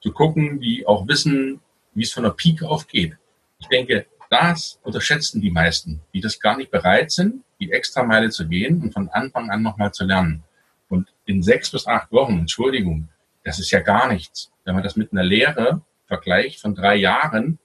zu 0.00 0.12
gucken, 0.12 0.60
die 0.60 0.86
auch 0.86 1.06
wissen, 1.06 1.60
wie 1.94 2.02
es 2.02 2.12
von 2.12 2.24
der 2.24 2.30
Pike 2.30 2.68
auf 2.68 2.86
geht. 2.86 3.16
Ich 3.58 3.68
denke, 3.68 4.06
das 4.30 4.78
unterschätzen 4.82 5.40
die 5.40 5.50
meisten, 5.50 6.00
die 6.12 6.20
das 6.20 6.40
gar 6.40 6.56
nicht 6.56 6.70
bereit 6.70 7.10
sind, 7.12 7.42
die 7.60 7.70
extra 7.70 8.02
Meile 8.02 8.30
zu 8.30 8.48
gehen 8.48 8.82
und 8.82 8.92
von 8.92 9.08
Anfang 9.08 9.50
an 9.50 9.62
nochmal 9.62 9.92
zu 9.92 10.04
lernen. 10.04 10.42
Und 10.88 11.12
in 11.24 11.42
sechs 11.42 11.70
bis 11.70 11.86
acht 11.86 12.12
Wochen, 12.12 12.38
Entschuldigung, 12.38 13.08
das 13.44 13.58
ist 13.58 13.70
ja 13.70 13.80
gar 13.80 14.12
nichts. 14.12 14.50
Wenn 14.64 14.74
man 14.74 14.84
das 14.84 14.96
mit 14.96 15.12
einer 15.12 15.22
Lehre 15.22 15.80
vergleicht 16.06 16.60
von 16.60 16.74
drei 16.74 16.96
Jahren, 16.96 17.58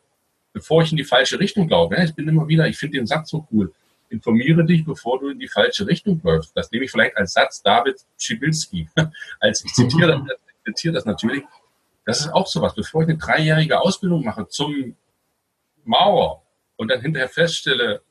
bevor 0.53 0.83
ich 0.83 0.91
in 0.91 0.97
die 0.97 1.03
falsche 1.03 1.39
Richtung 1.39 1.67
glaube, 1.67 2.01
ich 2.03 2.15
bin 2.15 2.27
immer 2.27 2.47
wieder, 2.47 2.67
ich 2.67 2.77
finde 2.77 2.97
den 2.97 3.07
Satz 3.07 3.29
so 3.29 3.47
cool, 3.51 3.73
informiere 4.11 4.65
dich, 4.65 4.85
bevor 4.85 5.19
du 5.19 5.29
in 5.29 5.39
die 5.39 5.47
falsche 5.47 5.87
Richtung 5.87 6.19
läufst. 6.23 6.55
Das 6.55 6.71
nehme 6.71 6.85
ich 6.85 6.91
vielleicht 6.91 7.17
als 7.17 7.33
Satz 7.33 7.61
David 7.61 7.97
Schibilski. 8.17 8.89
als 9.39 9.63
ich 9.63 9.73
zitiere, 9.73 10.25
ich 10.65 10.73
zitiere 10.73 10.93
das 10.93 11.05
natürlich. 11.05 11.43
Das 12.05 12.19
ist 12.19 12.29
auch 12.29 12.47
sowas. 12.47 12.75
Bevor 12.75 13.03
ich 13.03 13.09
eine 13.09 13.17
dreijährige 13.17 13.79
Ausbildung 13.79 14.23
mache 14.23 14.47
zum 14.47 14.95
Mauer 15.83 16.43
und 16.75 16.89
dann 16.89 17.01
hinterher 17.01 17.29
feststelle, 17.29 18.01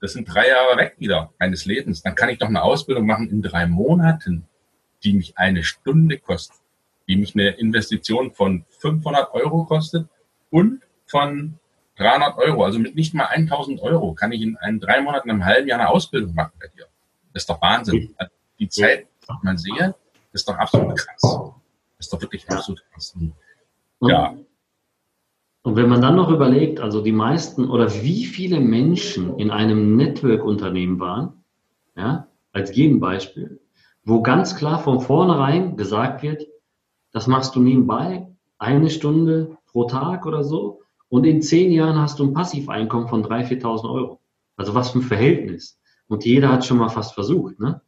das 0.00 0.14
sind 0.14 0.26
drei 0.26 0.48
Jahre 0.48 0.76
weg 0.76 0.96
wieder 0.98 1.32
meines 1.38 1.64
Lebens, 1.64 2.02
dann 2.02 2.14
kann 2.14 2.28
ich 2.28 2.38
doch 2.38 2.48
eine 2.48 2.62
Ausbildung 2.62 3.06
machen 3.06 3.30
in 3.30 3.40
drei 3.40 3.66
Monaten, 3.66 4.48
die 5.04 5.12
mich 5.12 5.38
eine 5.38 5.62
Stunde 5.62 6.18
kostet, 6.18 6.56
die 7.08 7.16
mich 7.16 7.34
eine 7.34 7.50
Investition 7.50 8.32
von 8.32 8.64
500 8.80 9.32
Euro 9.32 9.64
kostet 9.64 10.08
und 10.50 10.82
von 11.06 11.58
300 12.02 12.38
Euro, 12.38 12.64
also 12.64 12.78
mit 12.78 12.94
nicht 12.94 13.14
mal 13.14 13.26
1000 13.26 13.80
Euro 13.80 14.14
kann 14.14 14.32
ich 14.32 14.42
in 14.42 14.56
einen 14.56 14.80
drei 14.80 15.00
Monaten, 15.00 15.30
einem 15.30 15.44
halben 15.44 15.68
Jahr 15.68 15.80
eine 15.80 15.88
Ausbildung 15.88 16.34
machen 16.34 16.52
bei 16.60 16.68
dir. 16.68 16.86
Das 17.32 17.42
ist 17.42 17.50
doch 17.50 17.60
Wahnsinn. 17.62 18.14
Also 18.16 18.32
die 18.58 18.68
Zeit, 18.68 19.06
mal 19.42 19.56
sehe, 19.56 19.94
ist 20.32 20.48
doch 20.48 20.56
absolut 20.56 20.96
krass. 20.96 21.20
Das 21.22 22.06
ist 22.06 22.12
doch 22.12 22.20
wirklich 22.20 22.48
absolut 22.50 22.82
krass. 22.92 23.14
Und, 23.18 23.32
ja. 24.08 24.34
Und 25.62 25.76
wenn 25.76 25.88
man 25.88 26.02
dann 26.02 26.16
noch 26.16 26.30
überlegt, 26.30 26.80
also 26.80 27.02
die 27.02 27.12
meisten 27.12 27.70
oder 27.70 27.92
wie 28.02 28.24
viele 28.26 28.60
Menschen 28.60 29.38
in 29.38 29.50
einem 29.50 29.96
Network-Unternehmen 29.96 30.98
waren, 30.98 31.44
ja, 31.96 32.26
als 32.52 32.72
Gegenbeispiel, 32.72 33.60
wo 34.04 34.22
ganz 34.22 34.56
klar 34.56 34.80
von 34.80 35.00
vornherein 35.00 35.76
gesagt 35.76 36.22
wird, 36.22 36.46
das 37.12 37.26
machst 37.26 37.54
du 37.54 37.60
nebenbei, 37.60 38.26
eine 38.58 38.90
Stunde 38.90 39.56
pro 39.66 39.84
Tag 39.84 40.26
oder 40.26 40.42
so, 40.42 40.82
und 41.12 41.24
in 41.24 41.42
zehn 41.42 41.70
Jahren 41.70 41.98
hast 41.98 42.18
du 42.18 42.24
ein 42.24 42.32
Passiveinkommen 42.32 43.06
von 43.06 43.22
3.000, 43.22 43.60
4.000 43.60 43.92
Euro. 43.92 44.20
Also 44.56 44.74
was 44.74 44.92
für 44.92 45.00
ein 45.00 45.02
Verhältnis. 45.02 45.78
Und 46.08 46.24
jeder 46.24 46.48
hat 46.48 46.64
schon 46.64 46.78
mal 46.78 46.88
fast 46.88 47.12
versucht, 47.12 47.60
ne? 47.60 47.82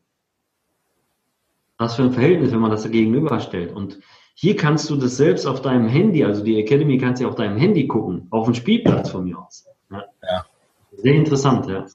Was 1.78 1.96
für 1.96 2.02
ein 2.02 2.12
Verhältnis, 2.12 2.52
wenn 2.52 2.58
man 2.58 2.70
das 2.70 2.88
gegenüberstellt. 2.90 3.72
Und 3.72 3.98
hier 4.34 4.56
kannst 4.56 4.90
du 4.90 4.96
das 4.96 5.16
selbst 5.16 5.46
auf 5.46 5.62
deinem 5.62 5.88
Handy, 5.88 6.22
also 6.22 6.44
die 6.44 6.60
Academy 6.60 6.98
kannst 6.98 7.22
du 7.22 7.26
auf 7.26 7.34
deinem 7.34 7.56
Handy 7.56 7.86
gucken, 7.86 8.26
auf 8.28 8.44
dem 8.44 8.52
Spielplatz 8.52 9.08
von 9.08 9.24
mir 9.24 9.38
aus. 9.38 9.64
Ja. 9.90 10.04
ja. 10.22 10.46
Sehr 10.92 11.14
interessant, 11.14 11.66
ja. 11.66 11.86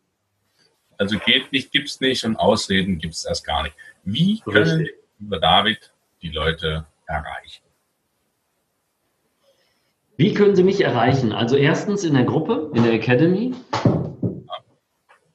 Also 0.97 1.19
geht 1.19 1.51
nicht, 1.51 1.72
gibt's 1.72 2.01
nicht 2.01 2.23
und 2.23 2.38
Ausreden 2.38 2.97
gibt's 2.97 3.26
erst 3.26 3.45
gar 3.45 3.61
nicht. 3.61 3.76
Wie 4.03 4.39
können, 4.39 4.88
lieber 5.19 5.39
David, 5.39 5.93
die 6.23 6.30
Leute 6.30 6.88
erreichen? 7.06 7.68
Wie 10.19 10.33
können 10.33 10.53
Sie 10.53 10.63
mich 10.63 10.81
erreichen? 10.81 11.31
Also 11.31 11.55
erstens 11.55 12.03
in 12.03 12.13
der 12.13 12.25
Gruppe, 12.25 12.71
in 12.73 12.83
der 12.83 12.91
Academy. 12.91 13.53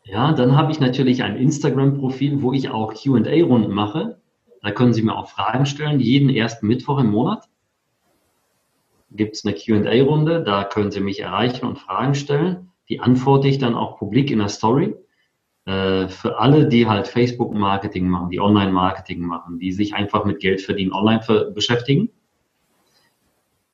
Ja, 0.05 0.35
dann 0.35 0.59
habe 0.59 0.73
ich 0.73 0.79
natürlich 0.79 1.23
ein 1.23 1.39
Instagram-Profil, 1.39 2.43
wo 2.43 2.53
ich 2.53 2.69
auch 2.69 2.93
QA-Runden 2.93 3.73
mache. 3.73 4.21
Da 4.61 4.73
können 4.73 4.93
Sie 4.93 5.01
mir 5.01 5.17
auch 5.17 5.31
Fragen 5.31 5.65
stellen. 5.65 6.01
Jeden 6.01 6.29
ersten 6.29 6.67
Mittwoch 6.67 6.99
im 6.99 7.13
Monat 7.13 7.49
gibt 9.11 9.37
es 9.37 9.47
eine 9.47 9.55
QA-Runde. 9.55 10.43
Da 10.43 10.65
können 10.65 10.91
Sie 10.91 11.01
mich 11.01 11.21
erreichen 11.21 11.65
und 11.65 11.79
Fragen 11.79 12.15
stellen. 12.15 12.71
Die 12.91 13.01
antworte 13.01 13.49
ich 13.49 13.57
dann 13.57 13.75
auch 13.75 13.97
publik 13.97 14.31
in 14.31 14.41
der 14.41 14.51
Story. 14.51 14.95
Äh, 15.65 16.09
für 16.09 16.39
alle, 16.39 16.69
die 16.69 16.87
halt 16.87 17.09
Facebook-Marketing 17.09 18.07
machen, 18.07 18.29
die 18.29 18.39
Online-Marketing 18.39 19.23
machen, 19.23 19.59
die 19.59 19.73
sich 19.73 19.95
einfach 19.95 20.27
mit 20.27 20.41
Geld 20.41 20.61
verdienen 20.61 20.93
online 20.93 21.23
beschäftigen. 21.55 22.11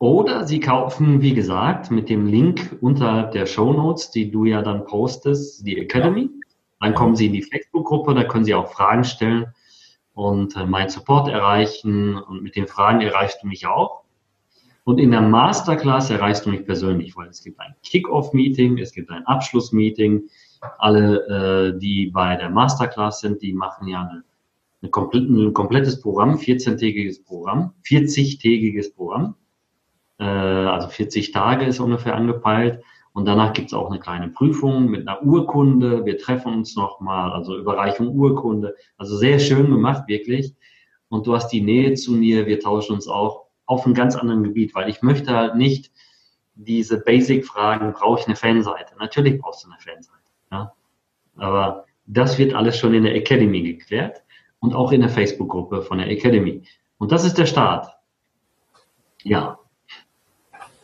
Oder 0.01 0.47
Sie 0.47 0.61
kaufen, 0.61 1.21
wie 1.21 1.35
gesagt, 1.35 1.91
mit 1.91 2.09
dem 2.09 2.27
Link 2.27 2.79
unterhalb 2.81 3.33
der 3.33 3.45
Show 3.45 3.75
Notes, 3.75 4.11
die 4.11 4.31
du 4.31 4.47
ja 4.47 4.63
dann 4.63 4.87
postest, 4.87 5.67
die 5.67 5.77
Academy. 5.77 6.31
Dann 6.81 6.95
kommen 6.95 7.15
Sie 7.15 7.27
in 7.27 7.35
die 7.35 7.43
Facebook-Gruppe, 7.43 8.15
da 8.15 8.25
können 8.25 8.47
Sie 8.47 8.55
auch 8.55 8.73
Fragen 8.73 9.05
stellen 9.05 9.53
und 10.15 10.57
äh, 10.57 10.65
meinen 10.65 10.89
Support 10.89 11.29
erreichen. 11.29 12.17
Und 12.17 12.43
mit 12.43 12.57
den 12.57 12.67
Fragen 12.67 13.03
erreichst 13.03 13.43
du 13.43 13.47
mich 13.47 13.67
auch. 13.67 14.05
Und 14.85 14.99
in 14.99 15.11
der 15.11 15.21
Masterclass 15.21 16.09
erreichst 16.09 16.47
du 16.47 16.51
mich 16.51 16.65
persönlich, 16.65 17.15
weil 17.15 17.29
es 17.29 17.45
gibt 17.45 17.61
ein 17.61 17.75
Kick-Off-Meeting, 17.83 18.79
es 18.79 18.93
gibt 18.93 19.11
ein 19.11 19.27
Abschluss-Meeting. 19.27 20.23
Alle, 20.79 21.75
äh, 21.75 21.79
die 21.79 22.07
bei 22.07 22.37
der 22.37 22.49
Masterclass 22.49 23.21
sind, 23.21 23.43
die 23.43 23.53
machen 23.53 23.87
ja 23.87 24.01
eine, 24.01 24.25
eine 24.81 24.91
komplett, 24.91 25.29
ein 25.29 25.53
komplettes 25.53 26.01
Programm, 26.01 26.37
14-tägiges 26.37 27.23
Programm, 27.23 27.75
40-tägiges 27.85 28.95
Programm. 28.95 29.35
Äh, 30.21 30.25
also 30.25 30.89
40 30.89 31.33
Tage 31.33 31.65
ist 31.65 31.81
ungefähr 31.81 32.15
angepeilt. 32.15 32.85
Und 33.13 33.25
danach 33.27 33.53
gibt 33.53 33.69
es 33.69 33.75
auch 33.75 33.91
eine 33.91 33.99
kleine 33.99 34.29
Prüfung 34.29 34.87
mit 34.87 35.09
einer 35.09 35.23
Urkunde. 35.25 36.05
Wir 36.05 36.17
treffen 36.17 36.55
uns 36.55 36.77
nochmal, 36.77 37.33
also 37.33 37.57
Überreichung 37.57 38.09
Urkunde. 38.09 38.77
Also 38.99 39.17
sehr 39.17 39.41
schön 39.41 39.69
gemacht, 39.69 40.05
wirklich. 40.07 40.55
Und 41.09 41.27
du 41.27 41.35
hast 41.35 41.49
die 41.49 41.63
Nähe 41.63 41.95
zu 41.95 42.13
mir. 42.13 42.47
Wir 42.47 42.61
tauschen 42.61 42.95
uns 42.95 43.09
auch 43.09 43.47
auf 43.67 43.85
einem 43.85 43.95
ganz 43.95 44.15
anderen 44.15 44.45
Gebiet, 44.45 44.75
weil 44.75 44.89
ich 44.89 45.03
möchte 45.03 45.35
halt 45.35 45.57
nicht 45.57 45.91
diese 46.55 47.01
Basic-Fragen, 47.01 47.93
brauche 47.95 48.21
ich 48.21 48.27
eine 48.27 48.37
Fanseite? 48.37 48.95
Natürlich 48.99 49.41
brauchst 49.41 49.65
du 49.65 49.71
eine 49.71 49.79
Fanseite. 49.81 50.19
Ja? 50.53 50.73
Aber 51.37 51.87
das 52.07 52.39
wird 52.39 52.55
alles 52.55 52.77
schon 52.77 52.95
in 52.95 53.05
der 53.05 53.15
Academy 53.15 53.63
geklärt 53.63 54.23
und 54.61 54.75
auch 54.75 54.93
in 54.93 55.01
der 55.01 55.11
Facebook-Gruppe 55.11 55.83
von 55.83 55.99
der 55.99 56.09
Academy. 56.09 56.63
Und 56.99 57.11
das 57.13 57.25
ist 57.25 57.39
der 57.39 57.47
Start. 57.47 57.89
Ja, 59.23 59.60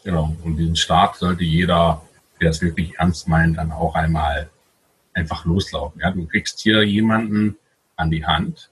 Genau. 0.07 0.37
Und 0.45 0.57
diesen 0.57 0.77
Start 0.77 1.16
sollte 1.16 1.43
jeder, 1.43 2.01
der 2.41 2.51
es 2.51 2.62
wirklich 2.62 2.97
ernst 2.97 3.27
meint, 3.27 3.59
dann 3.59 3.73
auch 3.73 3.97
einmal 3.97 4.49
einfach 5.12 5.45
loslaufen. 5.45 6.01
Ja, 6.01 6.12
du 6.12 6.28
kriegst 6.28 6.61
hier 6.61 6.85
jemanden 6.85 7.57
an 7.97 8.12
die 8.12 8.24
Hand, 8.24 8.70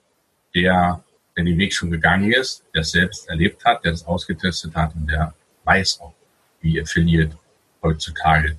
der, 0.54 1.02
der 1.36 1.44
den 1.44 1.58
Weg 1.58 1.74
schon 1.74 1.90
gegangen 1.90 2.30
ist, 2.30 2.62
der 2.72 2.82
es 2.82 2.92
selbst 2.92 3.28
erlebt 3.28 3.64
hat, 3.64 3.84
der 3.84 3.94
es 3.94 4.06
ausgetestet 4.06 4.76
hat 4.76 4.94
und 4.94 5.10
der 5.10 5.34
weiß 5.64 6.02
auch, 6.02 6.14
wie 6.60 6.80
Affiliate 6.80 7.36
heutzutage 7.82 8.56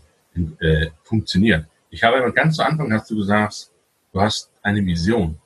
äh, 0.60 0.88
funktioniert. 1.06 1.68
Ich 1.89 2.03
habe 2.03 2.18
aber 2.18 2.34
ganz 2.34 2.57
zu 2.57 2.65
Anfang 2.65 2.91
hast 2.91 3.10
du 3.10 3.15
gesagt, 3.15 3.69
du 4.11 4.19
hast 4.19 4.52
eine 4.61 4.85
Vision. 4.85 5.39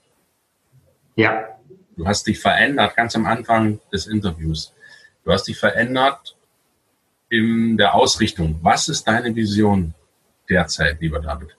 Ja. 1.15 1.59
Du 1.95 2.07
hast 2.07 2.25
dich 2.25 2.39
verändert, 2.39 2.95
ganz 2.95 3.15
am 3.15 3.27
Anfang 3.27 3.79
des 3.93 4.07
Interviews. 4.07 4.73
Du 5.23 5.31
hast 5.31 5.43
dich 5.43 5.59
verändert 5.59 6.35
in 7.29 7.77
der 7.77 7.95
Ausrichtung. 7.95 8.59
Was 8.61 8.87
ist 8.87 9.07
deine 9.07 9.35
Vision 9.35 9.93
derzeit, 10.49 10.99
lieber 11.01 11.19
David? 11.19 11.55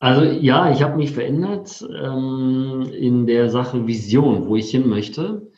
Also 0.00 0.22
ja, 0.22 0.70
ich 0.70 0.82
habe 0.82 0.96
mich 0.96 1.12
verändert 1.12 1.84
ähm, 2.02 2.88
in 2.92 3.26
der 3.26 3.50
Sache 3.50 3.86
Vision, 3.86 4.46
wo 4.46 4.54
ich 4.56 4.70
hin 4.70 4.88
möchte. 4.88 5.50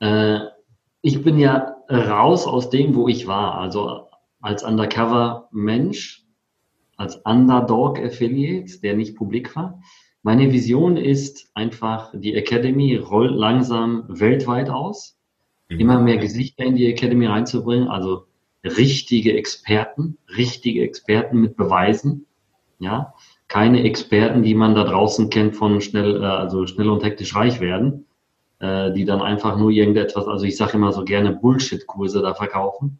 Äh, 0.00 0.40
ich 1.02 1.22
bin 1.22 1.38
ja 1.38 1.76
raus 1.90 2.46
aus 2.46 2.70
dem, 2.70 2.94
wo 2.94 3.06
ich 3.06 3.26
war, 3.26 3.58
also 3.58 4.08
als 4.40 4.62
Undercover-Mensch, 4.64 6.24
als 6.96 7.16
Underdog-Affiliate, 7.16 8.80
der 8.80 8.96
nicht 8.96 9.16
publik 9.16 9.54
war. 9.56 9.80
Meine 10.22 10.52
Vision 10.52 10.96
ist 10.96 11.50
einfach, 11.54 12.12
die 12.14 12.34
Academy 12.34 12.96
rollt 12.96 13.34
langsam 13.34 14.04
weltweit 14.08 14.70
aus. 14.70 15.15
Immer 15.68 16.00
mehr 16.00 16.18
Gesichter 16.18 16.64
in 16.64 16.76
die 16.76 16.86
Academy 16.86 17.26
reinzubringen, 17.26 17.88
also 17.88 18.26
richtige 18.64 19.36
Experten, 19.36 20.18
richtige 20.36 20.82
Experten 20.82 21.40
mit 21.40 21.56
Beweisen, 21.56 22.26
ja, 22.78 23.14
keine 23.48 23.84
Experten, 23.84 24.42
die 24.42 24.54
man 24.54 24.74
da 24.74 24.84
draußen 24.84 25.30
kennt 25.30 25.56
von 25.56 25.80
schnell, 25.80 26.22
äh, 26.22 26.26
also 26.26 26.66
schnell 26.66 26.88
und 26.88 27.04
hektisch 27.04 27.34
reich 27.34 27.60
werden, 27.60 28.06
äh, 28.58 28.92
die 28.92 29.04
dann 29.04 29.22
einfach 29.22 29.56
nur 29.56 29.70
irgendetwas, 29.70 30.26
also 30.26 30.44
ich 30.44 30.56
sage 30.56 30.74
immer 30.74 30.92
so 30.92 31.04
gerne 31.04 31.32
Bullshit-Kurse 31.32 32.22
da 32.22 32.34
verkaufen, 32.34 32.98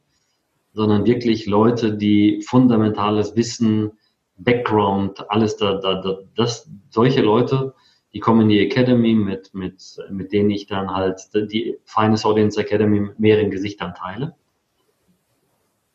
sondern 0.72 1.06
wirklich 1.06 1.46
Leute, 1.46 1.94
die 1.94 2.42
fundamentales 2.42 3.34
Wissen, 3.34 3.92
Background, 4.38 5.30
alles 5.30 5.56
da, 5.56 5.74
da, 5.74 6.00
da 6.00 6.18
das, 6.36 6.70
solche 6.90 7.22
Leute, 7.22 7.74
die 8.16 8.20
kommen 8.20 8.40
in 8.40 8.48
die 8.48 8.60
Academy, 8.60 9.12
mit, 9.12 9.52
mit, 9.52 9.98
mit 10.08 10.32
denen 10.32 10.48
ich 10.48 10.66
dann 10.66 10.90
halt 10.90 11.20
die 11.34 11.76
Finest 11.84 12.24
Audience 12.24 12.58
Academy 12.58 12.98
mit 12.98 13.20
mehreren 13.20 13.50
Gesichtern 13.50 13.92
teile. 13.94 14.34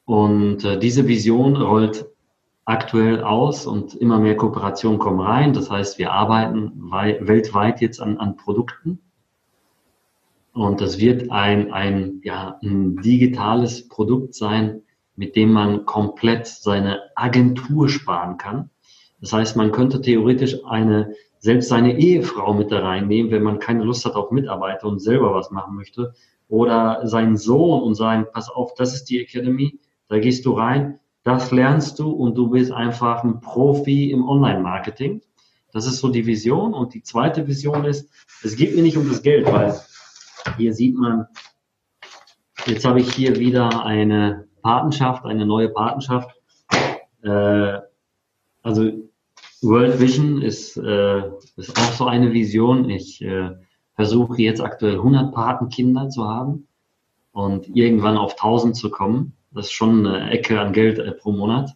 Und 0.06 0.64
äh, 0.64 0.78
diese 0.78 1.08
Vision 1.08 1.56
rollt 1.56 2.06
aktuell 2.66 3.24
aus 3.24 3.66
und 3.66 3.96
immer 3.96 4.20
mehr 4.20 4.38
Kooperationen 4.38 5.00
kommen 5.00 5.20
rein. 5.20 5.54
Das 5.54 5.72
heißt, 5.72 5.98
wir 5.98 6.12
arbeiten 6.12 6.92
weltweit 6.92 7.82
jetzt 7.82 8.00
an, 8.00 8.20
an 8.20 8.38
Produkten. 8.38 9.00
Und 10.54 10.80
das 10.80 11.00
wird 11.00 11.32
ein, 11.32 11.74
ein, 11.74 12.22
ja, 12.24 12.60
ein 12.62 12.98
digitales 12.98 13.88
Produkt 13.88 14.36
sein, 14.36 14.84
mit 15.16 15.36
dem 15.36 15.54
man 15.54 15.88
komplett 15.88 16.46
seine 16.46 17.02
Agentur 17.16 17.90
sparen 17.90 18.38
kann. 18.38 18.70
Das 19.22 19.34
heißt, 19.34 19.58
man 19.58 19.72
könnte 19.72 20.02
theoretisch 20.02 20.64
eine 20.66 21.16
selbst 21.42 21.70
seine 21.70 22.00
Ehefrau 22.00 22.54
mit 22.54 22.72
da 22.72 22.80
reinnehmen, 22.80 23.32
wenn 23.32 23.42
man 23.42 23.60
keine 23.60 23.84
Lust 23.84 24.06
hat 24.06 24.14
auf 24.14 24.32
Mitarbeiter 24.32 24.88
und 24.88 25.00
selber 25.00 25.34
was 25.34 25.50
machen 25.50 25.76
möchte. 25.76 26.14
Oder 26.48 27.08
seinen 27.08 27.36
Sohn 27.36 27.82
und 27.82 27.96
sagen, 27.96 28.28
pass 28.32 28.50
auf, 28.50 28.76
das 28.76 28.94
ist 28.94 29.06
die 29.06 29.20
Academy, 29.20 29.80
da 30.08 30.20
gehst 30.20 30.46
du 30.46 30.52
rein, 30.52 31.00
das 31.24 31.52
lernst 31.52 31.98
du 31.98 32.12
und 32.12 32.36
du 32.36 32.50
bist 32.50 32.72
einfach 32.72 33.24
ein 33.24 33.42
Profi 33.42 34.12
im 34.12 34.28
Online-Marketing. 34.28 35.22
Das 35.72 35.88
ist 35.88 36.00
so 36.00 36.10
die 36.10 36.26
Vision. 36.28 36.74
Und 36.74 36.94
die 36.94 37.02
zweite 37.02 37.48
Vision 37.48 37.86
ist, 37.86 38.10
es 38.44 38.56
geht 38.56 38.76
mir 38.76 38.84
nicht 38.84 38.98
um 38.98 39.08
das 39.10 39.24
Geld, 39.24 39.52
weil 39.52 39.80
hier 40.58 40.74
sieht 40.74 40.96
man, 40.96 41.26
jetzt 42.68 42.86
habe 42.86 43.00
ich 43.00 43.14
hier 43.14 43.38
wieder 43.38 43.84
eine 43.84 44.48
Patenschaft, 44.62 45.26
eine 45.26 45.46
neue 45.46 45.70
Patenschaft. 45.70 46.30
Äh, 47.24 47.80
also 48.62 48.92
World 49.62 50.00
Vision 50.00 50.42
ist, 50.42 50.78
äh, 50.78 51.22
ist 51.56 51.78
auch 51.78 51.92
so 51.94 52.06
eine 52.06 52.34
Vision. 52.34 52.90
Ich 52.90 53.22
äh, 53.22 53.52
versuche 53.96 54.42
jetzt 54.42 54.62
aktuell 54.62 54.96
100 54.96 55.34
Patenkinder 55.34 56.10
zu 56.10 56.26
haben 56.28 56.68
und 57.32 57.68
irgendwann 57.76 58.18
auf 58.18 58.34
1000 58.34 58.76
zu 58.76 58.90
kommen. 58.90 59.34
Das 59.52 59.68
ist 59.68 59.74
schon 59.74 60.06
eine 60.06 60.32
Ecke 60.32 60.60
an 60.60 60.74
Geld 60.74 60.98
äh, 61.00 61.12
pro 61.12 61.32
Monat. 61.32 61.72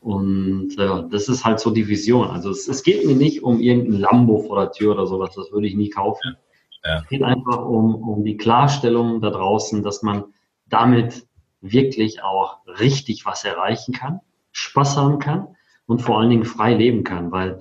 Und 0.00 0.78
äh, 0.78 1.02
das 1.10 1.28
ist 1.28 1.44
halt 1.44 1.60
so 1.60 1.70
die 1.70 1.86
Vision. 1.86 2.28
Also 2.28 2.50
es, 2.50 2.66
es, 2.68 2.82
geht 2.82 3.04
mir 3.04 3.16
nicht 3.16 3.42
um 3.42 3.60
irgendein 3.60 4.00
Lambo 4.00 4.38
vor 4.38 4.58
der 4.60 4.72
Tür 4.72 4.92
oder 4.92 5.06
sowas, 5.06 5.34
das 5.34 5.52
würde 5.52 5.66
ich 5.66 5.74
nie 5.74 5.90
kaufen. 5.90 6.36
Ja. 6.84 7.00
Es 7.00 7.08
geht 7.08 7.22
einfach 7.22 7.64
um, 7.64 7.94
um 7.96 8.24
die 8.24 8.36
Klarstellung 8.36 9.20
da 9.20 9.30
draußen, 9.30 9.82
dass 9.82 10.02
man 10.02 10.24
damit 10.68 11.26
wirklich 11.60 12.22
auch 12.22 12.58
richtig 12.78 13.26
was 13.26 13.44
erreichen 13.44 13.92
kann, 13.92 14.20
Spaß 14.52 14.96
haben 14.96 15.18
kann 15.18 15.48
und 15.88 16.02
vor 16.02 16.20
allen 16.20 16.30
Dingen 16.30 16.44
frei 16.44 16.74
leben 16.74 17.02
kann, 17.02 17.32
weil 17.32 17.60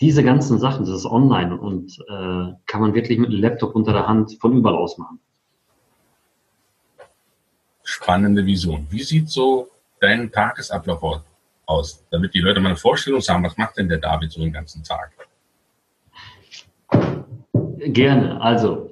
diese 0.00 0.24
ganzen 0.24 0.58
Sachen, 0.58 0.86
das 0.86 0.96
ist 0.96 1.06
online 1.06 1.56
und 1.56 1.98
äh, 2.08 2.52
kann 2.66 2.80
man 2.80 2.94
wirklich 2.94 3.18
mit 3.18 3.28
einem 3.28 3.40
Laptop 3.40 3.74
unter 3.76 3.92
der 3.92 4.08
Hand 4.08 4.36
von 4.40 4.56
überall 4.56 4.76
aus 4.76 4.96
machen. 4.96 5.20
Spannende 7.84 8.44
Vision. 8.46 8.86
Wie 8.88 9.02
sieht 9.02 9.28
so 9.28 9.68
dein 10.00 10.32
Tagesablauf 10.32 11.22
aus, 11.66 12.04
damit 12.10 12.32
die 12.32 12.40
Leute 12.40 12.60
mal 12.60 12.70
eine 12.70 12.76
Vorstellung 12.76 13.20
haben, 13.20 13.44
was 13.44 13.58
macht 13.58 13.76
denn 13.76 13.88
der 13.88 13.98
David 13.98 14.32
so 14.32 14.40
den 14.40 14.52
ganzen 14.52 14.82
Tag? 14.82 15.12
Gerne. 17.78 18.40
Also, 18.40 18.90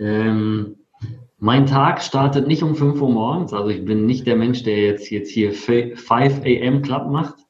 ähm, 0.00 0.76
mein 1.38 1.66
Tag 1.66 2.02
startet 2.02 2.48
nicht 2.48 2.64
um 2.64 2.74
5 2.74 3.00
Uhr 3.00 3.10
morgens. 3.10 3.52
Also 3.52 3.68
ich 3.68 3.84
bin 3.84 4.06
nicht 4.06 4.26
der 4.26 4.34
Mensch, 4.34 4.64
der 4.64 4.78
jetzt, 4.78 5.10
jetzt 5.10 5.30
hier 5.30 5.52
5 5.52 6.10
a.m. 6.10 6.82
Club 6.82 7.10
macht. 7.10 7.43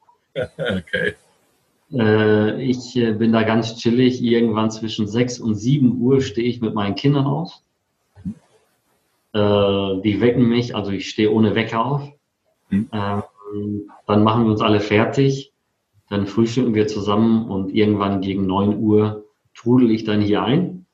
Okay. 0.59 1.15
Äh, 1.93 2.63
ich 2.63 2.97
äh, 2.97 3.13
bin 3.13 3.33
da 3.33 3.43
ganz 3.43 3.77
chillig. 3.77 4.23
Irgendwann 4.23 4.71
zwischen 4.71 5.07
6 5.07 5.41
und 5.41 5.55
7 5.55 6.01
Uhr 6.01 6.21
stehe 6.21 6.49
ich 6.49 6.61
mit 6.61 6.75
meinen 6.75 6.95
Kindern 6.95 7.27
auf. 7.27 7.61
Äh, 9.33 10.01
die 10.03 10.21
wecken 10.21 10.49
mich, 10.49 10.75
also 10.75 10.91
ich 10.91 11.09
stehe 11.09 11.31
ohne 11.31 11.55
Wecker 11.55 11.85
auf. 11.85 12.13
Mhm. 12.71 12.89
Ähm, 12.93 13.23
dann 14.07 14.25
machen 14.25 14.45
wir 14.45 14.53
uns 14.53 14.61
alle 14.61 14.81
fertig. 14.81 15.53
Dann 16.11 16.27
frühstücken 16.27 16.75
wir 16.75 16.87
zusammen 16.87 17.49
und 17.49 17.75
irgendwann 17.75 18.21
gegen 18.21 18.47
9 18.47 18.79
Uhr 18.79 19.25
trudel 19.55 19.91
ich 19.91 20.05
dann 20.05 20.21
hier 20.21 20.43
ein. 20.43 20.87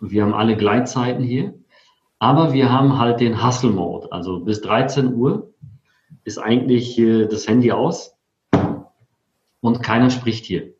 Wir 0.00 0.22
haben 0.22 0.34
alle 0.34 0.56
Gleitzeiten 0.56 1.22
hier. 1.22 1.54
Aber 2.18 2.52
wir 2.52 2.70
haben 2.70 2.98
halt 2.98 3.20
den 3.20 3.44
Hustle 3.44 3.70
Mode. 3.70 4.12
Also 4.12 4.40
bis 4.40 4.60
13 4.60 5.14
Uhr 5.14 5.50
ist 6.24 6.38
eigentlich 6.38 7.00
das 7.30 7.48
Handy 7.48 7.72
aus 7.72 8.14
und 9.60 9.82
keiner 9.82 10.10
spricht 10.10 10.44
hier. 10.44 10.74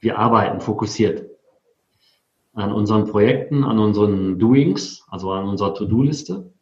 Wir 0.00 0.18
arbeiten 0.18 0.60
fokussiert 0.60 1.30
an 2.52 2.72
unseren 2.72 3.06
Projekten, 3.06 3.64
an 3.64 3.78
unseren 3.78 4.38
Doings, 4.38 5.04
also 5.08 5.32
an 5.32 5.48
unserer 5.48 5.74
To-Do-Liste. 5.74 6.52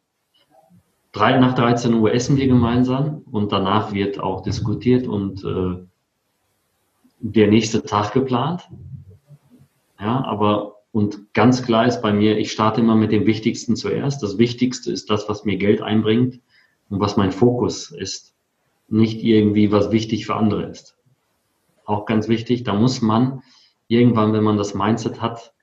Nach 1.15 1.53
13 1.53 1.93
Uhr 1.93 2.11
essen 2.11 2.37
wir 2.37 2.47
gemeinsam 2.47 3.21
und 3.31 3.51
danach 3.51 3.93
wird 3.93 4.19
auch 4.19 4.41
diskutiert 4.41 5.07
und 5.07 5.43
äh, 5.43 5.85
der 7.19 7.47
nächste 7.47 7.83
Tag 7.83 8.13
geplant. 8.13 8.67
Ja, 9.99 10.23
aber 10.25 10.77
und 10.91 11.33
ganz 11.33 11.63
klar 11.63 11.85
ist 11.85 12.01
bei 12.01 12.13
mir, 12.13 12.37
ich 12.37 12.51
starte 12.51 12.81
immer 12.81 12.95
mit 12.95 13.11
dem 13.11 13.25
Wichtigsten 13.25 13.75
zuerst. 13.75 14.23
Das 14.23 14.37
Wichtigste 14.37 14.91
ist 14.91 15.09
das, 15.09 15.29
was 15.29 15.45
mir 15.45 15.57
Geld 15.57 15.81
einbringt 15.81 16.39
und 16.89 16.99
was 16.99 17.17
mein 17.17 17.31
Fokus 17.31 17.91
ist. 17.91 18.33
Nicht 18.89 19.23
irgendwie, 19.23 19.71
was 19.71 19.91
wichtig 19.91 20.25
für 20.25 20.35
andere 20.35 20.63
ist 20.63 20.97
auch 21.85 22.05
ganz 22.05 22.27
wichtig. 22.27 22.63
Da 22.63 22.73
muss 22.73 23.01
man 23.01 23.41
irgendwann, 23.87 24.33
wenn 24.33 24.43
man 24.43 24.57
das 24.57 24.73
Mindset 24.73 25.21
hat, 25.21 25.53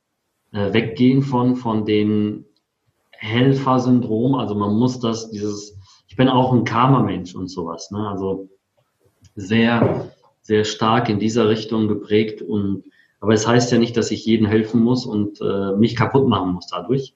äh, 0.52 0.72
weggehen 0.72 1.22
von, 1.22 1.56
von 1.56 1.84
den 1.84 2.46
Helfer-Syndrom. 3.12 4.34
Also 4.34 4.54
man 4.54 4.74
muss 4.74 5.00
das, 5.00 5.30
dieses, 5.30 5.78
ich 6.08 6.16
bin 6.16 6.28
auch 6.28 6.52
ein 6.52 6.64
Karma-Mensch 6.64 7.34
und 7.34 7.48
sowas. 7.48 7.90
Ne? 7.90 8.08
Also 8.08 8.48
sehr, 9.34 10.10
sehr 10.42 10.64
stark 10.64 11.08
in 11.08 11.18
dieser 11.18 11.48
Richtung 11.48 11.88
geprägt. 11.88 12.42
Und, 12.42 12.84
aber 13.20 13.34
es 13.34 13.46
heißt 13.46 13.72
ja 13.72 13.78
nicht, 13.78 13.96
dass 13.96 14.10
ich 14.10 14.24
jedem 14.24 14.46
helfen 14.46 14.82
muss 14.82 15.06
und 15.06 15.40
äh, 15.40 15.72
mich 15.76 15.96
kaputt 15.96 16.28
machen 16.28 16.52
muss 16.52 16.66
dadurch, 16.66 17.14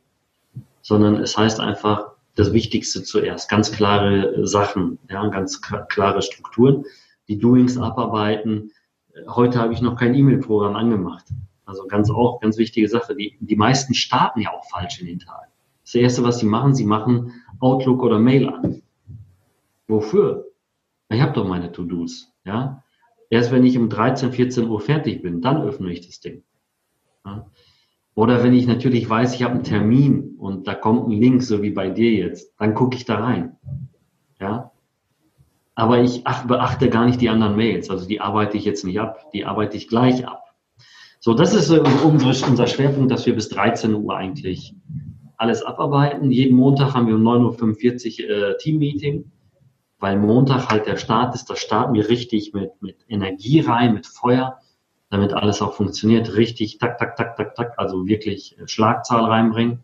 sondern 0.83 1.17
es 1.17 1.37
heißt 1.37 1.61
einfach, 1.61 2.15
das 2.37 2.53
Wichtigste 2.53 3.03
zuerst, 3.03 3.49
ganz 3.49 3.71
klare 3.71 4.47
Sachen, 4.47 4.99
ja, 5.09 5.27
ganz 5.29 5.61
klare 5.61 6.21
Strukturen, 6.23 6.85
die 7.29 7.39
Doings 7.39 7.79
abarbeiten, 7.79 8.73
heute 9.29 9.59
habe 9.59 9.73
ich 9.73 9.81
noch 9.81 9.97
kein 9.97 10.15
E-Mail-Programm 10.15 10.77
angemacht. 10.77 11.27
Also 11.67 11.87
ganz 11.87 12.11
auch, 12.11 12.41
ganz 12.41 12.59
wichtige 12.59 12.89
Sache. 12.89 13.15
Die, 13.15 13.37
die 13.41 13.57
meisten 13.57 13.95
starten 13.95 14.41
ja 14.41 14.51
auch 14.53 14.65
falsch 14.71 15.01
in 15.01 15.07
den 15.07 15.19
Tag. 15.19 15.49
Das 15.83 15.95
Erste, 15.95 16.23
was 16.23 16.39
sie 16.39 16.47
machen, 16.47 16.75
sie 16.75 16.85
machen 16.85 17.33
Outlook 17.61 18.03
oder 18.03 18.19
Mail 18.19 18.49
an. 18.49 18.83
Wofür? 19.87 20.47
Ich 21.09 21.21
habe 21.21 21.33
doch 21.33 21.47
meine 21.47 21.73
To-Dos. 21.73 22.33
Ja? 22.45 22.83
Erst 23.31 23.53
wenn 23.53 23.65
ich 23.65 23.79
um 23.79 23.89
13, 23.89 24.33
14 24.33 24.69
Uhr 24.69 24.81
fertig 24.81 25.23
bin, 25.23 25.41
dann 25.41 25.63
öffne 25.63 25.93
ich 25.93 26.07
das 26.07 26.21
Ding. 26.21 26.43
Ja? 27.25 27.51
Oder 28.15 28.43
wenn 28.45 28.55
ich 28.55 28.67
natürlich 28.67 29.09
weiß, 29.09 29.35
ich 29.35 29.43
habe 29.43 29.55
einen 29.55 29.65
Termin 29.65 30.37
und 30.39 30.69
da 30.69 30.75
kommt 30.75 31.09
ein 31.09 31.21
Link, 31.21 31.43
so 31.43 31.63
wie 31.63 31.71
bei 31.71 31.91
dir 31.91 32.13
jetzt, 32.13 32.55
dann 32.59 32.75
gucke 32.75 32.97
ich 32.97 33.05
da 33.05 33.19
rein. 33.19 33.57
Aber 35.75 36.01
ich 36.01 36.23
ach, 36.25 36.47
beachte 36.47 36.89
gar 36.89 37.05
nicht 37.05 37.21
die 37.21 37.29
anderen 37.29 37.57
Mails. 37.57 37.91
Also 37.91 38.07
die 38.07 38.21
arbeite 38.21 38.57
ich 38.57 38.65
jetzt 38.65 38.85
nicht 38.85 39.01
ab, 39.01 39.31
die 39.33 39.45
arbeite 39.45 39.77
ich 39.77 39.89
gleich 39.89 40.27
ab. 40.27 40.45
So, 41.19 41.35
das 41.35 41.55
ist 41.55 41.71
unsere, 41.71 42.47
unser 42.47 42.67
Schwerpunkt, 42.67 43.11
dass 43.11 43.27
wir 43.27 43.35
bis 43.35 43.49
13 43.49 43.95
Uhr 43.95 44.15
eigentlich 44.15 44.75
alles 45.37 45.63
abarbeiten. 45.63 46.31
Jeden 46.31 46.57
Montag 46.57 46.95
haben 46.95 47.07
wir 47.07 47.15
um 47.15 47.23
9.45 47.23 48.23
Uhr 48.23 48.31
äh, 48.31 48.57
Team-Meeting, 48.59 49.31
weil 49.99 50.19
Montag 50.19 50.69
halt 50.69 50.87
der 50.87 50.97
Start 50.97 51.35
ist. 51.35 51.49
Da 51.49 51.57
starten 51.57 51.95
wir 51.95 52.09
richtig 52.09 52.53
mit, 52.53 52.71
mit 52.83 52.99
Energie 53.09 53.61
rein, 53.61 53.95
mit 53.95 54.07
Feuer, 54.07 54.59
damit 55.11 55.33
alles 55.33 55.63
auch 55.63 55.73
funktioniert. 55.73 56.37
Richtig, 56.37 56.79
tak, 56.79 56.99
tak, 56.99 57.17
tak, 57.17 57.37
tak, 57.37 57.55
tak, 57.55 57.73
also 57.79 58.07
wirklich 58.07 58.57
Schlagzahl 58.67 59.25
reinbringen. 59.25 59.83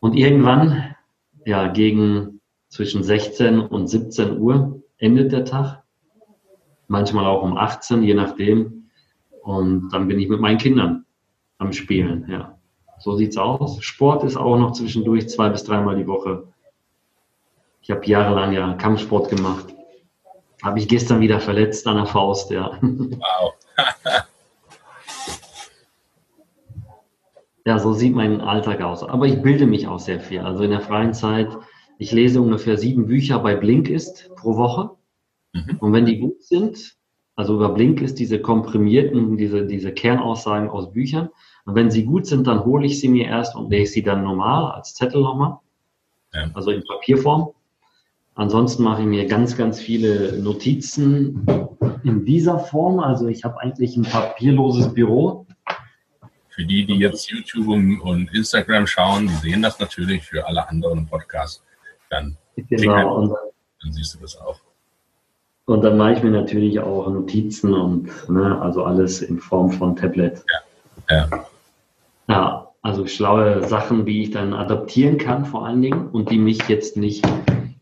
Und 0.00 0.14
irgendwann, 0.14 0.94
ja, 1.44 1.68
gegen 1.68 2.37
zwischen 2.68 3.02
16 3.02 3.60
und 3.60 3.88
17 3.88 4.38
Uhr 4.38 4.82
endet 4.98 5.32
der 5.32 5.44
Tag. 5.44 5.82
Manchmal 6.86 7.26
auch 7.26 7.42
um 7.42 7.56
18, 7.56 8.02
je 8.02 8.14
nachdem. 8.14 8.90
Und 9.42 9.90
dann 9.90 10.08
bin 10.08 10.18
ich 10.18 10.28
mit 10.28 10.40
meinen 10.40 10.58
Kindern 10.58 11.04
am 11.58 11.72
Spielen, 11.72 12.26
ja. 12.28 12.58
So 12.98 13.16
sieht's 13.16 13.36
aus. 13.36 13.82
Sport 13.82 14.24
ist 14.24 14.36
auch 14.36 14.58
noch 14.58 14.72
zwischendurch 14.72 15.28
zwei 15.28 15.48
bis 15.50 15.64
dreimal 15.64 15.96
die 15.96 16.06
Woche. 16.06 16.48
Ich 17.80 17.90
habe 17.90 18.04
jahrelang 18.04 18.52
ja 18.52 18.74
Kampfsport 18.74 19.30
gemacht. 19.30 19.66
Habe 20.62 20.78
ich 20.80 20.88
gestern 20.88 21.20
wieder 21.20 21.40
verletzt 21.40 21.86
an 21.86 21.96
der 21.96 22.06
Faust, 22.06 22.50
ja. 22.50 22.76
Wow. 22.82 23.54
ja, 27.64 27.78
so 27.78 27.92
sieht 27.92 28.14
mein 28.14 28.40
Alltag 28.40 28.82
aus. 28.82 29.04
Aber 29.04 29.26
ich 29.26 29.40
bilde 29.40 29.66
mich 29.66 29.86
auch 29.86 30.00
sehr 30.00 30.18
viel. 30.18 30.40
Also 30.40 30.64
in 30.64 30.70
der 30.70 30.80
freien 30.80 31.14
Zeit 31.14 31.56
ich 31.98 32.12
lese 32.12 32.40
ungefähr 32.40 32.78
sieben 32.78 33.06
Bücher 33.06 33.40
bei 33.40 33.56
Blinkist 33.56 34.30
pro 34.36 34.56
Woche. 34.56 34.90
Mhm. 35.52 35.76
Und 35.80 35.92
wenn 35.92 36.06
die 36.06 36.18
gut 36.18 36.42
sind, 36.42 36.96
also 37.34 37.56
über 37.56 37.70
Blinkist 37.70 38.18
diese 38.18 38.40
komprimierten, 38.40 39.36
diese, 39.36 39.66
diese 39.66 39.92
Kernaussagen 39.92 40.70
aus 40.70 40.92
Büchern, 40.92 41.28
und 41.64 41.74
wenn 41.74 41.90
sie 41.90 42.04
gut 42.04 42.26
sind, 42.26 42.46
dann 42.46 42.64
hole 42.64 42.86
ich 42.86 42.98
sie 42.98 43.08
mir 43.08 43.26
erst 43.26 43.54
und 43.54 43.70
lese 43.70 43.92
sie 43.92 44.02
dann 44.02 44.22
normal 44.24 44.72
als 44.72 44.94
Zettel 44.94 45.20
nochmal. 45.20 45.58
Ja. 46.32 46.50
Also 46.54 46.70
in 46.70 46.82
Papierform. 46.82 47.50
Ansonsten 48.34 48.84
mache 48.84 49.02
ich 49.02 49.08
mir 49.08 49.26
ganz, 49.26 49.56
ganz 49.56 49.80
viele 49.80 50.38
Notizen 50.40 51.44
in 52.04 52.24
dieser 52.24 52.58
Form. 52.58 53.00
Also 53.00 53.26
ich 53.26 53.44
habe 53.44 53.60
eigentlich 53.60 53.96
ein 53.96 54.04
papierloses 54.04 54.94
Büro. 54.94 55.46
Für 56.48 56.64
die, 56.64 56.86
die 56.86 56.94
jetzt 56.94 57.30
YouTube 57.30 57.68
und 57.68 58.32
Instagram 58.32 58.86
schauen, 58.86 59.26
die 59.26 59.34
sehen 59.34 59.60
das 59.60 59.78
natürlich. 59.78 60.22
Für 60.22 60.46
alle 60.46 60.68
anderen 60.68 61.06
Podcasts 61.06 61.62
dann, 62.10 62.36
genau. 62.56 63.16
und, 63.16 63.30
dann 63.82 63.92
siehst 63.92 64.14
du 64.14 64.18
das 64.20 64.38
auch. 64.40 64.60
Und 65.66 65.82
dann 65.82 65.98
mache 65.98 66.14
ich 66.14 66.22
mir 66.22 66.30
natürlich 66.30 66.80
auch 66.80 67.10
Notizen 67.10 67.74
und 67.74 68.10
ne, 68.30 68.60
also 68.60 68.84
alles 68.84 69.20
in 69.20 69.38
Form 69.38 69.70
von 69.70 69.96
Tablet. 69.96 70.42
Ja. 71.10 71.28
ja. 71.30 71.46
Ja, 72.28 72.68
also 72.82 73.06
schlaue 73.06 73.66
Sachen, 73.66 74.06
die 74.06 74.22
ich 74.22 74.30
dann 74.30 74.52
adaptieren 74.52 75.18
kann 75.18 75.44
vor 75.44 75.66
allen 75.66 75.82
Dingen 75.82 76.08
und 76.08 76.30
die 76.30 76.38
mich 76.38 76.68
jetzt 76.68 76.96
nicht 76.96 77.26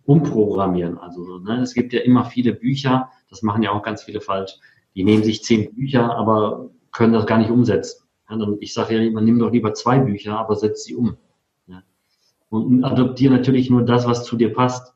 umprogrammieren. 0.05 0.99
Also 0.99 1.39
ne, 1.39 1.61
es 1.61 1.75
gibt 1.75 1.93
ja 1.93 2.01
immer 2.01 2.25
viele 2.25 2.53
Bücher, 2.53 3.11
das 3.29 3.43
machen 3.43 3.63
ja 3.63 3.73
auch 3.73 3.83
ganz 3.83 4.05
viele 4.05 4.21
falsch. 4.21 4.55
Die 4.95 5.05
nehmen 5.05 5.25
sich 5.25 5.43
zehn 5.43 5.75
Bücher, 5.75 6.17
aber 6.17 6.71
können 6.93 7.13
das 7.13 7.27
gar 7.27 7.39
nicht 7.39 7.51
umsetzen. 7.51 8.05
Ja, 8.31 8.37
dann, 8.37 8.57
ich 8.61 8.73
sage 8.73 8.97
ja 8.97 9.03
immer, 9.03 9.21
nimm 9.21 9.39
doch 9.39 9.53
lieber 9.53 9.75
zwei 9.75 9.99
Bücher, 9.99 10.39
aber 10.39 10.57
setz 10.57 10.85
sie 10.85 10.97
um 10.97 11.17
und 12.51 12.85
adoptiere 12.85 13.35
natürlich 13.35 13.71
nur 13.71 13.85
das, 13.85 14.07
was 14.07 14.25
zu 14.25 14.37
dir 14.37 14.53
passt. 14.53 14.95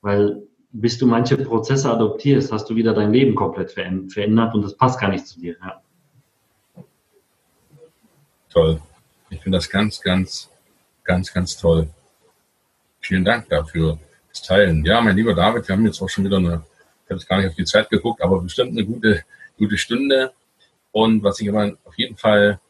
Weil 0.00 0.42
bis 0.80 0.98
du 0.98 1.06
manche 1.06 1.36
Prozesse 1.38 1.90
adoptierst, 1.90 2.52
hast 2.52 2.68
du 2.68 2.76
wieder 2.76 2.92
dein 2.92 3.12
Leben 3.12 3.34
komplett 3.34 3.72
verändert 3.72 4.54
und 4.54 4.62
das 4.62 4.76
passt 4.76 5.00
gar 5.00 5.10
nicht 5.10 5.26
zu 5.26 5.40
dir. 5.40 5.56
Ja. 5.60 5.80
Toll. 8.50 8.80
Ich 9.30 9.40
finde 9.40 9.58
das 9.58 9.68
ganz, 9.70 10.00
ganz, 10.00 10.50
ganz, 11.04 11.32
ganz 11.32 11.56
toll. 11.56 11.88
Vielen 13.00 13.24
Dank 13.24 13.48
dafür. 13.48 13.98
teilen. 14.46 14.84
Ja, 14.84 15.00
mein 15.00 15.16
lieber 15.16 15.34
David, 15.34 15.66
wir 15.66 15.74
haben 15.74 15.86
jetzt 15.86 16.02
auch 16.02 16.10
schon 16.10 16.24
wieder 16.24 16.36
eine, 16.36 16.62
ich 17.04 17.10
habe 17.10 17.14
jetzt 17.14 17.26
gar 17.26 17.38
nicht 17.38 17.48
auf 17.48 17.54
die 17.54 17.64
Zeit 17.64 17.88
geguckt, 17.88 18.20
aber 18.20 18.42
bestimmt 18.42 18.72
eine 18.72 18.84
gute, 18.84 19.24
gute 19.56 19.78
Stunde. 19.78 20.32
Und 20.92 21.22
was 21.22 21.40
ich 21.40 21.48
aber 21.48 21.72
auf 21.84 21.96
jeden 21.96 22.16
Fall 22.18 22.60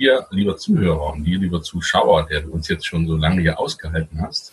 dir, 0.00 0.26
lieber 0.30 0.56
Zuhörer 0.56 1.12
und 1.12 1.24
dir, 1.24 1.38
lieber 1.38 1.62
Zuschauer, 1.62 2.26
der 2.26 2.40
du 2.42 2.52
uns 2.52 2.68
jetzt 2.68 2.86
schon 2.86 3.06
so 3.06 3.16
lange 3.16 3.42
hier 3.42 3.58
ausgehalten 3.58 4.20
hast, 4.22 4.52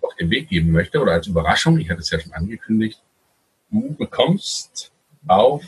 auf 0.00 0.14
den 0.16 0.30
Weg 0.30 0.48
geben 0.48 0.70
möchte 0.70 1.00
oder 1.00 1.12
als 1.12 1.26
Überraschung, 1.26 1.78
ich 1.78 1.90
hatte 1.90 2.00
es 2.00 2.10
ja 2.10 2.18
schon 2.18 2.32
angekündigt, 2.32 3.00
du 3.70 3.94
bekommst 3.94 4.90
auf 5.26 5.62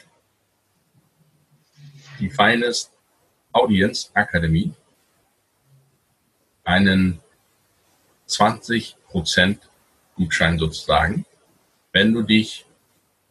die 2.19 2.31
Finest 2.31 2.91
Audience 3.53 4.09
Academy 4.15 4.73
einen 6.65 7.21
20% 8.29 9.59
Gutschein 10.17 10.59
sozusagen, 10.59 11.27
wenn 11.93 12.13
du 12.13 12.23
dich 12.23 12.65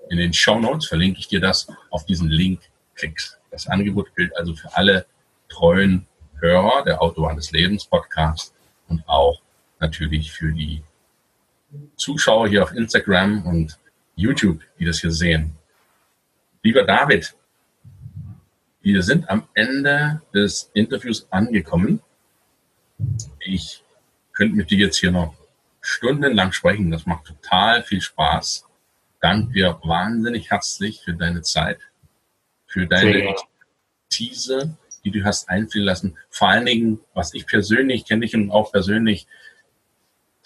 in 0.09 0.17
den 0.17 0.33
Show 0.33 0.59
Notes, 0.59 0.87
verlinke 0.87 1.19
ich 1.19 1.27
dir 1.27 1.39
das, 1.39 1.67
auf 1.89 2.05
diesen 2.05 2.29
Link 2.29 2.61
klickst. 2.95 3.39
Das 3.49 3.67
Angebot 3.67 4.15
gilt 4.15 4.35
also 4.37 4.55
für 4.55 4.75
alle 4.75 5.05
treuen 5.53 6.07
Hörer 6.39 6.83
der 6.83 7.01
Autobahn 7.01 7.37
des 7.37 7.51
Lebens 7.51 7.85
Podcast 7.85 8.53
und 8.87 9.07
auch 9.07 9.39
natürlich 9.79 10.31
für 10.31 10.51
die 10.51 10.83
Zuschauer 11.95 12.47
hier 12.47 12.63
auf 12.63 12.73
Instagram 12.73 13.45
und 13.45 13.79
YouTube, 14.15 14.61
die 14.79 14.85
das 14.85 14.99
hier 14.99 15.11
sehen. 15.11 15.55
Lieber 16.63 16.83
David, 16.83 17.35
wir 18.81 19.03
sind 19.03 19.29
am 19.29 19.47
Ende 19.53 20.21
des 20.33 20.71
Interviews 20.73 21.27
angekommen. 21.29 22.01
Ich 23.39 23.83
könnte 24.33 24.55
mit 24.55 24.71
dir 24.71 24.79
jetzt 24.79 24.97
hier 24.97 25.11
noch 25.11 25.35
stundenlang 25.81 26.51
sprechen. 26.51 26.91
Das 26.91 27.05
macht 27.05 27.25
total 27.25 27.83
viel 27.83 28.01
Spaß. 28.01 28.65
Danke 29.21 29.53
dir 29.53 29.79
wahnsinnig 29.83 30.51
herzlich 30.51 31.01
für 31.03 31.13
deine 31.13 31.41
Zeit, 31.41 31.79
für 32.65 32.87
deine 32.87 33.35
Expertise, 34.09 34.75
die 35.03 35.11
du 35.11 35.23
hast 35.23 35.49
einfliegen 35.49 35.85
lassen. 35.85 36.17
Vor 36.29 36.49
allen 36.49 36.65
Dingen, 36.65 36.99
was 37.13 37.33
ich 37.33 37.45
persönlich 37.45 38.05
kenne 38.05 38.21
dich 38.21 38.35
und 38.35 38.51
auch 38.51 38.71
persönlich, 38.71 39.27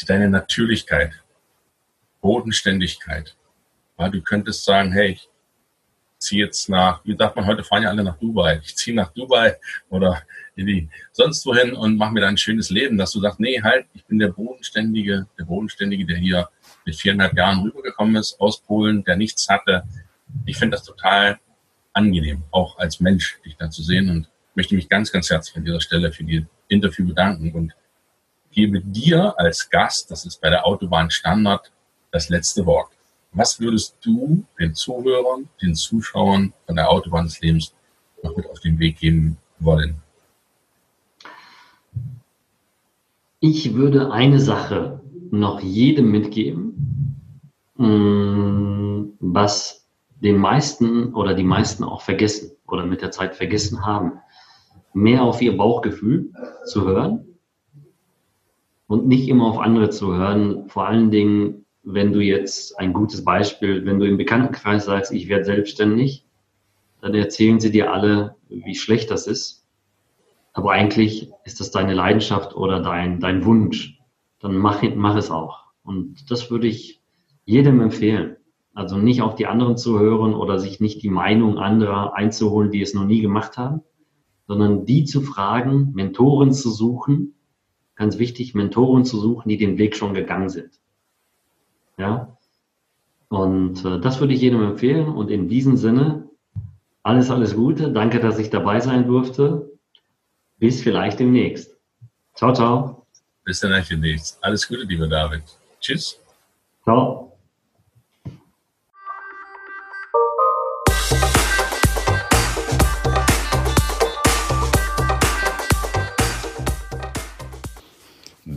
deine 0.05 0.29
Natürlichkeit, 0.29 1.23
Bodenständigkeit. 2.21 3.35
Ja, 3.97 4.09
du 4.09 4.21
könntest 4.21 4.63
sagen, 4.63 4.91
hey, 4.91 5.13
ich 5.13 5.29
ziehe 6.19 6.45
jetzt 6.45 6.69
nach, 6.69 7.03
wie 7.05 7.15
sagt 7.15 7.35
man, 7.35 7.45
heute 7.45 7.63
fahren 7.63 7.83
ja 7.83 7.89
alle 7.89 8.03
nach 8.03 8.17
Dubai. 8.17 8.59
Ich 8.63 8.75
ziehe 8.75 8.95
nach 8.95 9.11
Dubai 9.13 9.57
oder 9.89 10.21
die, 10.55 10.89
sonst 11.11 11.45
wohin 11.45 11.73
und 11.73 11.97
mache 11.97 12.13
mir 12.13 12.21
da 12.21 12.27
ein 12.27 12.37
schönes 12.37 12.69
Leben, 12.69 12.97
dass 12.97 13.11
du 13.11 13.19
sagst, 13.19 13.39
nee, 13.39 13.61
halt, 13.61 13.85
ich 13.93 14.05
bin 14.05 14.19
der 14.19 14.29
Bodenständige, 14.29 15.27
der 15.37 15.45
Bodenständige, 15.45 16.05
der 16.05 16.17
hier 16.17 16.49
mit 16.85 16.95
viereinhalb 16.95 17.35
Jahren 17.35 17.61
rübergekommen 17.61 18.15
ist 18.15 18.39
aus 18.39 18.61
Polen, 18.61 19.03
der 19.03 19.17
nichts 19.17 19.47
hatte. 19.49 19.83
Ich 20.45 20.57
finde 20.57 20.77
das 20.77 20.85
total 20.85 21.39
angenehm, 21.93 22.43
auch 22.51 22.77
als 22.77 22.99
Mensch, 22.99 23.39
dich 23.45 23.55
da 23.57 23.69
zu 23.69 23.83
sehen 23.83 24.09
und 24.09 24.29
möchte 24.57 24.75
mich 24.75 24.89
ganz, 24.89 25.11
ganz 25.11 25.29
herzlich 25.29 25.55
an 25.55 25.63
dieser 25.63 25.79
Stelle 25.79 26.11
für 26.11 26.23
die 26.23 26.43
Interview 26.67 27.05
bedanken 27.05 27.51
und 27.53 27.75
gebe 28.51 28.81
dir 28.81 29.39
als 29.39 29.69
Gast, 29.69 30.09
das 30.09 30.25
ist 30.25 30.41
bei 30.41 30.49
der 30.49 30.65
Autobahn 30.65 31.11
Standard, 31.11 31.71
das 32.11 32.29
letzte 32.29 32.65
Wort. 32.65 32.89
Was 33.33 33.59
würdest 33.59 33.97
du 34.01 34.43
den 34.59 34.73
Zuhörern, 34.73 35.47
den 35.61 35.75
Zuschauern 35.75 36.53
von 36.65 36.75
der 36.75 36.89
Autobahn 36.89 37.25
des 37.25 37.39
Lebens 37.39 37.71
noch 38.23 38.35
mit 38.35 38.49
auf 38.49 38.59
den 38.59 38.79
Weg 38.79 38.97
geben 38.97 39.37
wollen? 39.59 40.01
Ich 43.39 43.75
würde 43.75 44.11
eine 44.11 44.39
Sache 44.39 45.01
noch 45.29 45.61
jedem 45.61 46.09
mitgeben, 46.09 47.21
mm, 47.75 49.11
was 49.19 49.85
den 50.15 50.37
meisten 50.37 51.13
oder 51.13 51.35
die 51.35 51.43
meisten 51.43 51.83
auch 51.83 52.01
vergessen 52.01 52.53
oder 52.65 52.87
mit 52.87 53.03
der 53.03 53.11
Zeit 53.11 53.35
vergessen 53.35 53.85
haben 53.85 54.13
mehr 54.93 55.23
auf 55.23 55.41
ihr 55.41 55.55
Bauchgefühl 55.55 56.31
zu 56.65 56.85
hören 56.85 57.25
und 58.87 59.07
nicht 59.07 59.27
immer 59.27 59.47
auf 59.47 59.59
andere 59.59 59.89
zu 59.89 60.13
hören. 60.15 60.69
Vor 60.69 60.87
allen 60.87 61.11
Dingen, 61.11 61.65
wenn 61.83 62.13
du 62.13 62.19
jetzt 62.19 62.79
ein 62.79 62.93
gutes 62.93 63.23
Beispiel, 63.23 63.85
wenn 63.85 63.99
du 63.99 64.07
im 64.07 64.17
Bekanntenkreis 64.17 64.85
sagst, 64.85 65.11
ich 65.11 65.27
werde 65.29 65.45
selbstständig, 65.45 66.25
dann 67.01 67.13
erzählen 67.13 67.59
sie 67.59 67.71
dir 67.71 67.93
alle, 67.93 68.35
wie 68.49 68.75
schlecht 68.75 69.11
das 69.11 69.27
ist. 69.27 69.65
Aber 70.53 70.71
eigentlich 70.71 71.31
ist 71.45 71.59
das 71.59 71.69
deine 71.69 71.93
Leidenschaft 71.93 72.55
oder 72.55 72.81
dein, 72.81 73.19
dein 73.19 73.45
Wunsch. 73.45 73.99
Dann 74.39 74.57
mach, 74.57 74.81
mach 74.95 75.15
es 75.15 75.29
auch. 75.29 75.65
Und 75.83 76.31
das 76.31 76.49
würde 76.49 76.67
ich 76.67 76.99
jedem 77.45 77.79
empfehlen. 77.79 78.37
Also 78.73 78.97
nicht 78.97 79.21
auf 79.21 79.35
die 79.35 79.47
anderen 79.47 79.77
zu 79.77 79.99
hören 79.99 80.33
oder 80.33 80.59
sich 80.59 80.79
nicht 80.79 81.01
die 81.03 81.09
Meinung 81.09 81.57
anderer 81.57 82.13
einzuholen, 82.15 82.71
die 82.71 82.81
es 82.81 82.93
noch 82.93 83.05
nie 83.05 83.21
gemacht 83.21 83.57
haben, 83.57 83.81
sondern 84.47 84.85
die 84.85 85.03
zu 85.03 85.21
fragen, 85.21 85.91
Mentoren 85.93 86.53
zu 86.53 86.71
suchen, 86.71 87.35
ganz 87.95 88.17
wichtig, 88.17 88.55
Mentoren 88.55 89.05
zu 89.05 89.19
suchen, 89.19 89.49
die 89.49 89.57
den 89.57 89.77
Weg 89.77 89.95
schon 89.95 90.13
gegangen 90.13 90.49
sind. 90.49 90.71
Ja. 91.97 92.37
Und 93.29 93.83
äh, 93.83 93.99
das 93.99 94.19
würde 94.19 94.33
ich 94.33 94.41
jedem 94.41 94.63
empfehlen. 94.63 95.09
Und 95.09 95.29
in 95.29 95.49
diesem 95.49 95.75
Sinne, 95.75 96.29
alles, 97.03 97.29
alles 97.29 97.55
Gute. 97.55 97.91
Danke, 97.91 98.19
dass 98.19 98.39
ich 98.39 98.49
dabei 98.49 98.79
sein 98.79 99.07
durfte. 99.07 99.71
Bis 100.59 100.81
vielleicht 100.81 101.19
demnächst. 101.19 101.75
Ciao, 102.35 102.53
ciao. 102.53 103.05
Bis 103.43 103.59
dann 103.59 103.83
demnächst. 103.89 104.37
Alles 104.43 104.67
Gute, 104.67 104.83
lieber 104.83 105.07
David. 105.07 105.43
Tschüss. 105.79 106.19
Ciao. 106.83 107.26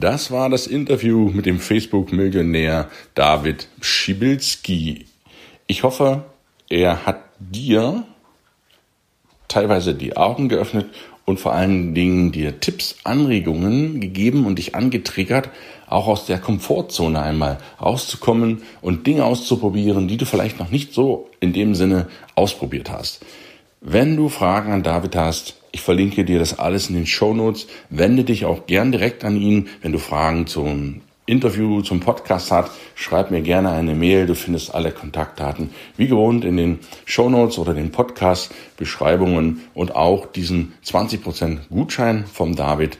Das 0.01 0.31
war 0.31 0.49
das 0.49 0.67
Interview 0.67 1.29
mit 1.29 1.45
dem 1.45 1.61
Facebook-Millionär 1.61 2.89
David 3.15 3.69
Schibilski. 3.83 5.05
Ich 5.67 5.83
hoffe, 5.83 6.25
er 6.71 7.05
hat 7.05 7.21
dir 7.39 8.05
teilweise 9.47 9.95
die 9.95 10.17
Augen 10.17 10.49
geöffnet 10.49 10.87
und 11.27 11.39
vor 11.39 11.53
allen 11.53 11.95
Dingen 11.95 12.33
dir 12.33 12.61
Tipps, 12.61 12.97
Anregungen 13.05 14.01
gegeben 14.01 14.47
und 14.47 14.59
dich 14.59 14.75
angetriggert, 14.75 15.51
auch 15.87 16.07
aus 16.07 16.25
der 16.25 16.39
Komfortzone 16.39 17.21
einmal 17.21 17.59
rauszukommen 17.79 18.63
und 18.81 19.07
Dinge 19.07 19.27
auszuprobieren, 19.27 20.09
die 20.09 20.17
du 20.17 20.25
vielleicht 20.25 20.59
noch 20.59 20.71
nicht 20.71 20.95
so 20.95 21.29
in 21.41 21.53
dem 21.53 21.75
Sinne 21.75 22.09
ausprobiert 22.37 22.91
hast. 22.91 23.23
Wenn 23.83 24.17
du 24.17 24.31
Fragen 24.31 24.73
an 24.73 24.83
David 24.83 25.15
hast, 25.15 25.60
ich 25.73 25.81
verlinke 25.81 26.25
dir 26.25 26.39
das 26.39 26.59
alles 26.59 26.89
in 26.89 26.97
den 26.97 27.07
Show 27.07 27.35
Notes. 27.35 27.67
Wende 27.91 28.25
dich 28.25 28.45
auch 28.45 28.67
gern 28.67 28.93
direkt 28.93 29.25
an 29.25 29.37
ihn, 29.37 29.69
wenn 29.83 29.93
du 29.93 29.99
Fragen 29.99 30.47
zum 30.47 31.03
Interview, 31.27 31.81
zum 31.83 32.01
Podcast 32.01 32.51
hast. 32.51 32.73
Schreib 32.97 33.31
mir 33.31 33.41
gerne 33.41 33.71
eine 33.71 33.95
Mail. 33.95 34.27
Du 34.27 34.35
findest 34.35 34.75
alle 34.75 34.91
Kontaktdaten 34.91 35.71
wie 35.97 36.09
gewohnt 36.09 36.45
in 36.45 36.57
den 36.57 36.79
Show 37.05 37.31
Notes 37.31 37.59
oder 37.59 37.73
den 37.73 37.93
Podcast-Beschreibungen 37.93 39.61
und 39.75 39.95
auch 39.95 40.27
diesen 40.27 40.73
20% 40.85 41.69
Gutschein 41.71 42.25
vom 42.27 42.57
David. 42.57 42.99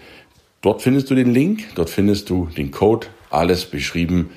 Dort 0.63 0.83
findest 0.83 1.11
du 1.11 1.15
den 1.15 1.33
Link, 1.33 1.65
dort 1.75 1.91
findest 1.91 2.31
du 2.31 2.47
den 2.57 2.71
Code, 2.71 3.09
alles 3.31 3.65
beschrieben 3.65 4.31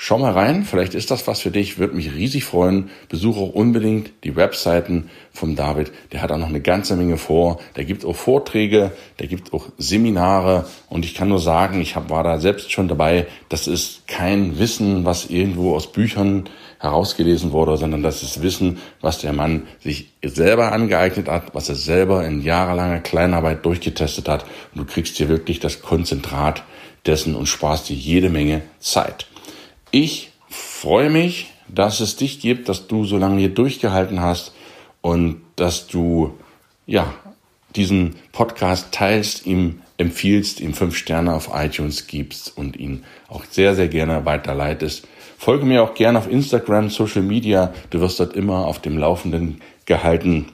Schau 0.00 0.16
mal 0.16 0.30
rein, 0.30 0.62
vielleicht 0.62 0.94
ist 0.94 1.10
das 1.10 1.26
was 1.26 1.40
für 1.40 1.50
dich, 1.50 1.80
würde 1.80 1.96
mich 1.96 2.14
riesig 2.14 2.44
freuen. 2.44 2.88
Besuche 3.08 3.40
auch 3.40 3.52
unbedingt 3.52 4.12
die 4.22 4.36
Webseiten 4.36 5.10
vom 5.32 5.56
David. 5.56 5.90
Der 6.12 6.22
hat 6.22 6.30
auch 6.30 6.38
noch 6.38 6.50
eine 6.50 6.60
ganze 6.60 6.94
Menge 6.94 7.16
vor. 7.16 7.58
Der 7.74 7.84
gibt 7.84 8.04
auch 8.04 8.14
Vorträge, 8.14 8.92
der 9.18 9.26
gibt 9.26 9.52
auch 9.52 9.66
Seminare 9.76 10.66
und 10.88 11.04
ich 11.04 11.16
kann 11.16 11.28
nur 11.28 11.40
sagen, 11.40 11.80
ich 11.80 11.96
war 11.96 12.22
da 12.22 12.38
selbst 12.38 12.70
schon 12.70 12.86
dabei. 12.86 13.26
Das 13.48 13.66
ist 13.66 14.06
kein 14.06 14.60
Wissen, 14.60 15.04
was 15.04 15.30
irgendwo 15.30 15.74
aus 15.74 15.90
Büchern 15.90 16.48
herausgelesen 16.78 17.50
wurde, 17.50 17.76
sondern 17.76 18.04
das 18.04 18.22
ist 18.22 18.40
Wissen, 18.40 18.78
was 19.00 19.18
der 19.18 19.32
Mann 19.32 19.64
sich 19.80 20.12
selber 20.22 20.70
angeeignet 20.70 21.26
hat, 21.26 21.56
was 21.56 21.68
er 21.68 21.74
selber 21.74 22.24
in 22.24 22.40
jahrelanger 22.40 23.00
Kleinarbeit 23.00 23.66
durchgetestet 23.66 24.28
hat. 24.28 24.44
Und 24.72 24.82
du 24.82 24.84
kriegst 24.84 25.16
hier 25.16 25.28
wirklich 25.28 25.58
das 25.58 25.82
Konzentrat 25.82 26.62
dessen 27.04 27.34
und 27.34 27.46
sparst 27.46 27.88
dir 27.88 27.96
jede 27.96 28.30
Menge 28.30 28.62
Zeit. 28.78 29.27
Ich 29.90 30.32
freue 30.48 31.08
mich, 31.08 31.50
dass 31.66 32.00
es 32.00 32.16
dich 32.16 32.40
gibt, 32.40 32.68
dass 32.68 32.88
du 32.88 33.04
so 33.04 33.16
lange 33.16 33.40
hier 33.40 33.54
durchgehalten 33.54 34.20
hast 34.20 34.52
und 35.00 35.40
dass 35.56 35.86
du 35.86 36.34
ja 36.86 37.14
diesen 37.74 38.16
Podcast 38.32 38.92
teilst, 38.92 39.46
ihm 39.46 39.80
empfiehlst, 39.96 40.60
ihm 40.60 40.74
fünf 40.74 40.96
Sterne 40.96 41.34
auf 41.34 41.50
iTunes 41.54 42.06
gibst 42.06 42.56
und 42.56 42.76
ihn 42.76 43.04
auch 43.28 43.44
sehr, 43.44 43.74
sehr 43.74 43.88
gerne 43.88 44.24
weiterleitest. 44.24 45.06
Folge 45.38 45.64
mir 45.64 45.82
auch 45.82 45.94
gerne 45.94 46.18
auf 46.18 46.30
Instagram, 46.30 46.90
Social 46.90 47.22
Media. 47.22 47.72
Du 47.90 48.00
wirst 48.00 48.20
dort 48.20 48.34
immer 48.34 48.66
auf 48.66 48.80
dem 48.80 48.98
Laufenden 48.98 49.60
gehalten, 49.86 50.46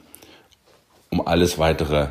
um 1.09 1.25
alles 1.25 1.57
weitere 1.57 2.07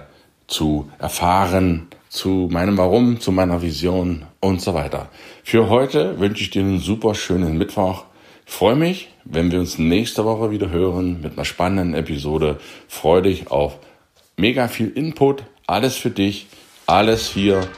zu 0.47 0.91
erfahren, 0.99 1.89
zu 2.09 2.49
meinem 2.51 2.79
Warum, 2.79 3.21
zu 3.21 3.33
meiner 3.33 3.63
Vision 3.63 4.27
und 4.41 4.61
so 4.61 4.75
weiter. 4.75 5.09
Für 5.47 5.69
heute 5.69 6.19
wünsche 6.19 6.43
ich 6.43 6.49
dir 6.49 6.63
einen 6.63 6.81
super 6.81 7.15
schönen 7.15 7.59
Mittwoch. 7.59 8.07
Ich 8.47 8.53
freue 8.53 8.77
mich, 8.77 9.11
wenn 9.25 9.53
wir 9.53 9.61
uns 9.61 9.79
nächste 9.79 10.25
Woche 10.25 10.51
wieder 10.51 10.71
hören 10.71 11.21
mit 11.21 11.35
einer 11.35 11.45
spannenden 11.45 11.95
Episode. 11.95 12.59
Freue 12.89 13.21
dich 13.21 13.51
auf 13.51 13.79
mega 14.39 14.69
viel 14.69 14.89
Input, 14.89 15.45
alles 15.67 15.97
für 15.97 16.11
dich, 16.11 16.47
alles 16.87 17.29
hier 17.29 17.69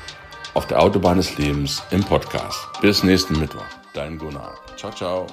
auf 0.55 0.69
der 0.69 0.81
Autobahn 0.81 1.17
des 1.17 1.37
Lebens 1.39 1.83
im 1.91 2.05
Podcast. 2.05 2.69
Bis 2.81 3.03
nächsten 3.03 3.39
Mittwoch. 3.41 3.67
Dein 3.95 4.17
Gunnar. 4.17 4.55
Ciao, 4.77 4.93
ciao. 4.93 5.27